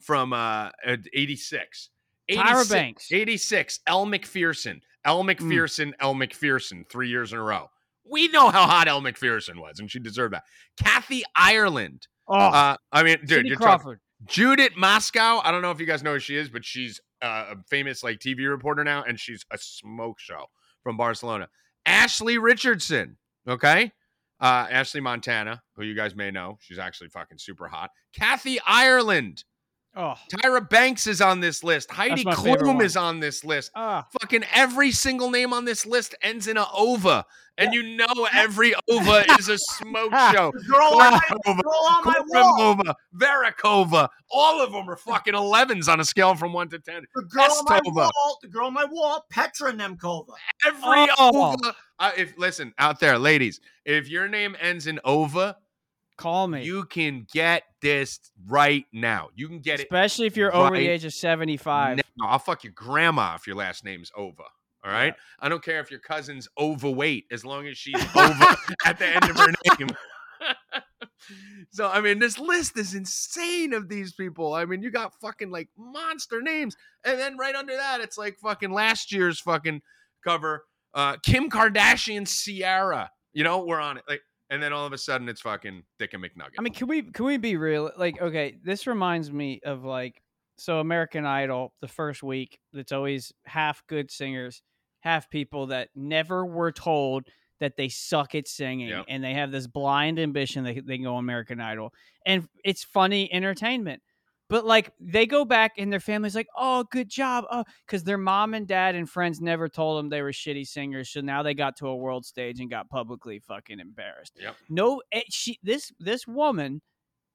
[0.00, 1.90] from uh at 86.
[2.30, 3.12] Tyra 86 Banks.
[3.12, 3.80] 86.
[3.86, 4.80] Elle Macpherson.
[5.04, 5.26] Elle Mm.
[5.26, 7.68] Macpherson, Elle Macpherson, three years in a row.
[8.10, 10.44] We know how hot Elle Macpherson was, and she deserved that.
[10.82, 12.06] Kathy Ireland.
[12.26, 14.00] Oh, Uh, I mean, dude, Cindy you're talking Crawford.
[14.26, 15.40] Judith Mascó.
[15.44, 18.02] I don't know if you guys know who she is, but she's uh, a famous
[18.02, 20.46] like TV reporter now, and she's a smoke show
[20.82, 21.48] from Barcelona.
[21.86, 23.16] Ashley Richardson.
[23.46, 23.92] Okay.
[24.40, 26.58] Uh, Ashley Montana, who you guys may know.
[26.60, 27.90] She's actually fucking super hot.
[28.14, 29.44] Kathy Ireland.
[29.96, 31.90] Oh, Tyra Banks is on this list.
[31.90, 33.72] Heidi Klum is on this list.
[33.74, 34.06] ah.
[34.20, 37.24] Fucking every single name on this list ends in a ova.
[37.56, 40.52] And you know every ova is a smoke show.
[40.54, 42.76] the girl on girl on my wall.
[42.76, 47.02] Krimova, Varekova, all of them are fucking 11s on a scale from 1 to 10.
[47.16, 48.38] The girl on my wall.
[48.42, 49.24] The girl on my wall.
[49.30, 50.34] Petra Nemcova.
[50.64, 50.80] Every
[51.18, 51.56] Oh.
[51.56, 51.74] ova.
[51.98, 55.56] Uh, if listen out there, ladies, if your name ends in ova,
[56.18, 56.64] Call me.
[56.64, 59.28] you can get this right now.
[59.34, 59.84] You can get it.
[59.84, 61.96] Especially if you're over the age of 75.
[61.96, 62.02] now.
[62.20, 64.42] I'll fuck your grandma if your last name's Ova.
[64.84, 65.14] All right.
[65.38, 69.30] I don't care if your cousin's overweight as long as she's over at the end
[69.30, 69.88] of her name.
[71.70, 74.54] so I mean, this list is insane of these people.
[74.54, 78.38] I mean, you got fucking like monster names, and then right under that, it's like
[78.38, 79.82] fucking last year's fucking
[80.24, 80.64] cover.
[80.94, 83.10] Uh, Kim Kardashian, Ciara.
[83.32, 84.04] You know, we're on it.
[84.08, 86.54] Like, and then all of a sudden, it's fucking Dick and McNugget.
[86.58, 87.90] I mean, can we can we be real?
[87.96, 90.22] Like, okay, this reminds me of like
[90.56, 94.62] so American Idol, the first week, it's always half good singers,
[95.00, 97.28] half people that never were told
[97.60, 99.04] that they suck at singing Yep.
[99.08, 101.92] and they have this blind ambition that they can go American Idol.
[102.26, 104.02] And it's funny entertainment.
[104.48, 108.18] But like they go back and their family's like, "Oh, good job." Oh, cuz their
[108.18, 111.10] mom and dad and friends never told them they were shitty singers.
[111.10, 114.34] So now they got to a world stage and got publicly fucking embarrassed.
[114.40, 114.56] Yep.
[114.70, 116.80] No, eh, she this this woman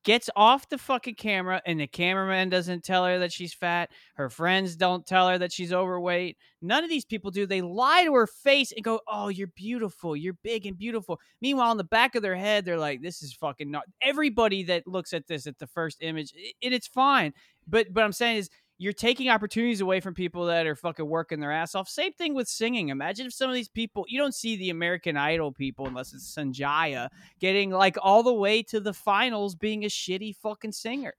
[0.03, 3.89] gets off the fucking camera and the cameraman doesn't tell her that she's fat.
[4.15, 6.37] Her friends don't tell her that she's overweight.
[6.61, 7.45] None of these people do.
[7.45, 10.15] They lie to her face and go, "Oh, you're beautiful.
[10.15, 13.33] You're big and beautiful." Meanwhile, in the back of their head, they're like, "This is
[13.33, 17.33] fucking not." Everybody that looks at this at the first image, and it's fine.
[17.67, 18.49] But but I'm saying is
[18.83, 21.87] you're taking opportunities away from people that are fucking working their ass off.
[21.87, 22.89] Same thing with singing.
[22.89, 26.35] Imagine if some of these people, you don't see the American Idol people unless it's
[26.35, 27.07] Sanjaya
[27.39, 31.13] getting like all the way to the finals being a shitty fucking singer.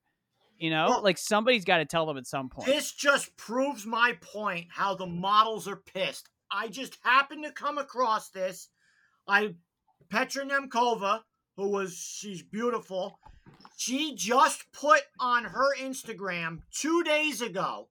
[0.59, 2.67] You know, Well, like somebody's got to tell them at some point.
[2.67, 6.29] This just proves my point how the models are pissed.
[6.51, 8.69] I just happened to come across this.
[9.27, 9.55] I
[10.11, 11.23] Petra Nemcova,
[11.57, 13.19] who was she's beautiful.
[13.77, 17.89] She just put on her Instagram two days ago.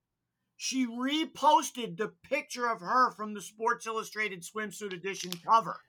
[0.55, 5.81] She reposted the picture of her from the Sports Illustrated swimsuit edition cover.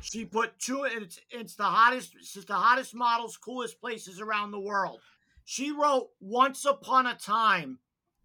[0.00, 0.84] She put two.
[0.84, 2.14] It's it's the hottest.
[2.16, 5.00] It's the hottest models, coolest places around the world.
[5.44, 7.80] She wrote "Once upon a time."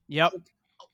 [0.08, 0.34] Yep.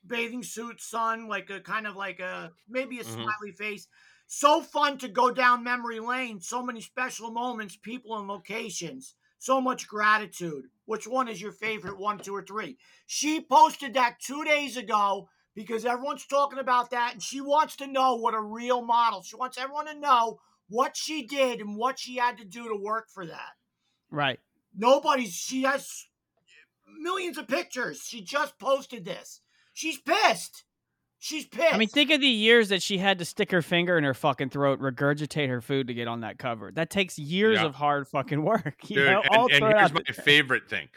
[0.07, 3.13] bathing suit sun, like a kind of like a maybe a Mhm.
[3.13, 3.87] smiley face
[4.27, 9.59] so fun to go down memory lane so many special moments people and locations so
[9.61, 14.43] much gratitude which one is your favorite one two or three she posted that two
[14.43, 18.83] days ago because everyone's talking about that and she wants to know what a real
[18.83, 22.67] model she wants everyone to know what she did and what she had to do
[22.67, 23.53] to work for that
[24.11, 24.39] Right.
[24.75, 25.33] Nobody's.
[25.33, 26.07] She has
[26.99, 28.01] millions of pictures.
[28.01, 29.41] She just posted this.
[29.73, 30.64] She's pissed.
[31.25, 31.73] She's pissed.
[31.73, 34.13] I mean, think of the years that she had to stick her finger in her
[34.13, 36.71] fucking throat, regurgitate her food to get on that cover.
[36.71, 37.65] That takes years Yeah.
[37.65, 38.75] of hard fucking work.
[38.87, 40.87] You Dude, know, all and, and here's my the- favorite thing.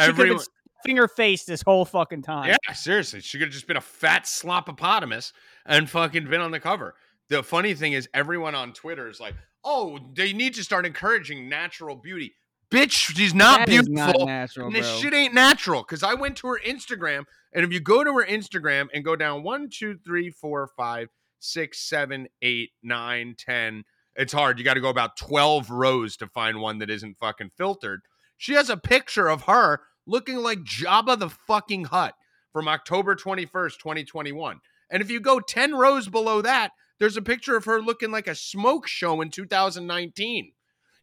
[0.00, 0.44] She could've been Everyone,
[0.86, 2.48] finger faced this whole fucking time.
[2.48, 3.20] Yeah, seriously.
[3.20, 5.32] She could have just been a fat slopopotamus
[5.66, 6.94] and fucking been on the cover.
[7.28, 9.34] The funny thing is, everyone on Twitter is like,
[9.64, 12.34] oh, they need to start encouraging natural beauty.
[12.70, 13.94] Bitch, she's not That beautiful.
[13.94, 14.98] not natural, and this bro.
[14.98, 15.82] shit ain't natural.
[15.82, 19.16] Because I went to her Instagram, and if you go to her Instagram and go
[19.16, 21.08] down one, two, three, four, five,
[21.38, 23.84] six, seven, eight, nine, ten,
[24.16, 24.58] it's hard.
[24.58, 28.00] You got to go about 12 rows to find one that isn't fucking filtered.
[28.38, 32.14] She has a picture of her looking like Jabba the fucking Hutt
[32.52, 34.60] from October 21st, 2021.
[34.90, 36.70] And if you go 10 rows below that,
[37.00, 40.52] there's a picture of her looking like a smoke show in 2019.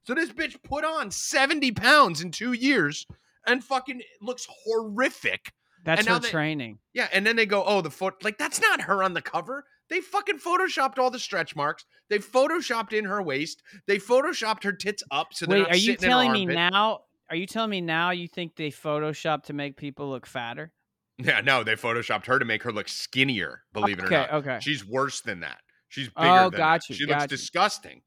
[0.04, 3.06] So this bitch put on 70 pounds in two years
[3.46, 5.52] and fucking looks horrific.
[5.84, 6.80] That's And her they- training.
[6.94, 9.66] Yeah, and then they go, "Oh, the foot like that's not her on the cover."
[9.90, 11.86] They fucking photoshopped all the stretch marks.
[12.08, 13.62] They photoshopped in her waist.
[13.88, 15.34] They photoshopped her tits up.
[15.34, 17.02] So they're Wait, not are you sitting in her telling me now?
[17.30, 20.72] Are you telling me now you think they photoshopped to make people look fatter?
[21.18, 23.64] Yeah, no, they photoshopped her to make her look skinnier.
[23.74, 24.60] Believe it or not, okay.
[24.62, 25.60] she's worse than that.
[25.88, 26.96] She's bigger Oh, than got that.
[26.96, 28.02] She got looks disgusting.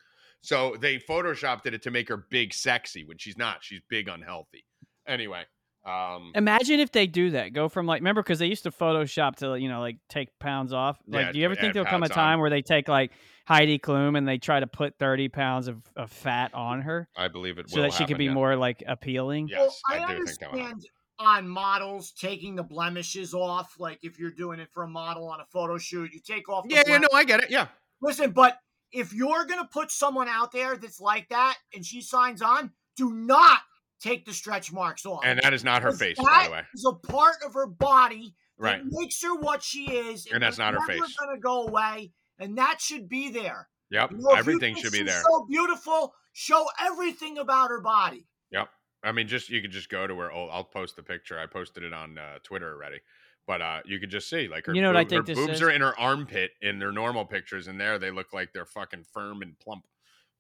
[0.45, 3.65] So they photoshopped it to make her big, sexy when she's not.
[3.65, 4.67] She's big, unhealthy.
[5.07, 5.45] Anyway,
[5.87, 7.55] um, Imagine if they do that.
[7.55, 10.73] Go from like remember because they used to Photoshop to you know like take pounds
[10.73, 10.99] off.
[11.07, 12.25] Like, Yeah, do you ever think there'll come a pounds on.
[12.25, 13.13] time where they take like
[13.47, 17.29] Heidi Klum and they try to put thirty pounds of, of fat on her I
[17.29, 18.35] believe it so will that she could be yeah.
[18.35, 19.49] more like appealing?
[19.49, 20.87] Yes, well, I, I, do think that will understand
[21.19, 23.77] on models taking the blemishes off.
[23.79, 26.69] Like if you're doing it for a model on a photo shoot, you take off.
[26.69, 27.51] The Yeah, yeah, blem- no, I get it.
[27.51, 27.69] Yeah,
[28.01, 28.59] Listen, but
[28.95, 33.13] if you're gonna put someone out there that's like that and she signs on, do
[33.13, 33.61] not
[34.01, 35.21] take the stretch marks off.
[35.25, 36.63] and that is not her face, by the way.
[36.75, 38.83] is a part of her body Right.
[38.85, 41.01] makes her what she is, And that's not her face.
[41.19, 43.69] Gonna go away, and that should be there.
[43.91, 44.13] Yep.
[44.13, 45.23] You know, Everything should be there.
[45.23, 46.15] So beautiful.
[46.33, 48.27] Show everything about her body.
[48.51, 48.69] Yep.
[49.03, 50.33] I mean, just you could just go to her.
[50.33, 51.39] Oh, I'll post the picture.
[51.39, 53.01] I posted it on uh, Twitter already.
[53.47, 55.55] But uh, you could just see like her, You know what I think her boobs
[55.55, 55.63] is?
[55.63, 59.05] are in her armpit in their normal pictures, and there they look like they're fucking
[59.13, 59.85] firm and plump.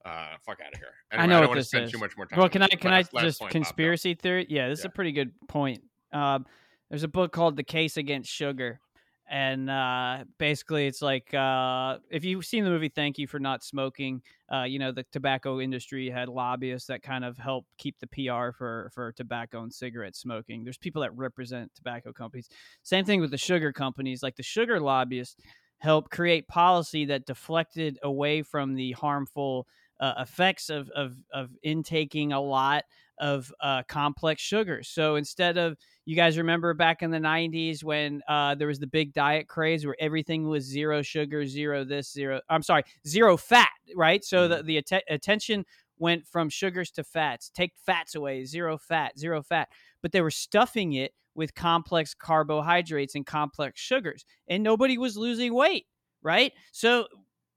[0.07, 0.89] Uh, fuck out of here.
[1.13, 1.93] Anyway, I know don't what wanna this spend is.
[1.93, 2.39] too much more time.
[2.39, 4.47] Well, can I can I last- last just conspiracy theory?
[4.49, 5.83] Yeah, this is a pretty good point.
[6.13, 6.47] Um,
[6.91, 8.81] there's a book called The Case Against Sugar,
[9.27, 13.65] and uh, basically it's like uh, if you've seen the movie Thank You for Not
[13.65, 14.23] Smoking,
[14.53, 18.53] uh, you know the tobacco industry had lobbyists that kind of help keep the PR
[18.53, 20.65] for for tobacco and cigarette smoking.
[20.65, 22.49] There's people that represent tobacco companies.
[22.83, 25.37] Same thing with the sugar companies, like the sugar lobbyists
[25.79, 29.67] help create policy that deflected away from the harmful
[30.01, 32.85] uh, effects of, of of intaking a lot
[33.19, 34.89] of uh, complex sugars.
[34.89, 38.87] So instead of you guys remember back in the 90s when uh, there was the
[38.87, 43.71] big diet craze where everything was zero sugar, zero this, zero I'm sorry, zero fat,
[43.95, 44.25] right?
[44.25, 45.65] So the the atte- attention
[45.99, 47.51] went from sugars to fats.
[47.51, 49.69] Take fats away, zero fat, zero fat.
[50.03, 55.55] But they were stuffing it with complex carbohydrates and complex sugars, and nobody was losing
[55.55, 55.87] weight,
[56.23, 56.53] right?
[56.73, 57.07] So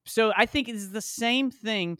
[0.06, 1.98] so I think it's the same thing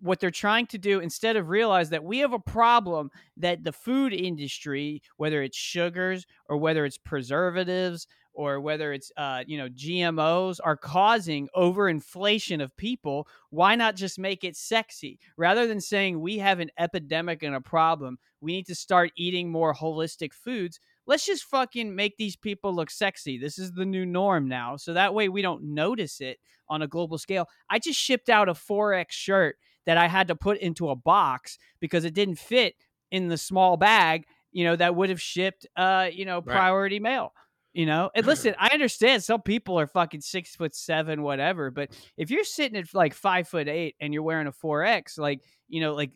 [0.00, 3.72] what they're trying to do instead of realize that we have a problem that the
[3.72, 9.68] food industry whether it's sugars or whether it's preservatives or whether it's uh, you know
[9.68, 15.18] gmos are causing overinflation of people why not just make it sexy?
[15.36, 19.50] Rather than saying we have an epidemic and a problem we need to start eating
[19.50, 23.36] more holistic foods let's just fucking make these people look sexy.
[23.36, 26.86] This is the new norm now so that way we don't notice it on a
[26.86, 27.48] global scale.
[27.68, 29.56] I just shipped out a 4x shirt
[29.86, 32.74] that I had to put into a box because it didn't fit
[33.10, 36.56] in the small bag, you know, that would have shipped uh, you know, Right.
[36.56, 37.32] priority mail.
[37.72, 41.90] You know, and listen, I understand some people are fucking six foot seven, whatever, but
[42.16, 45.80] if you're sitting at like five foot eight and you're wearing a 4X, like, you
[45.80, 46.10] know, like,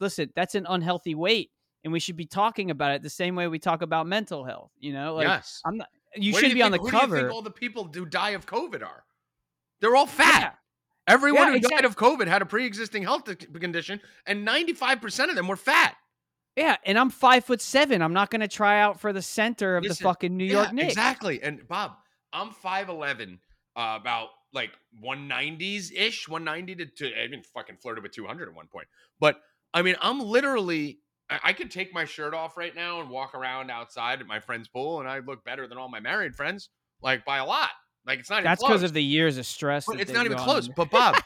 [0.00, 1.50] listen, that's an unhealthy weight.
[1.84, 4.70] And we should be talking about it the same way we talk about mental health.
[4.78, 5.60] You know, like, yes.
[5.66, 7.16] I'm not, you What shouldn't be on the think- who do you cover.
[7.20, 9.04] think all the people who die of COVID are?
[9.82, 10.40] They're all fat.
[10.40, 10.52] Yeah.
[11.06, 13.24] Everyone Yeah, who exact- died of COVID had a pre-existing health
[13.60, 15.96] condition, and 95% of them were fat.
[16.56, 18.00] Yeah, and I'm five foot seven.
[18.00, 20.52] I'm not going to try out for the center of Listen, the fucking New Yeah,
[20.52, 20.92] York Knicks.
[20.92, 21.42] Exactly.
[21.42, 21.96] And Bob,
[22.32, 23.38] I'm 5'11,
[23.76, 24.70] uh, about like
[25.04, 28.86] 190s ish, 190 to, to I even fucking flirted with 200 at one point.
[29.18, 29.40] But
[29.74, 33.34] I mean, I'm literally, I, I could take my shirt off right now and walk
[33.34, 36.68] around outside at my friend's pool, and I look better than all my married friends,
[37.02, 37.70] like by a lot.
[38.06, 39.86] Like it's not That's because of the years of stress.
[39.86, 40.68] But it's not even close.
[40.68, 41.16] But Bob,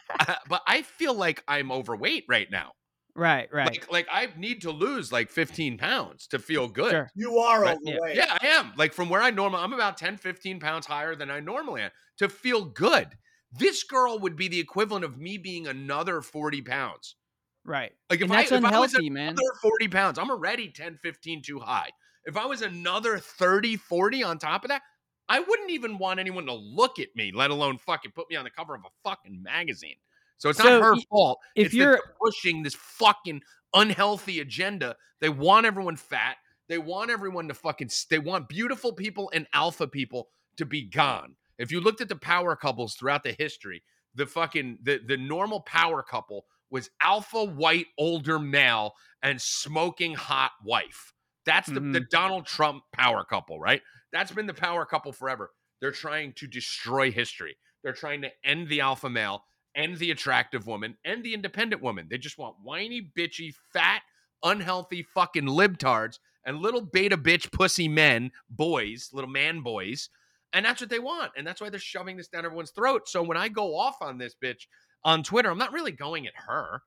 [0.48, 2.72] but I feel like I'm overweight right now.
[3.16, 3.68] right, right.
[3.70, 6.92] Like, like I need to lose like 15 pounds to feel good.
[6.92, 7.10] Sure.
[7.16, 7.94] You are Right, yeah.
[7.94, 8.16] overweight.
[8.16, 8.72] Yeah, I am.
[8.76, 11.90] Like from where I normally, I'm about 10, 15 pounds higher than I normally am
[12.18, 13.09] to feel good.
[13.50, 17.16] This girl would be the equivalent of me being another 40 pounds.
[17.64, 17.92] Right.
[18.09, 19.28] Like if and that's I, if I was unhealthy, man.
[19.32, 21.90] another 40 pounds, I'm already 10, 15 too high.
[22.24, 24.82] If I was another 30, 40 on top of that,
[25.28, 28.44] I wouldn't even want anyone to look at me, let alone fucking put me on
[28.44, 29.96] the cover of a fucking magazine.
[30.38, 31.38] So it's So not her fault.
[31.55, 33.42] if it's you're- pushing this fucking
[33.74, 36.36] unhealthy agenda, they want everyone fat.
[36.68, 37.90] They want everyone to fucking.
[38.10, 41.34] They want beautiful people and alpha people to be gone.
[41.59, 43.82] If you looked at the power couples throughout the history,
[44.14, 50.52] the fucking the the normal power couple was alpha white older male and smoking hot
[50.62, 51.12] wife.
[51.49, 52.05] That's the, the mm-hmm.
[52.11, 53.81] Donald Trump power couple, right?
[54.12, 55.51] That's been the power couple forever.
[55.81, 57.57] They're trying to destroy history.
[57.83, 59.45] They're trying to end the alpha male,
[59.75, 62.07] end the attractive woman, end the independent woman.
[62.11, 64.03] They just want whiny, bitchy, fat,
[64.43, 70.11] unhealthy fucking libtards and little beta bitch pussy men, boys, little man boys.
[70.53, 71.33] And that's what they want.
[71.35, 73.09] And that's why they're shoving this down everyone's throat.
[73.09, 74.66] So when I go off on this bitch
[75.03, 76.83] on Twitter, I'm not really going at her.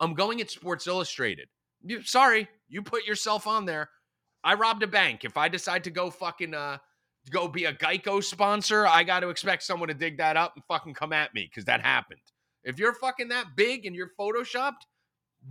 [0.00, 1.48] I'm going at Sports Illustrated.
[1.82, 3.90] You, sorry, you put yourself on there.
[4.46, 5.24] I robbed a bank.
[5.24, 6.78] If I decide to go fucking uh
[7.30, 10.64] go be a Geico sponsor, I got to expect someone to dig that up and
[10.66, 12.20] fucking come at me because that happened.
[12.62, 14.86] If you're fucking that big and you're photoshopped,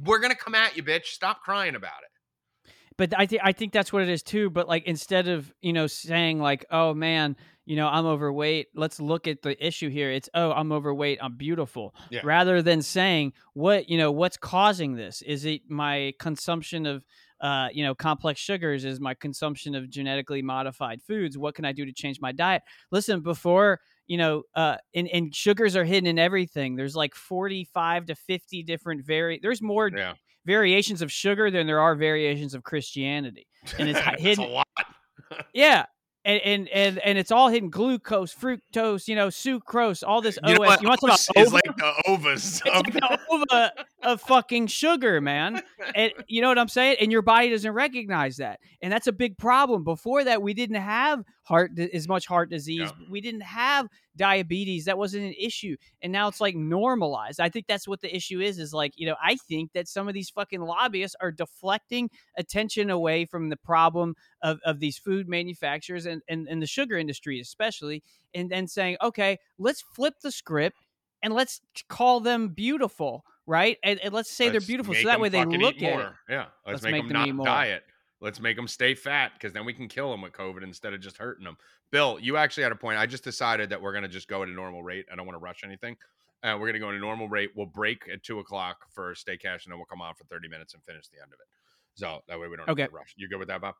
[0.06, 1.08] we're gonna come at you, bitch.
[1.08, 2.72] Stop crying about it.
[2.98, 4.50] But I think I think that's what it is too.
[4.50, 7.36] But like instead of you know saying like, oh man,
[7.66, 8.68] you know I'm overweight.
[8.76, 10.10] Let's look at the issue here.
[10.10, 11.20] It's oh I'm overweight.
[11.22, 11.94] I'm beautiful.
[12.10, 12.22] Yeah.
[12.24, 15.22] Rather than saying what you know what's causing this.
[15.22, 17.04] Is it my consumption of
[17.46, 21.38] uh, you know, complex sugars is my consumption of genetically modified foods.
[21.38, 22.64] What can I do to change my diet?
[22.92, 26.76] Listen, before you know, uh, and, and sugars are hidden in everything.
[26.76, 29.40] There's like 45 to 50 different vari.
[29.42, 30.14] There's more Yeah.
[30.46, 33.48] variations of sugar than there are variations of Christianity,
[33.80, 34.46] and it's hidden.
[34.46, 34.68] a lot.
[35.54, 35.86] Yeah.
[36.26, 40.56] And, and and and it's all hidden glucose, fructose, you know, sucrose, all this You
[40.56, 40.82] OS.
[40.82, 43.72] You want to talk about like the ovas It's like the ova
[44.02, 45.62] of fucking sugar, man.
[45.94, 46.98] And you know what I'm saying?
[47.00, 49.84] And your body doesn't recognize that, and that's a big problem.
[49.84, 52.92] Before that, we didn't have heart as much heart disease.
[53.10, 54.86] We didn't have diabetes.
[54.86, 57.40] That wasn't an issue, and now it's like normalized.
[57.40, 58.60] I think that's what the issue is.
[58.60, 62.90] Is like you know, I think that some of these fucking lobbyists are deflecting attention
[62.90, 67.40] away from the problem of, of these food manufacturers and, and and the sugar industry
[67.40, 68.04] especially,
[68.34, 70.78] and then saying, okay, let's flip the script
[71.22, 73.78] and let's call them beautiful, right?
[73.84, 76.02] And, and let's say they're beautiful, so that way they look at more.
[76.02, 76.34] it.
[76.34, 77.46] Yeah, let's, Let's make, make them, them not eat more.
[77.46, 77.84] diet.
[78.22, 81.02] Let's make them stay fat because then we can kill them with COVID instead of
[81.02, 81.58] just hurting them.
[81.92, 82.98] Bill, you actually had a point.
[82.98, 85.06] I just decided that we're going to just go at a normal rate.
[85.12, 85.98] I don't want to rush anything.
[86.44, 87.52] Uh, we're going to go at a normal rate.
[87.56, 90.48] We'll break at two o'clock for stay cash, and then we'll come on for thirty
[90.48, 91.48] minutes and finish the end of it.
[91.96, 92.84] So that way we don't Okay.
[92.84, 93.14] have to rush.
[93.18, 93.76] You good with that, Bob?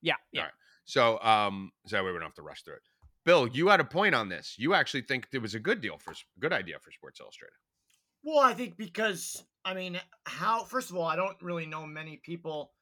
[0.00, 0.42] Yeah, yeah.
[0.42, 0.50] right.
[0.84, 2.82] So, um, so that way we don't have to rush through it.
[3.24, 4.56] Bill, you had a point on this.
[4.58, 7.54] You actually think it was a good deal for good idea for Sports Illustrated.
[8.24, 12.20] Well, I think because I mean, how first of all, I don't really know many
[12.24, 12.72] people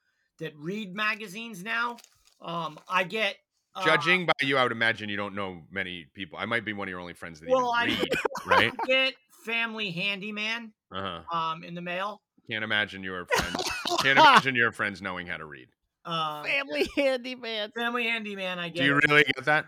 [0.41, 1.97] that read magazines now.
[2.43, 3.37] Um, I get
[3.75, 6.39] uh, Judging by you, I would imagine you don't know many people.
[6.39, 8.11] I might be one of your only friends that Well, I- even read,
[8.47, 8.73] right?
[8.73, 9.15] I get
[9.45, 11.37] Family Handyman Uh huh.
[11.39, 12.21] um in the mail.
[12.51, 13.65] Can't imagine your friends.
[14.03, 15.69] Can't imagine your friends knowing how to read.
[16.05, 17.71] Uh, Family handyman.
[17.77, 18.79] Family Handyman, I get.
[18.79, 19.05] Do you it.
[19.09, 19.67] really get that?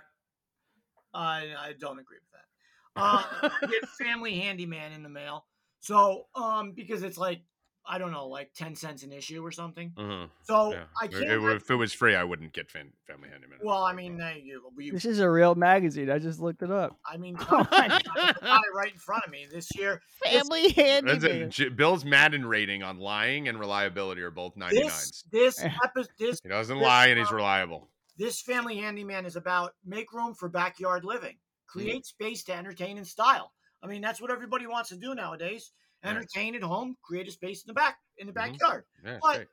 [1.15, 2.39] I I don't agree with that.
[2.95, 3.23] Uh,
[3.63, 5.47] I get Family Handyman in the mail.
[5.81, 7.41] So um because it's like
[7.85, 9.93] I don't know, like ten cents an issue or something.
[9.97, 10.27] Uh-huh.
[10.45, 10.85] So Yeah.
[11.01, 11.25] I If can't.
[11.25, 13.59] it, were- if it was free, I wouldn't get fan, Family Handyman.
[13.63, 16.09] well, I mean, uh, you, you, This is a real magazine.
[16.11, 16.97] I just looked it up.
[17.05, 20.01] I mean, I right in front of me this year.
[20.25, 21.43] Family That's handyman.
[21.43, 21.49] it.
[21.51, 24.71] J- Bill's Madden rating on lying and reliability are both 99s.
[24.71, 25.71] This this Eh.
[26.19, 27.89] this He doesn't this, lie and he's reliable.
[28.17, 31.81] this family handyman is about make room for backyard living, Mm-hmm.
[31.81, 33.53] create space to entertain in style.
[33.83, 35.73] I mean, that's what everybody wants to do nowadays.
[36.05, 36.11] Right.
[36.17, 38.37] Entertain at home, create a space in the back in the Mhm.
[38.37, 38.85] backyard.
[39.05, 39.49] Yeah, but- great.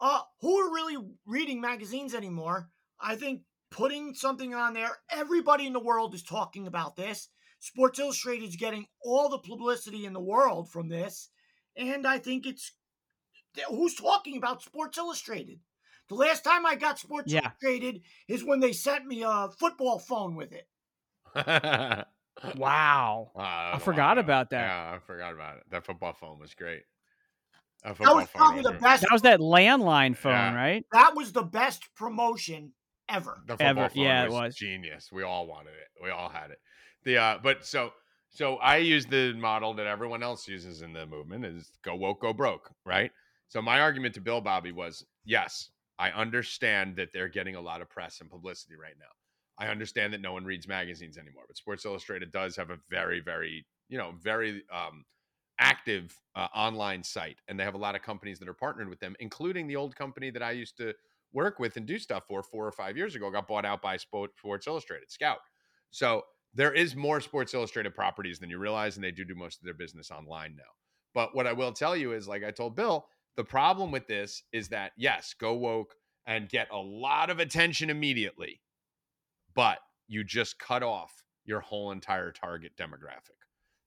[0.00, 2.70] Uh, who are really reading magazines anymore?
[3.00, 7.28] I think putting something on there, everybody in the world is talking about this.
[7.60, 11.30] Sports Illustrated is getting all the publicity in the world from this,
[11.76, 12.72] and I think it's
[13.68, 15.60] who's talking about Sports Illustrated.
[16.08, 17.40] The last time I got Sports Yeah.
[17.62, 20.68] Illustrated is when they sent me a football phone with it.
[22.56, 23.30] Wow.
[23.36, 24.22] Ah, I forgot wow.
[24.22, 24.66] about that.
[24.66, 25.62] Yeah, I forgot about it.
[25.70, 26.82] That football phone was great.
[27.84, 29.02] That, That was probably the best.
[29.02, 30.54] That was that landline phone, Yeah.
[30.54, 30.84] right?
[30.92, 32.72] That was the best promotion
[33.08, 33.42] ever.
[33.46, 34.56] The football Ever- phone yeah, it was, was.
[34.56, 35.10] genius.
[35.12, 36.02] We all wanted it.
[36.02, 36.58] We all had it.
[37.04, 37.90] The uh, but so
[38.30, 42.22] so I use the model that everyone else uses in the movement is go woke,
[42.22, 43.12] go broke, right?
[43.48, 47.80] So my argument to Bill Bobby was yes, I understand that they're getting a lot
[47.82, 49.06] of press and publicity right now.
[49.58, 53.20] I understand that no one reads magazines anymore, but Sports Illustrated does have a very,
[53.20, 55.04] very, you know, very um,
[55.58, 59.00] active uh, online site, and they have a lot of companies that are partnered with
[59.00, 60.92] them, including the old company that I used to
[61.32, 63.30] work with and do stuff for four or five years ago.
[63.30, 65.38] Got bought out by Sports Illustrated, Scout.
[65.90, 66.22] So
[66.52, 69.64] there is more Sports Illustrated properties than you realize, and they do do most of
[69.64, 70.62] their business online now.
[71.14, 73.06] But what I will tell you is, like I told Bill,
[73.36, 75.94] the problem with this is that yes, go woke
[76.26, 78.60] and get a lot of attention immediately,
[79.54, 79.78] but
[80.08, 83.38] you just cut off your whole entire target demographic.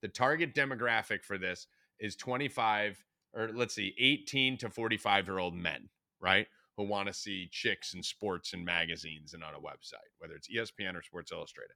[0.02, 1.68] The target demographic for this
[2.00, 3.04] is 25
[3.34, 5.90] or let's see, 18 to 45 year old men,
[6.20, 6.48] right?
[6.78, 10.50] Who want to see chicks and sports and magazines and on a website, whether it's
[10.50, 11.76] ESPN or Sports Illustrated.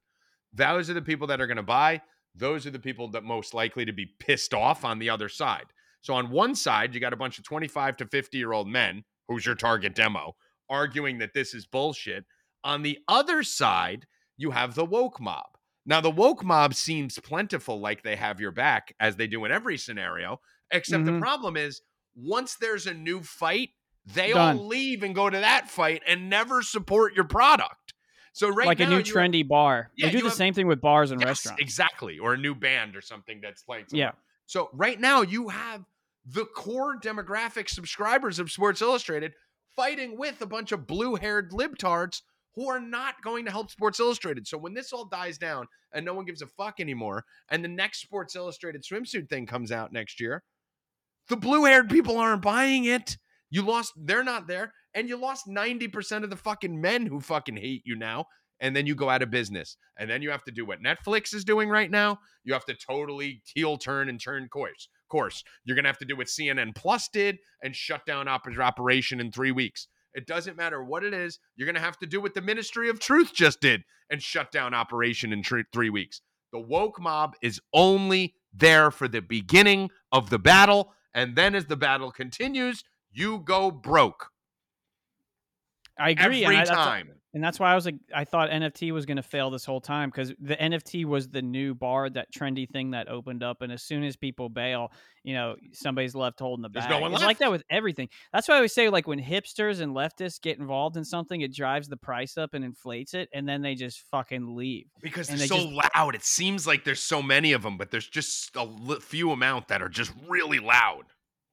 [0.52, 2.02] Those are the people that are going to buy.
[2.34, 5.66] Those are the people that most likely to be pissed off on the other side.
[6.00, 9.04] So on one side, you got a bunch of 25 to 50 year old men,
[9.28, 10.34] who's your target demo,
[10.68, 12.24] arguing that this is bullshit.
[12.64, 14.06] On the other side,
[14.36, 15.46] you have the woke mob.
[15.84, 19.50] Now, the woke mob seems plentiful, like they have your back, as they do in
[19.52, 20.40] every scenario,
[20.70, 21.20] except the Mhm.
[21.20, 21.82] problem is
[22.14, 23.70] once there's a new fight,
[24.06, 24.58] they Done.
[24.58, 27.94] all leave and go to that fight and never support your product.
[28.32, 29.90] So right like now, a new you have- trendy bar.
[29.96, 31.60] Yeah, they do the have- same thing with bars and Yes, restaurants.
[31.62, 32.18] Exactly.
[32.18, 33.88] Or a new band or something that's playing.
[33.88, 34.06] Somewhere.
[34.08, 34.12] Yeah.
[34.46, 35.84] So right now you have
[36.24, 39.34] the core demographic subscribers of Sports Illustrated
[39.74, 42.22] fighting with a bunch of blue-haired libtards
[42.54, 44.46] who are not going to help Sports Illustrated.
[44.46, 47.68] So when this all dies down and no one gives a fuck anymore, and the
[47.68, 50.42] next Sports Illustrated swimsuit thing comes out next year,
[51.28, 53.16] the blue-haired people aren't buying it.
[53.50, 57.56] You lost, they're not there, and you lost 90% of the fucking men who fucking
[57.56, 58.26] hate you now
[58.62, 59.76] and then you go out of business.
[59.98, 62.20] And then you have to do what Netflix is doing right now.
[62.44, 64.88] You have to totally heel turn and turn course.
[65.10, 65.42] Course.
[65.64, 69.30] You're gonna have to do what CNN Plus did and shut down op- operation in
[69.30, 69.88] three weeks.
[70.14, 71.38] It doesn't matter what it is.
[71.56, 74.74] You're gonna have to do what the Ministry of Truth just did and shut down
[74.74, 76.20] operation in tr- three weeks.
[76.52, 81.66] The woke mob is only there for the beginning of the battle, and then as
[81.66, 84.28] the battle continues, you go broke
[85.98, 86.44] I agree.
[86.44, 87.10] every and, I, time.
[87.34, 89.80] And that's why I was like, I thought NFT was going to fail this whole
[89.80, 93.72] time because the NFT was the new bar, that trendy thing that opened up, and
[93.72, 94.92] as soon as people bail,
[95.24, 96.90] you know, somebody's left holding the There's bag.
[96.90, 97.28] no one it's left.
[97.28, 98.08] like that with everything.
[98.32, 101.54] That's why I always say, like, when hipsters and leftists get involved in something, it
[101.54, 104.86] drives the price up and inflates it, and then they just fucking leave.
[105.00, 105.58] because they're they so
[105.94, 106.14] loud.
[106.14, 109.80] It seems like there's so many of them, but there's just a few amount that
[109.80, 111.04] are just really loud.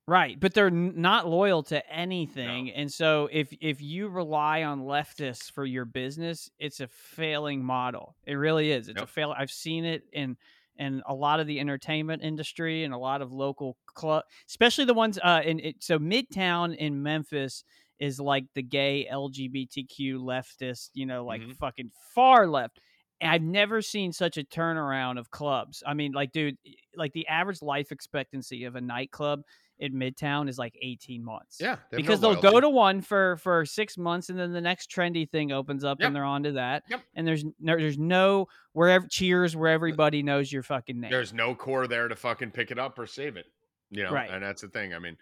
[0.09, 4.79] Right, but they're n- not loyal to anything, and so if if you rely on
[4.81, 8.15] leftists for your business, it's a failing model.
[8.25, 8.87] It really is.
[8.89, 9.07] It's a Yep.
[9.07, 9.35] fail.
[9.37, 10.37] I've seen it in
[10.77, 14.95] in a lot of the entertainment industry and a lot of local club, especially the
[14.95, 17.63] ones uh in it, so Midtown in Memphis
[17.99, 21.51] is like the gay LGBTQ leftist, you know, like Mhm.
[21.51, 22.79] fucking far left.
[23.21, 25.83] And I've never seen such a turnaround of clubs.
[25.85, 26.57] I mean, like, dude,
[26.95, 29.41] like the average life expectancy of a nightclub
[29.79, 31.57] in Midtown is like 18 months.
[31.59, 35.29] Yeah, Because they'll go to one for for six months, and then the next trendy
[35.29, 36.07] thing opens up, Yep.
[36.07, 36.83] and they're on to that.
[36.89, 37.01] Yep.
[37.15, 41.09] And there's no, there's no wherever Cheers where everybody knows your fucking name.
[41.11, 43.45] There's no core there to fucking pick it up or save it.
[43.89, 44.29] You know, Right.
[44.29, 44.93] and that's the thing.
[44.93, 45.17] I mean,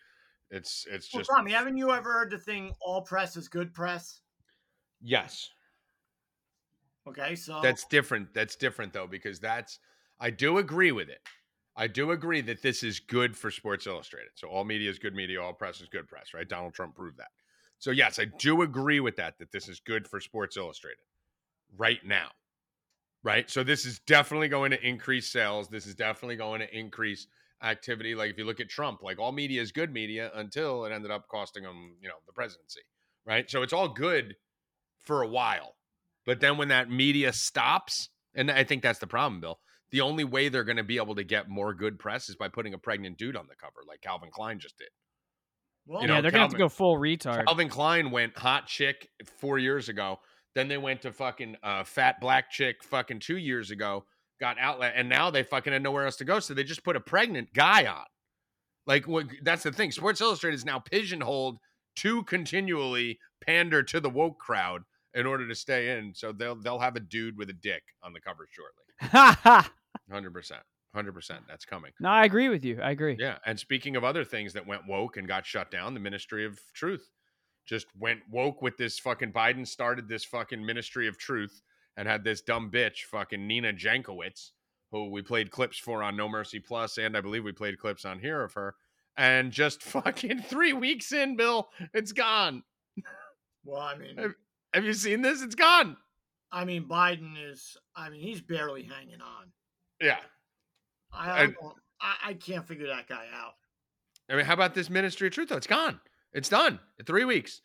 [0.50, 3.74] it's it's Well, just Tommy, haven't you ever heard the thing "all press is good
[3.74, 4.22] press"?
[5.02, 5.50] yes.
[7.08, 8.34] Okay, so That's different.
[8.34, 9.80] That's different though because that's
[10.20, 11.22] I do agree with it.
[11.78, 14.32] I do agree that this is good for Sports Illustrated.
[14.34, 16.50] So all media is good media, all press is good press, right?
[16.50, 17.28] Donald Trump proved that.
[17.78, 21.04] So yes, I do agree with that that this is good for Sports Illustrated
[21.78, 22.30] right now.
[23.24, 23.50] Right?
[23.50, 25.68] So this is definitely going to increase sales.
[25.68, 27.28] This is definitely going to increase
[27.62, 30.92] activity like if you look at Trump, like all media is good media until it
[30.92, 32.82] ended up costing him, you know, the presidency,
[33.26, 33.50] right?
[33.50, 34.36] So it's all good
[35.02, 35.76] for a while.
[36.26, 39.60] But then when that media stops, and I think that's the problem, Bill.
[39.92, 42.50] The only way they're going to be able to get more good press is by
[42.50, 44.90] putting a pregnant dude on the cover, like Calvin Klein just did.
[45.86, 47.46] well, you yeah, they're gonna have to go full retard.
[47.46, 49.10] Calvin Klein went hot chick
[49.40, 50.20] four years ago.
[50.56, 54.06] Then they went to fucking uh, fat black chick fucking two years ago,
[54.40, 56.40] got outlet, and now they fucking had nowhere else to go.
[56.40, 58.06] So they just put a pregnant guy on.
[58.88, 59.92] Like what, that's the thing.
[59.92, 61.60] Sports Illustrated is now pigeonholed
[61.98, 64.82] to continually pander to the woke crowd
[65.18, 66.14] in order to stay in.
[66.14, 69.12] So they'll they'll have a dude with a dick on the cover shortly.
[69.12, 69.72] Ha ha.
[70.12, 70.62] Hundred percent,
[70.96, 71.42] hundred percent.
[71.50, 71.92] That's coming.
[72.00, 72.80] No, I agree with you.
[72.82, 73.18] I agree.
[73.20, 73.38] Yeah.
[73.46, 76.60] And speaking of other things that went woke and got shut down, the Ministry of
[76.74, 77.10] Truth
[77.66, 81.62] just went woke with this fucking Biden started this fucking Ministry of Truth
[81.98, 84.52] and had this dumb bitch, fucking Nina Jankowicz,
[84.92, 88.06] who we played clips for on No Mercy Plus, and I believe we played clips
[88.06, 88.76] on here of her.
[89.18, 92.64] And just fucking three weeks in, Bill, it's gone.
[93.66, 94.34] well, I mean,
[94.78, 95.42] Have- you seen this?
[95.42, 95.98] It's gone.
[96.52, 97.76] I mean, Biden is.
[97.96, 99.52] I mean, he's barely hanging on.
[100.02, 100.20] Yeah.
[101.12, 101.44] I, I,
[102.00, 103.54] I, I can't figure that guy out.
[104.30, 105.50] I mean, how about this Ministry of Truth?
[105.50, 105.58] though?
[105.58, 106.00] It's gone.
[106.34, 106.80] It's done.
[107.06, 107.62] Three weeks.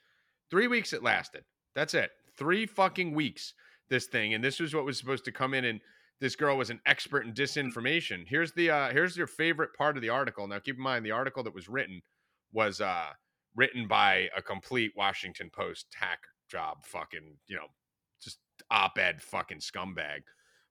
[0.51, 1.45] Three weeks it lasted.
[1.75, 2.11] That's it.
[2.37, 3.55] Three fucking weeks.
[3.89, 5.81] This thing, and this was what was supposed to come in, and
[6.19, 8.25] this girl was an expert in disinformation.
[8.27, 10.49] Here's the uh here's your favorite part of the article.
[10.49, 12.01] Now, keep in mind the article that was written
[12.53, 13.09] was uh
[13.55, 16.21] written by a complete Washington Post hack
[16.53, 17.67] job, fucking you know,
[18.23, 18.39] just
[18.71, 20.21] op-ed fucking scumbag.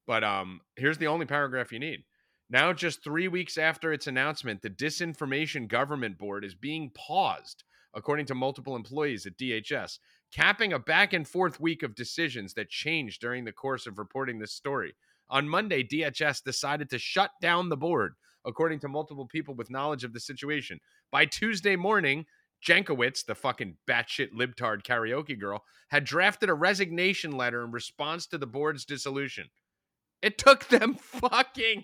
[0.07, 2.03] But um, here's the only paragraph you need.
[2.49, 7.63] Now, just three weeks after its announcement, the Disinformation Governance Board is being paused,
[7.93, 9.99] according to multiple employees at DHS,
[10.33, 14.39] capping a back and forth week of decisions that changed during the course of reporting
[14.39, 14.93] this story.
[15.29, 20.03] On Monday, DHS decided to shut down the board, according to multiple people with knowledge
[20.03, 20.79] of the situation.
[21.09, 22.25] By Tuesday morning,
[22.65, 28.37] Jankowicz, the fucking batshit libtard karaoke girl, had drafted a resignation letter in response to
[28.37, 29.49] the board's dissolution.
[30.21, 31.83] It took them fucking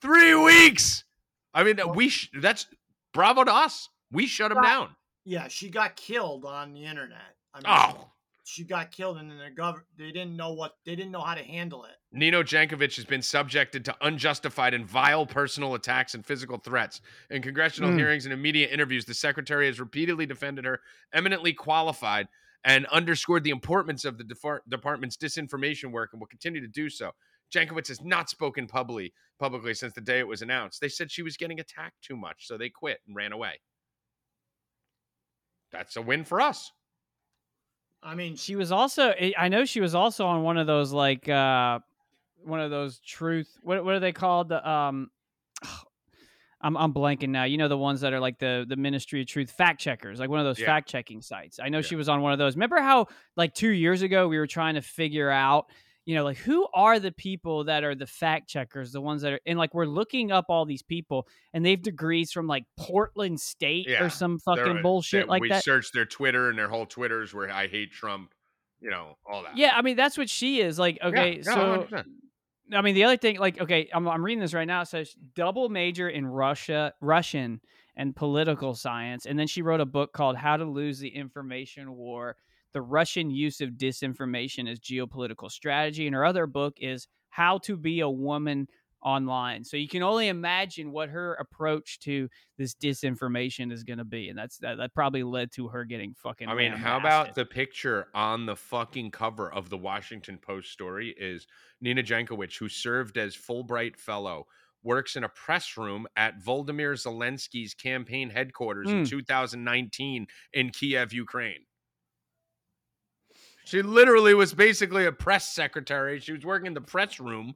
[0.00, 1.04] three weeks.
[1.52, 2.66] I mean, we sh- that's
[3.12, 3.88] bravo to us.
[4.10, 4.90] We shut him down.
[5.24, 7.36] Yeah, she got killed on the internet.
[7.52, 8.10] I mean, Oh,
[8.50, 11.34] she got killed, and then the gov they didn't know what they didn't know how
[11.34, 11.92] to handle it.
[12.12, 17.00] Nina Jankowicz has been subjected to unjustified and vile personal attacks and physical threats.
[17.30, 17.98] In congressional Mm.
[17.98, 20.80] hearings and in media interviews, the secretary has repeatedly defended her,
[21.12, 22.28] eminently qualified,
[22.64, 26.90] and underscored the importance of the defar- department's disinformation work and will continue to do
[26.90, 27.12] so.
[27.54, 30.80] Jankowicz has not spoken publicly publicly since the day it was announced.
[30.80, 33.60] They said she was getting attacked too much, so they quit and ran away.
[35.72, 36.72] That's a win for us.
[38.02, 40.92] I mean, She was also I- I know she was also on one of those
[40.92, 41.78] like uh
[42.42, 44.48] one of those truth what what are they called?
[44.48, 45.10] The um
[46.62, 47.44] I'm I'm blanking now.
[47.44, 50.28] You know the ones that are like the the Ministry of Truth fact checkers, like
[50.30, 50.66] one of those Yeah.
[50.66, 51.58] fact checking sites.
[51.58, 51.82] I know Yeah.
[51.82, 52.54] she was on one of those.
[52.56, 53.06] Remember how
[53.36, 55.66] like 2 years ago we were trying to figure out,
[56.10, 59.34] you know, like who are the people that are the fact checkers, the ones that
[59.34, 63.40] are and like we're looking up all these people and they've degrees from like Portland
[63.40, 64.02] State Yeah.
[64.02, 65.62] or some fucking bullshit like we that.
[65.62, 68.34] searched their Twitter and their whole Twitters where I hate Trump,
[68.80, 69.56] you know, all that.
[69.56, 70.80] Yeah, I mean that's what she is.
[70.80, 72.04] Like, okay, yeah, so 100%.
[72.72, 74.80] I mean the other thing, like, okay, I'm I'm reading this right now.
[74.80, 77.60] It says double major in Russia, Russian
[77.94, 81.94] and political science, and then she wrote a book called How to Lose the Information
[81.96, 82.36] War:
[82.72, 86.06] The Russian Use of Disinformation as Geopolitical Strategy.
[86.06, 88.68] And her other book is How to Be a Woman
[89.02, 89.64] Online.
[89.64, 92.28] So you can only imagine what her approach to
[92.58, 96.12] this disinformation is going to be, and that's that, that probably led to her getting
[96.14, 96.48] fucking.
[96.48, 101.14] I mean, how about the picture on the fucking cover of the Washington Post story
[101.18, 101.46] is
[101.80, 104.46] Nina Jankowicz, who served as Fulbright Fellow,
[104.82, 109.08] works in a press room at Volodymyr Zelensky's campaign headquarters in Mm.
[109.08, 111.64] 2019 in Kiev, Ukraine.
[113.70, 116.18] She literally was basically a press secretary.
[116.18, 117.54] She was working in the press room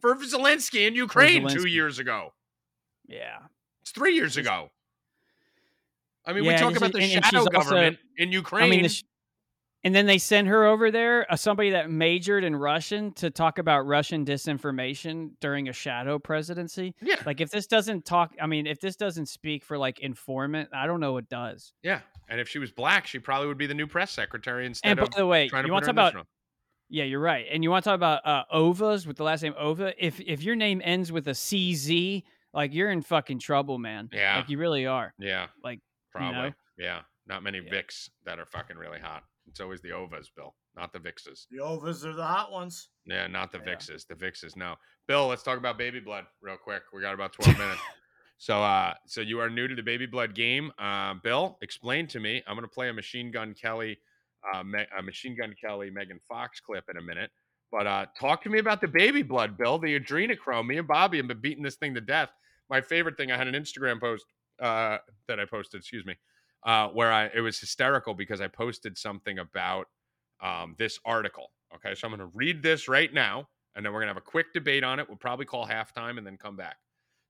[0.00, 2.32] for Zelensky in Ukraine two years ago.
[3.06, 3.38] Yeah.
[3.80, 4.70] It's three years ago.
[6.26, 8.64] I mean, we talk about the and- and shadow also- government in Ukraine.
[8.64, 9.02] I mean, the
[9.84, 13.58] and then they send her over there, uh, somebody that majored in Russian, to talk
[13.58, 16.94] about Russian disinformation during a shadow presidency.
[17.02, 20.68] yeah, Like, if this doesn't talk, I mean, if this doesn't speak for like informant,
[20.74, 21.72] I don't know what does.
[21.82, 22.00] yeah.
[22.28, 24.98] And if she was black, she probably would be the new press secretary instead And
[25.00, 26.26] by of the way, trying to you want to talk about?
[26.88, 27.44] Yeah, you're right.
[27.50, 29.92] And you want to talk about uh, ovas with the last name Ova?
[30.02, 32.22] If if your name ends with a CZ,
[32.54, 34.08] like you're in fucking trouble, man.
[34.12, 34.36] Yeah.
[34.36, 35.12] like you really are.
[35.18, 35.80] Yeah, like,
[36.10, 36.32] probably.
[36.50, 36.52] know?
[36.78, 37.70] Yeah, not many Yeah.
[37.70, 39.24] Vicks that are fucking really hot.
[39.48, 41.46] It's always the Ovas, Bill, not the Vixes.
[41.50, 42.88] the ovas are the hot ones.
[43.06, 43.74] Yeah, not the Yeah.
[43.74, 44.06] Vixes.
[44.06, 44.76] The Vixes, no.
[45.08, 46.82] Bill, let's talk about baby blood real quick.
[46.92, 47.80] We got about 12 minutes.
[48.38, 50.72] So, uh, so you are new to the baby blood game.
[50.76, 52.42] Uh, Bill, explain to me.
[52.48, 53.98] I'm going to play a Machine Gun Kelly,
[54.52, 57.30] uh, Me- a Machine Gun Kelly Megan Fox clip in a minute.
[57.70, 60.66] But uh, talk to me about the baby blood, Bill, the adrenochrome.
[60.66, 62.30] Me and Bobby have been beating this thing to death.
[62.68, 64.24] My favorite thing, I had an Instagram post
[64.60, 64.98] uh,
[65.28, 66.16] that I posted, excuse me,
[66.64, 69.86] uh, where I it was hysterical because I posted something about
[70.42, 71.50] um, this article.
[71.74, 74.22] Okay, so I'm going to read this right now, and then we're going to have
[74.22, 75.08] a quick debate on it.
[75.08, 76.76] We'll probably call halftime and then come back.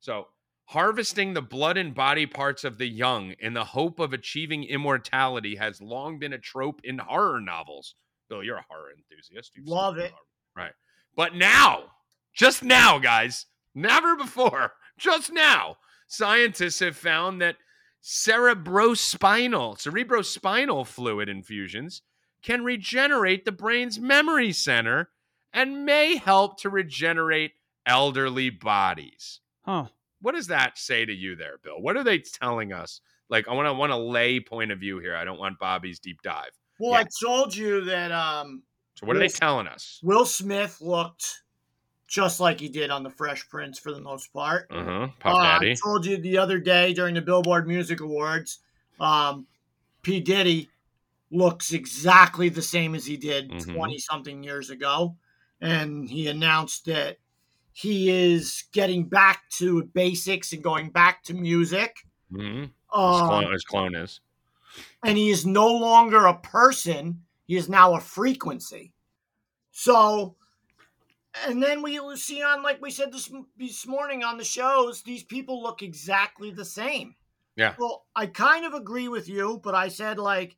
[0.01, 0.27] So,
[0.65, 5.55] harvesting the blood and body parts of the young in the hope of achieving immortality
[5.57, 7.95] has long been a trope in horror novels.
[8.29, 9.53] Bill, you're a horror enthusiast.
[9.57, 10.11] You've Love it.
[10.11, 10.25] horror-
[10.57, 10.73] Right.
[11.17, 11.85] But now,
[12.35, 15.77] just now, guys, never before, just now,
[16.09, 17.57] scientists have found that
[18.03, 22.03] cerebrospinal, cerebrospinal fluid infusions
[22.43, 25.11] can regenerate the brain's memory center
[25.53, 27.53] and may help to regenerate
[27.87, 29.41] elderly bodies.
[29.65, 29.87] Huh.
[30.21, 31.81] What does that say to you there, Bill?
[31.81, 33.01] What are they telling us?
[33.29, 35.17] Like, I want to want a lay point of view here.
[35.17, 36.51] I don't want Bobby's deep dive.
[36.79, 36.99] Well, Yeah.
[37.01, 38.63] I told you that um,
[38.97, 40.01] So, what are they telling us?
[40.03, 41.43] Will Smith looked
[42.13, 44.67] just like he did on The Fresh Prince for the most part.
[44.71, 45.09] Uh huh.
[45.19, 45.71] Puff Uh, Daddy.
[45.71, 48.59] I told you the other day during the Billboard Music Awards,
[49.01, 49.47] um,
[50.03, 50.21] P.
[50.21, 50.69] Diddy
[51.31, 53.75] looks exactly the same as he did Mhm.
[53.75, 55.17] 20 something years ago.
[55.63, 57.17] And he announced that
[57.73, 61.97] he is getting back to basics and going back to music.
[62.31, 62.61] Mm-hmm.
[62.65, 64.21] His, Um, clone, his clone is.
[65.03, 68.93] and he is no longer a person he is now a frequency
[69.71, 70.35] so
[71.47, 75.25] and then we see on like we said this this morning on the shows these
[75.25, 77.15] people look exactly the same
[77.57, 77.75] Yeah.
[77.79, 80.57] well i kind of agree with you but i said like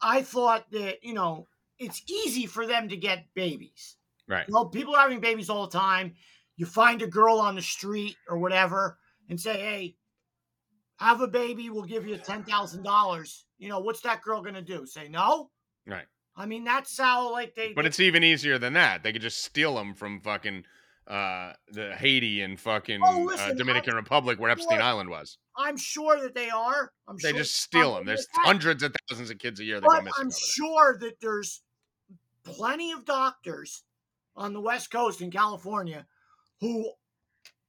[0.00, 1.46] i thought that you know
[1.78, 3.96] it's easy for them to get babies
[4.26, 4.46] Right.
[4.50, 6.14] well people are having babies all the time
[6.56, 8.98] you find a girl on the street or whatever
[9.30, 9.96] and say, "Hey,
[10.96, 14.60] have a baby, we'll give you ten thousand dollars." You know, what's that girl gonna
[14.62, 14.84] do?
[14.84, 15.50] Say no?
[15.86, 16.06] Right.
[16.38, 17.72] I mean, that's how like they.
[17.74, 19.02] But it's even easier than that.
[19.02, 20.64] They could just steal them from fucking
[21.08, 25.36] uh, the Haiti and fucking Oh, uh, Dominican I'm Republic where Epstein sure- Island was.
[25.56, 26.92] I'm sure that they are.
[27.08, 28.04] I'm They sure just steal them.
[28.06, 28.44] There's have.
[28.44, 30.38] hundreds of thousands of kids a year that go missing I'm there.
[30.38, 31.62] sure that there's
[32.44, 33.82] plenty of doctors
[34.36, 36.06] on the West Coast in California
[36.60, 36.88] who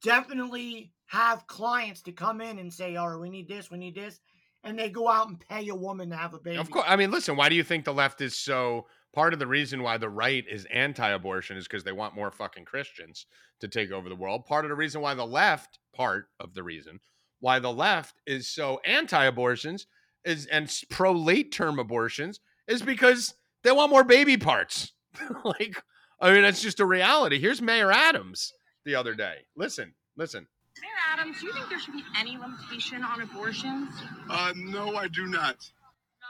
[0.03, 3.95] definitely have clients to come in and say, "All right, we need this, we need
[3.95, 4.19] this,"
[4.63, 6.57] and they go out and pay a woman to have a baby.
[6.57, 6.85] Of course.
[6.87, 9.83] I mean, listen, why do you think the left is so part of the reason
[9.83, 13.25] why the right is anti-abortion is because they want more fucking Christians
[13.59, 14.45] to take over the world.
[14.45, 16.99] Part of the reason why the left, part of the reason
[17.39, 19.87] why the left is so anti-abortions
[20.25, 23.33] is and pro late term abortions is because
[23.63, 24.93] they want more baby parts.
[25.43, 25.81] like,
[26.19, 27.39] I mean, that's just a reality.
[27.39, 28.53] Here's Mayor Adams
[28.85, 29.35] the other day.
[29.55, 30.47] Listen, listen.
[30.81, 33.89] Mayor Adams, do you think there should be any limitation on abortions?
[34.29, 35.57] Uh, no, I do not.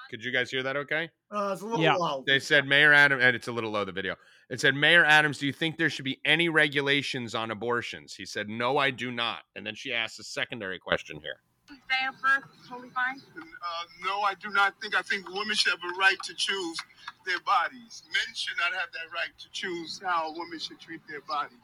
[0.10, 1.10] Could you guys hear that okay?
[1.32, 1.94] Uh, it's a little Yeah.
[1.96, 2.24] low.
[2.26, 4.16] They said Mayor Adams, and it's a little low, the video.
[4.50, 8.16] It said, Mayor Adams, do you think there should be any regulations on abortions?
[8.16, 9.44] He said, No, I do not.
[9.56, 11.42] And then she asked a secondary question here.
[11.68, 13.22] Day of birth, totally fine.
[13.38, 14.96] Uh, no, I do not think.
[14.96, 16.80] I think women should have a right to choose
[17.28, 18.02] their bodies.
[18.08, 21.60] Men should not have that right to choose how women should treat their bodies.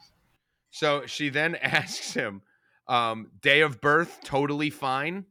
[0.70, 2.44] So she then asks him,
[2.88, 5.26] um, Day of birth, totally fine.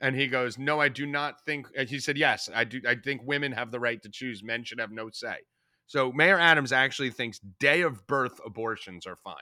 [0.00, 1.66] And he goes, No, I do not think.
[1.88, 2.80] He said, Yes, I do.
[2.86, 4.42] I think women have the right to choose.
[4.42, 5.38] Men should have no say.
[5.86, 9.34] So Mayor Adams actually thinks day of birth abortions are fine.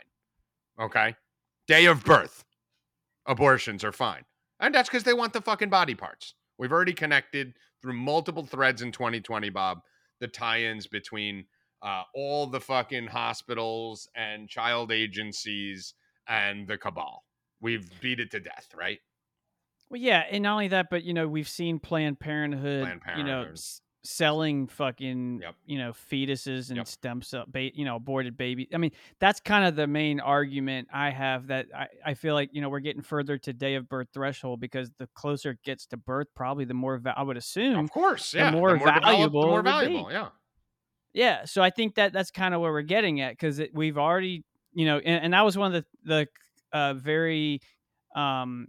[0.81, 1.17] Okay.
[1.67, 2.45] Day of birth
[3.27, 4.23] abortions are fine.
[4.61, 6.35] And that's because they want the fucking body parts.
[6.57, 9.81] We've already connected through multiple threads in 2020, Bob,
[10.21, 11.45] the tie ins between
[11.83, 15.95] uh, all the fucking hospitals and child agencies
[16.29, 17.25] and the cabal.
[17.61, 18.99] We've beat it to death, right?
[19.89, 23.25] Well, yeah, and not only that, but you know, we've seen Planned Parenthood, Planned you
[23.25, 25.55] know, s- selling fucking, Yep.
[25.65, 26.87] you know, fetuses and Yep.
[26.89, 28.69] stem cell, ba- you know, aborted babies.
[28.75, 31.47] I mean, that's kind of the main argument I have.
[31.49, 34.61] That I, I feel like you know we're getting further to day of birth threshold
[34.61, 37.79] because the closer it gets to birth, probably the more va- I would assume.
[37.85, 38.51] Of course, the yeah.
[38.51, 40.29] more valuable the more valuable, yeah.
[41.15, 44.45] Yeah, so I think that that's kind of where we're getting at because we've already,
[44.75, 46.27] you know, and, and that was one of the the
[46.73, 47.61] uh, very,
[48.15, 48.69] um,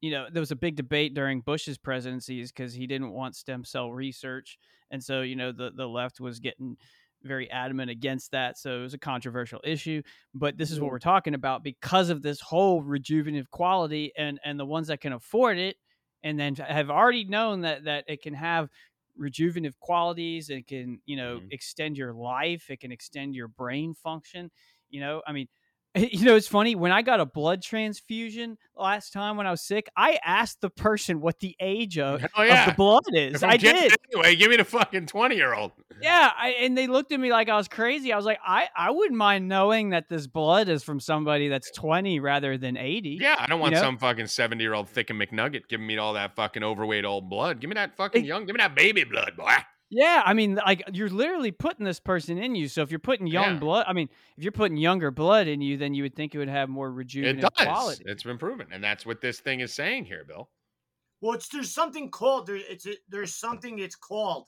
[0.00, 3.64] you know, there was a big debate during Bush's presidencies because he didn't want stem
[3.64, 4.58] cell research,
[4.90, 6.76] and so you know the the left was getting
[7.22, 8.56] very adamant against that.
[8.58, 10.02] So it was a controversial issue.
[10.34, 14.58] But this is what we're talking about because of this whole rejuvenative quality, and and
[14.58, 15.76] the ones that can afford it,
[16.22, 18.70] and then have already known that that it can have
[19.18, 21.50] rejuvenative qualities it can you know Mhm.
[21.50, 24.48] extend your life it can extend your brain function
[24.90, 25.48] you know i mean
[25.96, 29.62] you know it's funny when i got a blood transfusion last time when i was
[29.62, 33.56] sick i asked the person what the age of, Oh, of the blood is i
[33.56, 35.72] did Anyway, give me the fucking 20 year old.
[36.02, 38.68] yeah I, and they looked at me like i was crazy i was like i
[38.76, 43.18] i wouldn't mind knowing that this blood is from somebody that's 20 rather than 80
[43.20, 43.80] Yeah, I don't want know?
[43.80, 47.60] some fucking 70 year old chicken McNugget giving me all that fucking overweight old blood.
[47.60, 49.52] Give me that fucking young, give me that baby blood, boy.
[49.90, 52.68] Yeah, I mean, like you're literally putting this person in you.
[52.68, 53.58] So if you're putting young Yeah.
[53.58, 56.38] blood, I mean, if you're putting younger blood in you, then you would think it
[56.38, 57.50] would have more It does.
[57.56, 58.04] quality.
[58.06, 58.66] It's been proven.
[58.70, 60.50] And that's what this thing is saying here, Bill.
[61.20, 62.56] Well, it's there's something called there.
[62.56, 64.46] It's a, there's something it's called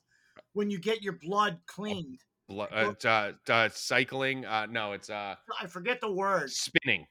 [0.52, 2.20] when you get your blood cleaned.
[2.48, 4.44] Blo- uh, uh, uh, cycling.
[4.44, 6.50] Uh, no, it's uh, I forget the word.
[6.50, 7.06] spinning.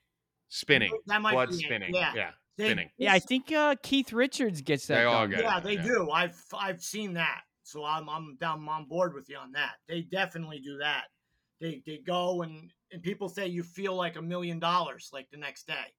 [0.49, 0.91] Spinning.
[1.07, 1.93] That might Blood be it, spinning.
[1.95, 2.13] yeah.
[2.15, 2.31] Yeah.
[2.57, 2.89] They- spinning.
[2.97, 4.95] Yeah, I think uh, Keith Richards gets that.
[4.99, 5.29] They all done.
[5.31, 5.43] get it.
[5.43, 5.81] Yeah, they yeah.
[5.83, 6.11] do.
[6.11, 7.41] I've I've seen that.
[7.69, 9.75] So I'm I'm down I'm on board with you on that.
[9.87, 11.05] They definitely do that.
[11.61, 15.37] They they go and and people say you feel like a million dollars like the
[15.37, 15.93] next day.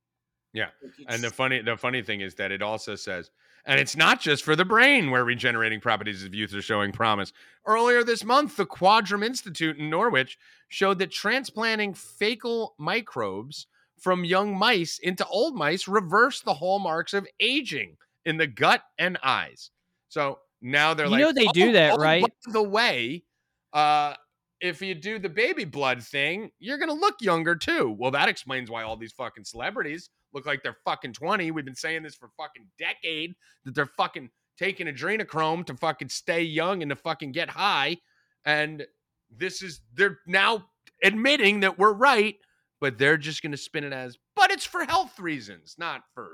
[0.52, 3.30] Yeah, Like, And the funny the funny thing is that it also says,
[3.66, 7.32] and it's not just for the brain where regenerating properties of youth are showing promise.
[7.64, 10.38] Earlier this month, the Quadram Institute in Norwich
[10.68, 13.68] showed that transplanting fecal microbes
[14.00, 19.18] from young mice into old mice reversed the hallmarks of aging in the gut and
[19.22, 19.70] eyes.
[20.08, 22.62] So now they're like, You like, know they do "Oh, that, oh, right?" By the
[22.62, 23.24] way,
[23.72, 24.14] uh,
[24.60, 27.96] if you do the baby blood thing, you're gonna look younger too.
[27.98, 31.50] Well, that explains why all these fucking celebrities look like they're fucking 20.
[31.50, 33.34] We've been saying this for fucking decade
[33.64, 37.96] that they're fucking taking adrenochrome to fucking stay young and to fucking get high.
[38.44, 38.86] And
[39.34, 40.66] this is they're now
[41.02, 42.36] admitting that we're right,
[42.80, 46.28] but they're just gonna spin it as, but it's for health reasons, not for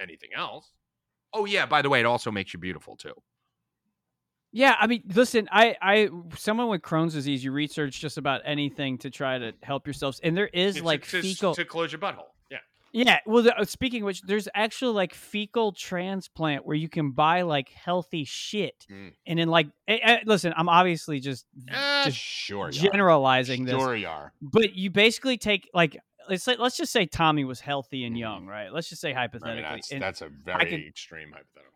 [0.00, 0.70] anything else.
[1.32, 3.14] Oh yeah, by the way, it also makes you beautiful too.
[4.56, 6.08] Yeah, I mean, listen, I, I,
[6.38, 10.34] someone with Crohn's disease, you research just about anything to try to help yourselves, and
[10.34, 11.54] there is To- like to, fecal.
[11.54, 12.28] to close your butthole.
[12.50, 12.58] Yeah.
[12.92, 17.10] Yeah, well, the, uh, speaking of which, there's actually like fecal transplant where you can
[17.10, 19.12] buy like healthy shit, Mm.
[19.26, 22.70] and then like, eh, eh, listen, I'm obviously just Eh, just sure, you are.
[22.92, 24.32] generalizing this, Sure, you are.
[24.40, 25.98] but you basically take like
[26.30, 28.72] let's say, let's just say Tommy was healthy and young, right?
[28.72, 29.18] Let's just say Mm-hmm.
[29.18, 31.75] I hypothetically, mean, that's and that's a very can- extreme hypothetical.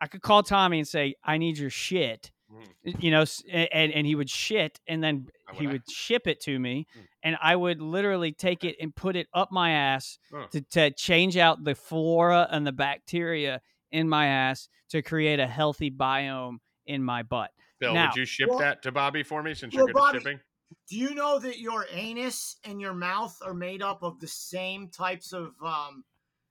[0.00, 3.02] I could call Tommy and say, "I need your shit," Mhm.
[3.02, 5.72] you know, and and he would shit, and then How he would I?
[5.74, 7.06] would ship it to me, Mm.
[7.22, 10.46] and I would literally take it and put it up my ass Huh.
[10.52, 13.60] to to change out the flora and the bacteria
[13.90, 17.50] in my ass to create a healthy biome in my butt.
[17.78, 19.94] Bill, Now- would you ship Well- that to Bobby for me since Well, you're good
[19.94, 20.40] Bobby- at shipping?
[20.88, 24.88] Do you know that your anus and your mouth are made up of the same
[24.88, 26.04] types of um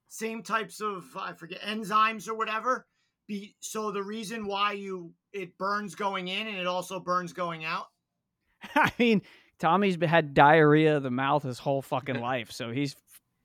[0.08, 2.88] same types of I forget enzymes or whatever?
[3.30, 7.64] Be so the reason why you it burns going in and it also burns going
[7.64, 7.86] out.
[8.76, 9.22] I mean,
[9.60, 12.96] Tommy's had diarrhea of the mouth his whole fucking life, so he's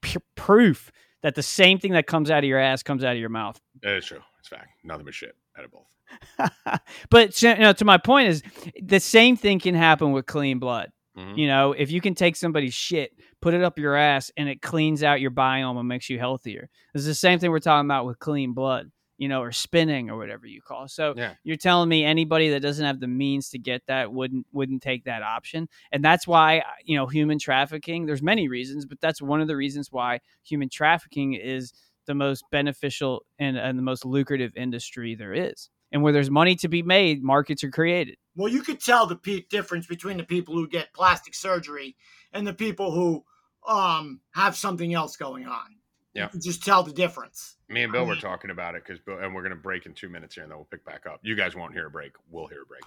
[0.00, 0.90] p- proof
[1.22, 3.60] that the same thing that comes out of your ass comes out of your mouth.
[3.82, 4.20] It's true.
[4.40, 4.68] It's fact.
[4.82, 6.80] Nothing but shit out of both.
[7.10, 8.42] but you know, to my point is
[8.82, 10.90] the same thing can happen with clean blood.
[11.16, 11.36] Mhm.
[11.38, 14.62] You know, if you can take somebody's shit, put it up your ass, and it
[14.62, 16.70] cleans out your biome and makes you healthier.
[16.94, 20.16] It's the same thing we're talking about with clean blood, you know, or spinning or
[20.16, 20.84] whatever you call.
[20.84, 20.90] It.
[20.90, 21.34] So Yeah.
[21.44, 25.04] you're telling me anybody that doesn't have the means to get that wouldn't wouldn't take
[25.04, 28.06] that option, and that's why uh, you know human trafficking.
[28.06, 31.72] There's many reasons, but that's one of the reasons why human trafficking is
[32.06, 35.70] the most beneficial and, and the most lucrative industry there is.
[35.90, 38.16] And where there's money to be made, markets are created.
[38.34, 41.96] Well, you could tell the pe- difference between the people who get plastic surgery
[42.32, 43.24] and the people who
[43.66, 45.76] um have something else going on.
[46.14, 46.24] Yeah.
[46.24, 47.56] You can just tell the difference.
[47.68, 49.86] Me and Bill were mean- talking about it because Bill, and we're going to break
[49.86, 51.20] in two minutes here, and then we'll pick back up.
[51.22, 52.12] You guys won't hear a break.
[52.30, 52.84] We'll hear a break.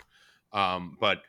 [0.54, 1.24] Um, but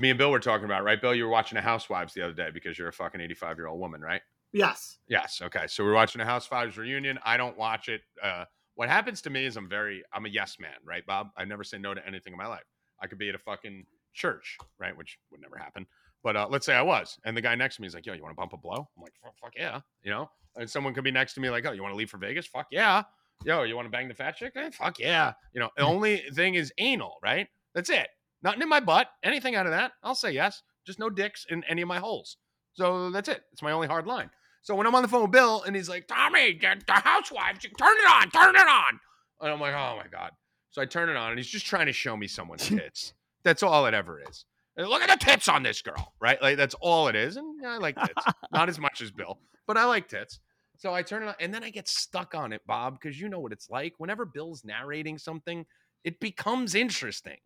[0.00, 1.00] me and Bill were talking about right.
[1.00, 3.66] Bill, you were watching a Housewives the other day because you're a fucking 85 year
[3.68, 4.22] old woman, right?
[4.52, 4.98] Yes.
[5.08, 5.40] Yes.
[5.42, 5.66] Okay.
[5.68, 7.18] So we're watching a Housewives reunion.
[7.24, 8.02] I don't watch it.
[8.22, 8.44] Uh,
[8.74, 11.28] what happens to me is I'm very, I'm a yes man, right, Bob?
[11.36, 12.64] I never say no to anything in my life.
[13.00, 15.86] I could be at a fucking church, right, which would never happen.
[16.24, 18.14] But uh, let's say I was, and the guy next to me is like, "Yo,
[18.14, 20.30] you want to bump a blow?" I'm like, "Fuck, yeah," you know.
[20.56, 22.46] And someone could be next to me like, "Oh, you want to leave for Vegas?"
[22.46, 23.02] Fuck yeah.
[23.44, 24.54] Yo, you want to bang the fat chick?
[24.56, 25.34] Eh, fuck yeah.
[25.52, 27.46] You know, the only thing is anal, right?
[27.74, 28.08] That's it.
[28.42, 29.08] Nothing in my butt.
[29.22, 30.62] Anything out of that, I'll say yes.
[30.86, 32.38] Just no dicks in any of my holes.
[32.72, 33.42] So that's it.
[33.52, 34.30] It's my only hard line.
[34.62, 37.60] So when I'm on the phone with Bill and he's like, Tommy, the, the housewives,
[37.60, 39.00] turn it on, turn it on.
[39.40, 40.30] And I'm like, oh my God.
[40.70, 43.12] So I turn it on and he's just trying to show me someone's tits.
[43.44, 44.46] That's all it ever is.
[44.76, 46.40] Look at the tits on this girl, right?
[46.42, 47.36] Like that's all it is.
[47.36, 48.24] And yeah, I like tits.
[48.52, 50.40] Not as much as Bill, but I like tits.
[50.76, 53.28] So I turn it on and then I get stuck on it, Bob, because you
[53.28, 53.94] know what it's like.
[53.98, 55.64] Whenever Bill's narrating something,
[56.02, 57.36] it becomes interesting.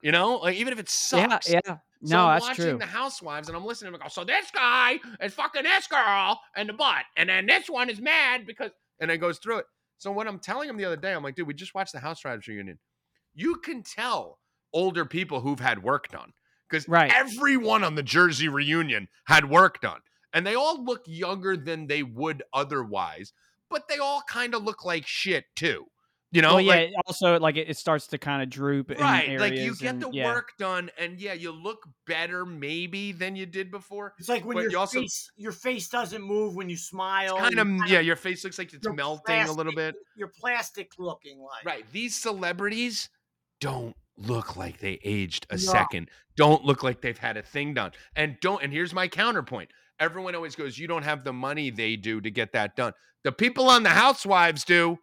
[0.00, 1.48] You know, like even if it sucks.
[1.50, 1.76] Yeah, yeah.
[2.02, 2.78] So No, I'm that's watching true.
[2.78, 6.40] the Housewives and I'm listening to them go, so this guy is fucking this girl
[6.56, 8.70] and the butt, and then this one is mad because,
[9.00, 9.66] and it goes through it.
[9.98, 12.00] So when I'm telling him the other day, I'm like, dude, we just watched the
[12.00, 12.78] Housewives reunion.
[13.34, 14.38] You can tell
[14.74, 16.32] older people who've had work done
[16.74, 17.12] because Right.
[17.14, 20.00] everyone on the Jersey reunion had work done,
[20.32, 23.32] and they all look younger than they would otherwise,
[23.70, 25.86] but they all kind of look like shit too.
[26.32, 26.74] You know, well, yeah.
[26.74, 28.90] like, also, like it, it starts to kind of droop.
[28.90, 29.38] in right?
[29.38, 30.24] Like you get and- the yeah.
[30.24, 34.14] work done, and yeah, you look better maybe than you did before.
[34.18, 37.36] It's like when your you also- face your face doesn't move when you smile.
[37.38, 40.16] kind you of yeah your face looks like it's you're melting a little bit plastic-
[40.16, 41.64] You're plastic looking like.
[41.64, 43.08] right these celebrities
[43.60, 45.58] don't look like they aged a No.
[45.58, 46.10] second.
[46.36, 47.92] Don't look like they've had a thing done.
[48.16, 49.70] And don't and here's my counterpoint.
[50.00, 52.92] Everyone always goes you don't have the money they do to get that done.
[53.22, 54.98] The people on the housewives do.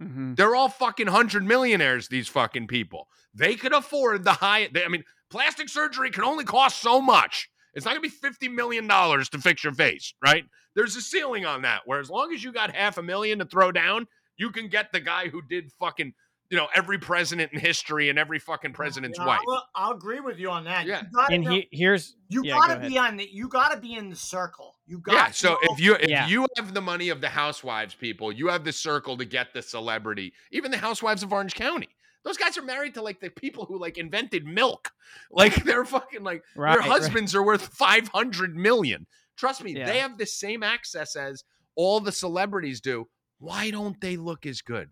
[0.00, 0.36] Mhm.
[0.36, 3.08] they're all fucking hundred millionaires these fucking people.
[3.34, 7.48] They could afford the high they, i mean plastic surgery can only cost so much.
[7.74, 10.44] It's not gonna be 50 million dollars to fix your face right?
[10.76, 13.44] There's a ceiling on that where as long as you got half a million to
[13.44, 14.06] throw down
[14.36, 16.14] you can get the guy who did fucking
[16.50, 20.20] you know every president in history and every fucking president's Yeah, wife I'll, I'll agree
[20.20, 20.86] with you on that.
[20.86, 21.02] Yeah.
[21.02, 22.88] You gotta, And know- he, here's you yeah, gotta ahead.
[22.90, 24.76] be on the you gotta be in the circle.
[24.86, 26.26] You got yeah so if you if Yeah.
[26.26, 29.60] you have the money of the housewives people you have the circle to get the
[29.62, 31.88] celebrity even the housewives of orange county
[32.24, 34.90] those guys are married to like the people who like invented milk
[35.30, 36.88] like they're fucking like right, their right.
[36.90, 39.06] husbands are worth 500 million
[39.36, 39.84] trust me Yeah.
[39.86, 41.44] they have the same access as
[41.74, 43.06] all the celebrities do
[43.38, 44.88] why don't they look as good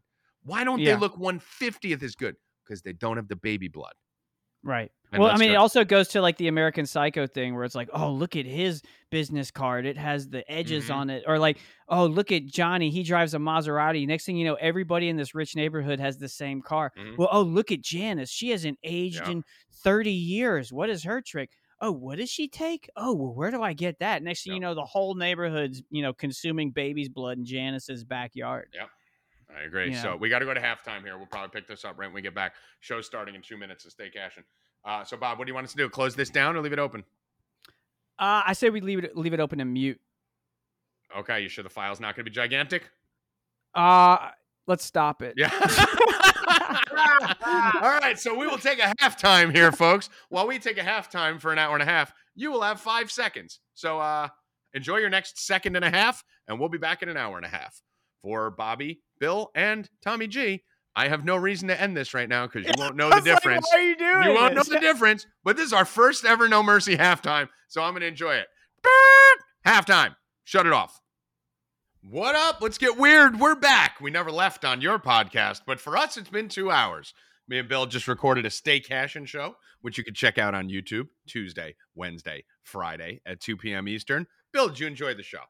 [0.47, 0.95] why don't Yeah.
[0.95, 3.93] they look 150th as good because they don't have the baby blood
[4.63, 4.91] Right.
[5.13, 7.77] And well, I mean, it also goes to like the American Psycho thing where it's
[7.77, 8.83] like, oh, look at his
[9.13, 9.87] business card.
[9.87, 10.95] It has the edges Mhm.
[10.95, 11.23] on it.
[11.29, 11.59] Or like,
[11.89, 12.91] oh, look at Johnny.
[12.91, 14.05] He drives a Maserati.
[14.09, 16.91] Next thing you know, everybody in this rich neighborhood has the same car.
[16.99, 17.17] Mhm.
[17.17, 18.31] Well, oh, look at Janice.
[18.31, 19.31] She hasn't aged Yeah.
[19.31, 19.45] in
[19.85, 20.73] 30 years.
[20.73, 21.51] What is her trick?
[21.81, 22.89] oh, what does she take?
[22.97, 24.23] Oh, well, where do I get that?
[24.23, 28.75] Next thing you know, the whole neighborhood's you know consuming baby's blood in Janice's backyard.
[29.55, 29.93] I agree.
[29.93, 30.03] Yeah.
[30.03, 31.17] So we got to go to halftime here.
[31.17, 32.55] We'll probably pick this up right when we get back.
[32.81, 33.85] Show's starting in two minutes.
[33.85, 34.45] So stay cashing.
[34.85, 35.89] Uh, so Bob, what do you want us to do?
[35.89, 37.05] Close this down or leave it open?
[38.19, 40.01] Uh, I say we leave it leave it open and mute.
[41.17, 42.91] Okay, you sure the file's not going to be gigantic?
[43.75, 44.31] Uh
[44.67, 45.35] let's stop it.
[45.37, 45.51] Yeah.
[47.81, 50.09] All right, so we will take a halftime here, folks.
[50.29, 53.11] While we take a halftime for an hour and a half, you will have five
[53.11, 53.61] seconds.
[53.75, 54.29] So uh,
[54.75, 57.47] enjoy your next second and a half, and we'll be back in an hour and
[57.47, 57.81] a half.
[58.23, 60.63] For Bobby, Bill, and Tommy G,
[60.95, 63.19] I have no reason to end this right now because you won't know the I
[63.19, 63.69] was like, difference.
[63.71, 66.49] Why are you doing you won't know the difference, but this is our first ever
[66.49, 68.47] No Mercy halftime, so I'm going to enjoy it.
[69.67, 70.15] Halftime.
[70.45, 71.01] Shut it off.
[72.09, 72.61] What up?
[72.61, 73.41] Let's get weird.
[73.41, 74.01] We're back.
[74.01, 77.13] We never left on your podcast, but for us, it's been two hours.
[77.49, 80.69] Me and Bill just recorded a Stay Cashin' show, which you can check out on
[80.69, 83.89] YouTube Tuesday, Wednesday, Friday at 2 p.m.
[83.89, 84.27] Eastern.
[84.53, 85.43] Bill, did you enjoy the show?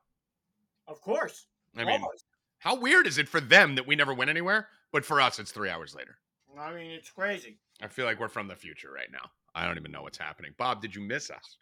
[0.89, 1.47] Of course.
[1.77, 2.25] I mean, Almost.
[2.67, 5.53] How weird is it for them that we never went anywhere, but for us, it's
[5.53, 6.17] three hours later?
[6.59, 7.59] I mean, it's crazy.
[7.81, 9.31] I feel like we're from the future right now.
[9.55, 10.53] I don't even know what's happening.
[10.59, 11.59] Bob, did you miss us?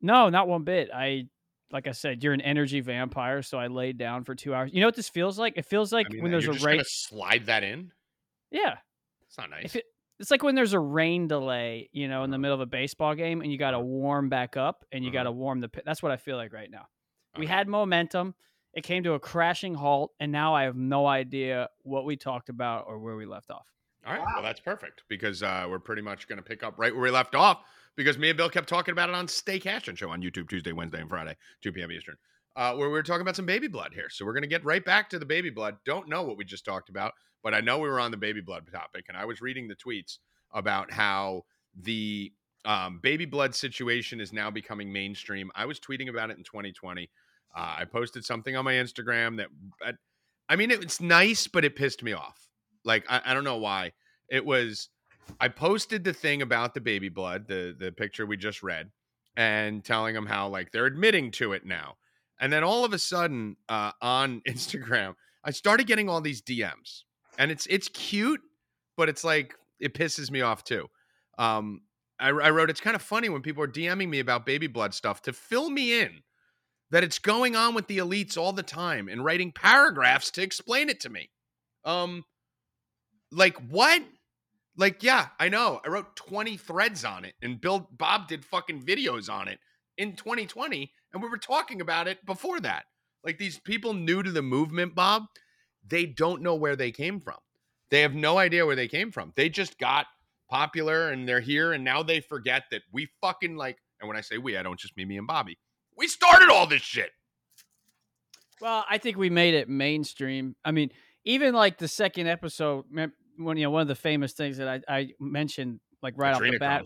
[0.00, 0.90] No, not one bit.
[0.94, 1.26] I
[1.72, 4.70] like I said, you're an energy vampire, so I laid down for two hours.
[4.72, 5.54] You know what this feels like?
[5.56, 6.76] It feels like I mean, when there's you're a rain.
[6.76, 7.90] gonna slide that in.
[8.52, 8.76] Yeah,
[9.26, 9.74] It's not nice.
[9.74, 9.84] it,
[10.20, 13.14] it's like when there's a rain delay, you know, in the middle of a baseball
[13.16, 15.18] game, and you got to warm back up, and you Uh-huh.
[15.20, 15.68] got to warm the.
[15.68, 15.82] pit.
[15.84, 16.86] That's what I feel like right now.
[17.36, 17.52] We Okay.
[17.54, 18.34] had momentum.
[18.74, 22.48] It came to a crashing halt, and now I have no idea what we talked
[22.48, 23.66] about or where we left off.
[24.06, 24.20] All right.
[24.20, 24.26] Wow.
[24.34, 27.10] Well, that's perfect because uh, we're pretty much going to pick up right where we
[27.10, 27.62] left off
[27.96, 30.72] because me and Bill kept talking about it on Stay Cashin' Show on YouTube Tuesday,
[30.72, 31.92] Wednesday, and Friday, 2 p.m.
[31.92, 32.16] Eastern,
[32.56, 34.08] uh, where we were talking about some baby blood here.
[34.10, 35.76] So we're going to get right back to the baby blood.
[35.84, 37.12] Don't know what we just talked about,
[37.42, 39.76] but I know we were on the baby blood topic, and I was reading the
[39.76, 40.18] tweets
[40.52, 41.44] about how
[41.80, 42.32] the
[42.64, 45.50] um, baby blood situation is now becoming mainstream.
[45.54, 47.10] I was tweeting about it in 2020.
[47.54, 49.48] Uh, I posted something on my Instagram that,
[49.82, 49.92] I,
[50.48, 52.48] I mean, it's nice, but it pissed me off.
[52.84, 53.92] Like I, I don't know why.
[54.28, 54.88] It was
[55.40, 58.90] I posted the thing about the baby blood, the the picture we just read,
[59.36, 61.96] and telling them how like they're admitting to it now.
[62.40, 65.14] And then all of a sudden, uh, on Instagram,
[65.44, 67.02] I started getting all these DMs,
[67.38, 68.40] and it's it's cute,
[68.96, 70.88] but it's like it pisses me off too.
[71.38, 71.82] Um,
[72.18, 74.94] I, I wrote it's kind of funny when people are DMing me about baby blood
[74.94, 76.22] stuff to fill me in
[76.92, 80.90] that it's going on with the elites all the time and writing paragraphs to explain
[80.90, 81.30] it to me.
[81.84, 82.24] Um,
[83.32, 84.02] like what?
[84.76, 85.80] Like, yeah, I know.
[85.84, 89.58] I wrote 20 threads on it, and Bill Bob did fucking videos on it
[89.96, 92.84] in 2020, and we were talking about it before that.
[93.24, 95.24] Like these people new to the movement, Bob,
[95.86, 97.38] they don't know where they came from.
[97.90, 99.32] They have no idea where they came from.
[99.34, 100.06] They just got
[100.50, 103.78] popular and they're here, and now they forget that we fucking like.
[104.00, 105.56] And when I say we, I don't just mean me and Bobby.
[105.96, 107.10] We started all this shit.
[108.60, 110.54] Well, I think we made it mainstream.
[110.64, 110.90] I mean,
[111.24, 114.80] even like the second episode, when you know one of the famous things that I,
[114.88, 116.84] I mentioned like right off the bat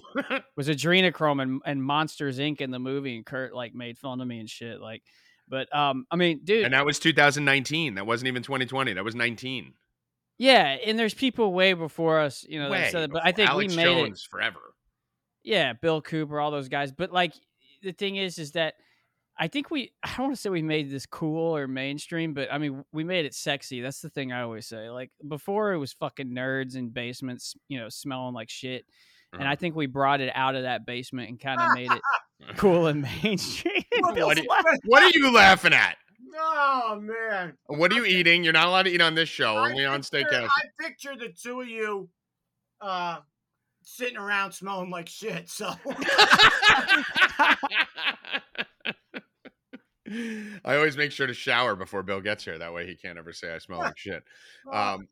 [0.56, 2.60] was Adrenochrome and, and Monsters Inc.
[2.60, 4.80] in the movie, and Kurt like made fun of me and shit.
[4.80, 5.02] Like,
[5.48, 7.94] but um, I mean, dude, and that was 2019.
[7.94, 8.94] That wasn't even 2020.
[8.94, 9.72] That was 19.
[10.38, 13.50] yeah, and there's people way before us, you know, that said it, but I think
[13.50, 14.18] Alex we made it.
[14.30, 14.60] Forever.
[15.42, 16.92] Yeah, Bill Cooper, all those guys.
[16.92, 17.32] But like
[17.82, 18.74] the thing is, is that
[19.38, 22.48] I think we I don't want to say we made this cool or mainstream, but
[22.52, 23.80] I mean we made it sexy.
[23.80, 24.90] That's the thing I always say.
[24.90, 28.84] Like before it was fucking nerds in basements, you know, smelling like shit.
[29.32, 29.46] And.
[29.46, 32.00] I think we brought it out of that basement and kind of made it
[32.56, 33.82] cool and mainstream.
[33.98, 34.48] What are, you,
[34.84, 35.96] what are you laughing at?
[36.38, 37.54] Oh man.
[37.66, 38.44] What are you eating?
[38.44, 40.48] You're not allowed to eat on this show, I only on picture- Steakhouse.
[40.48, 42.08] I picture the two of you
[42.80, 43.18] uh
[43.82, 45.48] sitting around smelling like shit.
[45.50, 45.72] So
[50.64, 52.58] I always make sure to shower before Bill gets here.
[52.58, 54.22] That way he can't ever say I smell like shit.
[54.72, 55.08] Um,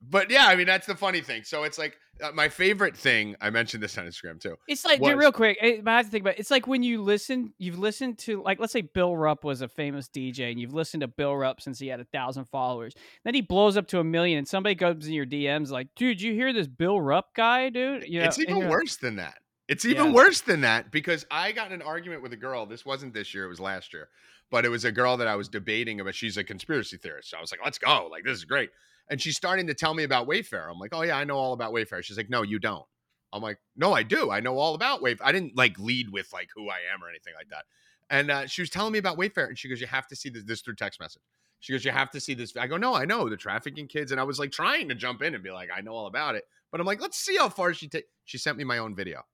[0.00, 1.42] but yeah, I mean that's the funny thing.
[1.44, 3.34] So it's like uh, my favorite thing.
[3.40, 4.56] I mentioned this on Instagram too.
[4.68, 6.40] It's like, was- dude, real quick, eh, but I have to think about it.
[6.40, 9.68] It's like when you listen, you've listened to, like, let's say Bill Rupp was a
[9.68, 12.94] famous DJ and you've listened to Bill Rupp since he had a thousand followers.
[13.24, 16.20] Then he blows up to a million and somebody goes in your DMs like, dude,
[16.20, 18.04] you hear this Bill Rupp guy, dude?
[18.06, 19.34] You know, it's even you're- worse than that.
[19.68, 20.14] It's even Yeah.
[20.14, 22.64] worse than that because I got in an argument with a girl.
[22.64, 24.08] This wasn't this year; it was last year.
[24.50, 26.14] But it was a girl that I was debating about.
[26.14, 28.06] She's a conspiracy theorist, so I was like, "Let's go!
[28.10, 28.70] Like this is great."
[29.10, 30.70] And she's starting to tell me about Wayfair.
[30.70, 32.86] I'm like, "Oh yeah, I know all about Wayfair." She's like, "No, you don't."
[33.30, 34.30] I'm like, "No, I do.
[34.30, 35.20] I know all about Wayfair.
[35.22, 37.66] I didn't like lead with like who I am or anything like that."
[38.08, 40.30] And uh, she was telling me about Wayfair, and she goes, "You have to see
[40.30, 41.22] this, this through text message."
[41.60, 44.12] She goes, "You have to see this." I go, "No, I know the trafficking kids,"
[44.12, 46.36] and I was like trying to jump in and be like, "I know all about
[46.36, 48.94] it," but I'm like, "Let's see how far she take." She sent me my own
[48.96, 49.24] video.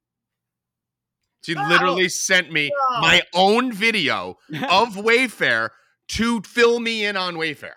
[1.44, 4.38] She literally sent me my own video
[4.68, 5.70] of Wayfair
[6.08, 7.72] to fill me in on Wayfair.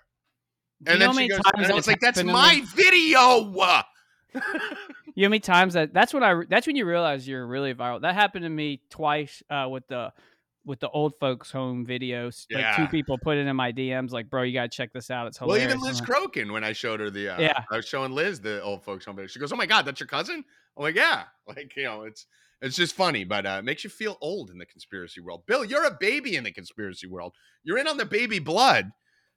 [0.86, 3.54] And then she goes, and I was like, "That's my video."
[5.16, 7.74] You know how many times that that's when I that's when you realize you're really
[7.74, 8.02] viral.
[8.02, 10.14] That happened to me twice uh, with the
[10.64, 12.46] with the old folks home videos.
[12.52, 15.26] Like two people put it in my DMs, like, "Bro, you gotta check this out.
[15.26, 15.74] It's hilarious.
[15.74, 17.64] Well, even Liz Crokin, when I showed her the, uh, Yeah.
[17.72, 19.26] I was showing Liz the old folks home video.
[19.26, 20.44] She goes, "Oh my god, that's your cousin?"
[20.78, 22.28] I'm like, "Yeah." Like you know, it's
[22.62, 25.46] it's just funny, but uh, it makes you feel old in the conspiracy world.
[25.46, 27.36] Bill, you're a baby in the conspiracy world.
[27.64, 28.92] You're in on the baby blood.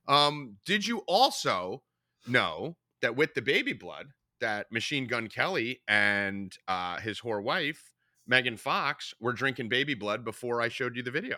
[0.08, 1.82] Um, did you also
[2.26, 4.08] know that with the baby blood,
[4.40, 7.92] that Machine Gun Kelly and uh, his whore wife
[8.26, 11.36] Megan Fox were drinking baby blood before I showed you the video?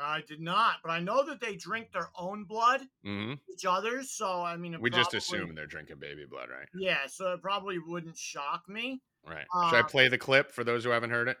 [0.00, 4.10] I did not, but I know that they drink their own blood, hmm each other's.
[4.10, 6.68] So I mean, We just assume they're drinking baby blood, right?
[6.74, 9.02] Yeah, so it probably wouldn't shock me.
[9.26, 9.46] Right.
[9.68, 11.38] Should I Uh, play the clip for those who haven't heard it?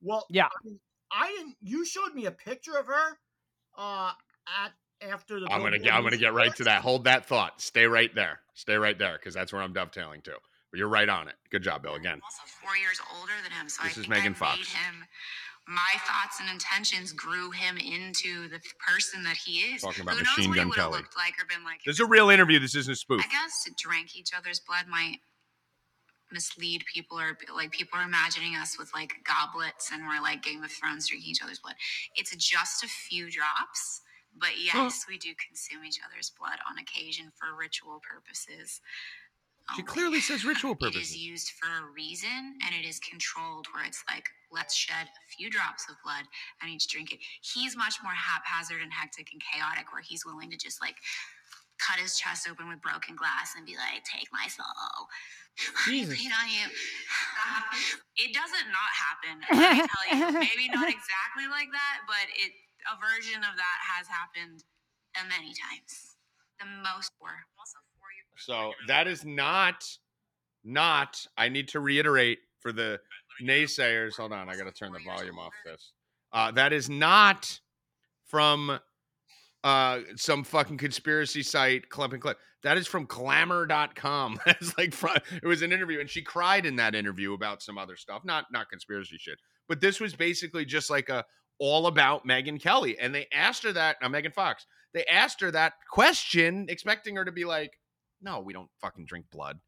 [0.00, 0.46] Well, Yeah.
[0.46, 0.80] I, mean,
[1.10, 1.56] I didn't.
[1.60, 3.18] You showed me a picture of her,
[3.76, 4.12] uh,
[4.62, 4.72] at
[5.02, 5.46] after the.
[5.52, 5.92] I'm gonna get.
[5.94, 6.82] I'm gonna get right to that.
[6.82, 7.60] Hold that thought.
[7.60, 8.40] Stay right there.
[8.54, 10.32] Stay right there, because that's where I'm dovetailing to.
[10.70, 11.34] But you're right on it.
[11.50, 11.94] Good job, Bill.
[11.94, 12.14] Again.
[12.14, 14.58] I'm also four years older than him, so This I is Megan I Fox.
[14.58, 15.04] made him.
[15.68, 19.82] My thoughts and intentions grew him into the person that he is.
[19.82, 20.92] Talking about Who knows Machine what Gun he Kelly.
[20.98, 21.84] looked like or been like?
[21.84, 22.58] This is a real interview.
[22.58, 23.22] This isn't a spoof.
[23.24, 25.18] I guess drank each other's blood might
[26.32, 30.62] mislead people or like people are imagining us with like goblets and we're like Game
[30.64, 31.76] of Thrones drinking each other's blood.
[32.16, 34.00] It's just a few drops,
[34.36, 38.80] but yes, we do consume each other's blood on occasion for ritual purposes.
[39.76, 39.92] She only.
[39.92, 41.16] clearly says ritual It is purposes.
[41.16, 45.50] used for a reason and it is controlled where it's like, let's shed a few
[45.50, 46.24] drops of blood
[46.60, 47.20] and each drink it.
[47.42, 50.96] He's much more haphazard and hectic and chaotic where he's willing to just like
[51.82, 55.10] cut his chest open with broken glass and be like, take my soul.
[55.84, 56.22] Jesus.
[56.22, 56.64] You know, you,
[58.24, 59.34] it doesn't not happen.
[59.50, 60.38] Let me tell you.
[60.46, 62.52] Maybe not exactly like that, but it
[62.90, 64.64] a version of that has happened
[65.16, 66.16] uh, many times.
[66.58, 67.28] The most were
[67.58, 68.38] also four years.
[68.38, 69.84] So that is not,
[70.64, 71.26] not.
[71.36, 73.00] I need to reiterate for the
[73.42, 74.16] naysayers.
[74.16, 75.92] Hold on, I got to turn the volume off this.
[76.32, 77.60] Uh, that is not
[78.26, 78.78] from
[79.64, 85.16] uh some fucking conspiracy site clip and clip that is from glamour.com that's like from,
[85.42, 88.46] it was an interview and she cried in that interview about some other stuff not
[88.52, 91.24] not conspiracy shit but this was basically just like a
[91.58, 95.50] all about megan kelly and they asked her that uh, megan fox they asked her
[95.50, 97.72] that question expecting her to be like
[98.20, 99.58] no we don't fucking drink blood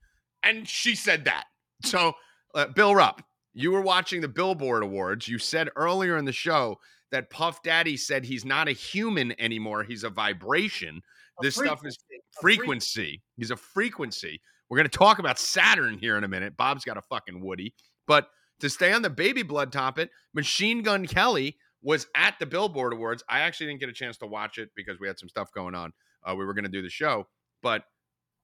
[0.45, 1.45] and she said that.
[1.83, 2.13] So
[2.55, 3.23] uh, bill rupp
[3.53, 6.79] you were watching the billboard awards you said earlier in the show
[7.15, 9.85] that Puff Daddy said he's not a human anymore.
[9.85, 11.01] He's a vibration.
[11.39, 11.97] A This stuff is
[12.41, 13.23] frequency, frequency.
[13.37, 14.41] He's a frequency.
[14.69, 16.57] We're going to talk about Saturn here in a minute.
[16.57, 17.73] Bob's got a fucking Woody.
[18.09, 18.29] But
[18.61, 23.23] to stay on the baby blood topic, Machine Gun Kelly was at the Billboard Awards.
[23.29, 25.77] I actually didn't get a chance to watch it because we had some stuff going
[25.77, 25.93] on.
[26.27, 27.29] Uh, we were going to do the show.
[27.63, 27.85] But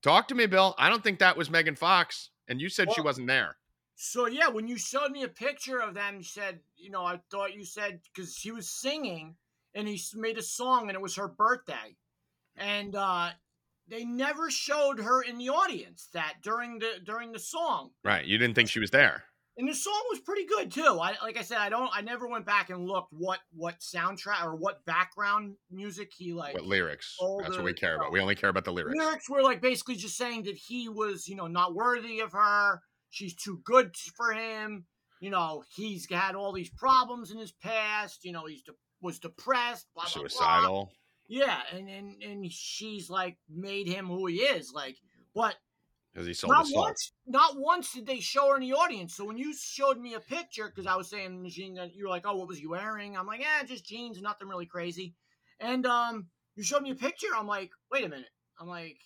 [0.02, 0.76] talk to me, Bill.
[0.78, 2.30] I don't think that was Megan Fox.
[2.46, 3.56] And you said she wasn't there.
[4.02, 7.20] So yeah, when you showed me a picture of them, you said, you know, I
[7.30, 9.34] thought you said because he was singing
[9.74, 11.98] and he made a song and it was her birthday,
[12.56, 13.28] and uh,
[13.88, 17.90] they never showed her in the audience that during the during the song.
[18.02, 18.24] Right.
[18.24, 19.24] You didn't think she was there.
[19.58, 20.98] And the song was pretty good too.
[20.98, 24.42] I like I said, I don't, I never went back and looked what what soundtrack
[24.42, 26.54] or what background music he like.
[26.54, 27.18] What lyrics?
[27.42, 28.12] That's what we care about.
[28.12, 28.98] We only care about the lyrics.
[28.98, 32.80] lyrics were like basically just saying that he was, you know, not worthy of her.
[33.10, 34.86] She's too good for him.
[35.20, 38.24] You know, he's had all these problems in his past.
[38.24, 38.72] You know, he's de-
[39.02, 40.28] was depressed, blah, blah, blah.
[40.28, 40.92] Suicidal.
[41.28, 44.72] Yeah, and, and and she's like made him who he is.
[44.72, 44.96] Like,
[45.34, 45.56] but
[46.12, 49.14] Because he sold not once, not once did they show her in the audience.
[49.14, 52.10] So when you showed me a picture, because I was saying machine gun, you were
[52.10, 55.14] like, "Oh, what was you wearing?" I'm like, "Yeah, just jeans, nothing really crazy."
[55.60, 56.26] And um,
[56.56, 57.28] you showed me a picture.
[57.36, 58.30] I'm like, "Wait a minute."
[58.60, 58.98] I'm like,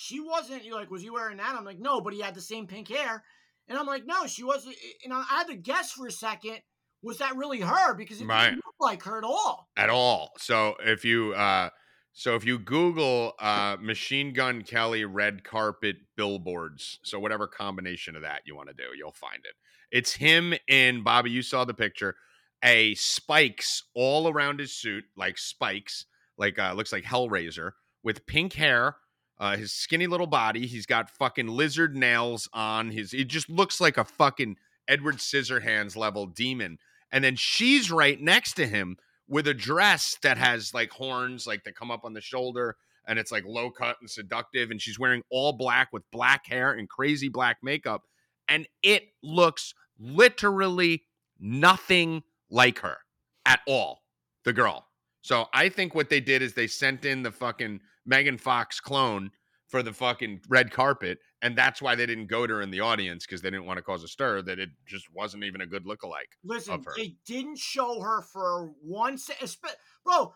[0.00, 2.40] "She wasn't." You're like, "Was he wearing that?" I'm like, "No," but he had the
[2.40, 3.22] same pink hair.
[3.68, 6.60] And I'm like, "No, she wasn't." And I had to guess for a second.
[7.02, 7.94] Was that really her?
[7.94, 8.50] Because it Right.
[8.50, 9.70] didn't look like her at all.
[9.76, 10.32] at all.
[10.38, 11.70] So if you uh
[12.12, 18.22] so if you Google uh Machine Gun Kelly red carpet billboards, so whatever combination of
[18.22, 19.54] that you want to do, you'll find it.
[19.90, 21.30] It's him in Bobby.
[21.30, 22.16] You saw the picture.
[22.62, 26.04] A spikes all around his suit, like spikes,
[26.36, 27.72] like uh looks like Hellraiser,
[28.02, 28.96] with pink hair.
[29.40, 30.66] Uh, his skinny little body.
[30.66, 33.14] He's got fucking lizard nails on his.
[33.14, 34.56] It just looks like a fucking
[34.86, 36.78] Edward Scissorhands level demon.
[37.10, 41.64] And then she's right next to him with a dress that has like horns, like
[41.64, 42.76] that come up on the shoulder,
[43.06, 44.70] and it's like low cut and seductive.
[44.70, 48.02] And she's wearing all black with black hair and crazy black makeup.
[48.46, 51.04] And it looks literally
[51.38, 52.98] nothing like her
[53.46, 54.02] at all,
[54.44, 54.86] the girl.
[55.22, 59.30] So I think what they did is they sent in the fucking Megan Fox clone
[59.68, 62.80] for the fucking red carpet, and that's why they didn't go to her in the
[62.80, 64.42] audience because they didn't want to cause a stir.
[64.42, 66.32] That it just wasn't even a good lookalike.
[66.44, 66.92] Listen, of her.
[66.96, 69.74] they didn't show her for one se- espe-
[70.04, 70.34] bro.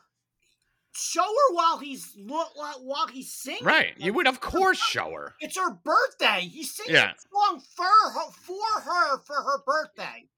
[0.96, 3.64] Show her while he's look while he's singing.
[3.64, 3.94] Right?
[3.96, 5.34] You would of course show her.
[5.40, 6.42] It's her birthday.
[6.42, 7.10] He's singing Yeah.
[7.10, 10.28] a song for her for her for her birthday.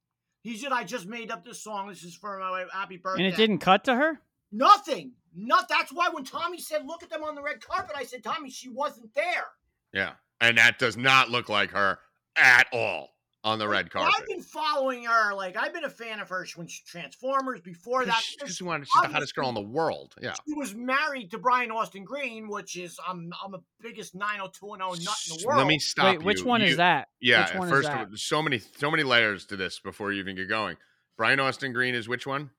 [0.41, 1.89] He said, "I just made up this song.
[1.89, 4.23] This is for my happy birthday." And it didn't cut to her.
[4.51, 5.13] Nothing.
[5.37, 5.69] Not.
[5.69, 8.51] That's why when Tommy said, "Look at them on the red carpet," I said, "Tommy,
[8.51, 9.47] she wasn't there."
[9.93, 11.99] Yeah, and that does not look like her
[12.37, 13.11] at all
[13.45, 14.13] on the red carpet.
[14.19, 15.33] I've been following her.
[15.35, 17.61] Like I've been a fan of hers when she Transformers.
[17.61, 20.15] Before that, she, She's, one- she's the hottest girl in the world.
[20.21, 20.35] Yeah.
[20.49, 25.15] She was married to Brian Austin Green, which is I'm I'm the biggest 90210 nut
[25.31, 25.59] in the world.
[25.59, 26.07] Let me stop.
[26.17, 27.09] Wait, which one You- is that?
[27.21, 28.09] Yeah, Which one is first that?
[28.19, 30.77] so many so many layers to this before you even get going.
[31.17, 32.51] Brian Austin Green is which one?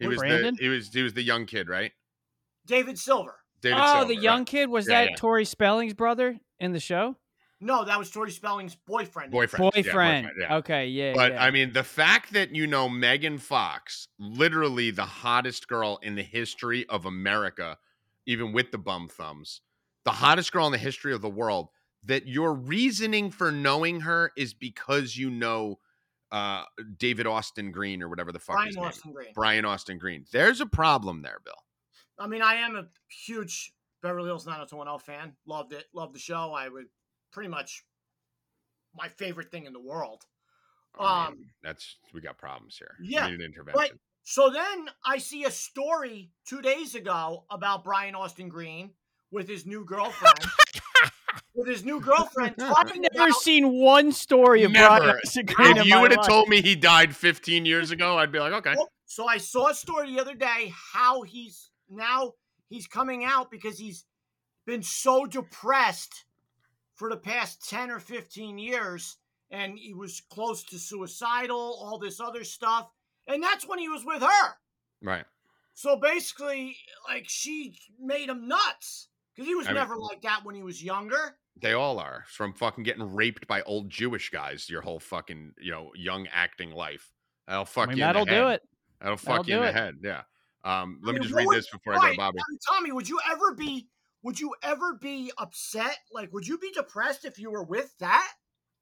[0.00, 0.54] He was Brandon?
[0.56, 1.92] the he was he was the young kid, right?
[2.66, 3.36] David Silver.
[3.60, 4.22] David oh, Silver, the right.
[4.22, 5.16] young kid was Yeah, that yeah.
[5.16, 7.16] Tori Spelling's brother in the show?
[7.62, 9.30] No, that was Tori Spelling's boyfriend.
[9.30, 9.72] boyfriend.
[9.74, 10.30] yeah, Boyfriend.
[10.38, 10.56] yeah.
[10.56, 11.12] Okay, yeah.
[11.14, 11.44] But yeah.
[11.44, 16.22] I mean, the fact that you know Megan Fox, literally the hottest girl in the
[16.22, 17.76] history of America,
[18.24, 19.60] even with the bum thumbs,
[20.04, 21.68] the hottest girl in the history of the world,
[22.02, 25.78] that your reasoning for knowing her is because you know
[26.32, 26.64] uh,
[26.98, 28.76] David Austin Green or whatever the fuck Brian.
[28.78, 29.28] Austin Green.
[29.34, 30.24] Brian Austin Green.
[30.32, 31.54] There's a problem there, Bill.
[32.18, 35.36] I mean, I am a huge Beverly Hills 90210 fan.
[35.46, 35.86] Loved it.
[35.94, 36.52] Loved the show.
[36.52, 36.86] I would
[37.32, 37.84] pretty much
[38.94, 40.24] my favorite thing in the world.
[40.98, 42.96] Um, that's we got problems here.
[43.00, 43.98] yeah, we need an intervention.
[44.22, 48.90] So then I see a story two days ago about Brian Austin Green
[49.30, 50.38] with his new girlfriend.
[51.54, 55.18] With his new girlfriend I've never about seen one story of Never.
[55.18, 58.38] Austin Green if you would have told me he died 15 years ago, I'd be
[58.38, 58.74] like, okay.
[58.76, 62.32] Well, So I saw a story the other day how he's now
[62.68, 64.04] he's coming out because he's
[64.66, 66.24] been so depressed
[66.94, 69.16] for the past 10 or 15 years
[69.50, 72.88] and he was close to suicidal, all this other stuff.
[73.26, 74.54] And that's when he was with her.
[75.02, 75.24] Right.
[75.74, 76.76] So basically,
[77.08, 80.62] like she made him nuts because he was I mean- never like that when he
[80.62, 81.36] was younger.
[81.60, 85.70] They all are from fucking getting raped by old Jewish guys your whole fucking, you
[85.72, 87.10] know, young acting life.
[87.46, 88.04] That'll I fuck mean, you.
[88.04, 88.52] in that'll the do head.
[88.54, 88.62] it.
[89.00, 89.74] That'll That'll fuck you in do the it.
[89.74, 89.94] head.
[90.02, 90.22] Yeah.
[90.64, 92.38] Um, let I me just read would- this before I go, to Bobby.
[92.68, 93.88] Tommy, would you ever be?
[94.22, 95.96] Would you ever be upset?
[96.12, 98.30] Like, would you be depressed if you were with that?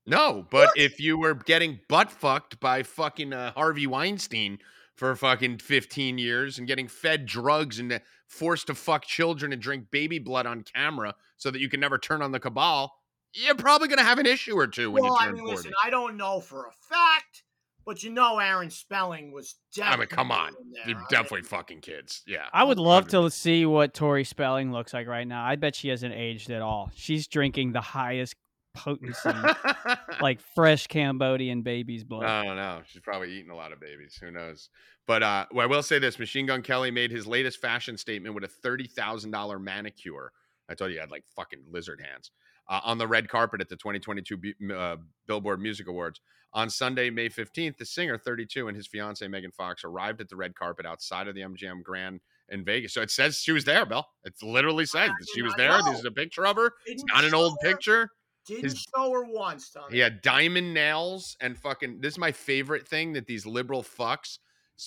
[0.06, 4.58] No, but if you were getting butt fucked by fucking uh, Harvey Weinstein
[4.96, 7.98] for fucking 15 years and getting fed drugs and uh,
[8.28, 11.98] forced to fuck children and drink baby blood on camera so that you can never
[11.98, 12.92] turn on the cabal,
[13.32, 15.56] you're probably going to have an issue or two when well, you I mean, 40.
[15.56, 17.42] listen, I don't know for a fact,
[17.84, 20.48] but you know, Aaron Spelling was I mean, come on.
[20.48, 20.82] in there.
[20.86, 22.22] They're I mean, definitely fucking kids.
[22.26, 22.46] Yeah.
[22.52, 25.44] I would love to see what Tori Spelling looks like right now.
[25.44, 26.90] I bet she hasn't aged at all.
[26.94, 28.34] She's drinking the highest
[28.78, 29.30] potency,
[30.20, 32.24] like fresh Cambodian baby's blood.
[32.24, 32.80] I don't know.
[32.86, 34.18] She's probably eating a lot of babies.
[34.20, 34.70] Who knows?
[35.06, 38.34] But uh, well, I will say this: Machine Gun Kelly made his latest fashion statement
[38.34, 40.32] with a thirty thousand dollar manicure.
[40.68, 42.30] I told you I had like fucking lizard hands
[42.68, 44.96] uh, on the red carpet at the 2022 Bu- uh,
[45.26, 46.20] Billboard Music Awards
[46.52, 47.76] on Sunday, May 15th.
[47.78, 51.34] The singer, 32, and his fiancee Megan Fox arrived at the red carpet outside of
[51.34, 52.94] the MGM Grand in Vegas.
[52.94, 54.06] So it says she was there, Bill.
[54.24, 55.70] It literally says that she was there.
[55.70, 55.90] know.
[55.90, 56.72] This is a picture of her.
[56.86, 58.10] It's Didn't an old picture.
[58.48, 59.94] Didn't His- show her once, Tommy.
[59.94, 62.00] He had diamond nails and fucking.
[62.00, 64.38] This is my favorite thing that these liberal fucks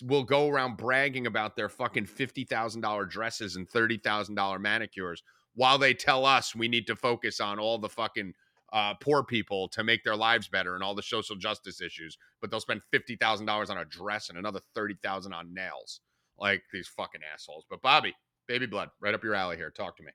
[0.04, 4.58] will go around bragging about their fucking fifty thousand dollar dresses and thirty thousand dollar
[4.60, 5.22] manicures,
[5.54, 8.34] while they tell us we need to focus on all the fucking
[8.74, 12.18] uh, poor people to make their lives better and all the social justice issues.
[12.40, 16.00] But they'll spend fifty thousand dollars on a dress and another thirty thousand on nails,
[16.40, 17.66] like these fucking assholes.
[17.70, 18.16] But Bobby,
[18.48, 19.70] baby blood, right up your alley here.
[19.72, 20.12] Talk to me.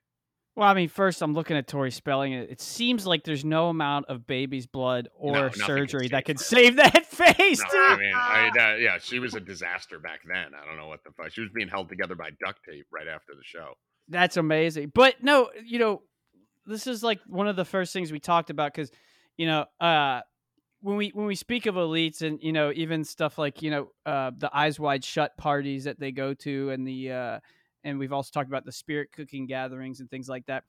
[0.57, 2.33] Well, I mean, first I'm looking at Tori Spelling.
[2.33, 6.39] and It seems like there's no amount of baby's blood or No, surgery that could
[6.39, 7.79] save that face, No.
[7.79, 10.53] I mean, I, that, yeah, she was a disaster back then.
[10.59, 11.31] I don't know what the fuck.
[11.31, 13.75] She was being held together by duct tape right after the show.
[14.09, 14.93] That's amazing.
[14.95, 16.01] But no, you know,
[16.65, 18.89] this is like one of the first things we talked about because,
[19.37, 20.21] you know, uh,
[20.81, 23.89] when we when we speak of elites and you know even stuff like you know
[24.05, 27.39] uh, the eyes wide shut parties that they go to and the uh,
[27.87, 30.63] and we've also talked about the spirit cooking gatherings and things like that.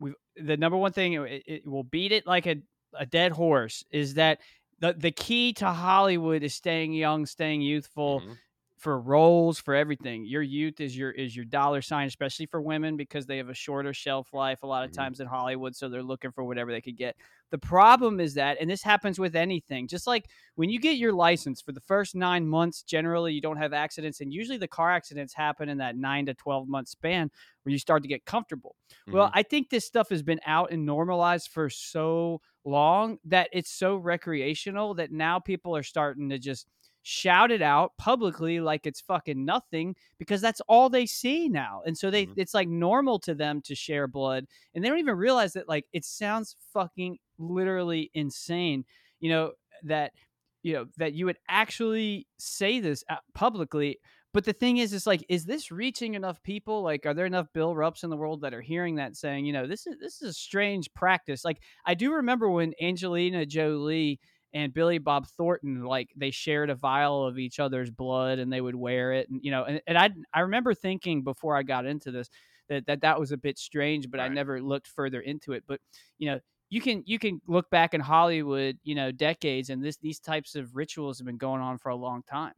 [0.00, 2.56] We the number one thing it, it will beat it like a,
[2.98, 4.40] a dead horse is that
[4.80, 8.38] the the key to Hollywood is staying young, staying youthful Mhm.
[8.84, 10.24] For roles, for everything.
[10.26, 13.54] Your youth is your is your dollar sign, especially for women because they have a
[13.54, 14.92] shorter shelf life a lot of Mhm.
[14.92, 17.16] times in Hollywood, so they're looking for whatever they could get.
[17.50, 21.12] The problem is that, and this happens with anything, just like when you get your
[21.12, 24.90] license for the first nine months, generally you don't have accidents, and usually the car
[24.92, 27.30] accidents happen in that nine to twelve month span
[27.62, 28.76] where you start to get comfortable.
[29.10, 33.70] Well, I think this stuff has been out and normalized for so long that it's
[33.70, 36.66] so recreational that now people are starting to just
[37.04, 41.82] shout it out publicly like it's fucking nothing because that's all they see now.
[41.86, 42.34] And so they Mhm.
[42.36, 45.86] it's like normal to them to share blood and they don't even realize that like
[45.92, 48.84] it sounds fucking literally insane,
[49.20, 49.52] you know,
[49.82, 50.12] that
[50.62, 53.04] you know that you would actually say this
[53.34, 53.98] publicly
[54.32, 56.82] but the thing is, it's like, is this reaching enough people?
[56.82, 59.52] Like, are there enough Bill Rups in the world that are hearing that, saying, you
[59.52, 61.44] know, this is this is a strange practice.
[61.44, 64.18] Like, I do remember when Angelina Jolie
[64.54, 68.62] and Billy Bob Thornton, like, they shared a vial of each other's blood and they
[68.62, 71.84] would wear it, and you know, and, and I I remember thinking before I got
[71.84, 72.30] into this
[72.70, 75.64] that that that was a bit strange, but I never looked further into it.
[75.66, 75.80] But
[76.16, 76.40] you know.
[76.70, 80.56] You can you can look back in Hollywood, you know, decades, and this these types
[80.56, 82.54] of rituals have been going on for a long time.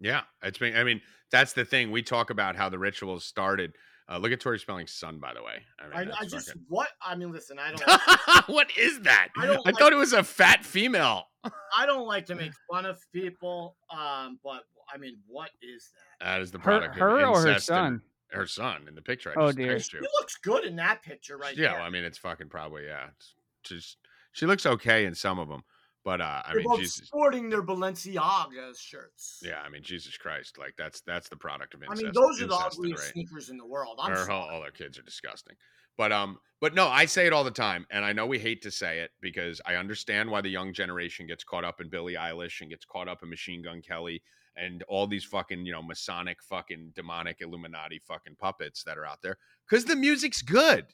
[0.00, 0.74] Yeah, it's been.
[0.74, 1.90] I mean, that's the thing.
[1.90, 3.74] We talk about how the rituals started.
[4.10, 5.56] Uh, look at Tori Spelling's son, by the way.
[5.78, 7.30] I mean, I, that's I just fucking- what I mean.
[7.30, 8.48] Listen, I don't.
[8.54, 9.28] what is that?
[9.36, 11.24] I I, don't like- thought it was a fat female.
[11.78, 13.76] I don't like to make fun of people.
[13.90, 14.62] Um, but
[14.92, 15.90] I mean, what is
[16.20, 16.24] that?
[16.24, 18.00] That is the Her, product of her or her son?
[18.30, 19.32] Her son in the picture.
[19.38, 19.72] I Oh, dear.
[19.74, 20.06] text He you.
[20.18, 21.78] looks good in that picture right yeah, there.
[21.78, 23.06] well, I mean, it's fucking probably yeah.
[23.16, 23.98] It's just
[24.32, 25.62] she looks okay in some of them,
[26.08, 27.06] but uh, I They're mean, both Jesus.
[27.06, 29.42] sporting their Balenciaga shirts.
[29.44, 31.90] Yeah, I mean, Jesus Christ, like that's that's the product of Instagram.
[31.90, 33.98] I mean, those are the incest ugliest sneakers in the world.
[34.02, 35.54] I'm Or all, all their kids are disgusting.
[35.98, 38.62] But um, but no, I say it all the time, and I know we hate
[38.62, 42.14] to say it because I understand why the young generation gets caught up in Billie
[42.14, 44.22] Eilish and gets caught up in Machine Gun Kelly
[44.56, 49.20] and all these fucking you know Masonic fucking demonic Illuminati fucking puppets that are out
[49.20, 49.36] there
[49.68, 50.86] because the music's good.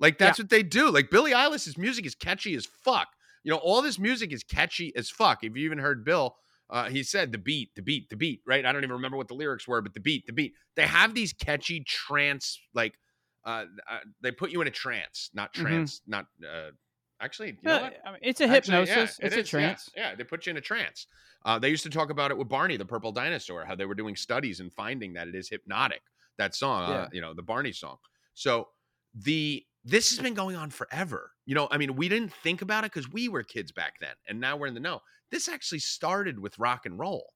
[0.00, 0.90] Like that's what they do.
[0.90, 3.06] Like Billie Eilish's music is catchy as fuck.
[3.48, 5.42] You know, all this music is catchy as fuck.
[5.42, 6.36] If you even heard Bill,
[6.68, 8.62] uh, he said the beat, the beat, the beat, right?
[8.66, 10.52] I don't even remember what the lyrics were, but the beat, the beat.
[10.76, 12.98] They have these catchy trance, like
[13.46, 15.62] uh, uh they put you in a trance, not Mhm.
[15.62, 16.72] trance, not uh
[17.22, 17.94] actually, you know what?
[18.04, 19.18] I mean, it's a Actually, yeah, hypnosis.
[19.18, 19.90] it it's a is, trance.
[19.96, 21.06] Yeah, they put you in a trance.
[21.46, 23.94] Uh, they used to talk about it with Barney, the purple dinosaur, how they were
[23.94, 26.02] doing studies and finding that it is hypnotic.
[26.36, 27.96] That song, uh, you know, the Barney song.
[28.34, 28.68] So
[29.14, 31.32] the this has been going on forever.
[31.46, 34.14] You know, I mean, we didn't think about it because we were kids back then,
[34.28, 35.00] and now we're in the know.
[35.30, 37.32] This actually started with rock and roll.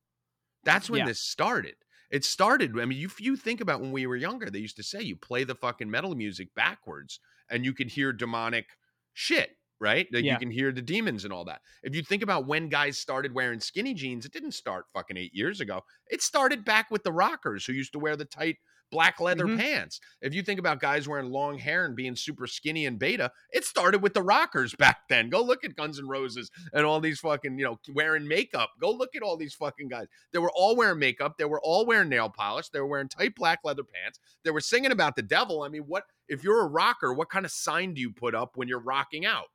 [0.65, 1.07] That's when Yeah.
[1.07, 1.77] this started.
[2.11, 2.79] It started.
[2.79, 5.17] I mean, you you think about when we were younger, they used to say you
[5.17, 8.67] play the fucking metal music backwards, and you could hear demonic
[9.15, 10.07] shit, right?
[10.13, 10.35] Like Yeah.
[10.35, 11.63] you can hear the demons and all that.
[11.83, 15.35] If you think about when guys started wearing skinny jeans, it didn't start fucking eight
[15.35, 15.85] years ago.
[16.11, 18.59] It started back with the rockers who used to wear the tight
[18.93, 19.59] black leather Mhm.
[19.59, 20.01] pants.
[20.21, 23.65] If you think about guys wearing long hair and being super skinny and beta, it
[23.65, 25.29] started with the rockers back then.
[25.31, 28.71] Go look at Guns N' Roses and all these fucking, you know, wearing makeup.
[28.81, 30.07] Go look at all these fucking guys.
[30.33, 31.39] They were all wearing makeup.
[31.39, 32.69] They were all wearing nail polish.
[32.69, 34.21] They were wearing tight black leather pants.
[34.45, 35.63] They were singing about the devil.
[35.63, 38.57] I mean, what if you're a rocker, what kind of sign do you put up
[38.57, 39.47] when you're rocking out?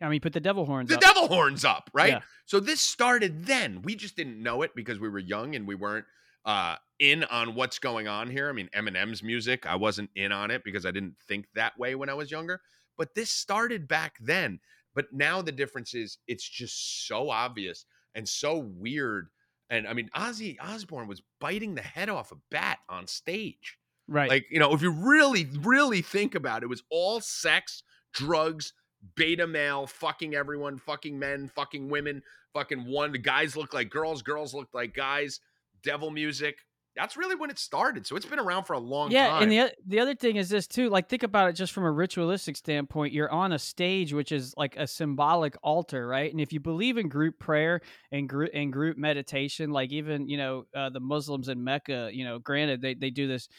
[0.00, 1.00] I mean, put the devil horns the up.
[1.00, 2.10] devil horns up, right?
[2.14, 2.20] Yeah.
[2.44, 3.80] So this started then.
[3.82, 6.04] We just didn't know it because we were young and we weren't
[6.46, 8.48] uh, in on what's going on here.
[8.48, 11.94] I mean, Eminem's music, I wasn't in on it because I didn't think that way
[11.94, 12.60] when I was younger.
[12.96, 14.60] But this started back then.
[14.94, 19.28] But now the difference is it's just so obvious and so weird.
[19.68, 23.76] And I mean, Ozzy Osbourne was biting the head off a bat on stage.
[24.08, 24.30] right.
[24.30, 27.82] Like, you know, if you really, really think about it, it was all sex,
[28.14, 28.72] drugs,
[29.16, 32.22] beta male, fucking everyone, fucking men, fucking women,
[32.54, 33.12] fucking one.
[33.12, 35.40] The guys look like girls, girls look like guys,
[35.86, 36.58] devil music.
[36.96, 38.06] That's really when it started.
[38.06, 39.42] So it's been around for a long yeah, time.
[39.42, 40.88] and the the other thing is this too.
[40.88, 43.12] Like, think about it just from a ritualistic standpoint.
[43.12, 46.30] You're on a stage, which is like a symbolic altar, right?
[46.30, 50.38] And if you believe in group prayer and group and group meditation, like even you
[50.38, 53.50] know uh, the Muslims in Mecca, you know, granted they they do this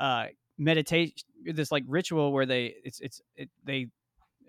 [0.00, 0.26] uh,
[0.56, 3.88] meditation, this like ritual where they it's it's it, they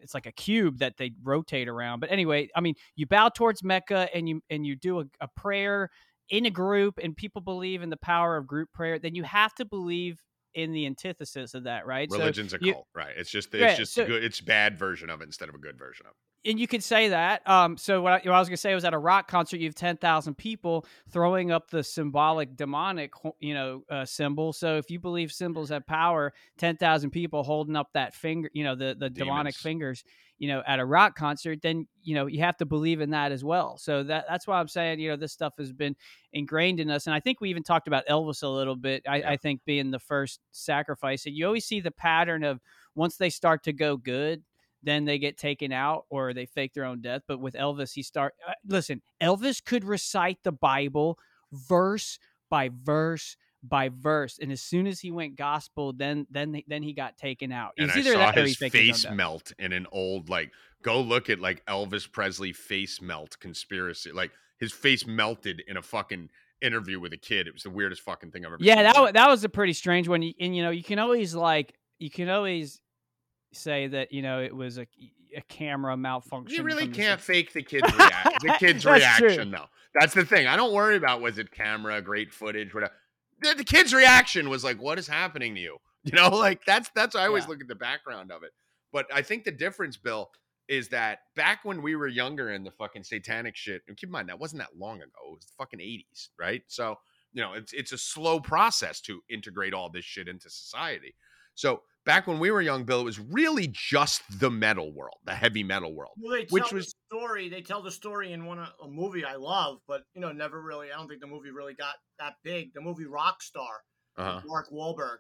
[0.02, 2.00] it's like a cube that they rotate around.
[2.00, 5.28] But anyway, I mean, you bow towards Mecca and you and you do a, a
[5.28, 5.90] prayer
[6.30, 9.00] in a group, and people believe in the power of group prayer.
[9.00, 10.22] Then you have to believe
[10.54, 12.10] in the antithesis of that, right?
[12.12, 13.14] So Religion's a you- cult, right?
[13.16, 14.24] It's just it's Yeah, just so- good.
[14.24, 16.50] It's bad version of it instead of a good version of it.
[16.50, 17.48] and you could say that.
[17.48, 19.68] Um, so what I, what I was gonna say was at a rock concert, you
[19.68, 24.54] have ten thousand people throwing up the symbolic demonic, you know, uh, symbol.
[24.54, 28.64] So if you believe symbols have power, ten thousand people holding up that finger, you
[28.64, 30.04] know, the the demonic fingers,
[30.40, 33.32] you know, at a rock concert, then you know you have to believe in that
[33.32, 33.78] as well.
[33.78, 35.96] So that that's why I'm saying, you know, this stuff has been
[36.34, 39.04] ingrained in us, and I think we even talked about Elvis a little bit.
[39.08, 39.32] I, Yeah.
[39.32, 42.60] I think being the first sacrifice, and you always see the pattern of
[42.96, 44.44] once they start to go good
[44.84, 47.22] then they get taken out or they fake their own death.
[47.28, 49.02] But with Elvis, he start uh, listen.
[49.22, 51.18] Elvis could recite the Bible
[51.52, 52.20] verse
[52.50, 56.94] by verse by verse, and as soon as he went gospel, then then then he
[56.94, 57.72] got taken out.
[57.78, 60.52] and It's I either saw his faked his own face melt in an old like
[60.84, 64.12] go look at like Elvis Presley face melt conspiracy.
[64.12, 66.30] Like his face melted in a fucking
[66.62, 67.48] interview with a kid.
[67.48, 69.74] It was the weirdest fucking thing I've ever Yeah, that wa- that was a pretty
[69.74, 70.24] strange one.
[70.40, 72.80] And you know, you can always like you can always
[73.54, 74.88] say that you know it was a
[75.36, 76.56] a camera malfunction.
[76.58, 78.32] You really can't fake the kid's reaction.
[78.44, 79.28] the kid's That's true.
[79.28, 79.66] reaction, though.
[80.00, 80.48] That's the thing.
[80.48, 82.94] I don't worry about was it camera, great footage, whatever.
[83.40, 86.90] The, the kid's reaction was like, "What is happening to you?" You know, like that's
[86.96, 87.16] that's.
[87.16, 87.50] I always Yeah.
[87.50, 88.52] look at the background of it.
[88.94, 90.30] But I think the difference, Bill,
[90.70, 93.82] is that back when we were younger and the fucking satanic shit.
[93.88, 95.12] And keep in mind that wasn't that long ago.
[95.28, 96.62] It was the fucking eighties, right?
[96.68, 96.96] So
[97.34, 101.14] you know, it's it's a slow process to integrate all this shit into society.
[101.56, 105.36] So back when we were young, Bill, it was really just the metal world, the
[105.36, 106.14] heavy metal world.
[106.18, 107.50] Well, they tell Which the was- story.
[107.50, 110.60] They tell the story in one of- a movie I love, but you know, never
[110.62, 110.92] really.
[110.92, 112.74] I don't think the movie really got that big.
[112.74, 113.78] The movie Rockstar,
[114.18, 114.42] Uh-huh.
[114.46, 115.20] Mark Wahlberg,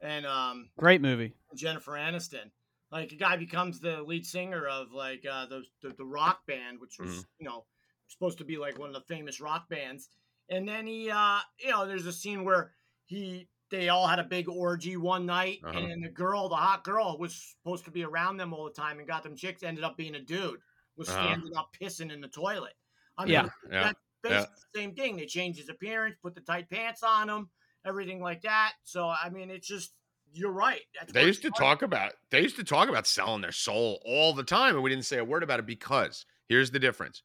[0.00, 1.34] and um, Great movie.
[1.54, 2.50] Jennifer Aniston.
[2.90, 6.80] Like a guy becomes the lead singer of like uh, the, the the rock band,
[6.80, 7.26] which was Mhm.
[7.38, 7.66] you know
[8.08, 10.08] supposed to be like one of the famous rock bands.
[10.50, 12.74] And then he, uh, you know, there's a scene where
[13.06, 15.76] he they all had a big orgy one night, Uh-huh.
[15.76, 18.70] and then the girl, the hot girl, was supposed to be around them all the
[18.70, 19.64] time and got them chicks.
[19.64, 20.60] Ended up being a dude,
[20.96, 21.24] was Uh-huh.
[21.24, 22.74] standing up pissing in the toilet.
[23.18, 23.48] I mean, Yeah.
[23.70, 23.82] Yeah.
[23.82, 25.16] that's basically the same thing.
[25.16, 27.50] They changed his appearance, put the tight pants on him,
[27.84, 28.74] everything like that.
[28.84, 29.92] So I mean, it's just
[30.34, 30.80] you're right.
[30.94, 31.64] That's They used to started.
[31.64, 34.88] talk about they used to talk about selling their soul all the time, and we
[34.90, 37.22] didn't say a word about it because here's the difference.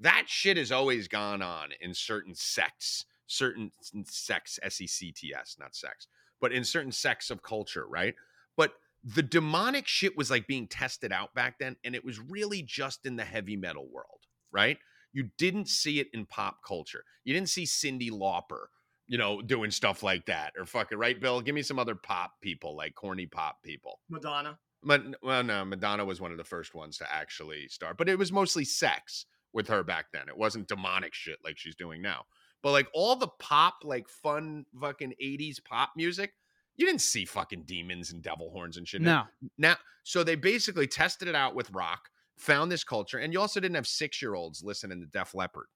[0.00, 5.12] That shit has always gone on in certain sects, certain s- sects, S E C
[5.12, 6.08] T S, not sex,
[6.40, 8.14] but in certain sects of culture, right?
[8.56, 12.62] But the demonic shit was like being tested out back then, and it was really
[12.62, 14.78] just in the heavy metal world, right?
[15.12, 17.04] You didn't see it in pop culture.
[17.24, 18.66] You didn't see Cyndi Lauper,
[19.06, 21.40] you know, doing stuff like that or fucking right, Bill.
[21.40, 24.00] Give me some other pop people, like corny pop people.
[24.08, 24.58] Madonna.
[24.82, 28.18] But well, no, Madonna was one of the first ones to actually start, but it
[28.18, 30.28] was mostly sex with her back then.
[30.28, 32.24] It wasn't demonic shit like she's doing now.
[32.62, 36.32] But like all the pop, like fun fucking 80s pop music,
[36.76, 39.02] you didn't see fucking demons and devil horns and shit.
[39.02, 39.24] No,
[39.58, 43.60] Now, so they basically tested it out with rock, found this culture, and you also
[43.60, 45.66] didn't have six year olds listening to Def Leppard,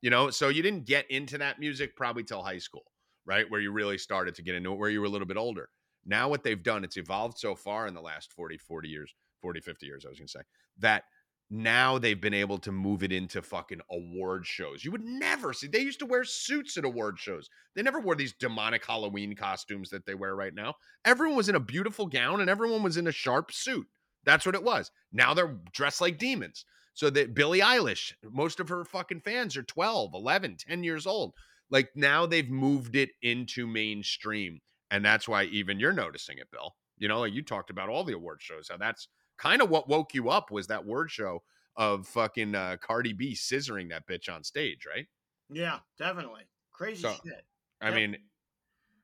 [0.00, 0.30] you know?
[0.30, 2.84] So you didn't get into that music probably till high school,
[3.26, 3.50] right?
[3.50, 5.68] Where you really started to get into it, where you were a little bit older.
[6.06, 9.60] Now, what they've done, it's evolved so far in the last 40, 40 years, 40,
[9.60, 10.42] 50 years, I was going to say,
[10.78, 11.04] that
[11.50, 14.84] now they've been able to move it into fucking award shows.
[14.84, 17.48] You would never see, they used to wear suits at award shows.
[17.74, 20.74] They never wore these demonic Halloween costumes that they wear right now.
[21.04, 23.86] Everyone was in a beautiful gown and everyone was in a sharp suit.
[24.24, 24.90] That's what it was.
[25.12, 26.64] Now they're dressed like demons.
[26.94, 31.34] So that Billie Eilish, most of her fucking fans are 12, 11, 10 years old.
[31.70, 34.60] Like now they've moved it into mainstream.
[34.90, 36.74] And that's why even you're noticing it, Bill.
[36.98, 38.68] You know, like you talked about all the award shows.
[38.70, 39.08] How that's
[39.44, 41.42] kind of what woke you up was that word show
[41.76, 45.06] of fucking uh, Cardi B scissoring that bitch on stage, right?
[45.50, 46.42] Yeah, definitely.
[46.72, 47.44] Crazy So- shit.
[47.80, 47.94] I Yep.
[47.96, 48.16] mean,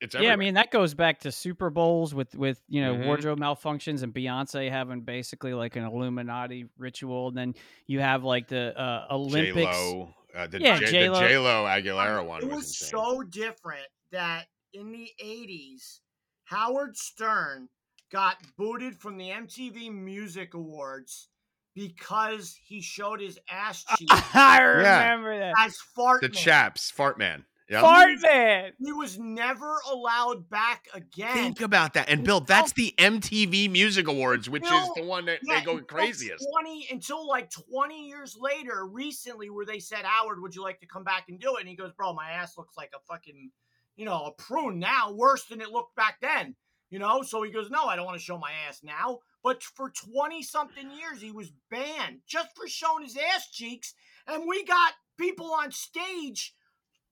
[0.00, 3.04] it's yeah, I mean that goes back to Super Bowls with with you know Mhm.
[3.06, 7.28] wardrobe malfunctions and Beyonce having basically like an Illuminati ritual.
[7.28, 7.54] And then
[7.86, 9.76] you have like the uh, J Olympics.
[9.76, 11.20] Lo, uh, the Yeah, J- J-Lo.
[11.20, 16.00] J Lo Aguilera one It was, was so different that in the 80s,
[16.44, 17.68] Howard Stern
[18.10, 21.28] got booted from the MTV Music Awards
[21.74, 25.54] because he showed his ass cheek I remember that.
[25.58, 26.34] as fart the man.
[26.34, 27.44] chaps, fart man.
[27.68, 27.82] Yeah.
[27.82, 28.72] Fart man.
[28.80, 31.32] He was never allowed back again.
[31.34, 32.08] Think about that.
[32.08, 35.72] And Bill, that's the MTV Music Awards, which is the one that Yeah, they go
[35.78, 36.44] until craziest.
[36.52, 40.86] 20 until like 20 years later, recently, where they said, Howard, would you like to
[40.86, 41.60] come back and do it?
[41.60, 43.52] And he goes, Bro, my ass looks like a fucking,
[43.94, 46.56] you know, a prune now, worse than it looked back then.
[46.90, 49.20] You know, so he goes, No, I don't want to show my ass now.
[49.42, 53.94] But for 20 something years, he was banned just for showing his ass cheeks.
[54.26, 56.54] And we got people on stage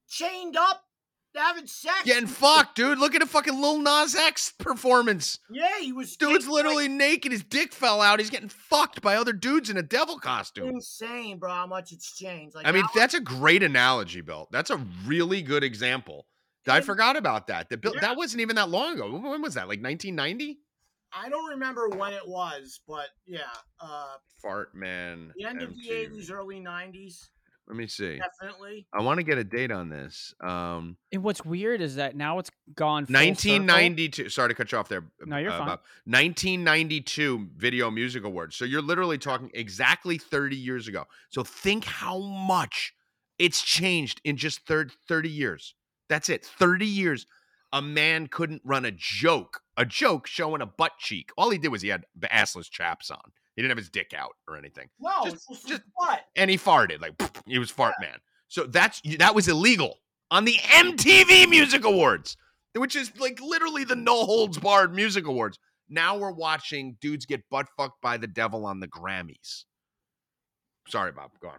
[0.09, 0.83] chained up
[1.35, 2.03] having sex.
[2.05, 2.99] Getting fucked, dude.
[2.99, 5.39] Look at a fucking Lil Nas X performance.
[5.51, 6.17] Yeah, he was.
[6.17, 7.33] Dude's literally naked.
[7.33, 8.19] His dick fell out.
[8.19, 10.69] He's getting fucked by other dudes in a devil costume.
[10.69, 11.51] insane, bro.
[11.51, 12.55] How much it's changed.
[12.55, 14.49] Like I mean, that that's a great analogy, Bill.
[14.51, 16.27] That's a really good example.
[16.67, 17.69] I And- forgot about that.
[17.71, 18.01] That Bill, Yeah.
[18.01, 19.11] that wasn't even that long ago.
[19.11, 19.69] When when was that?
[19.69, 20.59] Like 1990?
[21.13, 23.41] I don't remember when it was, but yeah,
[23.81, 25.33] uh, Fart man.
[25.37, 27.31] the end of the eighties, early nineties,
[27.67, 28.19] Let me see.
[28.19, 28.87] definitely.
[28.93, 30.35] I want to get a date on this.
[30.43, 33.07] Um, And what's weird is that now it's gone.
[33.07, 33.27] full circle.
[33.27, 34.29] 1992.
[34.29, 35.05] Sorry to cut you off there.
[35.25, 35.67] No, you're uh, fine.
[35.69, 35.81] Bob.
[36.05, 38.57] 1992 Video Music Awards.
[38.57, 41.07] So you're literally talking exactly 30 years ago.
[41.31, 42.93] So think how much
[43.39, 45.75] it's changed in just thir- 30 years.
[46.09, 46.45] That's it.
[46.45, 47.27] 30 years.
[47.73, 51.31] A man couldn't run a joke, a joke showing a butt cheek.
[51.37, 53.21] All he did was he had assless chaps on.
[53.57, 54.89] He didn't have his dick out or anything.
[54.99, 56.23] No, Just- just, just- what?
[56.35, 58.19] And he farted like he was fart man.
[58.49, 59.99] So that's that was illegal
[60.31, 62.39] on the MTV Music Awards,
[62.75, 65.59] which is like literally the no holds barred music awards.
[65.91, 69.65] Now we're watching dudes get butt fucked by the devil on the Grammys.
[70.89, 71.33] Sorry, Bob.
[71.41, 71.59] Go on.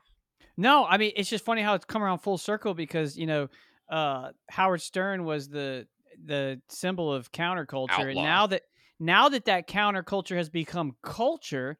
[0.57, 3.47] No, I mean it's just funny how it's come around full circle because you know
[3.89, 5.87] uh, Howard Stern was the
[6.23, 8.63] the symbol of counterculture, and now that
[8.99, 11.77] now that that counterculture has become culture,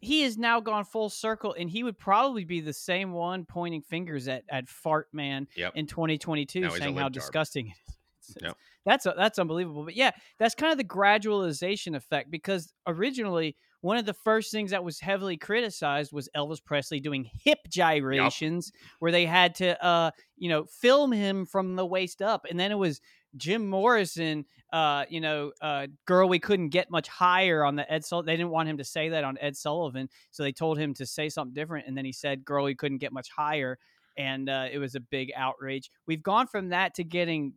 [0.00, 3.82] he has now gone full circle, and he would probably be the same one pointing
[3.82, 5.72] fingers at at Fart Man Yep.
[5.76, 7.94] in 2022, Now saying how disgusting it is.
[8.42, 8.56] Yep.
[8.84, 9.84] That's that's unbelievable.
[9.84, 14.70] But yeah, that's kind of the gradualization effect because originally one of the first things
[14.72, 20.10] that was heavily criticized was Elvis Presley doing hip gyrations where they had to uh
[20.36, 23.00] you know film him from the waist up and then it was
[23.36, 28.04] Jim Morrison uh you know uh girl we couldn't get much higher on the Ed
[28.04, 30.94] Sullivan they didn't want him to say that on Ed Sullivan so they told him
[30.94, 33.78] to say something different and then he said girl we couldn't get much higher
[34.18, 35.90] and uh, it was a big outrage.
[36.06, 37.54] We've gone from that to getting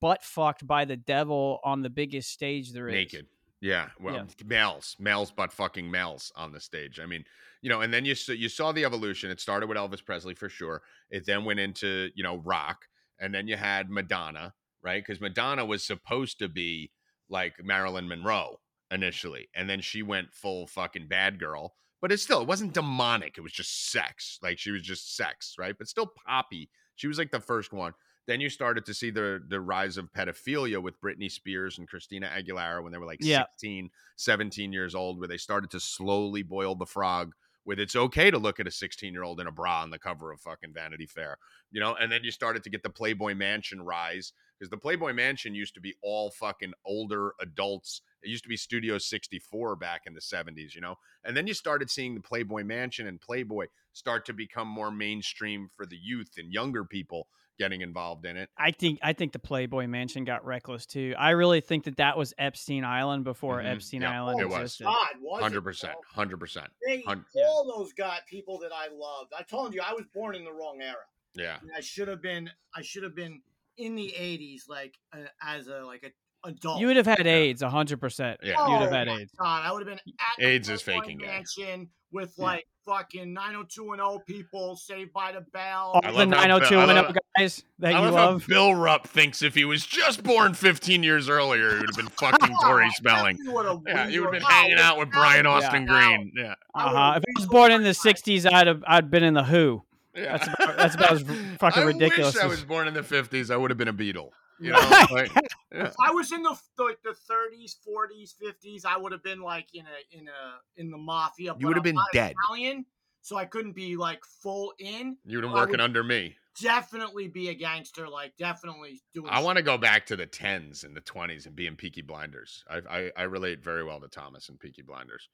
[0.00, 2.94] butt fucked by the devil on the biggest stage there is.
[2.94, 3.26] Naked.
[3.62, 3.90] Yeah.
[4.00, 4.26] Well, Yeah.
[4.44, 6.98] males, males, but fucking males on the stage.
[7.00, 7.24] I mean,
[7.62, 9.30] you know, and then you saw, you saw the evolution.
[9.30, 10.82] It started with Elvis Presley for sure.
[11.10, 12.88] It then went into you know rock,
[13.20, 15.02] and then you had Madonna, right?
[15.02, 16.90] Because Madonna was supposed to be
[17.28, 18.60] like Marilyn Monroe
[18.90, 21.76] initially, and then she went full fucking bad girl.
[22.00, 23.38] But it still, it wasn't demonic.
[23.38, 24.40] It was just sex.
[24.42, 25.76] Like she was just sex, right?
[25.78, 26.68] But still poppy.
[26.96, 27.92] She was like the first one.
[28.26, 32.28] Then you started to see the the rise of pedophilia with Britney Spears and Christina
[32.28, 33.46] Aguilera when they were like Yeah.
[33.58, 37.34] 16, 17 years old, where they started to slowly boil the frog
[37.64, 39.98] with it's okay to look at a 16 year old in a bra on the
[39.98, 41.38] cover of fucking Vanity Fair,
[41.70, 45.12] you know, and then you started to get the Playboy Mansion rise because the Playboy
[45.12, 48.02] Mansion used to be all fucking older adults.
[48.22, 51.54] It used to be Studio 64 back in the 70s, you know, and then you
[51.54, 56.32] started seeing the Playboy Mansion and Playboy start to become more mainstream for the youth
[56.38, 57.28] and younger people
[57.62, 58.48] getting involved in it.
[58.58, 61.14] I think I think the Playboy Mansion got reckless too.
[61.16, 63.66] I really think that that was Epstein Island before Mhm.
[63.76, 64.78] Epstein Yeah, Island it was.
[64.78, 66.02] God, was it, Hundred percent, bro?
[66.14, 66.66] hundred percent.
[66.86, 69.32] They Hun- all those got people that I loved.
[69.38, 70.96] I told you I was born in the wrong era.
[71.34, 72.50] Yeah, And I should have been.
[72.74, 73.40] I should have been
[73.78, 76.80] in the '80s, like uh, as a like a adult.
[76.80, 78.40] You would have had AIDS, hundred percent.
[78.42, 78.50] Yeah.
[78.68, 79.32] You'd have Oh had AIDS.
[79.38, 81.26] God, I would have been at the AIDS is faking gay.
[81.26, 82.44] mansion with Yeah.
[82.44, 85.92] like fucking 90210 people, Saved by the Bell.
[85.94, 88.42] All I the love how Bill- 90210 I love- guys that I you love, love.
[88.42, 91.96] how Bill Rupp thinks if he was just born 15 years earlier, he would have
[91.96, 93.38] been fucking Tori Spelling.
[93.86, 96.32] Yeah, he would have been hanging out with Brian Austin Green.
[96.36, 97.14] Yeah, Uh-huh.
[97.16, 99.82] If I was born in the '60s, I'd have I'd been in the Who.
[100.14, 100.36] yeah.
[100.36, 101.22] That's about, that's about as
[101.58, 102.34] fucking I ridiculous.
[102.34, 103.50] wish I was born in the 50s.
[103.50, 104.30] I would have been a Beatle.
[104.62, 104.78] You know,
[105.10, 105.30] like,
[105.72, 105.86] yeah.
[105.86, 109.68] If I was in the the, the 30s, 40s, 50s, I would have been like
[109.74, 111.54] in a in a in the mafia.
[111.58, 112.34] You would have been dead.
[112.44, 112.86] Italian,
[113.22, 115.16] so I couldn't be like full in.
[115.24, 116.36] You would have been working under me.
[116.60, 118.08] Definitely be a gangster.
[118.08, 119.30] Like definitely doing.
[119.30, 122.62] I want to go back to the 10s and the 20s and being Peaky Blinders.
[122.68, 125.28] I, I, I relate very well to Thomas and Peaky Blinders.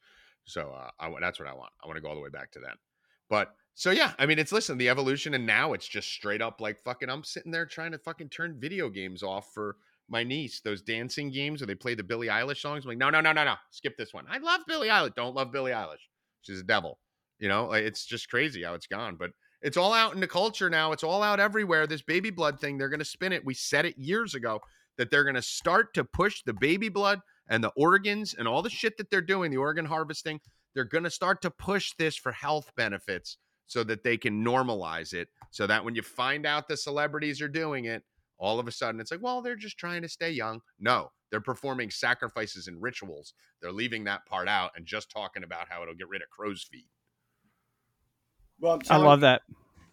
[0.45, 1.73] So uh, I, that's what I want.
[1.83, 2.79] I want to go all the way back to that.
[3.29, 6.61] But so yeah, I mean, it's listen, the evolution, and now it's just straight up
[6.61, 7.09] like fucking.
[7.09, 9.77] I'm sitting there trying to fucking turn video games off for
[10.09, 10.61] my niece.
[10.61, 12.85] Those dancing games where they play the Billie Eilish songs.
[12.85, 14.25] I'm like, no, no, no, no, no, skip this one.
[14.29, 15.15] I love Billie Eilish.
[15.15, 16.03] Don't love Billie Eilish.
[16.43, 16.99] She's a devil.
[17.39, 19.15] You know, it's just crazy how it's gone.
[19.15, 19.31] But
[19.63, 20.91] it's all out in the culture now.
[20.91, 21.87] It's all out everywhere.
[21.87, 23.45] This baby blood thing, they're going to spin it.
[23.45, 24.59] We said it years ago
[24.97, 28.61] that they're going to start to push the baby blood and the organs and all
[28.61, 30.41] the shit that they're doing, the organ harvesting.
[30.75, 35.13] They're going to start to push this for health benefits so that they can normalize
[35.13, 35.29] it.
[35.51, 38.03] So that when you find out the celebrities are doing it,
[38.39, 40.61] all of a sudden it's like, well, they're just trying to stay young.
[40.81, 43.35] No, they're performing sacrifices and rituals.
[43.61, 46.63] They're leaving that part out and just talking about how it'll get rid of crow's
[46.63, 46.87] feet.
[48.61, 49.43] Well, I'm I telling love you, that.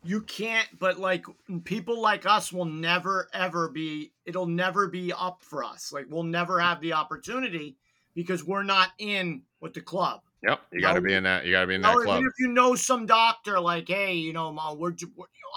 [0.03, 1.25] you can't but like
[1.65, 6.23] people like us will never ever be it'll never be up for us like we'll
[6.23, 7.77] never have the opportunity
[8.15, 11.45] because we're not in with the club Yep, you got to be in that.
[11.45, 14.33] You got to be in that even if you know some doctor like hey you
[14.33, 14.93] know Ma, we're,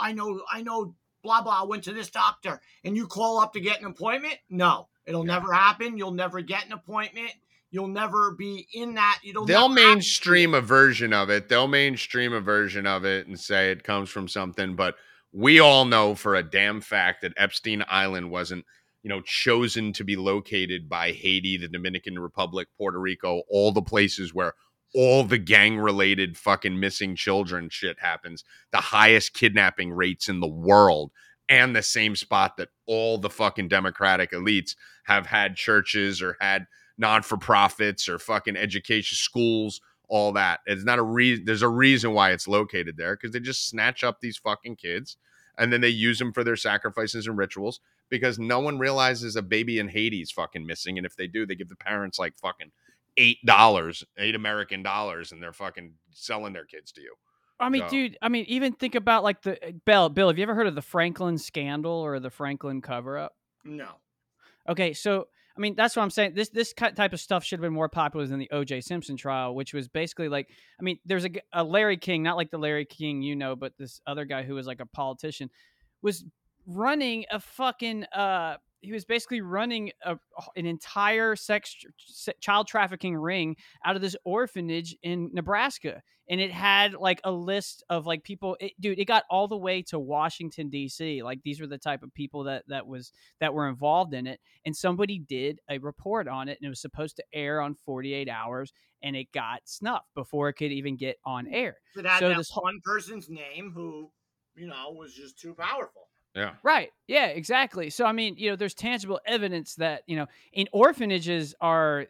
[0.01, 3.53] i know i know blah blah i went to this doctor and you call up
[3.53, 7.33] to get an appointment no it'll never happen you'll never get an appointment
[7.71, 11.49] you'll never be in that you'll They'll mainstream a version of it.
[11.49, 14.75] They'll mainstream a version of it and say it comes from something.
[14.75, 14.97] But
[15.33, 18.65] we all know for a damn fact that Epstein Island wasn't,
[19.03, 23.83] you know, chosen to be located by Haiti, the Dominican Republic, Puerto Rico, all the
[23.83, 24.55] places where
[24.95, 30.49] all the gang related fucking missing children shit happens, the highest kidnapping rates in the
[30.49, 31.11] world,
[31.49, 36.67] and the same spot that all the fucking Democratic elites have had churches or had
[36.99, 40.61] non for profits or fucking education schools, all that.
[40.67, 41.45] It's not a reason.
[41.45, 45.17] There's a reason why it's located there because they just snatch up these fucking kids
[45.59, 49.43] and then they use them for their sacrifices and rituals because no one realizes a
[49.43, 50.97] baby in is fucking missing.
[50.97, 52.71] And if they do, they give the parents like fucking
[53.19, 57.15] eight dollars, eight American dollars, and they're fucking selling their kids to you.
[57.61, 58.17] I mean, So- dude.
[58.23, 60.09] I mean, even think about like the uh, Bill.
[60.09, 63.33] Bill, have you ever heard of the Franklin scandal or the Franklin cover up?
[63.65, 63.89] no
[64.69, 66.35] Okay, so I mean, that's what I'm saying.
[66.35, 68.83] This this type of stuff should have been more popular than the O.J.
[68.83, 70.49] Simpson trial, which was basically like,
[70.79, 74.01] I mean, there's a Larry King, not like the Larry King you know, but this
[74.07, 75.51] other guy who was like a politician,
[76.01, 76.25] was
[76.65, 78.05] running a fucking.
[78.05, 80.17] uh He was basically running a,
[80.57, 81.75] an entire sex
[82.41, 87.83] child trafficking ring out of this orphanage in Nebraska, and it had like a list
[87.91, 88.57] of like people.
[88.61, 91.23] It, dude, it got all the way to Washington D.C.
[91.23, 94.41] Like these were the type of people that that was that were involved in it
[94.65, 98.29] and somebody did a report on it and it was supposed to air on 48
[98.29, 102.29] hours and it got snuffed before it could even get on air it had So
[102.29, 104.11] that this one person's name who
[104.57, 106.08] you know was just too powerful
[106.39, 106.55] Yeah.
[106.63, 110.69] right yeah exactly so i mean you know there's tangible evidence that you know in
[110.73, 112.07] orphanages are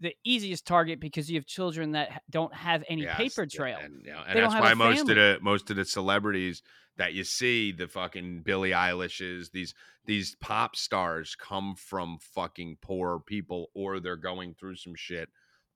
[0.00, 3.78] the easiest target because you have children that don't have any Yes, paper yeah, trail
[3.84, 5.10] And, you know, and that's why most family.
[5.10, 6.62] of the most of the celebrities
[6.96, 9.74] that you see, the fucking Billie Eilishes, these
[10.06, 15.28] these pop stars come from fucking poor people or they're going through some shit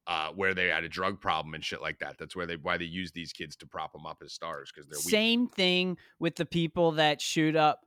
[0.07, 2.19] uh, where they had a drug problem and shit like that.
[2.19, 4.89] That's where they why they use these kids to prop them up as stars because
[4.89, 5.19] they're weak.
[5.19, 7.85] same thing with the people that shoot up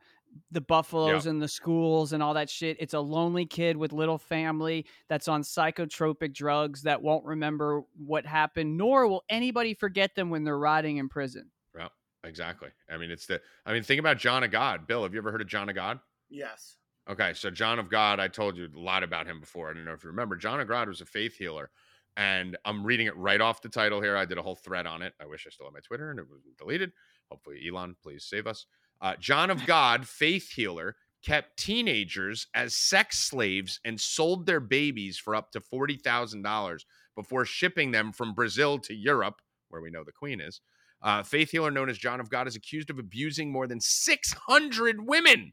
[0.52, 2.78] the buffaloes and the schools and all that shit.
[2.80, 8.26] It's a lonely kid with little family that's on psychotropic drugs that won't remember what
[8.26, 11.50] happened, nor will anybody forget them when they're rotting in prison.
[11.78, 11.90] Yeah,
[12.24, 12.70] exactly.
[12.90, 13.42] I mean, it's the.
[13.66, 14.88] I mean, think about John of God.
[14.88, 16.00] Bill, have you ever heard of John of God?
[16.30, 16.78] yes
[17.10, 19.70] Okay, so John of God, I told you a lot about him before.
[19.70, 20.36] I don't know if you remember.
[20.36, 21.72] John of God was a faith healer,
[22.16, 24.16] and I'm reading it right off the title here.
[24.16, 25.14] I did a whole thread on it.
[25.20, 26.92] I wish I still had my Twitter and it was deleted.
[27.30, 28.66] Hopefully, Elon, please save us.
[29.02, 35.18] Uh, John of God, faith healer, kept teenagers as sex slaves and sold their babies
[35.18, 39.92] for up to forty thousand dollars before shipping them from Brazil to Europe, where we
[39.92, 40.62] know the Queen is.
[41.02, 45.08] Uh, faith healer known as John of God is accused of abusing more than 600
[45.08, 45.52] women.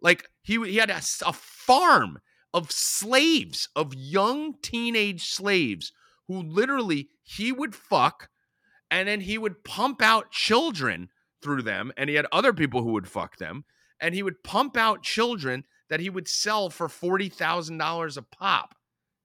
[0.00, 2.20] Like he he had a farm
[2.54, 5.92] of slaves, of young teenage slaves
[6.28, 8.28] who literally he would fuck
[8.90, 11.08] and then he would pump out children
[11.42, 13.64] through them and he had other people who would fuck them
[14.00, 18.74] and he would pump out children that he would sell for $40,000 a pop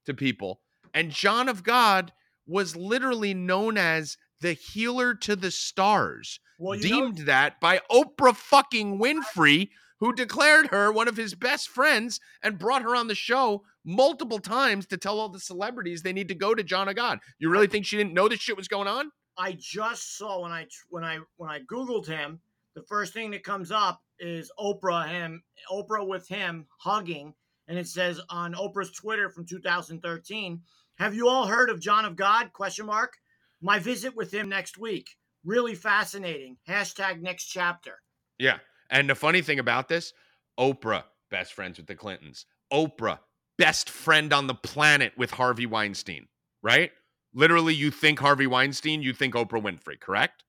[0.04, 0.60] to people.
[0.92, 2.12] And John of God
[2.46, 7.80] was literally known as the healer to the stars well you know, deemed that by
[7.90, 9.70] Oprah fucking Winfrey,
[10.00, 14.38] who declared her one of his best friends and brought her on the show multiple
[14.38, 17.18] times to tell all the celebrities they need to go to John of God.
[17.38, 19.10] You really think she didn't know this shit was going on?
[19.38, 22.40] I just saw when I when I when I googled him,
[22.74, 27.34] the first thing that comes up is Oprah him Oprah with him hugging,
[27.68, 30.62] and it says on Oprah's Twitter from 2013,
[30.98, 33.18] "Have you all heard of John of God?" Question mark.
[33.60, 35.16] My visit with him next week.
[35.44, 36.58] Really fascinating.
[36.68, 38.02] Hashtag next chapter.
[38.38, 38.58] Yeah.
[38.90, 40.12] And the funny thing about this,
[40.58, 42.46] Oprah, best friends with the Clintons.
[42.72, 43.20] Oprah,
[43.58, 46.28] best friend on the planet with Harvey Weinstein,
[46.62, 46.92] right?
[47.34, 50.44] Literally, you think Harvey Weinstein, you think Oprah Winfrey, correct?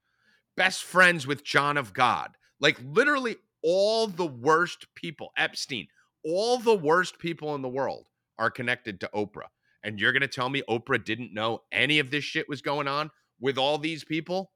[0.56, 2.38] Best friends with John of God.
[2.60, 5.88] Like, literally, all the worst people, Epstein,
[6.24, 8.08] all the worst people in the world
[8.40, 9.50] are connected to Oprah.
[9.84, 12.88] And you're going to tell me Oprah didn't know any of this shit was going
[12.88, 14.52] on with all these people?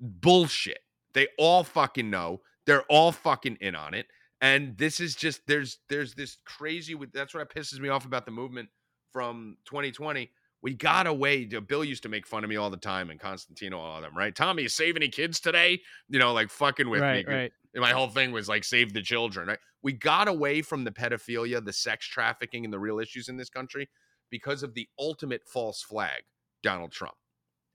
[0.00, 0.80] Bullshit.
[1.14, 2.40] They all fucking know.
[2.66, 4.06] They're all fucking in on it.
[4.40, 8.32] And this is just there's there's this crazy that's what pisses me off about the
[8.32, 8.68] movement
[9.12, 10.30] from 2020
[10.64, 11.44] We got away.
[11.44, 14.16] Bill used to make fun of me all the time, and Constantino, all of them,
[14.16, 14.34] right?
[14.34, 15.78] Tommy, you save any kids today?
[16.08, 17.34] You know, like fucking with right, me.
[17.34, 17.52] right.
[17.76, 19.48] My whole thing was like save the children.
[19.48, 19.58] Right?
[19.82, 23.50] We got away from the pedophilia, the sex trafficking, and the real issues in this
[23.50, 23.90] country
[24.30, 26.22] because of the ultimate false flag,
[26.62, 27.14] Donald Trump.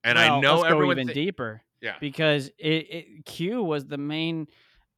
[0.04, 1.96] And I know let's go everyone even thi- deeper Yeah.
[2.00, 4.48] because it, it Q was the main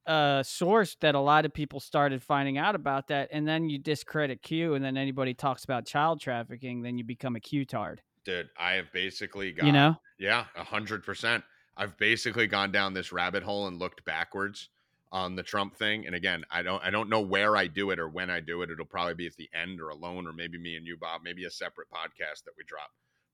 [0.06, 3.78] uh source that a lot of people started finding out about that and then you
[3.78, 8.02] discredit Q and then anybody talks about child trafficking then you become a Q tard
[8.24, 11.44] dude, I have basically got you know Yeah, a hundred percent.
[11.76, 14.68] I've basically gone down this rabbit hole and looked backwards
[15.10, 16.06] on the Trump thing.
[16.06, 18.62] And again, I don't I don't know where I do it or when I do
[18.62, 18.70] it.
[18.70, 21.44] It'll probably be at the end or alone, or maybe me and you, Bob, maybe
[21.44, 22.90] a separate podcast that we drop.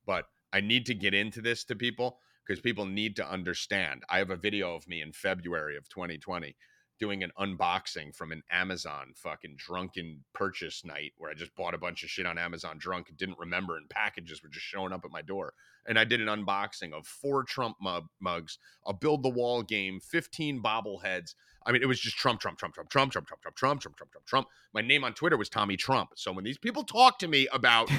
[0.07, 4.05] But I need to get into this to people because people need to understand.
[4.09, 6.57] I have a video of me in February of 2020
[6.99, 11.79] doing an unboxing from an Amazon fucking drunken purchase night where I just bought a
[11.79, 15.05] bunch of shit on Amazon drunk and didn't remember, and packages were just showing up
[15.05, 15.53] at my door.
[15.87, 20.01] And I did an unboxing of four Trump mug- mugs, a build the wall game,
[20.01, 21.35] 15 bobbleheads.
[21.65, 23.97] I mean, it was just Trump, Trump, Trump, Trump, Trump, Trump, Trump, Trump, Trump, Trump,
[23.97, 24.49] Trump, Trump, Trump.
[24.75, 26.11] My name on Twitter was Tommy Trump.
[26.17, 27.91] So when these people talk to me about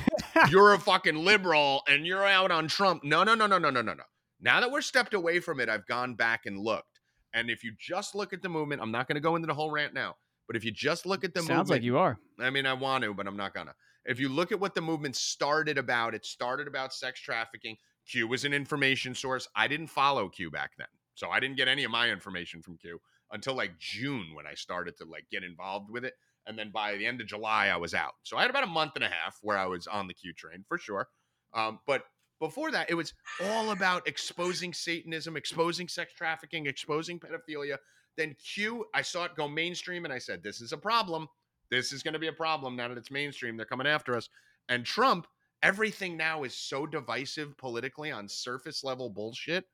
[0.49, 3.81] you're a fucking liberal and you're out on Trump, no, no, no, no, no, no,
[3.81, 4.03] no, no.
[4.41, 6.99] Now that we're stepped away from it, I've gone back and looked.
[7.33, 9.53] And if you just look at the movement, I'm not going to go into the
[9.53, 10.15] whole rant now,
[10.47, 12.73] but if you just look at the sounds movement, like you are I mean, I
[12.73, 13.75] want to, but I'm not gonna.
[14.05, 17.77] If you look at what the movement started about, it started about sex trafficking.
[18.09, 19.47] Q was an information source.
[19.55, 22.77] I didn't follow Q back then, so I didn't get any of my information from
[22.77, 22.99] Q
[23.31, 26.15] until like June when I started to like get involved with it.
[26.47, 28.13] And then by the end of July, I was out.
[28.23, 30.33] So I had about a month and a half where I was on the Q
[30.33, 31.07] train for sure.
[31.53, 32.05] Um, but
[32.39, 37.77] before that, it was all about exposing Satanism, exposing sex trafficking, exposing pedophilia.
[38.17, 41.27] Then Q, I saw it go mainstream, and I said, "This is a problem.
[41.69, 43.57] This is going to be a problem now that it's mainstream.
[43.57, 44.29] They're coming after us."
[44.69, 45.27] And Trump,
[45.63, 49.65] everything now is so divisive politically on surface level bullshit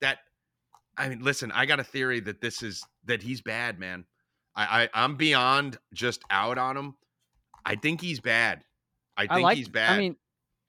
[0.00, 0.18] that
[0.96, 4.04] I mean, listen, I got a theory that this is that he's bad, man.
[4.54, 6.94] I, I I'm beyond just out on him.
[7.64, 8.64] I think he's bad.
[9.16, 9.92] I think like he's bad.
[9.92, 10.16] I mean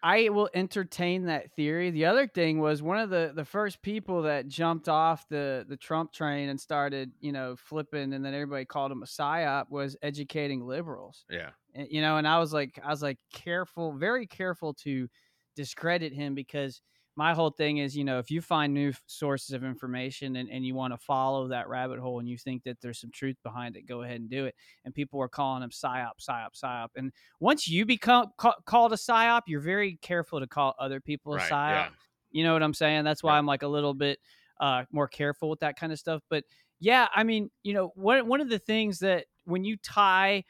[0.06, 1.90] I will entertain that theory.
[1.90, 5.78] The other thing was one of the the first people that jumped off the the
[5.78, 9.96] Trump train and started, you know, flipping, and then everybody called him a psyop was
[10.02, 11.26] educating liberals.
[11.30, 15.08] yeah, And, you know, and I was like, I was like, careful, very careful to
[15.56, 16.82] discredit him because
[17.16, 20.66] my whole thing is, you know, if you find new sources of information and, and
[20.66, 23.75] you want to follow that rabbit hole and you think that there's some truth behind
[23.77, 24.56] it, go ahead and do it.
[24.83, 26.88] And people are calling them psyop, psyop, psyop.
[26.95, 31.33] And once you become ca- called a psyop, you're very careful to call other people
[31.33, 31.51] a right.
[31.51, 31.69] psyop.
[31.69, 31.90] Yeah,
[32.32, 33.03] You know what I'm saying?
[33.03, 33.38] That's why Yeah.
[33.38, 34.19] I'm like a little bit
[34.59, 36.22] uh, more careful with that kind of stuff.
[36.30, 36.45] But
[36.80, 40.43] yeah, I mean, you know, one one of the things that when you tie,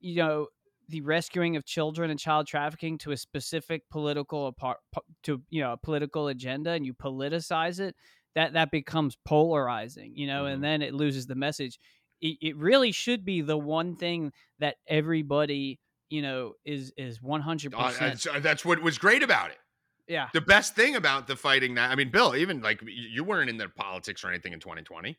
[0.00, 0.48] you know,
[0.88, 4.78] the rescuing of children and child trafficking to a specific political apart
[5.24, 7.94] to you know a political agenda and you politicize it,
[8.34, 10.12] that that becomes polarizing.
[10.16, 10.52] You know, Mhm.
[10.54, 11.78] and then it loses the message.
[12.20, 17.74] It, it really should be the one thing that everybody you know is is 100
[17.74, 19.58] Uh, percent that's, that's what was great about it.
[20.06, 23.50] yeah The best thing about the fighting that I mean, Bill, even like you weren't
[23.50, 25.16] in the politics or anything in 2020.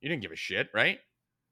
[0.00, 1.00] You didn't give a shit, right?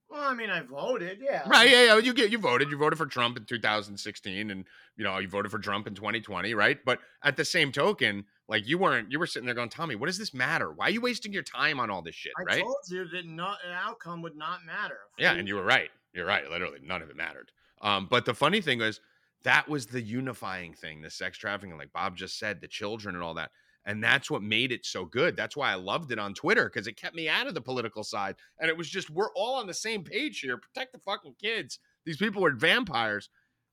[0.08, 1.48] Well, I mean, I voted, yeah.
[1.48, 1.68] Right?
[1.68, 1.98] Yeah, yeah.
[1.98, 2.70] You get you voted.
[2.70, 4.64] You voted for Trump in 2016, and
[4.96, 6.78] you know you voted for Trump in 2020, right?
[6.84, 9.10] But at the same token, like you weren't.
[9.10, 10.70] You were sitting there going, Tommy, what does this matter?
[10.70, 12.62] Why are you wasting your time on all this shit, I right?
[12.62, 14.98] told you that not, an outcome would not matter.
[15.18, 15.90] Yeah, and you were right.
[16.12, 16.48] You're right.
[16.48, 17.50] Literally, none of it mattered.
[17.82, 19.00] Um, but the funny thing was,
[19.42, 23.22] that was the unifying thing, the sex trafficking, like Bob just said, the children and
[23.22, 23.50] all that.
[23.86, 25.36] And that's what made it so good.
[25.36, 28.02] That's why I loved it on Twitter because it kept me out of the political
[28.02, 28.34] side.
[28.58, 30.58] And it was just, we're all on the same page here.
[30.58, 31.78] Protect the fucking kids.
[32.04, 33.30] These people are vampires.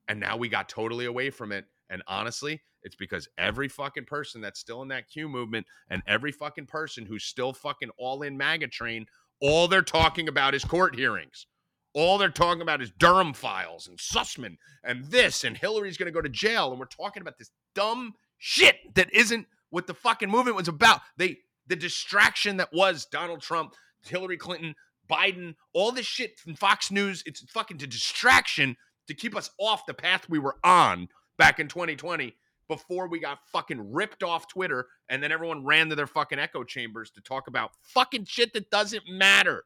[0.08, 1.66] And now we got totally away from it.
[1.90, 6.32] And honestly, it's because every fucking person that's still in that Q movement and every
[6.32, 9.08] fucking person who's still fucking all in MAGA train,
[9.42, 11.48] all they're talking about is court hearings.
[11.96, 16.12] All they're talking about is Durham files and Sussman and this, and Hillary's going to
[16.12, 16.72] go to jail.
[16.72, 21.02] And we're talking about this dumb shit that isn't what the fucking movement was about.
[21.18, 23.74] They, the distraction that was Donald Trump,
[24.06, 24.76] Hillary Clinton,
[25.10, 27.24] Biden, all this shit from Fox News.
[27.26, 28.78] It's fucking to distraction
[29.08, 31.08] to keep us off the path we were on
[31.40, 32.36] back in 2020
[32.68, 36.64] before we got fucking ripped off Twitter and then everyone ran to their fucking echo
[36.64, 39.64] chambers to talk about fucking shit that doesn't matter.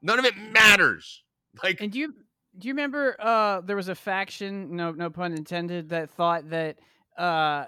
[0.00, 1.22] None of it matters.
[1.62, 2.14] Like And do you
[2.58, 6.78] do you remember uh there was a faction, no no pun intended, that thought that
[7.16, 7.66] uh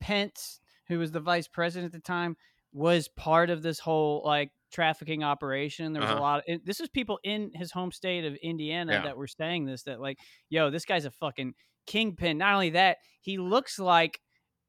[0.00, 2.36] Pence, who was the vice president at the time,
[2.72, 5.92] was part of this whole like trafficking operation.
[5.92, 6.18] There was Uh-huh.
[6.18, 6.48] a lot.
[6.48, 9.02] Of, this is people in his home state of Indiana Yeah.
[9.02, 9.84] that were saying this.
[9.84, 10.18] That like,
[10.50, 11.54] yo, this guy's a fucking
[11.86, 12.38] kingpin.
[12.38, 14.20] Not only that, he looks like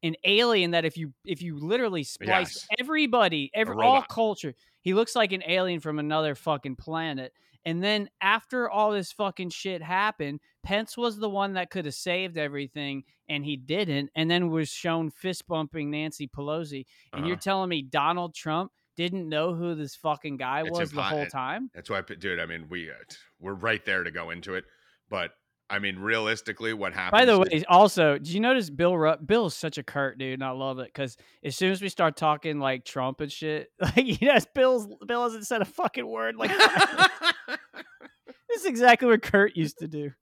[0.04, 2.66] an alien that if you if you literally splice Yes.
[2.78, 7.32] everybody, every all culture, he looks like an alien from another fucking planet.
[7.64, 11.94] And then after all this fucking shit happened, Pence was the one that could have
[11.94, 14.10] saved everything, and he didn't.
[14.14, 16.84] And then was shown fist bumping Nancy Pelosi.
[17.12, 17.40] And you're Uh-huh.
[17.42, 21.70] telling me Donald Trump didn't know who this fucking guy It's was the whole time?
[21.74, 22.40] That's why, dude.
[22.40, 22.94] I mean, we uh,
[23.38, 24.64] we're right there to go into it,
[25.08, 25.32] but
[25.70, 27.20] I mean, realistically, what happens?
[27.20, 29.26] By the way, also, did you notice Bill Rupp?
[29.26, 32.16] Bill's such a curt dude, and I love it because as soon as we start
[32.16, 36.36] talking like Trump and shit, like you yes, Bill's Bill hasn't said a fucking word.
[36.36, 36.50] Like
[38.48, 40.12] this is exactly what Kurt used to do.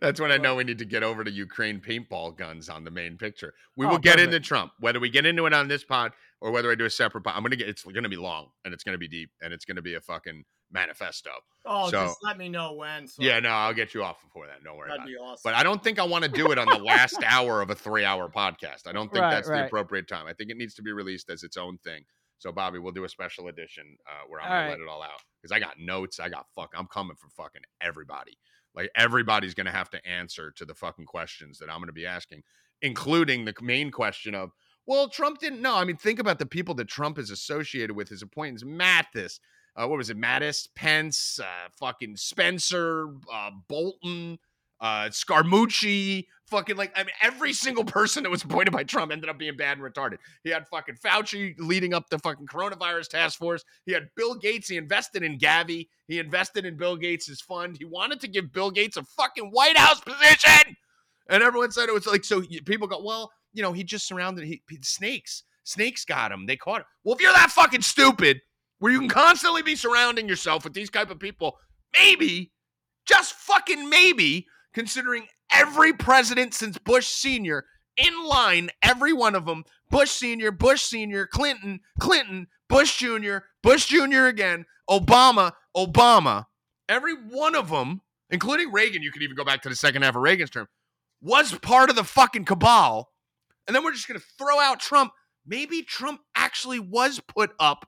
[0.00, 2.90] That's when I know we need to get over to Ukraine paintball guns on the
[2.90, 3.54] main picture.
[3.76, 4.34] We Oh, will get perfect.
[4.34, 6.90] into Trump, whether we get into it on this pod or whether I do a
[6.90, 7.34] separate pod.
[7.36, 7.68] I'm gonna get.
[7.68, 10.44] It's gonna be long and it's gonna be deep and it's gonna be a fucking
[10.70, 11.30] manifesto.
[11.64, 13.08] Oh, So- just let me know when.
[13.08, 14.62] So Yeah, no, I'll get you off before that.
[14.62, 15.12] Don't worry that'd about it.
[15.12, 15.40] be awesome.
[15.42, 17.74] But I don't think I want to do it on the last hour of a
[17.74, 18.86] three-hour podcast.
[18.86, 20.26] I don't think Right, that's the appropriate time.
[20.26, 22.04] I think it needs to be released as its own thing.
[22.38, 24.70] So, Bobby, we'll do a special edition uh, where I'm All gonna right.
[24.72, 26.20] let it all out because I got notes.
[26.20, 26.72] I got fuck.
[26.76, 28.38] I'm coming for fucking everybody.
[28.74, 32.42] Like everybody's gonna have to answer to the fucking questions that I'm gonna be asking,
[32.82, 34.52] including the main question of,
[34.88, 35.74] well, Trump didn't know.
[35.74, 38.08] I mean, think about the people that Trump is associated with.
[38.08, 39.38] His appointments, Mathis.
[39.76, 40.18] Uh, what was it?
[40.18, 44.38] Mattis, Pence, uh, fucking Spencer, uh, Bolton,
[44.80, 49.28] uh, Scaramucci, fucking like I mean, every single person that was appointed by Trump ended
[49.28, 50.18] up being bad and retarded.
[50.42, 53.64] He had fucking Fauci leading up the fucking coronavirus task force.
[53.84, 54.68] He had Bill Gates.
[54.68, 55.88] He invested in Gavi.
[56.06, 57.76] He invested in Bill Gates' fund.
[57.76, 60.76] He wanted to give Bill Gates a fucking White House position,
[61.28, 62.42] and everyone said it was like so.
[62.64, 65.44] People go, well, you know, he just surrounded he, snakes.
[65.64, 66.46] Snakes got him.
[66.46, 66.86] They caught him.
[67.04, 68.40] Well, if you're that fucking stupid,
[68.78, 71.58] where you can constantly be surrounding yourself with these type of people,
[71.96, 72.52] maybe,
[73.06, 77.64] just fucking maybe, considering every president since Bush Sr.
[77.96, 83.86] in line, every one of them, Bush Sr., Bush Sr., Clinton, Clinton, Bush Jr., Bush
[83.86, 84.26] Jr.
[84.26, 86.44] again, Obama, Obama,
[86.88, 90.16] every one of them, including Reagan, you could even go back to the second half
[90.16, 90.68] of Reagan's term,
[91.20, 93.10] was part of the fucking cabal.
[93.68, 95.12] And then we're just going to throw out Trump.
[95.46, 97.86] Maybe Trump actually was put up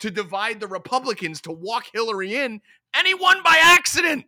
[0.00, 2.60] to divide the Republicans to walk Hillary in,
[2.94, 4.26] and he won by accident.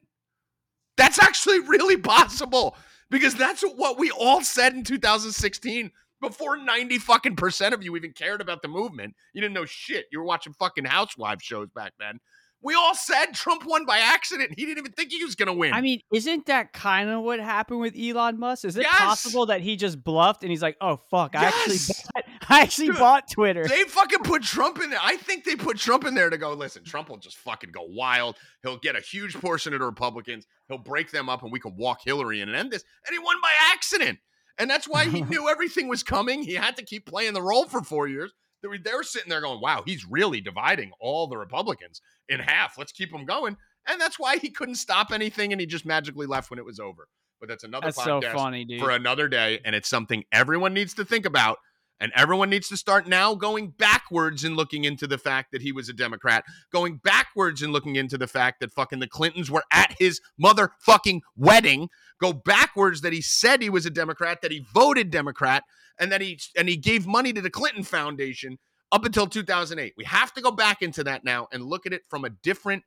[0.97, 2.76] That's actually really possible
[3.10, 8.12] because that's what we all said in 2016 before 90 fucking percent of you even
[8.12, 9.15] cared about the movement.
[9.34, 10.07] You didn't know shit.
[10.10, 12.20] You were watching fucking housewives shows back then.
[12.65, 14.55] We all said Trump won by accident.
[14.57, 15.75] He didn't even think he was going to win.
[15.75, 18.65] I mean, isn't that kind of what happened with Elon Musk?
[18.65, 18.97] Is it Yes.
[18.99, 22.86] possible that he just bluffed and he's like, "Oh fuck, I actually, bought, I actually
[22.89, 24.99] Dude, bought Twitter." They fucking put Trump in there.
[25.02, 27.84] I think they put Trump in there to go, listen, Trump will just fucking go
[27.86, 28.36] wild.
[28.62, 30.47] He'll get a huge portion of the Republicans.
[30.68, 32.83] He'll break them up and we can walk Hillary in and end this.
[33.07, 34.18] And he won by accident.
[34.59, 36.43] And that's why he knew everything was coming.
[36.43, 38.33] He had to keep playing the role for four years.
[38.65, 42.41] They were, they were sitting there going, wow, he's really dividing all the Republicans in
[42.41, 42.78] half.
[42.78, 43.59] Let's keep him going.
[43.86, 46.81] And that's why he couldn't stop anything and he just magically left when it was
[46.81, 47.09] over.
[47.41, 48.81] But that's another That's so funny, dude.
[48.81, 49.60] for another day.
[49.67, 51.59] And it's something everyone needs to think about.
[52.00, 55.73] And everyone needs to start now going backwards and looking into the fact that he
[55.73, 59.64] was a Democrat, going backwards and looking into the fact that fucking the Clintons were
[59.73, 61.89] at his motherfucking wedding,
[62.20, 65.62] go backwards that he said he was a Democrat, that he voted Democrat,
[65.98, 68.58] and that he and he gave money to the Clinton Foundation
[68.90, 69.94] up until 2008.
[69.97, 72.82] We have to go back into that now and look at it from a different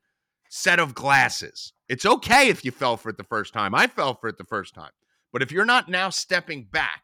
[0.50, 1.72] set of glasses.
[1.88, 3.74] It's okay if you fell for it the first time.
[3.74, 4.90] I fell for it the first time.
[5.32, 7.02] But if you're not now stepping back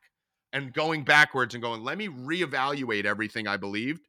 [0.55, 4.07] and going backwards and going, let me reevaluate everything I believed.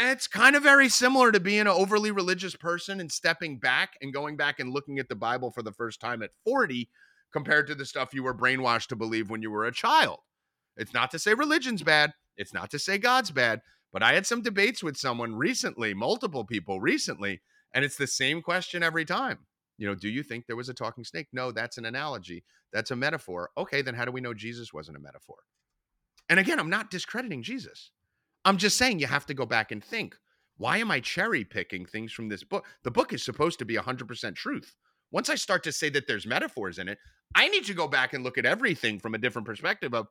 [0.00, 4.12] It's kind of very similar to being an overly religious person and stepping back and
[4.12, 6.88] going back and looking at the Bible for the first time at 40
[7.30, 10.20] compared to the stuff you were brainwashed to believe when you were a child.
[10.78, 13.60] It's not to say religion's bad, it's not to say God's bad,
[13.92, 17.42] but I had some debates with someone recently, multiple people recently,
[17.74, 19.40] and it's the same question every time.
[19.78, 21.28] You know, do you think there was a talking snake?
[21.32, 22.44] No, that's an analogy.
[22.72, 23.50] That's a metaphor.
[23.56, 25.36] Okay, then how do we know Jesus wasn't a metaphor?
[26.28, 27.92] And again, I'm not discrediting Jesus.
[28.44, 30.16] I'm just saying you have to go back and think.
[30.56, 32.66] Why am I cherry picking things from this book?
[32.82, 34.74] The book is supposed to be 100% truth.
[35.12, 36.98] Once I start to say that there's metaphors in it,
[37.34, 40.08] I need to go back and look at everything from a different perspective of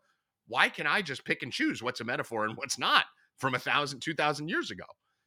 [0.48, 3.06] why can I just pick and choose what's a metaphor and what's not
[3.38, 4.86] from a thousand, two thousand years ago?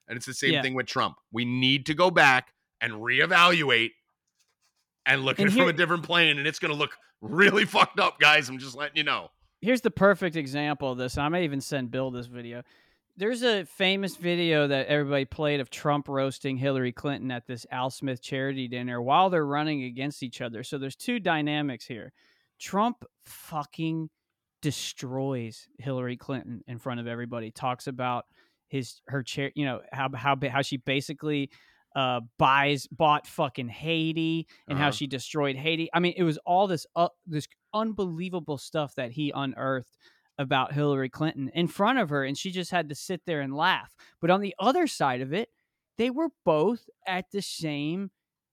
[0.08, 0.62] And it's the same Yeah.
[0.62, 1.16] thing with Trump.
[1.30, 3.90] We need to go back and reevaluate
[5.10, 7.64] and look at And it from a different plane, and it's going to look really
[7.64, 8.48] fucked up, guys.
[8.48, 9.30] I'm just letting you know.
[9.60, 11.18] Here's the perfect example of this.
[11.18, 12.62] I may even send Bill this video.
[13.16, 17.90] There's a famous video that everybody played of Trump roasting Hillary Clinton at this Al
[17.90, 20.62] Smith charity dinner while they're running against each other.
[20.62, 22.12] So there's two dynamics here.
[22.58, 24.08] Trump fucking
[24.62, 27.50] destroys Hillary Clinton in front of everybody.
[27.50, 28.24] Talks about
[28.68, 31.50] his her chair, you know how how how she basically
[31.96, 34.92] uh buys bought fucking Haiti and how Uh-huh.
[34.92, 35.88] she destroyed Haiti.
[35.92, 39.96] I mean, it was all this uh, this unbelievable stuff that he unearthed
[40.38, 43.54] about Hillary Clinton in front of her and she just had to sit there and
[43.54, 43.94] laugh.
[44.20, 45.48] But on the other side of it,
[45.98, 48.10] they were both at the same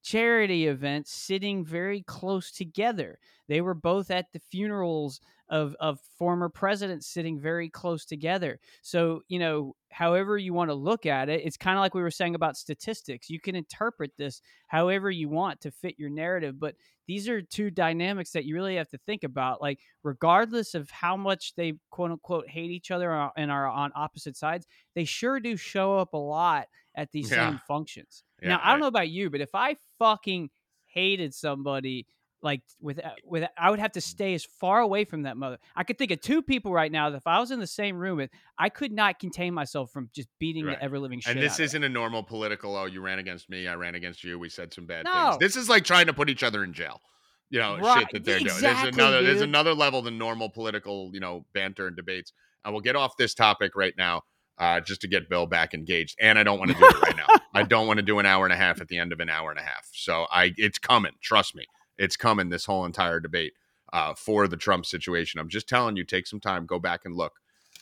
[0.08, 3.20] charity events sitting very close together.
[3.50, 5.20] They were both at the funerals
[5.50, 8.60] of of former presidents sitting very close together.
[8.82, 12.02] So, you know, however you want to look at it, it's kind of like we
[12.02, 13.30] were saying about statistics.
[13.30, 17.70] You can interpret this however you want to fit your narrative, but these are two
[17.70, 19.62] dynamics that you really have to think about.
[19.62, 24.38] Like, regardless of how much they quote unquote hate each other and are on opposite
[24.38, 27.50] sides, they sure do show up a lot at these Yeah.
[27.52, 28.24] same functions.
[28.42, 30.50] Yeah, now, I don't know about you, but if I fucking
[30.88, 32.08] hated somebody
[32.44, 35.58] like with uh, with I would have to stay as far away from that mother.
[35.76, 37.98] I could think of two people right now that if I was in the same
[37.98, 40.78] room with, I could not contain myself from just beating Right.
[40.78, 41.32] the ever living shit.
[41.36, 42.76] And this isn't a normal political.
[42.76, 43.68] Oh, you ran against me.
[43.68, 44.38] I ran against you.
[44.38, 45.32] We said some bad No.
[45.32, 45.38] things.
[45.40, 47.02] This is like trying to put each other in jail.
[47.50, 48.62] You know, Right, shit that they're doing.
[48.62, 49.24] There's another.
[49.24, 51.10] There's another level than normal political.
[51.14, 52.34] You know, banter and debates.
[52.66, 54.24] And we'll get off this topic right now,
[54.58, 56.18] uh, just to get Bill back engaged.
[56.20, 57.28] And I don't want to do it right now.
[57.54, 59.30] I don't want to do an hour and a half at the end of an
[59.30, 59.90] hour and a half.
[59.94, 61.14] So I, it's coming.
[61.22, 61.66] Trust me,
[61.98, 62.50] it's coming.
[62.50, 63.54] This whole entire debate
[63.94, 65.40] uh, for the Trump situation.
[65.40, 67.34] I'm just telling you, take some time, go back and look,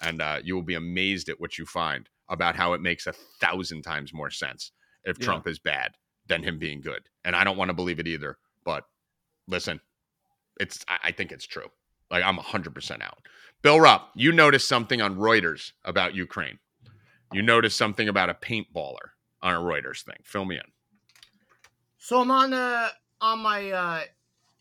[0.02, 3.14] and uh, you will be amazed at what you find about how it makes a
[3.14, 4.72] thousand times more sense
[5.04, 5.26] if Yeah.
[5.26, 5.94] Trump is bad
[6.28, 7.04] than him being good.
[7.24, 8.38] And I don't want to believe it either.
[8.64, 8.86] But
[9.48, 9.80] listen,
[10.60, 11.68] it's I, I think it's true.
[12.12, 13.20] Like I'm 100% out.
[13.62, 16.60] Bill Rupp, you noticed something on Reuters about Ukraine.
[17.36, 19.10] You noticed something about a paintballer
[19.42, 20.16] on a Reuters thing.
[20.24, 20.62] Fill me in.
[21.98, 22.88] So I'm on the
[23.20, 24.02] on my uh,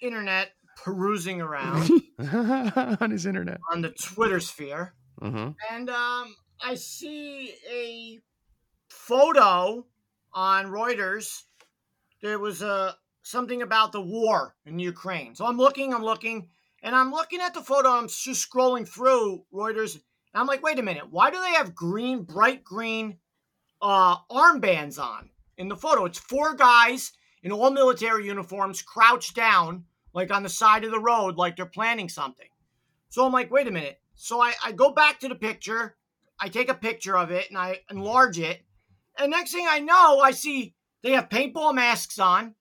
[0.01, 0.51] internet
[0.83, 1.89] perusing around
[3.01, 3.61] on his internet.
[3.73, 5.53] on the Twitter sphere, Uh-huh.
[5.70, 8.19] and um, I see a
[8.89, 9.86] photo
[10.33, 11.43] on Reuters.
[12.23, 15.35] There was a something about the war in Ukraine.
[15.35, 16.49] So I'm looking, I'm looking,
[16.83, 17.91] and I'm looking at the photo.
[17.91, 19.99] I'm just scrolling through Reuters,
[20.35, 23.19] and I'm like, wait a minute, why do they have green, bright green
[23.81, 26.07] uh, armbands on in the photo?
[26.07, 27.13] It's four guys
[27.45, 31.67] in all military uniforms crouched down, like on the side of the road, like they're
[31.67, 32.49] planning something.
[33.11, 34.01] So I'm like, wait a minute.
[34.17, 35.95] So I, I go back to the picture,
[36.41, 38.61] I take a picture of it, and I enlarge it.
[39.17, 42.57] And next thing I know, I see they have paintball masks on,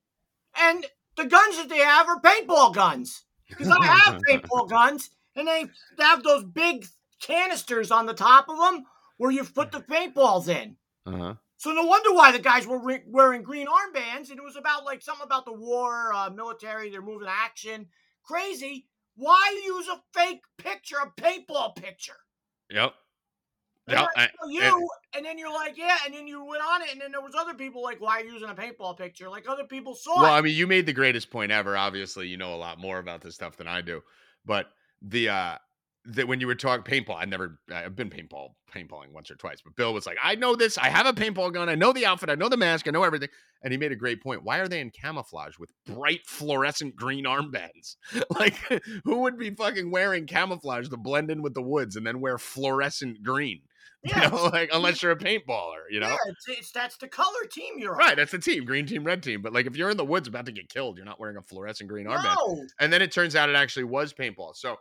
[0.62, 0.86] and
[1.18, 3.24] the guns that they have are paintball guns.
[3.50, 5.66] Because I have paintball guns, and they
[6.00, 6.86] have those big
[7.26, 8.84] canisters on the top of them
[9.18, 10.76] where you put the paintballs in.
[11.06, 11.34] Uh-huh.
[11.58, 14.84] So no wonder why the guys were re- wearing green armbands, and it was about
[14.86, 17.88] like something about the war, uh, military, they're moving action.
[18.24, 18.88] Crazy.
[19.16, 22.18] Why use a fake picture, a paintball picture?
[22.70, 22.94] Yep.
[23.88, 24.10] And Yep.
[24.16, 26.90] I I- you, and- and then you're like, yeah, and then you went on it,
[26.92, 29.30] and then there was other people like, why are you using a paintball picture?
[29.30, 30.38] Like other people saw Well, it.
[30.38, 31.78] I mean, you made the greatest point ever.
[31.78, 34.02] Obviously, you know a lot more about this stuff than I do.
[34.46, 34.68] But
[35.02, 35.58] the uh
[36.06, 39.62] that when you were talking paintball, I never I've been paintball paintballing once or twice,
[39.64, 42.06] but Bill was like, I know this, I have a paintball gun, I know the
[42.06, 43.30] outfit, I know the mask, I know everything.
[43.64, 44.44] And he made a great point.
[44.44, 47.96] Why are they in camouflage with bright fluorescent green armbands?
[48.40, 48.56] like
[49.06, 52.38] who would be fucking wearing camouflage to blend in with the woods and then wear
[52.38, 53.62] fluorescent green?
[54.04, 56.10] yeah, You know, like unless you're a paintballer, you know?
[56.10, 58.00] yeah, it's, it's that's the color team you're on.
[58.00, 59.42] Right, that's the team, green team, red team.
[59.42, 61.42] But like if you're in the woods about to get killed, you're not wearing a
[61.42, 62.36] fluorescent green armband.
[62.82, 64.58] And then it turns out it actually was paintball.
[64.58, 64.76] So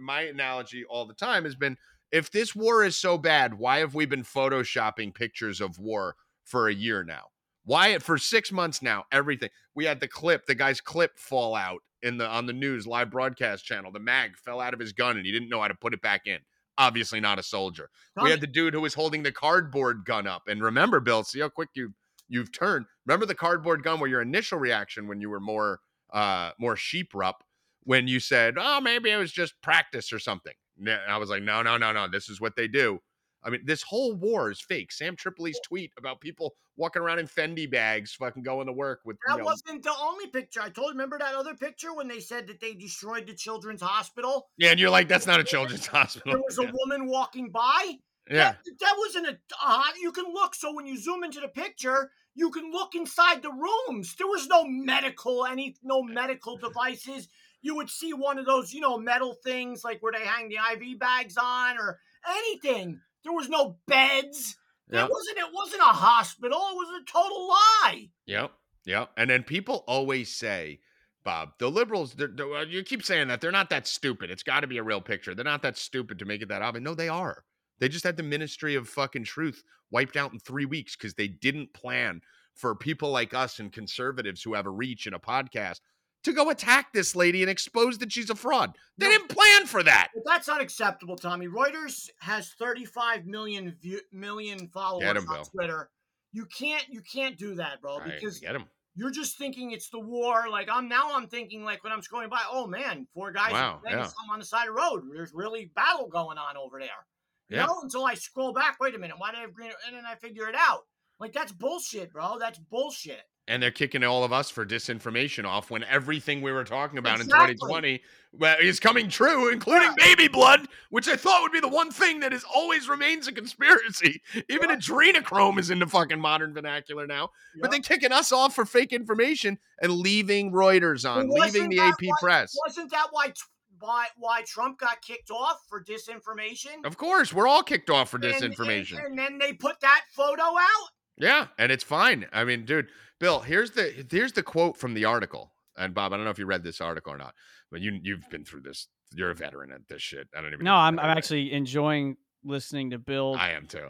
[0.00, 1.76] my analogy all the time has been
[2.12, 6.68] if this war is so bad, why have we been photoshopping pictures of war for
[6.68, 7.26] a year now?
[7.64, 9.04] Why for six months now?
[9.12, 12.86] Everything we had the clip, the guy's clip fall out in the on the news
[12.86, 13.92] live broadcast channel.
[13.92, 16.02] The mag fell out of his gun and he didn't know how to put it
[16.02, 16.38] back in.
[16.78, 17.90] Obviously not a soldier.
[18.24, 20.42] We had the dude who was holding the cardboard gun up.
[20.48, 21.92] And remember, Bill, see how quick you
[22.28, 22.86] you've turned.
[23.06, 25.80] Remember the cardboard gun where your initial reaction when you were more
[26.12, 27.44] uh more sheep rup
[27.84, 31.42] when you said, "Oh, maybe it was just practice or something." And I was like,
[31.42, 32.08] "No, no, no, no.
[32.08, 33.00] This is what they do."
[33.42, 34.92] I mean, this whole war is fake.
[34.92, 39.16] Sam Tripoli's tweet about people walking around in Fendi bags, fucking going to work with.
[39.26, 40.60] that you know, wasn't the only picture.
[40.60, 40.90] I told.
[40.90, 44.48] Remember that other picture when they said that they destroyed the children's hospital?
[44.58, 47.94] yeah, and you're like, "That's not a children's hospital." There was a woman walking by.
[48.30, 49.38] yeah, That, that wasn't a.
[49.62, 50.54] Uh, you can look.
[50.54, 54.14] So when you zoom into the picture, you can look inside the rooms.
[54.16, 57.28] There was no medical, any no medical devices.
[57.62, 60.56] You would see one of those, you know, metal things like where they hang the
[60.72, 61.98] IV bags on or
[62.28, 63.00] anything.
[63.24, 64.56] There was no beds.
[64.90, 65.04] yeah.
[65.04, 65.38] It wasn't.
[65.38, 66.58] It wasn't a hospital.
[66.58, 68.08] It was a total lie.
[68.26, 68.52] Yep.
[68.86, 69.10] Yep.
[69.16, 70.80] And then people always say
[71.22, 71.50] Bob.
[71.58, 74.30] The liberals, they're, they're- you keep saying that they're not that stupid.
[74.30, 75.34] It's got to be a real picture.
[75.34, 76.82] They're not that stupid to make it that obvious.
[76.82, 77.44] No, they are.
[77.78, 81.28] They just had the Ministry of fucking Truth wiped out in three weeks because they
[81.28, 82.22] didn't plan
[82.54, 85.80] for people like us and conservatives who have a reach in a podcast
[86.24, 88.76] to go attack this lady and expose that she's a fraud.
[88.98, 89.12] They No.
[89.12, 90.08] didn't plan for that.
[90.14, 91.46] But that's unacceptable, Tommy.
[91.48, 95.44] Reuters has 35 million view, million followers 'em, on Bill.
[95.44, 95.90] Twitter.
[96.32, 98.66] You can't you can't do that, bro, because get him.
[98.94, 100.48] you're just thinking it's the war.
[100.48, 103.80] Like I'm now I'm thinking like when I'm scrolling by, oh man, four guys Wow,
[103.84, 104.08] yeah.
[104.30, 105.02] on the side of the road.
[105.12, 107.06] There's really battle going on over there.
[107.48, 107.66] You Yeah.
[107.66, 109.72] know, until I scroll back, wait a minute, why do I have green?
[109.86, 110.86] And then I figure it out.
[111.18, 112.38] Like that's bullshit, bro.
[112.38, 113.22] That's bullshit.
[113.50, 117.20] And they're kicking all of us for disinformation off when everything we were talking about
[117.20, 117.50] Exactly.
[117.50, 120.06] in 2020 well, is coming true, including Yeah.
[120.06, 123.32] baby blood, which I thought would be the one thing that is always remains a
[123.32, 124.22] conspiracy.
[124.48, 124.76] Even Yeah.
[124.76, 127.30] adrenochrome is in the fucking modern vernacular now.
[127.60, 132.06] But they're kicking us off for fake information and leaving Reuters on, leaving the AP
[132.06, 132.56] why- press.
[132.64, 133.34] Wasn't that why t-
[133.80, 136.84] why why Trump got kicked off for disinformation?
[136.86, 139.04] Of course, we're all kicked off for And- and- disinformation.
[139.04, 140.90] and then they put that photo out.
[141.16, 142.28] Yeah, and it's fine.
[142.32, 142.88] I mean, dude,
[143.20, 145.52] Bill, here's the here's the quote from the article.
[145.76, 147.34] And Bob, I don't know if you read this article or not,
[147.70, 148.88] but you you've been through this.
[149.14, 150.28] You're a veteran at this shit.
[150.36, 150.64] I don't even.
[150.64, 153.36] No, I'm I'm actually enjoying listening to Bill.
[153.38, 153.88] I am too.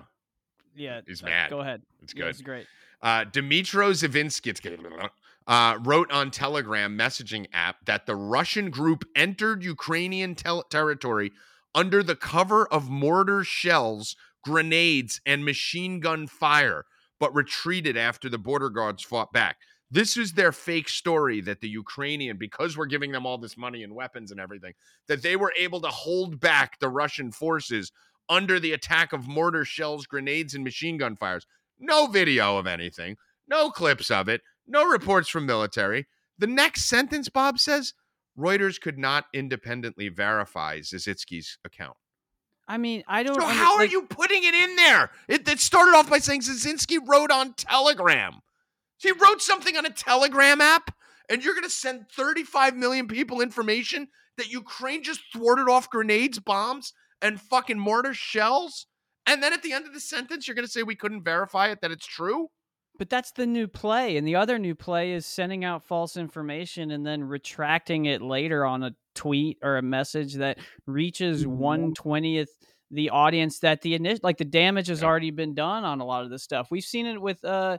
[0.77, 1.51] yeah, he's uh, mad.
[1.51, 1.83] Go ahead.
[2.03, 2.31] It's Yeah, good.
[2.31, 2.67] it's great.
[3.03, 5.09] Uh, Dmitro Zavinsky
[5.47, 11.33] uh, wrote on Telegram messaging app that the Russian group entered Ukrainian tel- territory
[11.75, 16.85] under the cover of mortar shells, grenades, and machine gun fire,
[17.21, 19.59] but retreated after the border guards fought back.
[19.93, 23.83] This is their fake story that the Ukrainian, because we're giving them all this money
[23.83, 24.73] and weapons and everything,
[25.09, 27.93] that they were able to hold back the Russian forces
[28.29, 31.47] under the attack of mortar shells, grenades, and machine gun fires.
[31.79, 33.17] No video of anything,
[33.49, 36.07] no clips of it, no reports from military.
[36.39, 37.93] The next sentence, Bob says,
[38.39, 41.97] Reuters could not independently verify Zizitsky's account.
[42.71, 43.35] I mean, I don't.
[43.35, 45.11] So under- how are like, you putting it in there?
[45.27, 48.43] It, it started off by saying Zizinski wrote on Telegram.
[48.99, 50.95] She wrote something on a Telegram app,
[51.29, 56.39] and you're going to send 35 million people information that Ukraine just thwarted off grenades,
[56.39, 58.87] bombs, and fucking mortar shells?
[59.27, 61.71] And then at the end of the sentence, you're going to say we couldn't verify
[61.71, 62.51] it, that it's true?
[63.01, 66.91] But that's the new play, and the other new play is sending out false information
[66.91, 71.59] and then retracting it later on a tweet or a message that reaches Mm-hmm.
[71.59, 72.51] one twentieth
[72.91, 76.25] the audience that the initial like the damage has already been done on a lot
[76.25, 76.69] of this stuff.
[76.71, 77.79] We've seen it with uh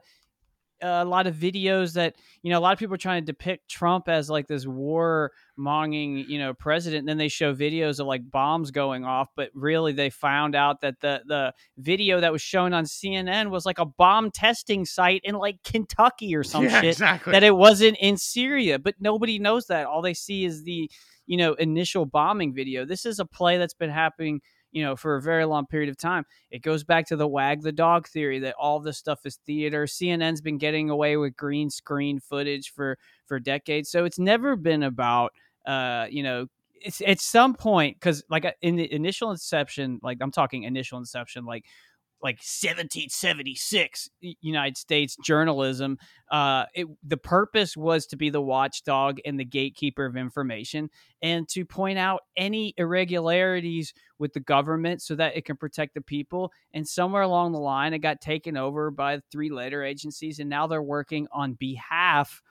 [0.81, 3.69] a lot of videos that you know a lot of people are trying to depict
[3.69, 7.01] Trump as like this war monging you know president.
[7.01, 10.81] And then they show videos of like bombs going off but really they found out
[10.81, 15.21] that the the video that was shown on CNN was like a bomb testing site
[15.23, 17.31] in like Kentucky or some shit exactly.
[17.31, 18.79] that it wasn't in Syria.
[18.79, 19.85] But nobody knows that.
[19.85, 20.89] All they see is the
[21.25, 22.85] you know initial bombing video.
[22.85, 24.41] This is a play that's been happening
[24.71, 26.25] you know for a very long period of time.
[26.49, 29.85] It goes back to the wag the dog theory that all this stuff is theater.
[29.85, 33.89] Cnn's been getting away with green screen footage for for decades.
[33.89, 35.33] So it's never been about
[35.65, 36.47] uh you know
[36.83, 41.45] it's at some point because like in the initial inception like i'm talking initial inception
[41.45, 41.65] like
[42.21, 44.09] like 1776
[44.41, 45.97] united states journalism
[46.31, 50.89] uh it, the purpose was to be the watchdog and the gatekeeper of information
[51.21, 56.01] and to point out any irregularities with the government so that it can protect the
[56.01, 56.51] people.
[56.73, 60.67] And somewhere along the line it got taken over by three letter agencies and now
[60.67, 62.41] they're working on behalf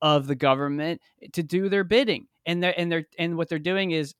[0.00, 1.00] of the government
[1.32, 2.28] to do their bidding.
[2.46, 4.14] And they're and they're and what they're doing is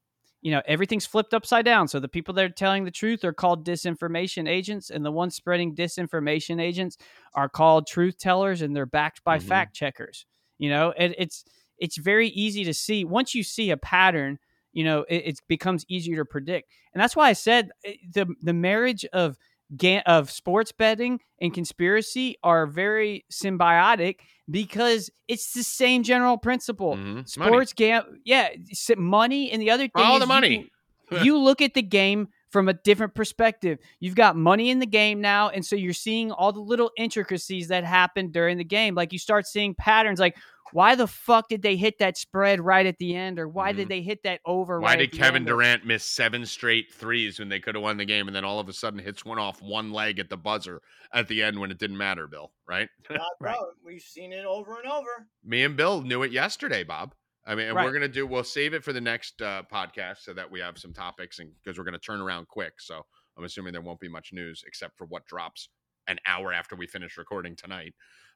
[0.47, 1.89] you know everything's flipped upside down.
[1.89, 5.35] So the people that are telling the truth are called disinformation agents and the ones
[5.37, 6.97] spreading disinformation agents
[7.35, 9.43] are called truth tellers and they're backed by Mhm.
[9.43, 10.27] fact checkers
[10.59, 10.93] you know?
[11.03, 11.45] And it's
[11.79, 13.05] it's very easy to see.
[13.05, 14.39] Once you see a pattern
[14.73, 16.71] you know it, it becomes easier to predict.
[16.95, 19.37] And that's why i said eh, the the marriage of
[19.77, 24.17] ga- of sports betting and conspiracy are very symbiotic
[24.51, 27.15] because it's the same general principle Mhm.
[27.15, 27.25] Money.
[27.27, 28.49] sports gam yeah
[28.97, 30.69] money and the other thing All the money.
[31.11, 34.87] can- you look at the game from a different perspective you've got money in the
[34.87, 38.95] game now and so you're seeing all the little intricacies that happen during the game
[38.95, 40.35] like you start seeing patterns like
[40.73, 43.87] why the fuck did they hit that spread right at the end or why did
[43.87, 43.91] Mhm.
[43.91, 45.49] they hit that over Why right did at the Kevin end?
[45.51, 48.45] Or- Durant miss seven straight threes when they could have won the game, and then
[48.45, 50.81] all of a sudden hits one off one leg at the buzzer
[51.13, 52.51] at the end when it didn't matter, Bill?
[52.67, 52.89] Right?
[53.09, 53.55] Uh, Right.
[53.55, 55.29] bro, we've seen it over and over.
[55.45, 57.15] Me and Bill knew it yesterday, Bob.
[57.47, 57.85] I mean, and Right.
[57.85, 58.27] we're gonna do.
[58.27, 61.53] We'll save it for the next uh, podcast so that we have some topics, and
[61.63, 62.81] because we're gonna turn around quick.
[62.81, 65.69] So I'm assuming there won't be much news except for what drops
[66.09, 67.95] an hour after we finish recording tonight,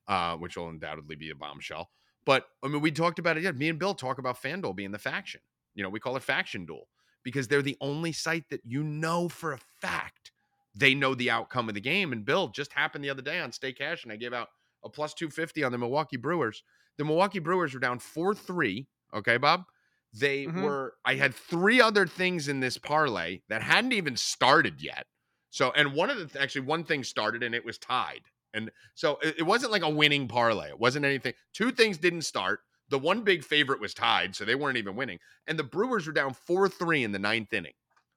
[0.09, 1.91] uh, which will undoubtedly be a bombshell.
[2.25, 3.43] But I mean, we talked about it.
[3.43, 5.41] Yeah, me and Bill talk about FanDuel being the faction.
[5.75, 6.89] You know, we call it faction duel
[7.23, 10.33] because they're the only site that you know for a fact
[10.75, 12.13] they know the outcome of the game.
[12.13, 14.49] And Bill just happened the other day on Stay Cash, and I gave out
[14.85, 16.63] a plus 250 on the Milwaukee Brewers.
[16.97, 18.87] The Milwaukee Brewers were down 4 3.
[19.15, 19.65] Okay, Bob?
[20.13, 20.63] They Mhm.
[20.63, 25.07] were, I had three other things in this parlay that hadn't even started yet.
[25.51, 28.23] So, and one of the, th- actually, one thing started and it was tied.
[28.53, 30.69] And so it, it wasn't like a winning parlay.
[30.71, 31.35] It wasn't anything.
[31.53, 32.61] Two things didn't start.
[32.89, 35.21] The one big favorite was tied, so they weren't even winning.
[35.47, 37.75] And the Brewers were down 4 3 in the ninth inning.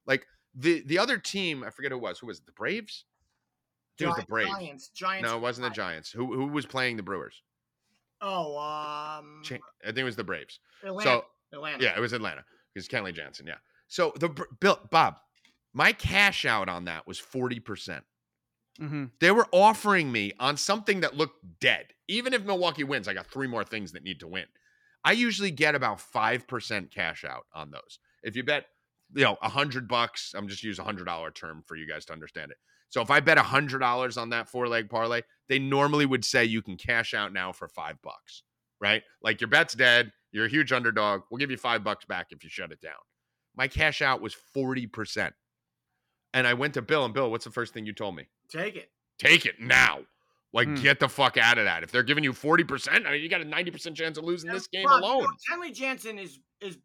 [0.08, 2.18] Like the the other team, I forget who it was.
[2.20, 2.48] Who was it?
[2.48, 3.06] The Braves?
[4.00, 4.50] It was the Braves.
[4.50, 4.88] Giants.
[4.90, 5.30] Giants.
[5.30, 6.12] No, it wasn't the Giants.
[6.12, 7.44] Who who was playing the Brewers?
[8.24, 10.60] Oh, um, Cha- I think it was the Braves.
[10.84, 11.10] Atlanta.
[11.10, 11.84] So Atlanta.
[11.84, 12.44] yeah, it was Atlanta
[12.74, 13.46] because Kenley Jansen.
[13.46, 13.56] Yeah.
[13.88, 15.18] So the Br- Bill Bob,
[15.74, 18.04] my cash out on that was forty percent.
[18.80, 21.88] hmm They were offering me on something that looked dead.
[22.08, 24.46] Even if Milwaukee wins, I got three more things that need to win.
[25.04, 28.00] I usually get about five percent cash out on those.
[28.24, 28.66] If you bet,
[29.14, 32.06] you know, a hundred bucks, I'm just use a hundred dollar term for you guys
[32.06, 32.58] to understand it.
[32.94, 36.24] So if I bet a hundred dollars on that four leg parlay, they normally would
[36.24, 38.44] say you can cash out now for five bucks,
[38.80, 39.02] right?
[39.24, 41.22] Like your bet's dead, you're a huge underdog.
[41.32, 42.94] We'll give you five bucks back if you shut it down.
[43.58, 45.34] My cash out was forty percent,
[46.36, 47.32] and I went to Bill and Bill.
[47.32, 48.28] What's the first thing you told me?
[48.52, 48.92] Take it.
[49.18, 50.02] take it now.
[50.54, 50.76] Like, Hmm.
[50.76, 51.82] get the fuck out of that.
[51.82, 54.68] If they're giving you 40%, I mean, you got a 90% chance of losing this
[54.68, 55.28] game Rob, you know, alone.
[55.50, 56.78] Kenley Jansen is is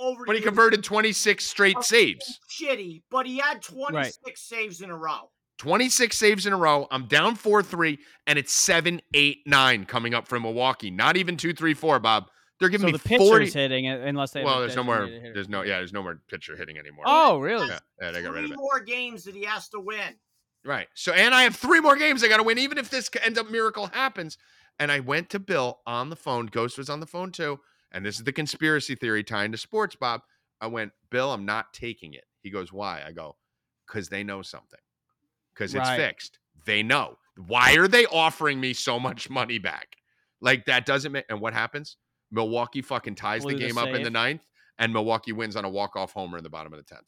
[0.00, 0.24] over.
[0.24, 2.40] But he converted 26 straight saves.
[2.50, 5.30] Shitty, but he had 26 saves in a row.
[5.58, 6.86] 26 saves in a row.
[6.90, 10.90] I'm down 4 3, and it's 7 8 9 coming up from Milwaukee.
[10.90, 12.28] Not even 2 3 4, Bob.
[12.58, 13.50] They're giving So me the pitcher's 40.
[13.50, 14.40] hitting unless they.
[14.40, 15.06] have a Well, there's no more.
[15.06, 17.04] There's no, yeah, there's no more pitcher hitting anymore.
[17.06, 17.68] Oh, really?
[17.68, 18.56] yeah, yeah, they got rid of it.
[18.56, 20.16] more games that he has to win.
[20.64, 20.88] Right.
[20.94, 23.38] So, and I have three more games I got to win, even if this ends
[23.38, 24.36] up miracle happens.
[24.78, 26.46] And I went to Bill on the phone.
[26.46, 27.60] Ghost was on the phone too.
[27.92, 30.22] And this is the conspiracy theory tying to sports, Bob.
[30.60, 32.24] I went, Bill, I'm not taking it.
[32.42, 33.02] He goes, Why?
[33.06, 33.36] I go,
[33.86, 34.80] Because they know something.
[35.54, 35.96] Because it's Right.
[35.96, 36.38] fixed.
[36.64, 37.18] They know.
[37.36, 39.96] Why are they offering me so much money back?
[40.40, 41.24] Like that doesn't make.
[41.28, 41.96] And what happens?
[42.30, 44.46] Milwaukee fucking ties Blew the the game up in the ninth,
[44.78, 47.06] and Milwaukee wins on a walk off homer in the bottom of the tenth.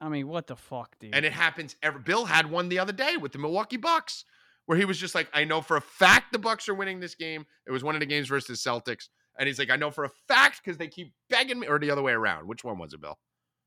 [0.00, 1.14] I mean, what the fuck, dude?
[1.14, 4.24] And it happens every Bill had one the other day with the Milwaukee Bucks
[4.66, 7.14] where he was just like, I know for a fact the Bucks are winning this
[7.14, 7.46] game.
[7.66, 9.08] It was one of the games versus Celtics.
[9.38, 11.90] And he's like, I know for a fact because they keep begging me, or the
[11.90, 12.46] other way around.
[12.46, 13.18] Which one was it, Bill?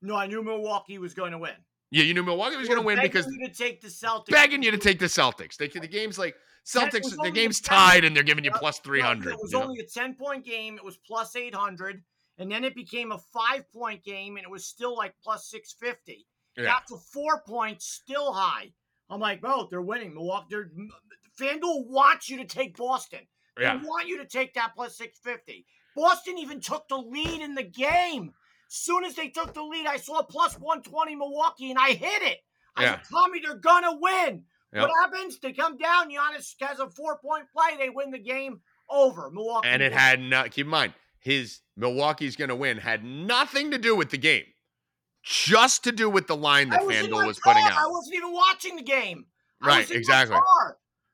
[0.02, 1.56] No, I knew Milwaukee was going to win.
[1.92, 4.30] Yeah, you knew Milwaukee was going to win begging because you to take the Celtics.
[4.30, 5.56] begging you to take the Celtics.
[5.58, 6.36] They, the game's like
[6.66, 9.34] Celtics, the game's tied and they're giving you plus No, 300.
[9.34, 9.66] It was you know?
[9.66, 10.76] only a 10 point game.
[10.76, 12.04] It was plus 800.
[12.38, 16.26] And then it became a five point game and it was still like plus 650.
[16.58, 16.64] Yeah.
[16.66, 18.72] Got to four points, still high.
[19.10, 20.14] I'm like, oh, they're winning.
[20.14, 20.72] Milwaukee, they're,
[21.40, 23.20] FanDuel wants you to take Boston.
[23.60, 23.78] Yeah.
[23.78, 25.66] They want you to take that plus 650.
[25.96, 28.34] Boston even took the lead in the game.
[28.70, 32.22] As soon as they took the lead, I saw plus 120 Milwaukee and I hit
[32.24, 32.40] it.
[32.76, 32.96] I Yeah.
[32.98, 34.44] said, Tommy, they're gonna win.
[34.74, 34.82] Yep.
[34.82, 35.40] What happens?
[35.40, 36.10] They come down.
[36.10, 37.78] Giannis has a four point play.
[37.78, 38.60] They win the game
[38.90, 39.30] over.
[39.32, 39.70] Milwaukee.
[39.70, 40.02] And it wins.
[40.02, 44.10] had not, keep in mind, his Milwaukee's going to win had nothing to do with
[44.10, 44.46] the game,
[45.24, 47.72] just to do with the line that I was in FanDuel was putting out.
[47.72, 49.26] I wasn't even watching the game.
[49.62, 50.38] Right, was in my exactly.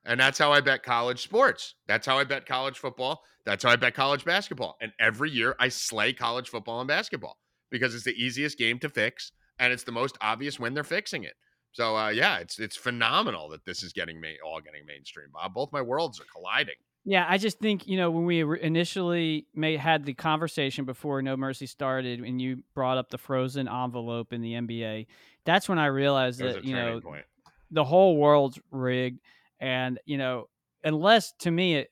[0.04, 1.74] And that's how I bet college sports.
[1.86, 3.22] That's how I bet college football.
[3.44, 4.76] That's how I bet college basketball.
[4.80, 7.38] And every year I slay college football and basketball
[7.70, 11.24] because it's the easiest game to fix and it's the most obvious when they're fixing
[11.24, 11.34] it.
[11.72, 15.28] So uh, yeah, it's it's phenomenal that this is getting me all getting mainstream.
[15.32, 16.74] Bob, both my worlds are colliding.
[17.04, 21.36] Yeah, I just think you know when we initially made had the conversation before No
[21.36, 25.06] Mercy started, and you brought up the frozen envelope in the NBA.
[25.44, 27.24] That's when I realized That that you know point.
[27.70, 29.20] the whole world's rigged,
[29.62, 30.48] and you know
[30.84, 31.86] unless to me at,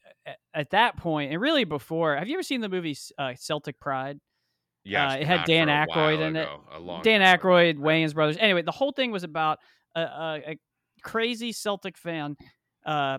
[0.53, 4.19] at that point, and really before, have you ever seen the movie uh, Celtic Pride?
[4.85, 6.43] Yes, uh, it had Dan Aykroyd in it.
[6.43, 7.49] ago, long Dan time ago.
[7.49, 8.37] Aykroyd, Wayans brothers.
[8.39, 9.59] Anyway, the whole thing was about
[9.95, 10.59] a, a, a
[11.03, 12.37] crazy Celtic fan
[12.85, 13.19] uh,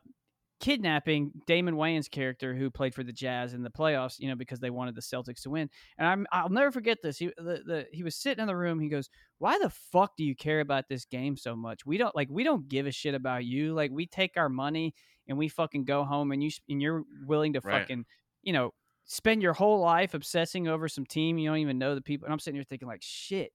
[0.62, 4.20] kidnapping Damon Wayans' character, who played for the Jazz in the playoffs.
[4.20, 5.70] You know, because they wanted the Celtics to win.
[5.98, 7.18] And I'm, I'll never forget this.
[7.18, 8.80] He the, the he was sitting in the room.
[8.80, 9.10] He goes,
[9.40, 11.86] "Why the fuck do you care about this game so much?
[11.86, 13.74] We don't like we don't give a shit about you.
[13.74, 14.94] Like we take our money
[15.28, 17.82] and we fucking go home, and you and you're willing to Right.
[17.82, 18.06] fucking
[18.44, 18.74] you know."
[19.06, 22.32] Spend your whole life obsessing over some team you don't even know the people, and
[22.32, 23.52] I'm sitting here thinking like, shit,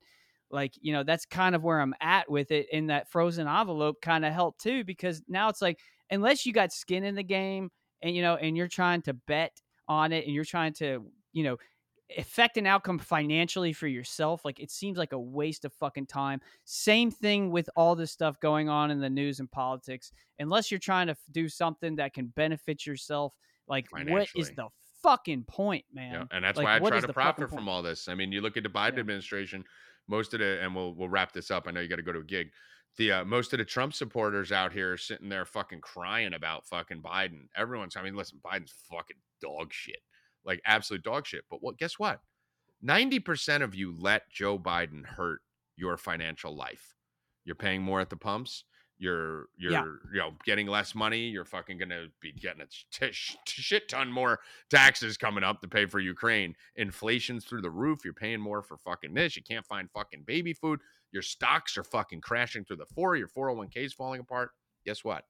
[0.50, 4.00] like you know that's kind of where i'm at with it and that frozen envelope
[4.00, 7.70] kind of helped too because now it's like unless you got skin in the game
[8.02, 11.42] and you know and you're trying to bet on it and you're trying to you
[11.44, 11.56] know
[12.16, 16.40] affect an outcome financially for yourself like it seems like a waste of fucking time
[16.64, 20.78] same thing with all this stuff going on in the news and politics unless you're
[20.78, 23.34] trying to f- do something that can benefit yourself
[23.66, 24.68] Like, what is the
[25.02, 26.12] fucking point, man?
[26.12, 28.06] Yeah, and that's Like, why I try to profit from all this.
[28.08, 29.00] I mean, you look at the Biden Yeah.
[29.00, 29.64] administration,
[30.06, 31.66] most of the, and we'll we'll wrap this up.
[31.66, 32.52] I know you got to go to a gig.
[32.96, 36.66] The uh, most of the Trump supporters out here are sitting there fucking crying about
[36.66, 37.48] fucking Biden.
[37.54, 40.00] Everyone's, I mean, listen, Biden's fucking dog shit,
[40.44, 41.44] like absolute dog shit.
[41.50, 41.76] But what?
[41.76, 42.20] Guess what?
[42.80, 45.40] Ninety percent of you let Joe Biden hurt
[45.76, 46.94] your financial life.
[47.44, 48.64] You're paying more at the pumps.
[48.98, 49.84] You're you're Yeah.
[50.12, 51.28] you know getting less money.
[51.28, 55.68] You're fucking gonna be getting a t- sh- shit ton more taxes coming up to
[55.68, 56.54] pay for Ukraine.
[56.76, 58.04] Inflation's through the roof.
[58.04, 59.36] You're paying more for fucking this.
[59.36, 60.80] You can't find fucking baby food.
[61.12, 63.16] Your stocks are fucking crashing through the floor.
[63.16, 64.50] Your 401k is falling apart.
[64.84, 65.24] Guess what?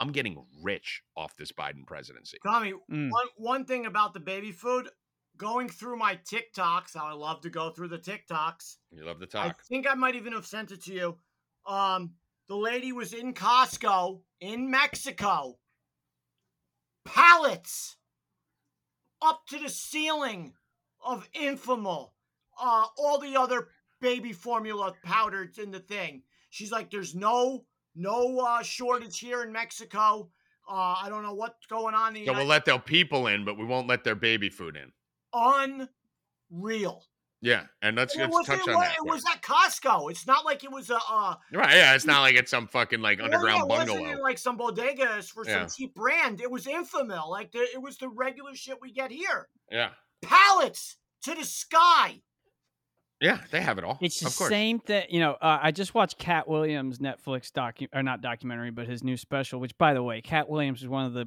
[0.00, 2.38] I'm getting rich off this Biden presidency.
[2.42, 3.10] Tommy, Mm.
[3.10, 4.90] one one thing about the baby food,
[5.36, 8.78] going through my TikToks, how I love to go through the TikToks.
[8.90, 11.18] You love to talk I think I might even have sent it to you.
[11.66, 12.16] Um,
[12.48, 15.58] the lady was in Costco in Mexico.
[17.04, 17.96] Pallets
[19.22, 20.54] up to the ceiling
[21.04, 22.10] of Enfamil.
[22.60, 23.68] Uh, all the other
[24.00, 26.22] baby formula powders in the thing.
[26.50, 27.64] She's like, "There's no
[27.94, 30.30] no uh, shortage here in Mexico.
[30.68, 32.16] Uh, I don't know what's going on.
[32.16, 34.76] In the So we'll let their people in, but we won't let their baby food
[34.76, 34.92] in.
[35.32, 37.04] unreal.
[37.44, 38.92] Yeah, and let's, And it let's was, touch it on was, that.
[38.94, 39.12] it quick.
[39.12, 40.10] was at Costco.
[40.10, 43.00] It's not like it was a uh, Right, yeah, it's not like it's some fucking
[43.02, 44.12] like underground yeah, it wasn't bungalow.
[44.12, 45.66] in, like some bodegas for Yeah.
[45.66, 46.40] some cheap brand.
[46.40, 47.28] It was Enfamil.
[47.28, 49.48] Like the, it was the regular shit we get here.
[49.70, 49.90] yeah,
[50.22, 52.22] Pallets to the sky.
[53.20, 53.98] yeah, they have it all.
[54.00, 54.48] It's the course.
[54.48, 55.04] same thing.
[55.10, 59.04] You know, uh, I just watched Katt Williams' Netflix docu or not documentary, but his
[59.04, 59.60] new special.
[59.60, 61.26] Which, by the way, Katt Williams is one of the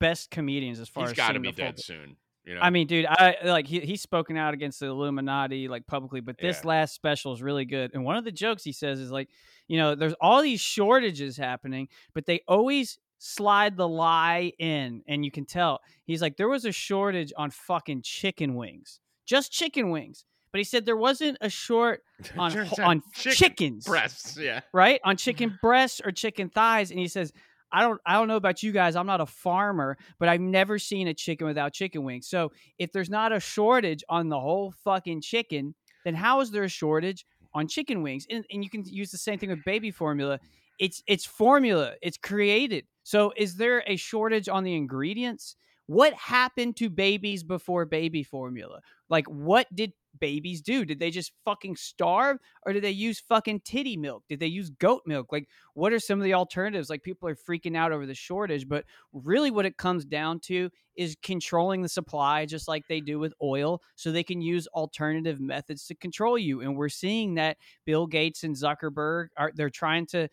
[0.00, 2.16] best comedians as far He's as got to seeing be dead soon.
[2.44, 5.86] You know, I mean, dude, I like he, he's spoken out against the Illuminati like
[5.86, 6.68] publicly, but this Yeah.
[6.68, 7.92] last special is really good.
[7.94, 9.28] And one of the jokes he says is like,
[9.68, 15.24] you know, there's all these shortages happening, but they always slide the lie in, and
[15.24, 15.80] you can tell.
[16.04, 20.24] He's like, there was a shortage on fucking chicken wings, just chicken wings.
[20.50, 22.02] But he said there wasn't a short
[22.36, 24.36] on on chicken chickens, breasts.
[24.36, 25.00] Yeah, right?
[25.04, 26.90] On chicken breasts or chicken thighs.
[26.90, 27.32] And he says,
[27.72, 28.96] I don't I don't know about you guys.
[28.96, 32.28] I'm not a farmer, but I've never seen a chicken without chicken wings.
[32.28, 36.64] So if there's not a shortage on the whole fucking chicken, then how is there
[36.64, 38.26] a shortage on chicken wings?
[38.30, 40.38] And, and you can use the same thing with baby formula.
[40.78, 41.94] It's it's formula.
[42.02, 42.86] It's created.
[43.04, 45.56] So is there a shortage on the ingredients?
[45.86, 48.80] What happened to babies before baby formula?
[49.08, 50.84] Like what did babies do?
[50.84, 54.24] Did they just fucking starve or did they use fucking titty milk?
[54.28, 55.32] Did they use goat milk?
[55.32, 56.90] Like what are some of the alternatives?
[56.90, 60.70] Like people are freaking out over the shortage, but really what it comes down to
[60.96, 65.40] is controlling the supply just like they do with oil so they can use alternative
[65.40, 66.60] methods to control you.
[66.60, 70.28] And we're seeing that Bill Gates and Zuckerberg are they're trying to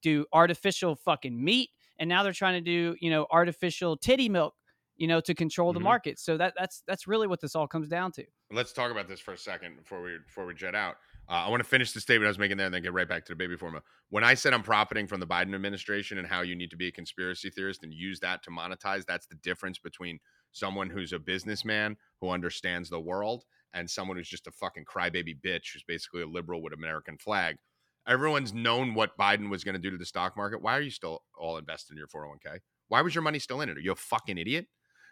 [0.00, 4.54] do artificial fucking meat and now they're trying to do, you know, artificial titty milk,
[4.96, 5.84] you know, to control the Mhm.
[5.84, 6.18] market.
[6.18, 8.24] So that that's that's really what this all comes down to.
[8.50, 10.96] let's talk about this for a second before we before we jet out.
[11.28, 13.08] Uh, I want to finish the statement I was making there and then get right
[13.08, 13.82] back to the baby formula.
[14.10, 16.86] When I said I'm profiting from the Biden administration and how you need to be
[16.88, 20.20] a conspiracy theorist and use that to monetize, that's the difference between
[20.52, 25.34] someone who's a businessman who understands the world and someone who's just a fucking crybaby
[25.40, 27.56] bitch who's basically a liberal with American flag.
[28.06, 30.60] Everyone's known what Biden was going to do to the stock market.
[30.60, 32.60] Why are you still all invested in your 401k?
[32.88, 33.78] Why was your money still in it?
[33.78, 34.66] Are you a fucking idiot?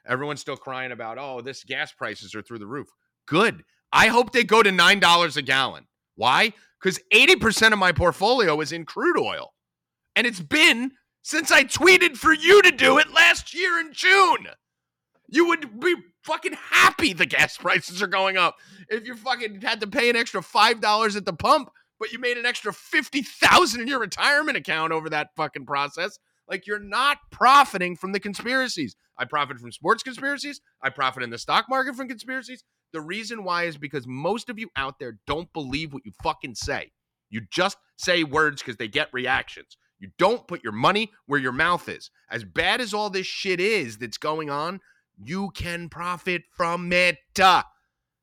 [0.06, 2.88] Everyone's still crying about, oh, this gas prices are through the roof.
[3.26, 3.62] Good.
[3.92, 5.86] I hope they go to $9 a gallon.
[6.16, 6.52] Why?
[6.80, 9.52] Because 80% of my portfolio is in crude oil.
[10.16, 14.48] And it's been since I tweeted for you to do it last year in June.
[15.28, 18.56] You would be fucking happy the gas prices are going up
[18.88, 22.36] if you fucking had to pay an extra $5 at the pump, but you made
[22.36, 26.18] an extra 50,000 in your retirement account over that fucking process.
[26.48, 28.96] Like you're not profiting from the conspiracies.
[29.22, 30.60] I profit from sports conspiracies.
[30.82, 32.64] I profit in the stock market from conspiracies.
[32.92, 36.56] The reason why is because most of you out there don't believe what you fucking
[36.56, 36.90] say.
[37.30, 39.76] You just say words because they get reactions.
[40.00, 42.10] You don't put your money where your mouth is.
[42.28, 44.80] As bad as all this shit is that's going on,
[45.16, 47.18] you can profit from it.
[47.40, 47.62] Uh,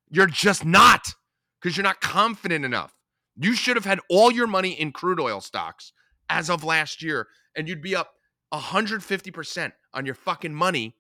[0.10, 1.14] You're just not
[1.62, 2.94] because you're not confident enough.
[3.38, 5.94] You should have had all your money in crude oil stocks
[6.30, 8.16] as of last year, and you'd be up
[8.54, 10.96] 150% on your fucking money,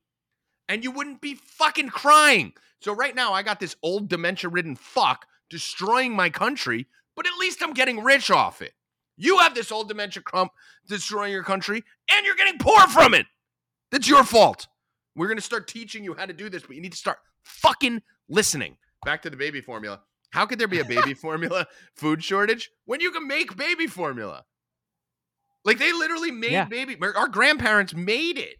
[0.67, 2.53] and you wouldn't be fucking crying.
[2.81, 7.37] So, right now, I got this old dementia ridden fuck destroying my country, but at
[7.39, 8.73] least I'm getting rich off it.
[9.17, 10.51] You have this old dementia crump
[10.87, 13.25] destroying your country, and you're getting poor from it.
[13.91, 14.67] That's your fault.
[15.15, 17.17] We're going to start teaching you how to do this, but you need to start
[17.43, 18.77] fucking listening.
[19.03, 20.01] Back to the baby formula.
[20.31, 24.45] How could there be a baby formula food shortage when you can make baby formula?
[25.65, 26.65] Like they literally made Yeah.
[26.65, 26.97] baby.
[27.01, 28.55] Our grandparents made it.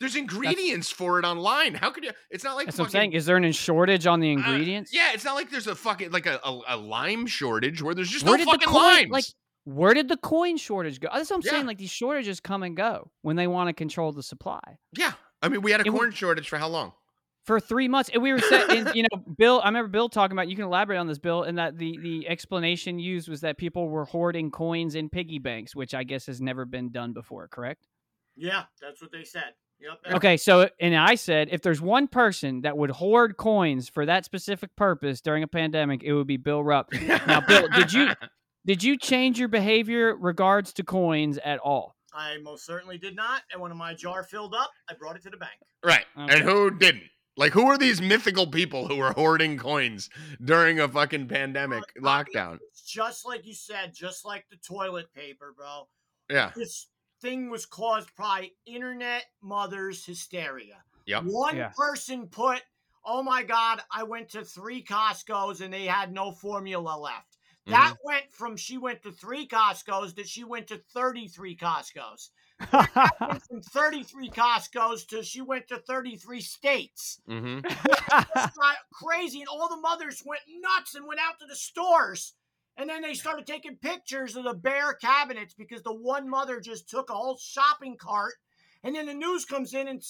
[0.00, 1.74] There's ingredients for it online.
[1.74, 2.12] How could you?
[2.30, 3.12] It's not like That's what I'm saying.
[3.14, 4.92] Is there an shortage on the uh, ingredients?
[4.94, 8.08] yeah, it's not like there's a fucking like a, a, a lime shortage where there's
[8.08, 9.10] just Where no fucking coin- limes.
[9.10, 9.24] like,
[9.64, 11.08] Where did the coin shortage go?
[11.12, 11.50] That's what I'm Yeah.
[11.50, 11.66] saying.
[11.66, 14.60] Like these shortages come and go when they want to control the supply.
[14.96, 16.92] yeah, I mean, we had a It corn shortage for how long?
[17.48, 18.10] For three months.
[18.12, 19.60] And we were set, and you know, Bill.
[19.64, 20.48] I remember Bill talking about.
[20.48, 23.88] You can elaborate on this, Bill, and that the the explanation used was that people
[23.88, 27.48] were hoarding coins in piggy banks, which I guess has never been done before.
[27.48, 27.88] Correct?
[28.36, 29.54] Yeah, that's what they said.
[29.80, 30.16] Yep.
[30.16, 34.24] Okay, so and I said if there's one person that would hoard coins for that
[34.24, 36.92] specific purpose during a pandemic, it would be Bill Rupp.
[37.26, 38.10] Now, Bill, did you
[38.66, 41.94] did you change your behavior regards to coins at all?
[42.12, 43.42] I most certainly did not.
[43.52, 45.52] And when my jar filled up, I brought it to the bank.
[45.84, 46.04] Right.
[46.18, 46.34] Okay.
[46.34, 47.04] And who didn't?
[47.38, 50.10] Like, who are these mythical people who are hoarding coins
[50.44, 52.58] during a fucking pandemic Uh, lockdown?
[52.60, 55.88] It's just like you said, just like the toilet paper, bro.
[56.28, 56.52] Yeah.
[56.54, 56.88] This
[57.20, 60.84] thing was caused by internet mothers hysteria.
[61.06, 61.24] Yep.
[61.24, 61.70] One Yeah.
[61.76, 62.62] person put,
[63.04, 67.94] "Oh my god, I went to three Costco's and they had no formula left." That
[67.94, 68.06] Mm-hmm.
[68.06, 72.30] went from she went to three Costco's that she went to 33 Costco's.
[72.58, 77.20] From 33 Costco's to she went to 33 states.
[77.28, 77.60] Mm-hmm.
[78.92, 82.34] Crazy, and all the mothers went nuts and went out to the stores.
[82.76, 86.88] And then they started taking pictures of the bare cabinets because the one mother just
[86.88, 88.34] took a whole shopping cart.
[88.84, 90.02] And then the news comes in and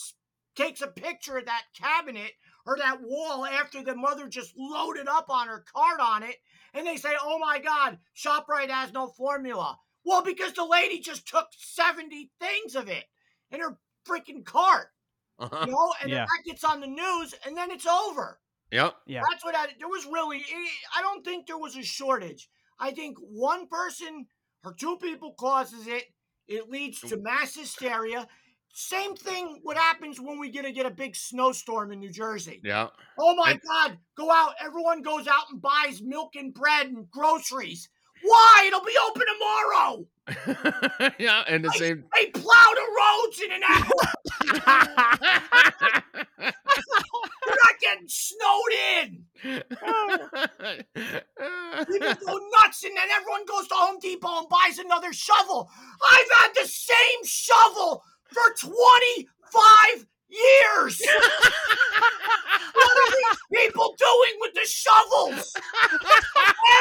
[0.54, 2.32] takes a picture of that cabinet
[2.66, 6.36] or that wall after the mother just loaded up on her cart on it.
[6.74, 9.78] And they say, oh my God, ShopRite has no formula.
[10.08, 13.04] Well, because the lady just took 70 things of it
[13.50, 13.78] in her
[14.08, 14.88] freaking cart.
[15.38, 15.66] Uh-huh.
[15.66, 16.24] You know, and Yeah.
[16.24, 18.40] that gets on the news, and then it's over.
[18.70, 18.96] Yep.
[19.06, 19.22] Yeah.
[19.30, 19.66] That's what I.
[19.78, 20.42] There was really.
[20.96, 22.48] I don't think there was a shortage.
[22.78, 24.26] I think one person
[24.64, 26.04] or two people causes it.
[26.48, 28.26] It leads to mass hysteria.
[28.72, 29.60] Same thing.
[29.62, 32.60] What happens when we get to get a big snowstorm in New Jersey?
[32.64, 32.88] Yeah.
[33.18, 33.98] Oh my And- God!
[34.16, 34.54] Go out.
[34.60, 37.88] Everyone goes out and buys milk and bread and groceries.
[38.22, 38.64] Why?
[38.66, 40.06] It'll be open tomorrow.
[41.18, 41.44] yeah.
[41.48, 42.04] And the same.
[42.14, 44.02] They plow the roads in an hour.
[46.38, 48.72] You're not getting snowed
[49.02, 49.24] in.
[51.86, 55.70] People go nuts, and then everyone goes to Home Depot and buys another shovel.
[56.10, 61.00] I've had the same shovel for 25 years.
[62.74, 65.54] what are these people doing with the shovels?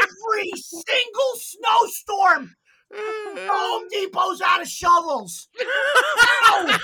[0.01, 2.56] Every single snowstorm,
[2.93, 5.48] Home Depot's out of shovels.
[5.59, 6.77] Ow!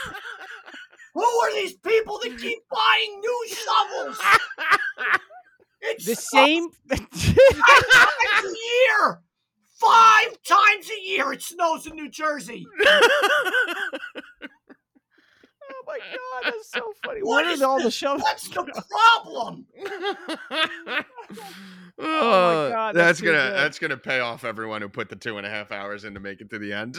[1.14, 4.20] Who are these people that keep buying new shovels?
[5.82, 6.70] It's the same.
[6.90, 7.08] five
[7.92, 9.20] times a year.
[9.76, 12.66] Five times a year it snows in New Jersey.
[15.94, 17.20] Oh my god, that's so funny.
[17.22, 18.24] What What is are all the the- shovels?
[18.24, 19.66] That's the problem.
[22.00, 23.54] Oh, oh my God, that's that's gonna good.
[23.54, 26.20] that's gonna pay off everyone who put the two and a half hours in to
[26.20, 26.98] make it to the end.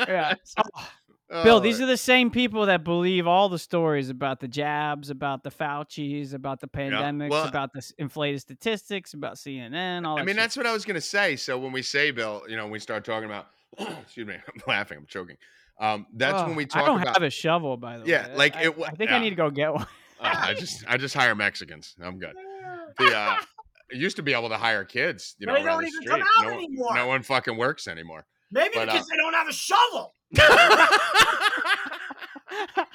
[0.00, 0.34] Yeah.
[0.58, 0.92] Ah.
[1.30, 5.08] Oh, Bill, these are the same people that believe all the stories about the jabs,
[5.08, 10.04] about the Fauci's, about the pandemics, well- about the inflated statistics, about CNN.
[10.06, 10.42] All that I mean, shit.
[10.42, 11.36] that's what I was gonna say.
[11.36, 13.46] So when we say Bill, you know, when we start talking about,
[14.02, 15.36] excuse me, I'm laughing, I'm choking.
[15.78, 17.14] Um, that's when we talk I don't about.
[17.14, 18.28] have a shovel, by the Yeah, way.
[18.30, 19.16] Yeah, like, I, it wa- I think yeah.
[19.16, 19.86] I need to go get one.
[20.20, 21.94] Uh, I just I just hire Mexicans.
[22.00, 22.34] I'm good.
[22.98, 23.36] The uh,
[23.92, 25.34] I used to be able to hire kids.
[25.38, 26.94] You know, They don't the even come out no, anymore.
[26.94, 28.26] No one fucking works anymore.
[28.50, 30.14] Maybe But, uh, because they don't have a shovel.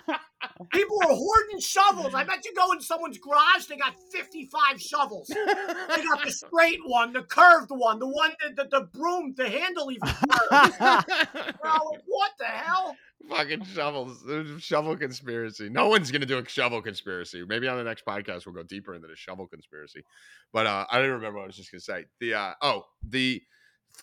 [0.73, 2.13] People are hoarding shovels.
[2.13, 5.27] I bet you go in someone's garage, they got 55 shovels.
[5.27, 9.49] They got the straight one, the curved one, the one that the, the broom, the
[9.49, 10.07] handle even
[10.49, 10.79] curved.
[11.61, 12.95] Bro, what the hell?
[13.29, 14.23] fucking shovels.
[14.61, 15.69] Shovel conspiracy.
[15.69, 17.43] No one's gonna do a shovel conspiracy.
[17.47, 20.03] Maybe on the next podcast we'll go deeper into the shovel conspiracy.
[20.51, 22.05] But uh, I didn't remember what I was just gonna say.
[22.19, 23.41] The uh, oh the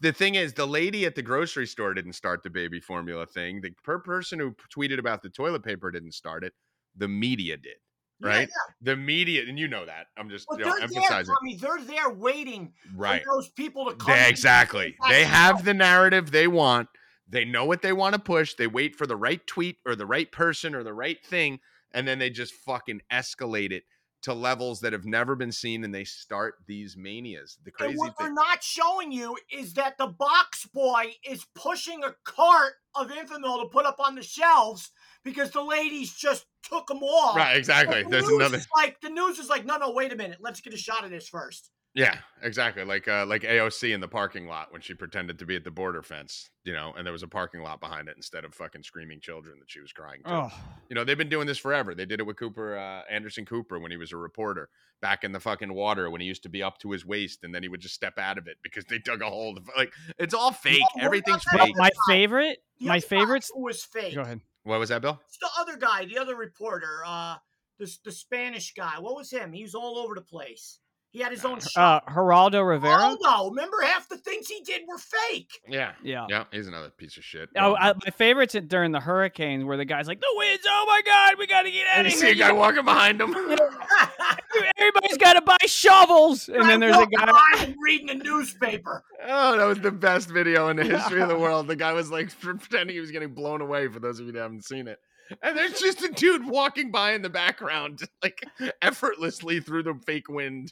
[0.01, 3.61] the thing is the lady at the grocery store didn't start the baby formula thing.
[3.61, 6.53] The per person who tweeted about the toilet paper didn't start it.
[6.97, 7.77] The media did.
[8.19, 8.49] Right?
[8.49, 8.75] yeah.
[8.81, 10.07] The media, and you know that.
[10.17, 11.25] I'm just But you know, they're there.
[11.59, 13.23] They're there waiting Right.
[13.23, 14.15] for those people to come.
[14.17, 14.97] They- exactly.
[15.09, 16.89] They have the narrative they want.
[17.29, 18.55] They know what they want to push.
[18.55, 21.61] They wait for the right tweet or the right person or the right thing,
[21.93, 23.85] and then they just fucking escalate it
[24.27, 27.59] to levels that have never been seen, and they start these manias.
[27.65, 28.35] The And crazy what they're thing.
[28.35, 33.69] not showing you is that the box boy is pushing a cart of Enfamil to
[33.69, 34.91] put up on the shelves
[35.23, 37.37] because the ladies just took them all.
[37.37, 38.03] Right, exactly.
[38.03, 38.61] The There's another.
[38.75, 40.39] like the news is like, no, no, wait a minute.
[40.41, 41.71] Let's get a shot of this first.
[41.97, 42.85] Yeah, exactly.
[42.85, 45.71] Like uh, like AOC in the parking lot when she pretended to be at the
[45.71, 48.83] border fence, you know, and there was a parking lot behind it instead of fucking
[48.83, 50.31] screaming children that she was crying to.
[50.33, 50.51] Oh,
[50.91, 51.95] You know, they've been doing this forever.
[51.95, 54.69] They did it with Cooper uh, Anderson Cooper when he was a reporter
[55.01, 57.55] back in the fucking water when he used to be up to his waist and
[57.55, 59.55] then he would just step out of it because they dug a hole.
[59.55, 60.83] to- Like it's all fake.
[60.95, 61.75] what Everything's fake.
[61.79, 64.15] my favorite, The my favorite guy was fake.
[64.15, 64.43] Go ahead.
[64.65, 65.19] What was that, Bill?
[65.29, 67.37] It's the other guy, the other reporter, uh,
[67.79, 68.95] the the Spanish guy.
[68.99, 69.53] What was him?
[69.55, 70.79] He was all over the place.
[71.17, 71.81] He had his own show.
[71.81, 72.99] Uh, Geraldo Rivera.
[73.01, 73.49] Oh no!
[73.49, 75.49] Remember, half the things he did were fake.
[75.67, 75.93] Yeah.
[76.03, 76.27] Yeah.
[76.29, 77.49] Yeah, he's another piece of shit.
[77.57, 80.65] Oh, I, my favorites at- during the hurricanes where the guy's like, "The winds!
[80.69, 82.35] Oh my God, we got to get out and of you here!
[82.35, 83.35] see a guy walking behind him.
[84.77, 87.31] Everybody's got to buy shovels!" And then there's a guy.
[87.55, 89.03] I'm reading a newspaper.
[89.27, 91.67] Oh, that was the best video in the history of the world.
[91.67, 93.89] The guy was like pretending he was getting blown away.
[93.89, 94.99] For those of you that haven't seen it,
[95.43, 98.43] and there's just a dude walking by in the background, like
[98.83, 100.71] effortlessly through the fake wind.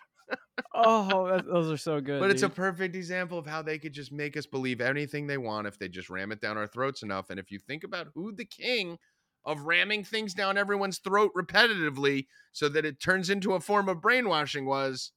[0.74, 2.20] Oh, that- those are so good.
[2.20, 5.38] But it's a perfect example of how they could just make us believe anything they
[5.38, 7.30] want if they just ram it down our throats enough.
[7.30, 8.98] And if you think about who the king
[9.44, 14.00] of ramming things down everyone's throat repetitively so that it turns into a form of
[14.00, 15.12] brainwashing was,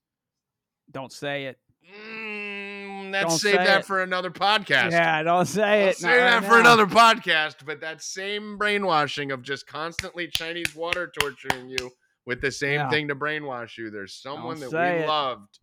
[0.92, 1.58] Don't say it.
[1.90, 3.86] mm, let's Don't save that it.
[3.86, 4.92] for another podcast.
[4.92, 5.98] Yeah, don't say I'll it.
[5.98, 6.60] say not right that for now.
[6.60, 7.66] another podcast.
[7.66, 11.92] But that same brainwashing of just constantly Chinese water torturing you
[12.28, 12.90] with the same Yeah.
[12.90, 13.90] thing to brainwash you.
[13.90, 15.08] There's someone Don't that we it.
[15.08, 15.60] loved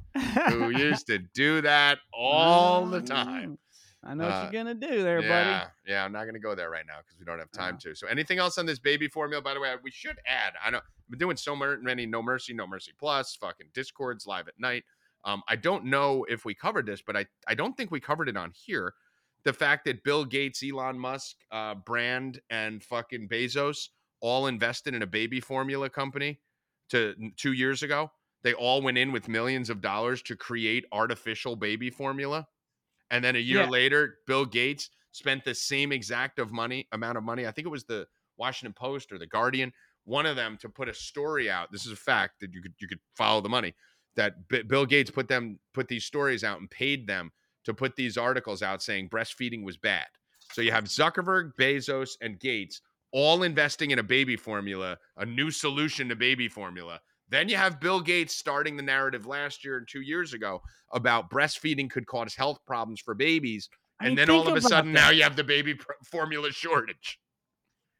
[0.51, 3.53] who used to do that all the time.
[3.53, 3.59] Mm.
[4.07, 5.29] I know Uh, what you're gonna do there, yeah,
[5.61, 5.71] buddy.
[5.87, 6.05] yeah.
[6.05, 7.91] I'm not going to go there right now because we don't have time No.
[7.91, 7.95] to.
[7.95, 9.41] So, anything else on this baby formula?
[9.43, 10.55] By the way, we should add.
[10.63, 14.47] I know I've been doing so many No Mercy, No Mercy Plus, fucking Discords live
[14.49, 14.85] at night.
[15.25, 18.29] Um, I don't know if we covered this, but I I don't think we covered
[18.29, 18.93] it on here.
[19.45, 23.89] The fact that Bill Gates, Elon Musk, uh, Brand, and fucking Bezos
[24.21, 26.41] all invested in a baby formula company
[26.91, 28.11] to two years ago.
[28.43, 32.47] They all went in with millions of dollars to create artificial baby formula.
[33.11, 33.69] And then a year Yeah.
[33.69, 37.47] later, Bill Gates spent the same exact of money amount of money.
[37.47, 38.07] I think it was the
[38.37, 39.73] Washington Post or the Guardian,
[40.05, 41.71] one of them to put a story out.
[41.73, 43.75] This is a fact that you could you could follow the money
[44.17, 47.33] that B- Bill Gates put them put these stories out and paid them
[47.65, 50.07] to put these articles out saying breastfeeding was bad.
[50.53, 52.83] So you have Zuckerberg, Bezos, and Gates
[53.15, 57.01] all investing in a baby formula, a new solution to baby formula.
[57.29, 60.61] Then you have Bill Gates starting the narrative last year and two years ago
[60.93, 63.69] about breastfeeding could cause health problems for babies.
[64.01, 65.01] I And mean, then all of a sudden, that.
[65.01, 67.21] now you have the baby pr- formula shortage.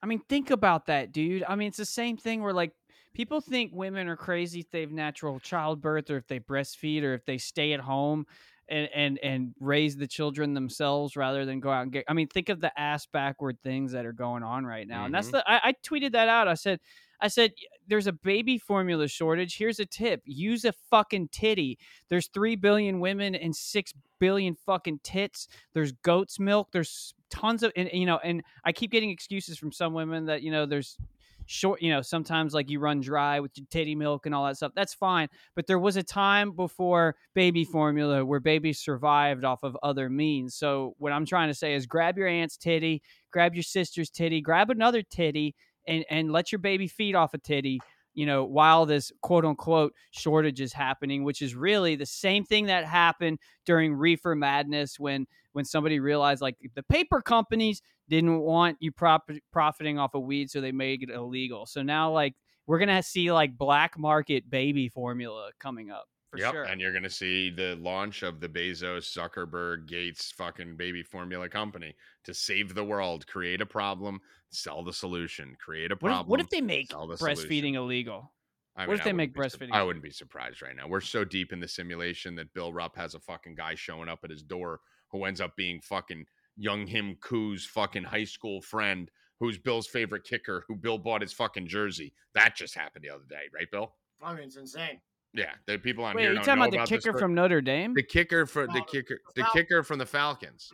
[0.03, 1.45] I mean, think about that, dude.
[1.49, 2.73] I mean, it's the same thing where like
[3.15, 7.15] people think women are crazy if they have natural childbirth or if they breastfeed or
[7.15, 8.27] if they stay at home
[8.69, 12.05] and and and raise the children themselves rather than go out and get.
[12.09, 15.15] I mean, think of the ass backward things that are going on right now, and
[15.15, 15.33] that's Mhm.
[15.33, 15.51] the.
[15.51, 16.49] I, I tweeted that out.
[16.49, 16.81] I said.
[17.21, 17.53] I said,
[17.87, 19.57] there's a baby formula shortage.
[19.57, 21.79] Here's a tip use a fucking titty.
[22.11, 25.49] There's 3 billion women and 6 billion fucking tits.
[25.73, 26.69] There's goat's milk.
[26.73, 30.43] There's tons of, and, you know, and I keep getting excuses from some women that,
[30.43, 30.99] you know, there's
[31.47, 34.57] short, you know, sometimes like you run dry with your titty milk and all that
[34.57, 34.73] stuff.
[34.75, 35.29] That's fine.
[35.55, 40.55] But there was a time before baby formula where babies survived off of other means.
[40.55, 44.41] So what I'm trying to say is grab your aunt's titty, grab your sister's titty,
[44.41, 45.55] grab another titty,
[45.87, 47.81] and, and let your baby feed off a titty
[48.15, 52.67] you know, while this quote unquote shortage is happening, which is really the same thing
[52.67, 58.77] that happened during reefer madness when when somebody realized like the paper companies didn't want
[58.81, 61.67] you prop- profiting off of weed, so they made it illegal.
[61.67, 62.35] So now like
[62.67, 66.53] we're gonna see like black market baby formula coming up for yep.
[66.53, 66.63] sure.
[66.65, 71.49] And you're going to see the launch of the Bezos, Zuckerberg, Gates fucking baby formula
[71.49, 76.27] company to save the world, create a problem, sell the solution, create a what, problem.
[76.27, 77.75] if, what if they make the breastfeeding solution.
[77.77, 78.33] illegal?
[78.77, 80.89] I what if they make breastfeeding I wouldn't be surprised right now.
[80.89, 84.21] We're so deep in the simulation that Bill Rupp has a fucking guy showing up
[84.25, 86.27] at his door who ends up being fucking
[86.61, 89.11] Younghoe Koo's fucking high school friend
[89.41, 92.15] who's Bill's favorite kicker, who Bill bought his fucking jersey.
[92.35, 93.93] That just happened the other day, right, Bill?
[94.23, 95.01] I mean, it's insane.
[95.35, 97.19] Yeah, the people on Wait, here are you talking know about the about kicker but
[97.21, 97.93] from Notre Dame?
[97.93, 100.71] the kicker for the kicker the the kicker from the Falcons,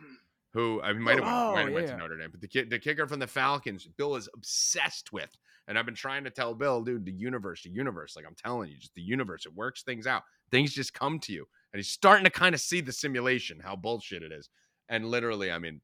[0.53, 1.93] who I might have Oh, might have went yeah.
[1.93, 5.35] to Notre Dame, but the the kicker from the Falcons, Bill is obsessed with,
[5.67, 8.69] and I've been trying to tell Bill, dude, the universe, the universe, like I'm telling
[8.69, 11.89] you, just the universe, it works things out, things just come to you, and he's
[11.89, 14.47] starting to kind of see the simulation, how bullshit it is,
[14.91, 15.81] and literally, I mean.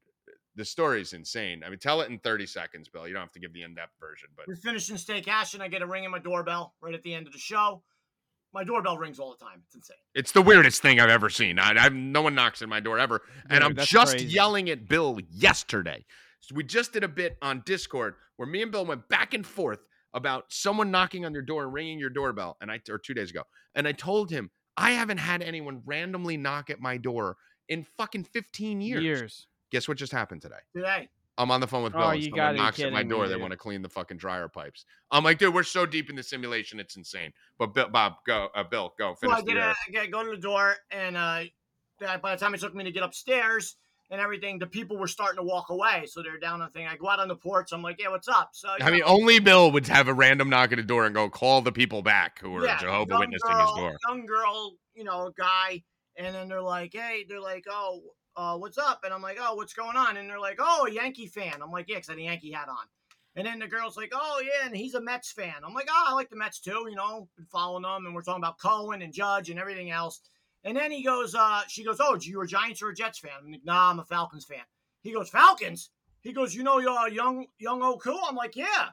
[0.54, 1.62] The story's insane.
[1.64, 3.06] I mean, tell it in 30 seconds, Bill.
[3.06, 5.68] You don't have to give the in-depth version, but We're finishing steak hash, and I
[5.68, 7.80] get a ring in my doorbell right at the end of the show.
[8.52, 9.62] My doorbell rings all the time.
[9.66, 9.96] It's insane.
[10.16, 11.60] It's the weirdest thing I've ever seen.
[11.60, 14.26] I, I've no one knocks at my door ever, and I'm just crazy.
[14.26, 16.04] yelling at Bill yesterday.
[16.40, 19.46] So we just did a bit on Discord where me and Bill went back and
[19.46, 19.80] forth
[20.14, 23.30] about someone knocking on your door and ringing your doorbell, and I or two days
[23.30, 23.42] ago,
[23.74, 27.36] and I told him I haven't had anyone randomly knock at my door
[27.68, 29.02] in fucking 15 years.
[29.02, 29.46] Years.
[29.70, 30.56] Guess what just happened today?
[30.74, 31.08] Today.
[31.36, 32.08] I'm on the phone with Oh, Bill.
[32.10, 33.28] and you someone gotta be knocks at my kidding me, door.
[33.28, 34.84] They want to clean the fucking dryer pipes.
[35.12, 37.32] I'm like, dude, we're so deep in the simulation, it's insane.
[37.58, 38.48] But Bill, Bob, go.
[38.56, 39.14] Uh, Bill, go.
[39.14, 41.44] So Finish I get, uh, a, I get go to the door, and uh,
[42.00, 43.76] that- by the time it took me to get upstairs
[44.10, 46.06] and everything, the people were starting to walk away.
[46.06, 46.86] So they're down on the thing.
[46.88, 47.68] I go out on the porch.
[47.72, 48.50] I'm like, yeah, what's up?
[48.54, 51.28] So I mean, only Bill would have a random knock at the door and go
[51.28, 53.96] call the people back who are yeah, Jehovah witnessing girl, his door.
[54.08, 55.82] Young girl, you know, guy,
[56.18, 58.02] and then they're like, hey, they're like, oh,
[58.36, 59.00] uh, what's up?
[59.04, 60.16] And I'm like, oh, what's going on?
[60.16, 61.62] And they're like, oh, a Yankee fan.
[61.62, 62.86] I'm like, yeah, because I had a Yankee hat on.
[63.36, 65.54] And then the girl's like, oh, yeah, and he's a Mets fan.
[65.64, 68.04] I'm like, oh, I like the Mets too, you know, been following them.
[68.04, 70.20] And we're talking about Cohen and Judge and everything else.
[70.64, 73.30] And then he goes, uh, she goes, oh, you a Giants or a Jets fan?
[73.40, 74.64] I'm like, nah, I'm a Falcons fan.
[75.02, 75.90] He goes, Falcons?
[76.20, 78.18] He goes, you know, uh, young, Younghoe Koo?
[78.28, 78.88] I'm like, yeah.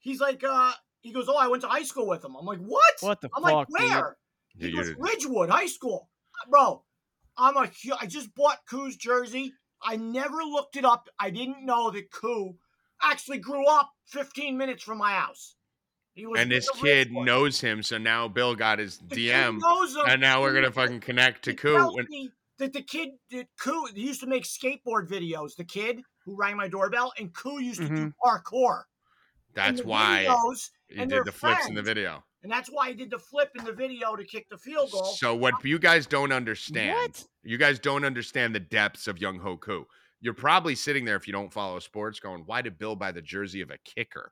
[0.00, 2.34] He's like, uh, he goes, oh, I went to high school with him.
[2.36, 2.94] I'm like, what?
[3.00, 3.90] What the I'm fuck, like, dude?
[3.90, 4.16] where?
[4.58, 6.08] He Dude, goes, Ridgewood High School.
[6.50, 6.82] Bro,
[7.36, 9.52] I'm a I just bought Koo's jersey.
[9.82, 11.08] I never looked it up.
[11.20, 12.56] I didn't know that Koo
[13.02, 15.54] actually grew up 15 minutes from my house.
[16.14, 17.26] He was and this kid Ridgewood.
[17.26, 19.60] knows him, so now Bill got his The DM,
[20.08, 21.94] and now we're gonna fucking connect to Koo.
[21.94, 22.06] When,
[22.58, 25.56] that the kid that Koo he used to make skateboard videos.
[25.56, 28.08] The kid who rang my doorbell, and Koo used to do mm-hmm.
[28.24, 28.84] parkour.
[29.54, 32.24] That's why videos- he did the flips in the video.
[32.46, 35.02] And that's why he did the flip in the video to kick the field goal.
[35.02, 37.24] So what you guys don't understand, What?
[37.42, 39.84] you guys don't understand the depths of Younghoe Koo.
[40.20, 43.20] You're probably sitting there if you don't follow sports, going, "Why did Bill buy the
[43.20, 44.30] jersey of a kicker,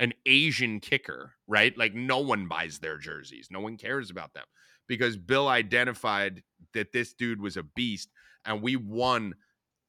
[0.00, 1.78] an Asian kicker?" Right?
[1.78, 3.46] Like no one buys their jerseys.
[3.52, 4.46] No one cares about them
[4.88, 6.42] because Bill identified
[6.72, 8.10] that this dude was a beast,
[8.44, 9.32] and we won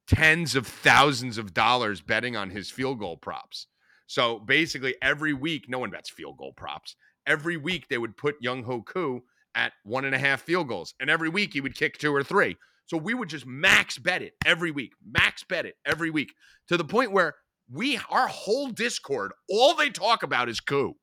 [0.06, 3.66] tens of thousands of dollars betting on his field goal props.
[4.06, 6.94] So basically, every week, no one bets field goal props.
[7.26, 9.22] Every week, they would put Younghoe Koo
[9.54, 12.22] at one and a half field goals, and every week he would kick two or
[12.22, 12.56] three.
[12.86, 16.34] So we would just max bet it every week, max bet it every week
[16.68, 17.34] to the point where
[17.70, 20.94] we, our whole Discord, all they talk about is Koo.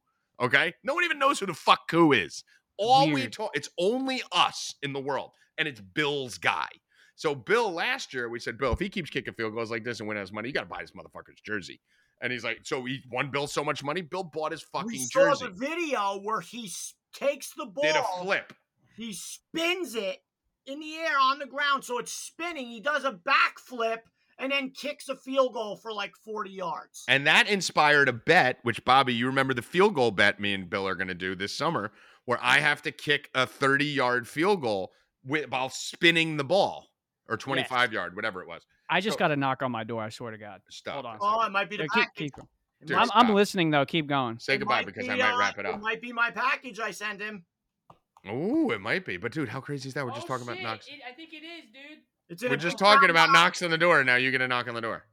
[0.41, 2.43] Okay, no one even knows who the fuck Koo is.
[2.77, 6.67] All we talk, it's only us in the world, and it's Bill's guy.
[7.15, 9.99] So Bill last year, we said, Bill, if he keeps kicking field goals like this
[9.99, 11.79] and winning us money, you got to buy this motherfucker's jersey.
[12.23, 14.01] And he's like, so he won Bill so much money.
[14.01, 15.45] Bill bought his fucking we saw jersey.
[15.47, 16.71] the video where he
[17.13, 18.53] takes the ball, Did a flip.
[18.95, 20.23] he spins it
[20.65, 22.67] in the air on the ground, so it's spinning.
[22.67, 23.99] He does a backflip
[24.39, 27.03] and then kicks a field goal for like 40 yards.
[27.09, 30.69] And that inspired a bet, which Bobby, you remember the field goal bet me and
[30.69, 31.91] Bill are going to do this summer,
[32.23, 34.93] where I have to kick a 30 yard field goal
[35.25, 36.87] with, while spinning the ball
[37.27, 38.65] or 25 yard, whatever it was.
[38.89, 40.01] I just So- got a knock on my door.
[40.03, 40.61] I swear to God.
[40.69, 40.93] Stop.
[40.95, 41.17] Hold on.
[41.21, 42.15] Oh, it might be the Yeah, keep, package.
[42.17, 42.47] keep going.
[42.85, 43.85] Dude, I'm, I'm listening though.
[43.85, 44.39] Keep going.
[44.39, 45.75] Say it goodbye because be, I might uh, wrap it up.
[45.75, 47.45] It might be my package I send him.
[48.27, 49.17] Oh, it might be.
[49.17, 50.05] But dude, how crazy is that?
[50.05, 50.87] We're just talking about knocks.
[51.09, 51.99] I think it is, dude.
[52.29, 54.03] It's in We're a just talking brown about knocks on the door.
[54.03, 55.05] Now you get a knock on the door.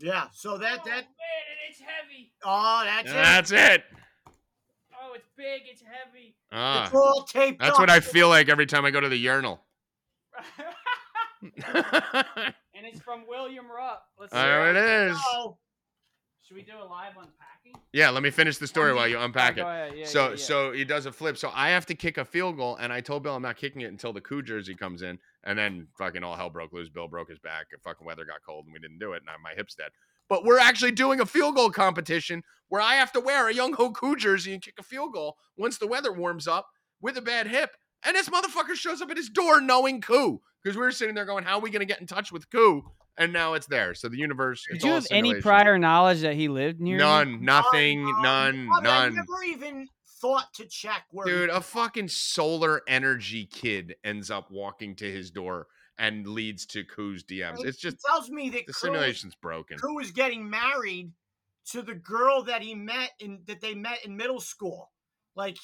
[0.00, 2.32] Yeah, so that that man, and it's heavy.
[2.44, 3.22] oh, that's And it.
[3.22, 3.84] that's it.
[5.00, 5.62] Oh, it's big.
[5.66, 6.34] It's heavy.
[6.52, 7.78] Ah, It's all taped that's up.
[7.80, 9.60] what I feel like every time I go to the urinal.
[11.74, 14.02] and it's from William Rupp.
[14.18, 14.38] Let's see.
[14.38, 14.76] there it
[15.10, 15.18] is.
[15.32, 15.58] Oh,
[16.42, 17.80] Should we do a live unpacking?
[17.92, 19.90] Yeah, let me finish the story while you unpack Oh, it.
[19.90, 19.96] go.
[19.96, 20.36] Yeah, so yeah, yeah.
[20.36, 21.36] so he does a flip.
[21.36, 23.82] So I have to kick a field goal, and I told Bill I'm not kicking
[23.82, 26.88] it until the Koo jersey comes in, and then fucking all hell broke loose.
[26.88, 27.66] Bill broke his back.
[27.72, 29.22] and Fucking weather got cold, and we didn't do it.
[29.26, 29.90] And my hip's dead.
[30.28, 34.16] But we're actually doing a field goal competition where I have to wear a Younghoe
[34.16, 36.66] jersey and kick a field goal once the weather warms up
[37.00, 37.70] with a bad hip.
[38.02, 41.26] And this motherfucker shows up at his door knowing Koo because we were sitting there
[41.26, 42.84] going, "How are we going to get in touch with Koo?"
[43.16, 43.94] And now it's there.
[43.94, 44.64] So the universe.
[44.70, 46.94] Did you have any prior knowledge that he lived near?
[46.94, 46.98] you?
[46.98, 47.44] None.
[47.44, 48.04] Nothing.
[48.06, 48.68] um, None.
[48.72, 49.88] I mean, I never even
[50.20, 51.26] thought to check where.
[51.26, 55.68] Dude, a fucking solar energy kid ends up walking to his door
[55.98, 57.60] and leads to Koo's DMs.
[57.60, 59.78] it It's just tells me that the Koo- simulation's broken.
[59.78, 61.12] Koo is getting married
[61.70, 64.90] to the girl that he met in that they met in middle school.
[65.36, 65.56] Like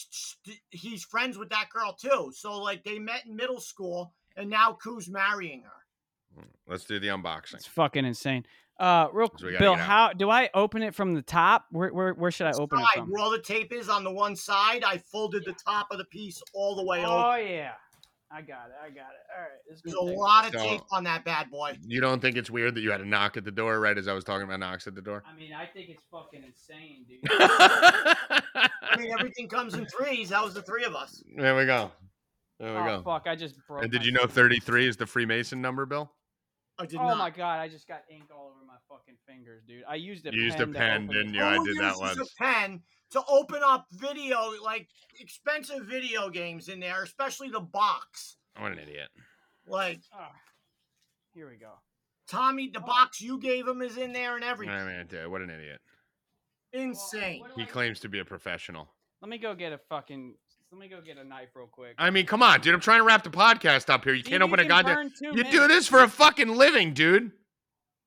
[0.71, 2.33] he's friends with that girl too.
[2.35, 6.43] So like they met in middle school, and now Koo's marrying her.
[6.67, 7.55] Let's do the unboxing.
[7.55, 8.45] It's fucking insane.
[8.79, 11.67] Uh, real So Bill, how do I open it from the top?
[11.71, 13.11] Where where, where should I open it Side, from?
[13.11, 16.05] where all the tape is on the one side, I folded the top of the
[16.07, 17.43] piece all the way Oh over.
[17.43, 17.73] yeah,
[18.33, 18.77] I got it.
[18.83, 19.27] I got it.
[19.37, 21.77] All right, this There's a take- lot of So- tape on that bad boy.
[21.87, 24.09] You don't think it's weird that you had a knock at the door right as
[24.09, 25.25] I was talking about knocks at the door?
[25.31, 27.21] I mean, I think it's fucking insane, dude.
[27.31, 30.31] I mean, everything comes in threes.
[30.31, 31.23] That was the three of us.
[31.37, 31.91] there we go.
[32.61, 33.03] There we oh go.
[33.03, 33.27] fuck!
[33.27, 33.83] I just broke.
[33.83, 36.13] And did you know 33 is the Freemason number, Bill?
[36.79, 37.19] I did Oh not.
[37.19, 37.59] my god!
[37.59, 39.83] I just got ink all over my fucking fingers, dude.
[39.89, 41.39] I used a You used pen a to pen, open didn't it.
[41.39, 41.45] you?
[41.45, 42.19] I Who did that uses once.
[42.19, 42.83] a pen
[43.13, 44.87] to open up video, like
[45.19, 48.37] expensive video games in there, especially the box.
[48.59, 49.09] What an idiot.
[49.67, 50.31] Like Ah,
[51.35, 51.73] here we go.
[52.29, 54.75] Tommy, the box you gave him is in there and everything.
[54.75, 55.81] I mean, dude, what an idiot.
[56.73, 57.41] Insane.
[57.41, 58.89] What do He I- claims to be a professional.
[59.21, 60.35] Let me go get a fucking.
[60.73, 61.95] Let me go get a knife real quick.
[61.99, 62.73] I mean, come on, dude.
[62.75, 64.15] I'm trying to wrap the podcast up here.
[64.15, 64.95] You Dude, can't open a can goddamn.
[64.95, 67.33] burn two You do this for a fucking living, dude.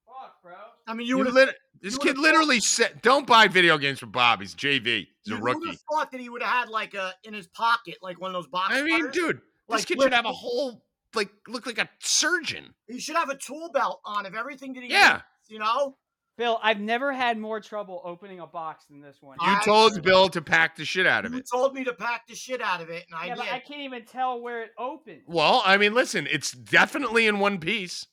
[0.05, 0.53] Fuck, bro.
[0.87, 3.77] I mean, You you would lit- this you kid would've literally said, "Don't buy video
[3.77, 4.39] games for Bob.
[4.39, 5.07] He's JV.
[5.23, 8.21] He's a rookie." thought that he would have had like a in his pocket, like
[8.21, 8.73] one of those box.
[8.73, 9.13] I mean, cutters.
[9.13, 12.73] dude, this kid should have a whole like look like a surgeon.
[12.87, 15.13] he should have a tool belt on of everything that he Yeah.
[15.15, 15.97] needs, you know.
[16.35, 19.37] Bill, I've never had more trouble opening a box than this one.
[19.41, 21.49] You I- told Bill to pack the shit out of You it.
[21.51, 23.39] told me to pack the shit out of it, and I yeah, did.
[23.45, 25.21] but I can't even tell where it opened.
[25.27, 28.07] Well, I mean, listen, it's definitely in one piece.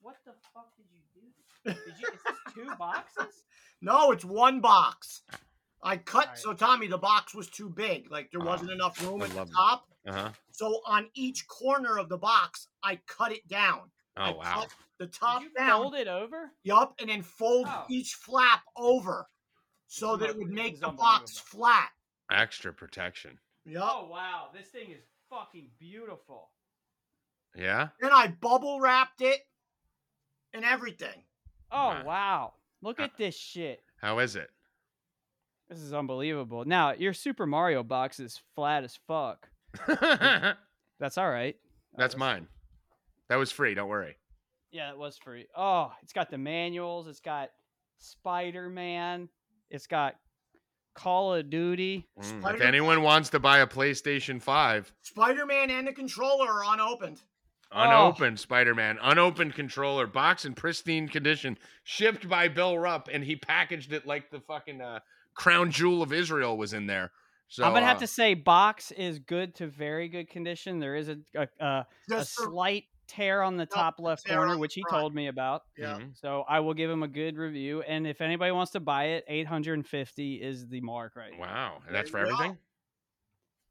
[0.00, 1.72] What the fuck did you do?
[1.90, 2.08] Did you?
[2.08, 3.42] Is this two boxes?
[3.82, 5.22] No, it's one box.
[5.82, 6.38] I cut Alright.
[6.38, 8.10] so Tommy, the box was too big.
[8.10, 9.86] Like there Oh, wasn't enough room I at the top.
[10.06, 10.30] Uh huh.
[10.52, 13.90] So on each corner of the box, I cut it down.
[14.16, 14.66] I Oh wow.
[15.00, 15.82] Cut the top Did you down.
[15.82, 16.50] fold it over?
[16.64, 17.84] Yup, and then fold Oh.
[17.88, 19.26] each flap over
[19.86, 21.90] so This that is it would make the box flat.
[22.30, 23.38] Extra protection.
[23.64, 23.82] Yup.
[23.92, 26.50] Oh wow, this thing is fucking beautiful.
[27.56, 27.88] Yeah.
[28.00, 29.40] Then I bubble wrapped it
[30.54, 31.24] and everything.
[31.72, 32.04] Oh Wow.
[32.04, 33.82] wow, look Uh, at this shit.
[34.00, 34.50] How is it?
[35.68, 36.64] This is unbelievable.
[36.64, 39.48] Now your Super Mario box is flat as fuck.
[39.86, 40.56] That's
[40.98, 41.56] That's all right.
[41.98, 42.48] Uh, mine.
[43.28, 43.74] That was free.
[43.74, 44.16] Don't worry.
[44.72, 45.46] Yeah, it was free.
[45.56, 47.08] Oh, it's got the manuals.
[47.08, 47.50] It's got
[47.98, 49.28] Spider Man.
[49.70, 50.14] It's got
[50.94, 52.06] Call of Duty.
[52.20, 56.74] Mm, If anyone wants to buy a PlayStation 5, Spider Man and the controller are
[56.74, 57.20] unopened.
[57.72, 57.82] Oh.
[57.82, 63.36] unopened Spider Man, unopened controller, box in pristine condition, shipped by Bill Rupp, and he
[63.36, 64.98] packaged it like the fucking uh,
[65.34, 67.12] crown jewel of Israel was in there.
[67.46, 70.80] So I'm gonna have uh, to say, box is good to very good condition.
[70.80, 74.82] There is a a, a, a slight tear on the top left corner, which he
[74.88, 75.00] front.
[75.00, 75.62] told me about.
[75.76, 75.98] yeah.
[75.98, 76.16] mhm.
[76.20, 77.82] So I will give him a good review.
[77.82, 81.40] And if anybody wants to buy it, 850 is the mark right now.
[81.40, 82.32] Wow, and that's you for go.
[82.32, 82.58] everything.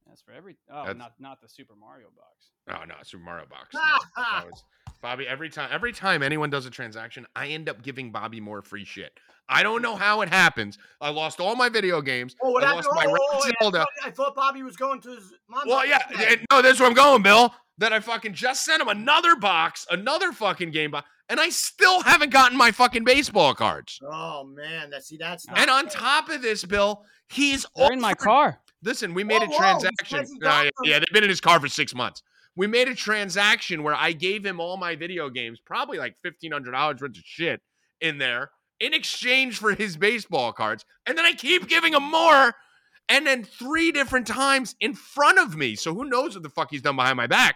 [0.07, 0.57] That's for every.
[0.71, 2.49] Oh, That's- not not the Super Mario box.
[2.69, 3.73] Oh no, Super Mario box.
[3.75, 3.79] no.
[4.49, 4.63] Was-
[5.01, 8.61] Bobby, every time every time anyone does a transaction, I end up giving Bobby more
[8.61, 9.11] free shit.
[9.47, 10.77] I don't know how it happens.
[11.01, 12.35] I lost all my video games.
[12.41, 12.85] Oh, what I happened?
[12.87, 13.29] lost my Oh, Red oh,
[13.61, 15.65] oh, I thought- I thought Bobby was going to his mom's.
[15.67, 16.33] Well, yeah, birthday.
[16.33, 17.53] and- no, that's where I'm going, Bill.
[17.79, 22.01] That I fucking just sent him another box, another fucking game box, and I still
[22.01, 23.99] haven't gotten my fucking baseball cards.
[24.03, 25.93] Oh man, that see that's not And on good.
[25.93, 28.59] top of this, Bill, he's They're in my car.
[28.83, 30.19] Listen, we made Whoa, a whoa, transaction.
[30.19, 30.71] because Uh, got yeah, them.
[30.85, 32.21] yeah, they've been in his car for six months.
[32.55, 36.51] We made a transaction where I gave him all my video games, probably like fifteen
[36.51, 37.61] hundred dollars worth of shit
[38.01, 38.51] in there,
[38.81, 42.55] in exchange for his baseball cards, and then I keep giving him more,
[43.07, 45.75] and then three different times in front of me.
[45.77, 47.55] So who knows what the fuck he's done behind my back?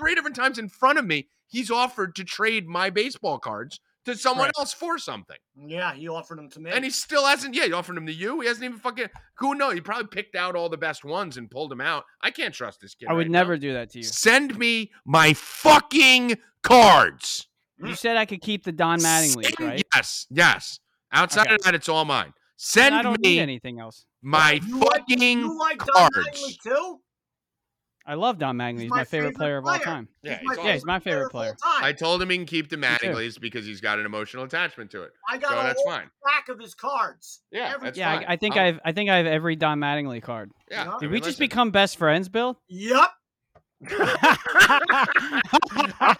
[0.00, 4.16] Three different times in front of me, he's offered to trade my baseball cards to
[4.16, 4.52] someone Right.
[4.58, 5.36] else for something.
[5.54, 6.70] Yeah, he offered them to me.
[6.70, 7.54] And he still hasn't.
[7.54, 8.40] Yeah, he offered them to you.
[8.40, 9.08] He hasn't even fucking.
[9.36, 9.74] Who knows?
[9.74, 12.04] He probably picked out all the best ones and pulled them out.
[12.22, 13.08] I can't trust this kid.
[13.08, 13.38] I would right now.
[13.40, 14.04] never do that to you.
[14.04, 17.46] Send me my fucking cards.
[17.82, 19.82] You said I could keep the Don Mattingly, Send- right?
[19.94, 20.80] Yes, yes.
[21.12, 21.54] Outside Okay.
[21.56, 22.32] of that, it's all mine.
[22.56, 24.04] Send I don't need me anything else.
[24.22, 26.28] my you like, fucking you like Don cards.
[26.28, 27.00] Mattingly too?
[28.10, 28.80] I love Don Mattingly.
[28.80, 30.08] He's my my favorite favorite player of all time.
[30.22, 31.88] Yeah, my he's Yeah, he's my favorite favorite of all player.
[31.88, 32.88] I told him he can keep the Me.
[32.88, 35.12] Mattinglys because he's got an emotional attachment to it.
[35.28, 36.10] I got So a that's whole fine.
[36.26, 37.40] stack of his cards.
[37.52, 38.26] Yeah, Every- that's Yeah, fine.
[38.28, 40.50] I, I think I'll- I've I think I have every Don Mattingly card.
[40.70, 40.84] Yeah.
[40.84, 41.44] Did I mean, we just listen.
[41.44, 42.58] become best friends, Bill?
[42.68, 43.08] Yep.
[43.82, 43.88] on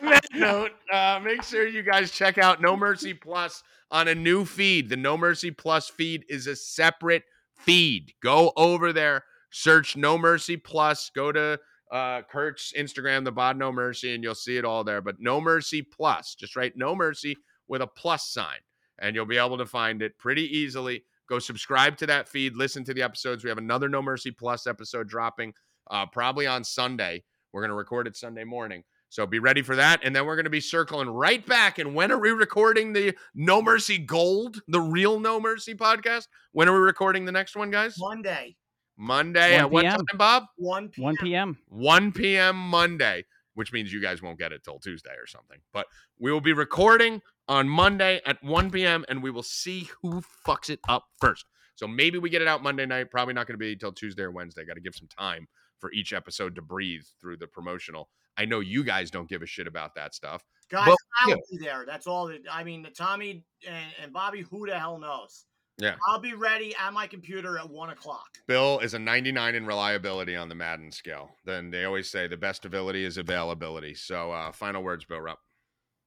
[0.00, 4.44] that note, uh, make sure you guys check out No Mercy Plus on a new
[4.44, 4.88] feed.
[4.88, 7.24] The No Mercy Plus feed is a separate
[7.58, 8.12] feed.
[8.22, 11.58] Go over there, search No Mercy Plus, go to
[11.90, 15.00] uh, Kurt's Instagram, the Bod No Mercy, and you'll see it all there.
[15.00, 17.36] But No Mercy Plus, just write No Mercy
[17.68, 18.58] with a plus sign,
[18.98, 21.04] and you'll be able to find it pretty easily.
[21.28, 23.44] Go subscribe to that feed, listen to the episodes.
[23.44, 25.54] We have another No Mercy Plus episode dropping
[25.90, 27.22] uh, probably on Sunday.
[27.52, 28.84] We're going to record it Sunday morning.
[29.08, 30.00] So be ready for that.
[30.04, 31.80] And then we're going to be circling right back.
[31.80, 36.28] And when are we recording the No Mercy Gold, the real No Mercy podcast?
[36.52, 37.96] When are we recording the next one, guys?
[37.98, 38.56] Monday,
[39.00, 39.96] Monday 1 at what p.m..
[39.96, 40.44] time, Bob?
[40.56, 41.06] 1 p.m.
[41.06, 41.58] 1 p.m.
[41.68, 42.56] 1 p.m.
[42.56, 45.58] Monday, which means you guys won't get it till Tuesday or something.
[45.72, 45.86] But
[46.18, 49.06] we will be recording on Monday at 1 p.m.
[49.08, 51.46] and we will see who fucks it up first.
[51.76, 53.10] So maybe we get it out Monday night.
[53.10, 54.66] Probably not going to be until Tuesday or Wednesday.
[54.66, 55.48] Got to give some time
[55.78, 58.10] for each episode to breathe through the promotional.
[58.36, 60.44] I know you guys don't give a shit about that stuff.
[60.70, 61.36] Guys, Well, I'll yeah.
[61.50, 61.84] be there.
[61.86, 62.26] That's all.
[62.28, 65.46] That, I mean, the Tommy and, and Bobby, who the hell knows?
[65.80, 65.96] Yeah.
[66.08, 68.26] I'll be ready at my computer at one o'clock.
[68.46, 71.30] Bill is a 99 in reliability on the Madden scale.
[71.44, 73.94] Then they always say the best ability is availability.
[73.94, 75.38] So, uh, final words, Bill Rupp.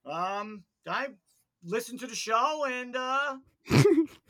[0.06, 1.08] Um, I
[1.64, 3.36] listened to the show and uh,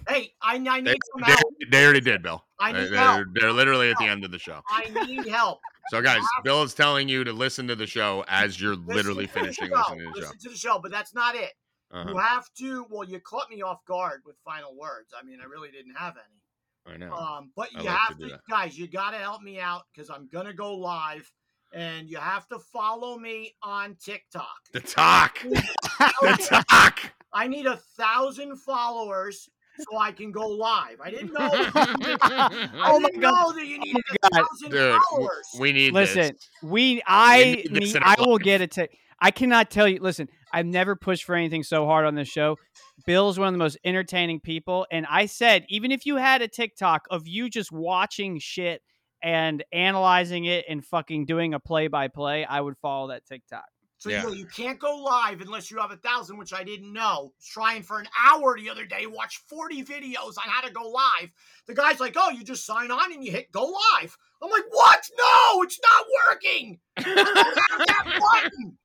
[0.07, 1.41] hey, I, I need They, some help.
[1.71, 2.43] they already did, Bill.
[2.59, 3.27] I They- need they're, help.
[3.33, 4.61] they're literally at the end of the show.
[4.69, 5.59] I need help.
[5.89, 9.27] So, guys, Bill is telling you to listen to the show as you're Listen literally
[9.27, 10.21] finishing listening to the show.
[10.21, 11.51] Listen to the show, but that's not it.
[11.93, 12.17] You Uh-huh.
[12.17, 12.85] have to.
[12.89, 15.13] Well, you caught me off guard with final words.
[15.17, 16.95] I mean, I really didn't have any.
[16.95, 17.13] I know.
[17.13, 18.77] Um, but I you like have do to, guys.
[18.77, 21.31] You got to help me out because I'm gonna go live,
[21.73, 24.47] and you have to follow me on TikTok.
[24.73, 25.39] The talk.
[25.43, 26.99] the talk.
[27.31, 30.99] I need a thousand followers so I can go live.
[31.01, 31.49] I didn't know.
[31.53, 33.31] I Oh my didn't God.
[33.33, 34.45] know that you needed a God.
[34.49, 35.47] thousand Dude, followers.
[35.59, 36.49] we need Listen, this.
[36.63, 38.87] we I need need, I will get a to
[39.19, 42.57] I cannot tell you listen, I've never pushed for anything so hard on this show.
[43.05, 46.47] Bill's one of the most entertaining people and I said even if you had a
[46.47, 48.81] TikTok of you just watching shit
[49.21, 53.65] and analyzing it and fucking doing a play by play, I would follow that TikTok.
[54.03, 54.27] So Yeah.
[54.27, 57.31] you, you can't go live unless you have a thousand, which I didn't know.
[57.41, 61.31] Trying for an hour the other day, watch 40 videos on how to go live.
[61.67, 64.65] The guy's like, "Oh, you just sign on and you hit go live." I'm like,
[64.71, 65.09] "What?
[65.17, 66.79] No, it's not working."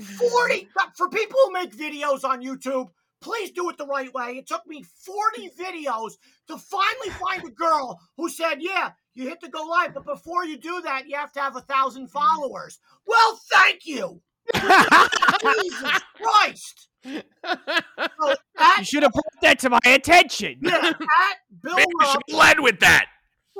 [0.00, 2.88] 40 for people who make videos on YouTube.
[3.20, 4.32] Please do it the right way.
[4.32, 6.12] It took me 40 videos
[6.48, 10.44] to finally find a girl who said, Yeah, you hit the go live, but before
[10.44, 12.78] you do that, you have to have a thousand followers.
[13.06, 14.20] Well, thank you.
[14.54, 16.88] Jesus Christ.
[17.04, 20.58] So at, You should have brought that to my attention.
[20.60, 20.96] yeah, at
[21.62, 23.06] Bill Maybe you Rupp, should led with that.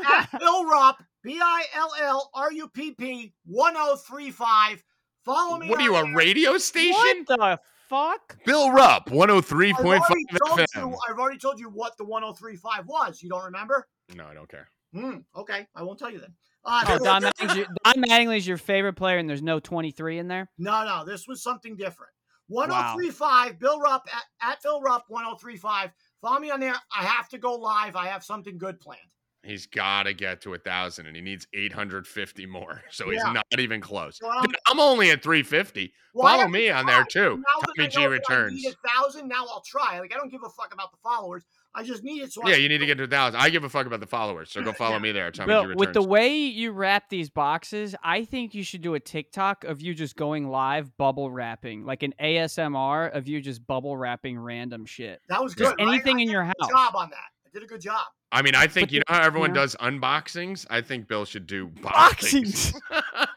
[0.07, 4.83] at Bill Rupp, B I L L R U P P 1035.
[5.25, 5.69] Follow me.
[5.69, 7.25] What are on you, a radio station?
[7.27, 8.37] What the fuck?
[8.45, 10.77] Bill Rupp, 103.5 I've already, told FM.
[10.77, 13.23] you, I've already told you what the 1035 was.
[13.23, 13.87] You don't remember?
[14.15, 14.69] No, I don't care.
[14.93, 15.19] Hmm.
[15.37, 15.67] Okay.
[15.75, 16.35] I won't tell you then.
[16.65, 20.19] Uh, Oh, so Don Mattingly's your, Don Mattingly's your favorite player, and there's no 23
[20.19, 20.49] in there.
[20.59, 22.13] No, no, this was something different.
[22.49, 25.91] 1035, Bill Rupp at, at Bill Rupp 1035.
[26.21, 26.75] Follow me on there.
[26.97, 27.97] I have to go live.
[27.97, 29.01] I have something good planned.
[29.45, 32.83] He's got to get to a thousand, and he needs 850 more.
[32.91, 34.19] So he's not even close.
[34.19, 35.93] So I'm- Dude, I'm only at 350.
[36.15, 37.37] Well, Follow me on there too.
[37.39, 38.55] Now Tommy I G know I returns.
[38.55, 39.27] need a thousand.
[39.29, 39.99] Now I'll try.
[39.99, 41.43] Like I don't give a fuck about the followers.
[41.75, 42.33] I just need it.
[42.33, 43.41] So Yeah, can you need to get to a thousand.
[43.41, 45.01] I give a fuck about the followers, so go follow Yeah.
[45.01, 45.33] me there.
[45.33, 45.77] Tommy G returns.
[45.81, 49.81] with the way you wrap these boxes, I think you should do a TikTok of
[49.83, 54.87] you just going live bubble wrapping, like an ASMR of you just bubble wrapping random
[54.87, 55.21] shit.
[55.29, 55.85] That was Just good.
[55.85, 55.93] right?
[55.95, 56.55] anything I in your house.
[56.71, 57.19] Job on that.
[57.55, 58.05] I did a good job.
[58.33, 59.63] I mean, I think But you know how everyone yeah.
[59.63, 60.67] does unboxings.
[60.71, 62.73] I think Bill should do Boxings.
[62.73, 62.81] boxings.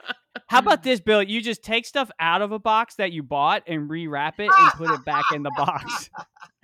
[0.49, 1.21] How about this, Bill?
[1.21, 4.71] You just take stuff out of a box that you bought and rewrap it and
[4.73, 6.09] put it back in the box.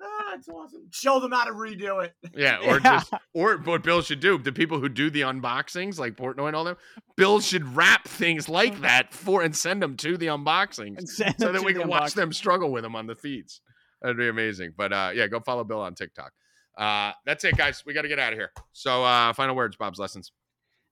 [0.05, 0.81] Ah, it's awesome.
[0.91, 2.13] Show them how to redo it.
[2.35, 2.99] yeah, or Yeah.
[2.99, 4.37] just or what Bill should do.
[4.37, 6.75] The people who do the unboxings, like Portnoy and all them,
[7.15, 11.07] Bill should wrap things like that for and send them to the unboxings
[11.39, 13.61] so that we the can watch them struggle with them on the feeds.
[14.03, 14.73] That'd be amazing.
[14.77, 16.31] But uh, yeah, go follow Bill on TikTok.
[16.77, 17.83] Uh, that's it, guys.
[17.85, 18.51] We got to get out of here.
[18.73, 20.31] So, uh, final words, Bob's lessons.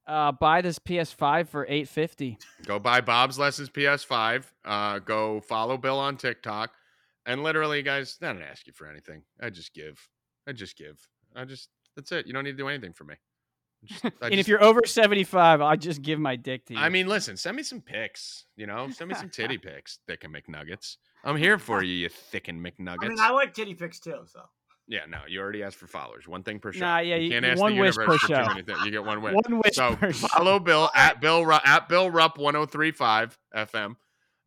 [0.07, 2.37] Uh, buy this PS5 for 850.
[2.65, 4.45] Go buy Bob's Lessons PS5.
[4.65, 6.71] Uh, go follow Bill on TikTok.
[7.25, 9.21] And literally, guys, I don't ask you for anything.
[9.39, 9.99] I just give.
[10.47, 11.07] I just give.
[11.35, 12.25] I just, that's it.
[12.25, 13.15] You don't need to do anything for me.
[13.85, 16.79] Just- and just- if you're over 75, I'll just give my dick to you.
[16.79, 18.45] I mean, listen, send me some pics.
[18.55, 20.97] You know, send me some titty pics, thick and McNuggets.
[21.23, 23.03] I'm here for you, you thick and McNuggets.
[23.03, 24.21] I mean, I like titty pics too.
[24.25, 24.41] So
[24.87, 26.27] yeah, no, you already asked for followers.
[26.27, 26.79] One thing per show.
[26.81, 28.47] Nah, yeah, you- can't you- ask one the wish universe per for too show.
[28.49, 28.79] many things.
[28.85, 29.33] You get one wish.
[29.33, 30.27] One wish So per show.
[30.27, 33.95] follow Bill at Bill at Bill Rupp 1035 FM.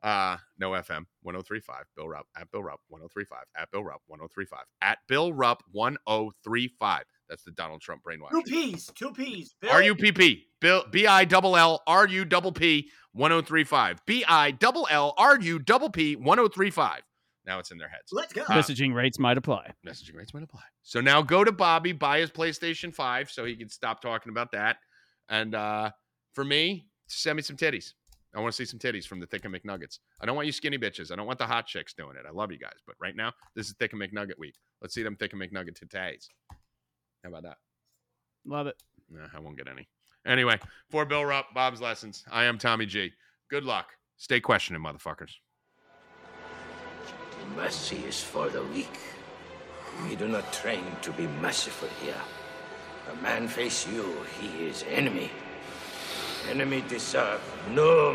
[0.02, 1.84] Uh no FM 1035.
[1.96, 7.04] Bill Rupp at Bill Rupp 1035 at Bill Rupp 1035 at Bill Rupp 1035.
[7.28, 8.30] That's the Donald Trump brainwash.
[8.30, 9.54] two P's, two P's.
[9.60, 10.44] Bill, R U P P.
[10.60, 14.04] Bill B I double L R U double P 1035.
[14.06, 17.02] B I double L R U double P 1035.
[17.46, 18.10] Now it's in their heads.
[18.12, 18.42] Let's go.
[18.42, 19.72] Uh, Messaging rates might apply.
[19.86, 20.62] Messaging rates might apply.
[20.82, 24.52] So now go to Bobby, buy his PlayStation 5 so he can stop talking about
[24.52, 24.78] that.
[25.28, 25.90] And uh,
[26.32, 27.92] for me, send me some titties.
[28.34, 29.98] I want to see some titties from the Thick and McNuggets.
[30.20, 31.12] I don't want you skinny bitches.
[31.12, 32.24] I don't want the hot chicks doing it.
[32.26, 32.78] I love you guys.
[32.86, 34.56] But right now, this is Thick and McNugget week.
[34.82, 36.26] Let's see them Thick and McNugget titties.
[37.24, 37.56] How about that?
[38.44, 38.76] Love it.
[39.10, 39.88] Nah, I won't get any.
[40.26, 40.58] Anyway,
[40.90, 43.12] for Bill Rupp, Bob's Lessons, I am Tommy G.
[43.50, 43.88] Good luck.
[44.18, 45.32] Stay questioning, motherfuckers.
[47.56, 48.98] Mercy is for the weak.
[50.08, 52.20] We do not train to be merciful here.
[53.12, 55.30] A man face you, he is enemy.
[56.50, 58.14] Enemy deserve no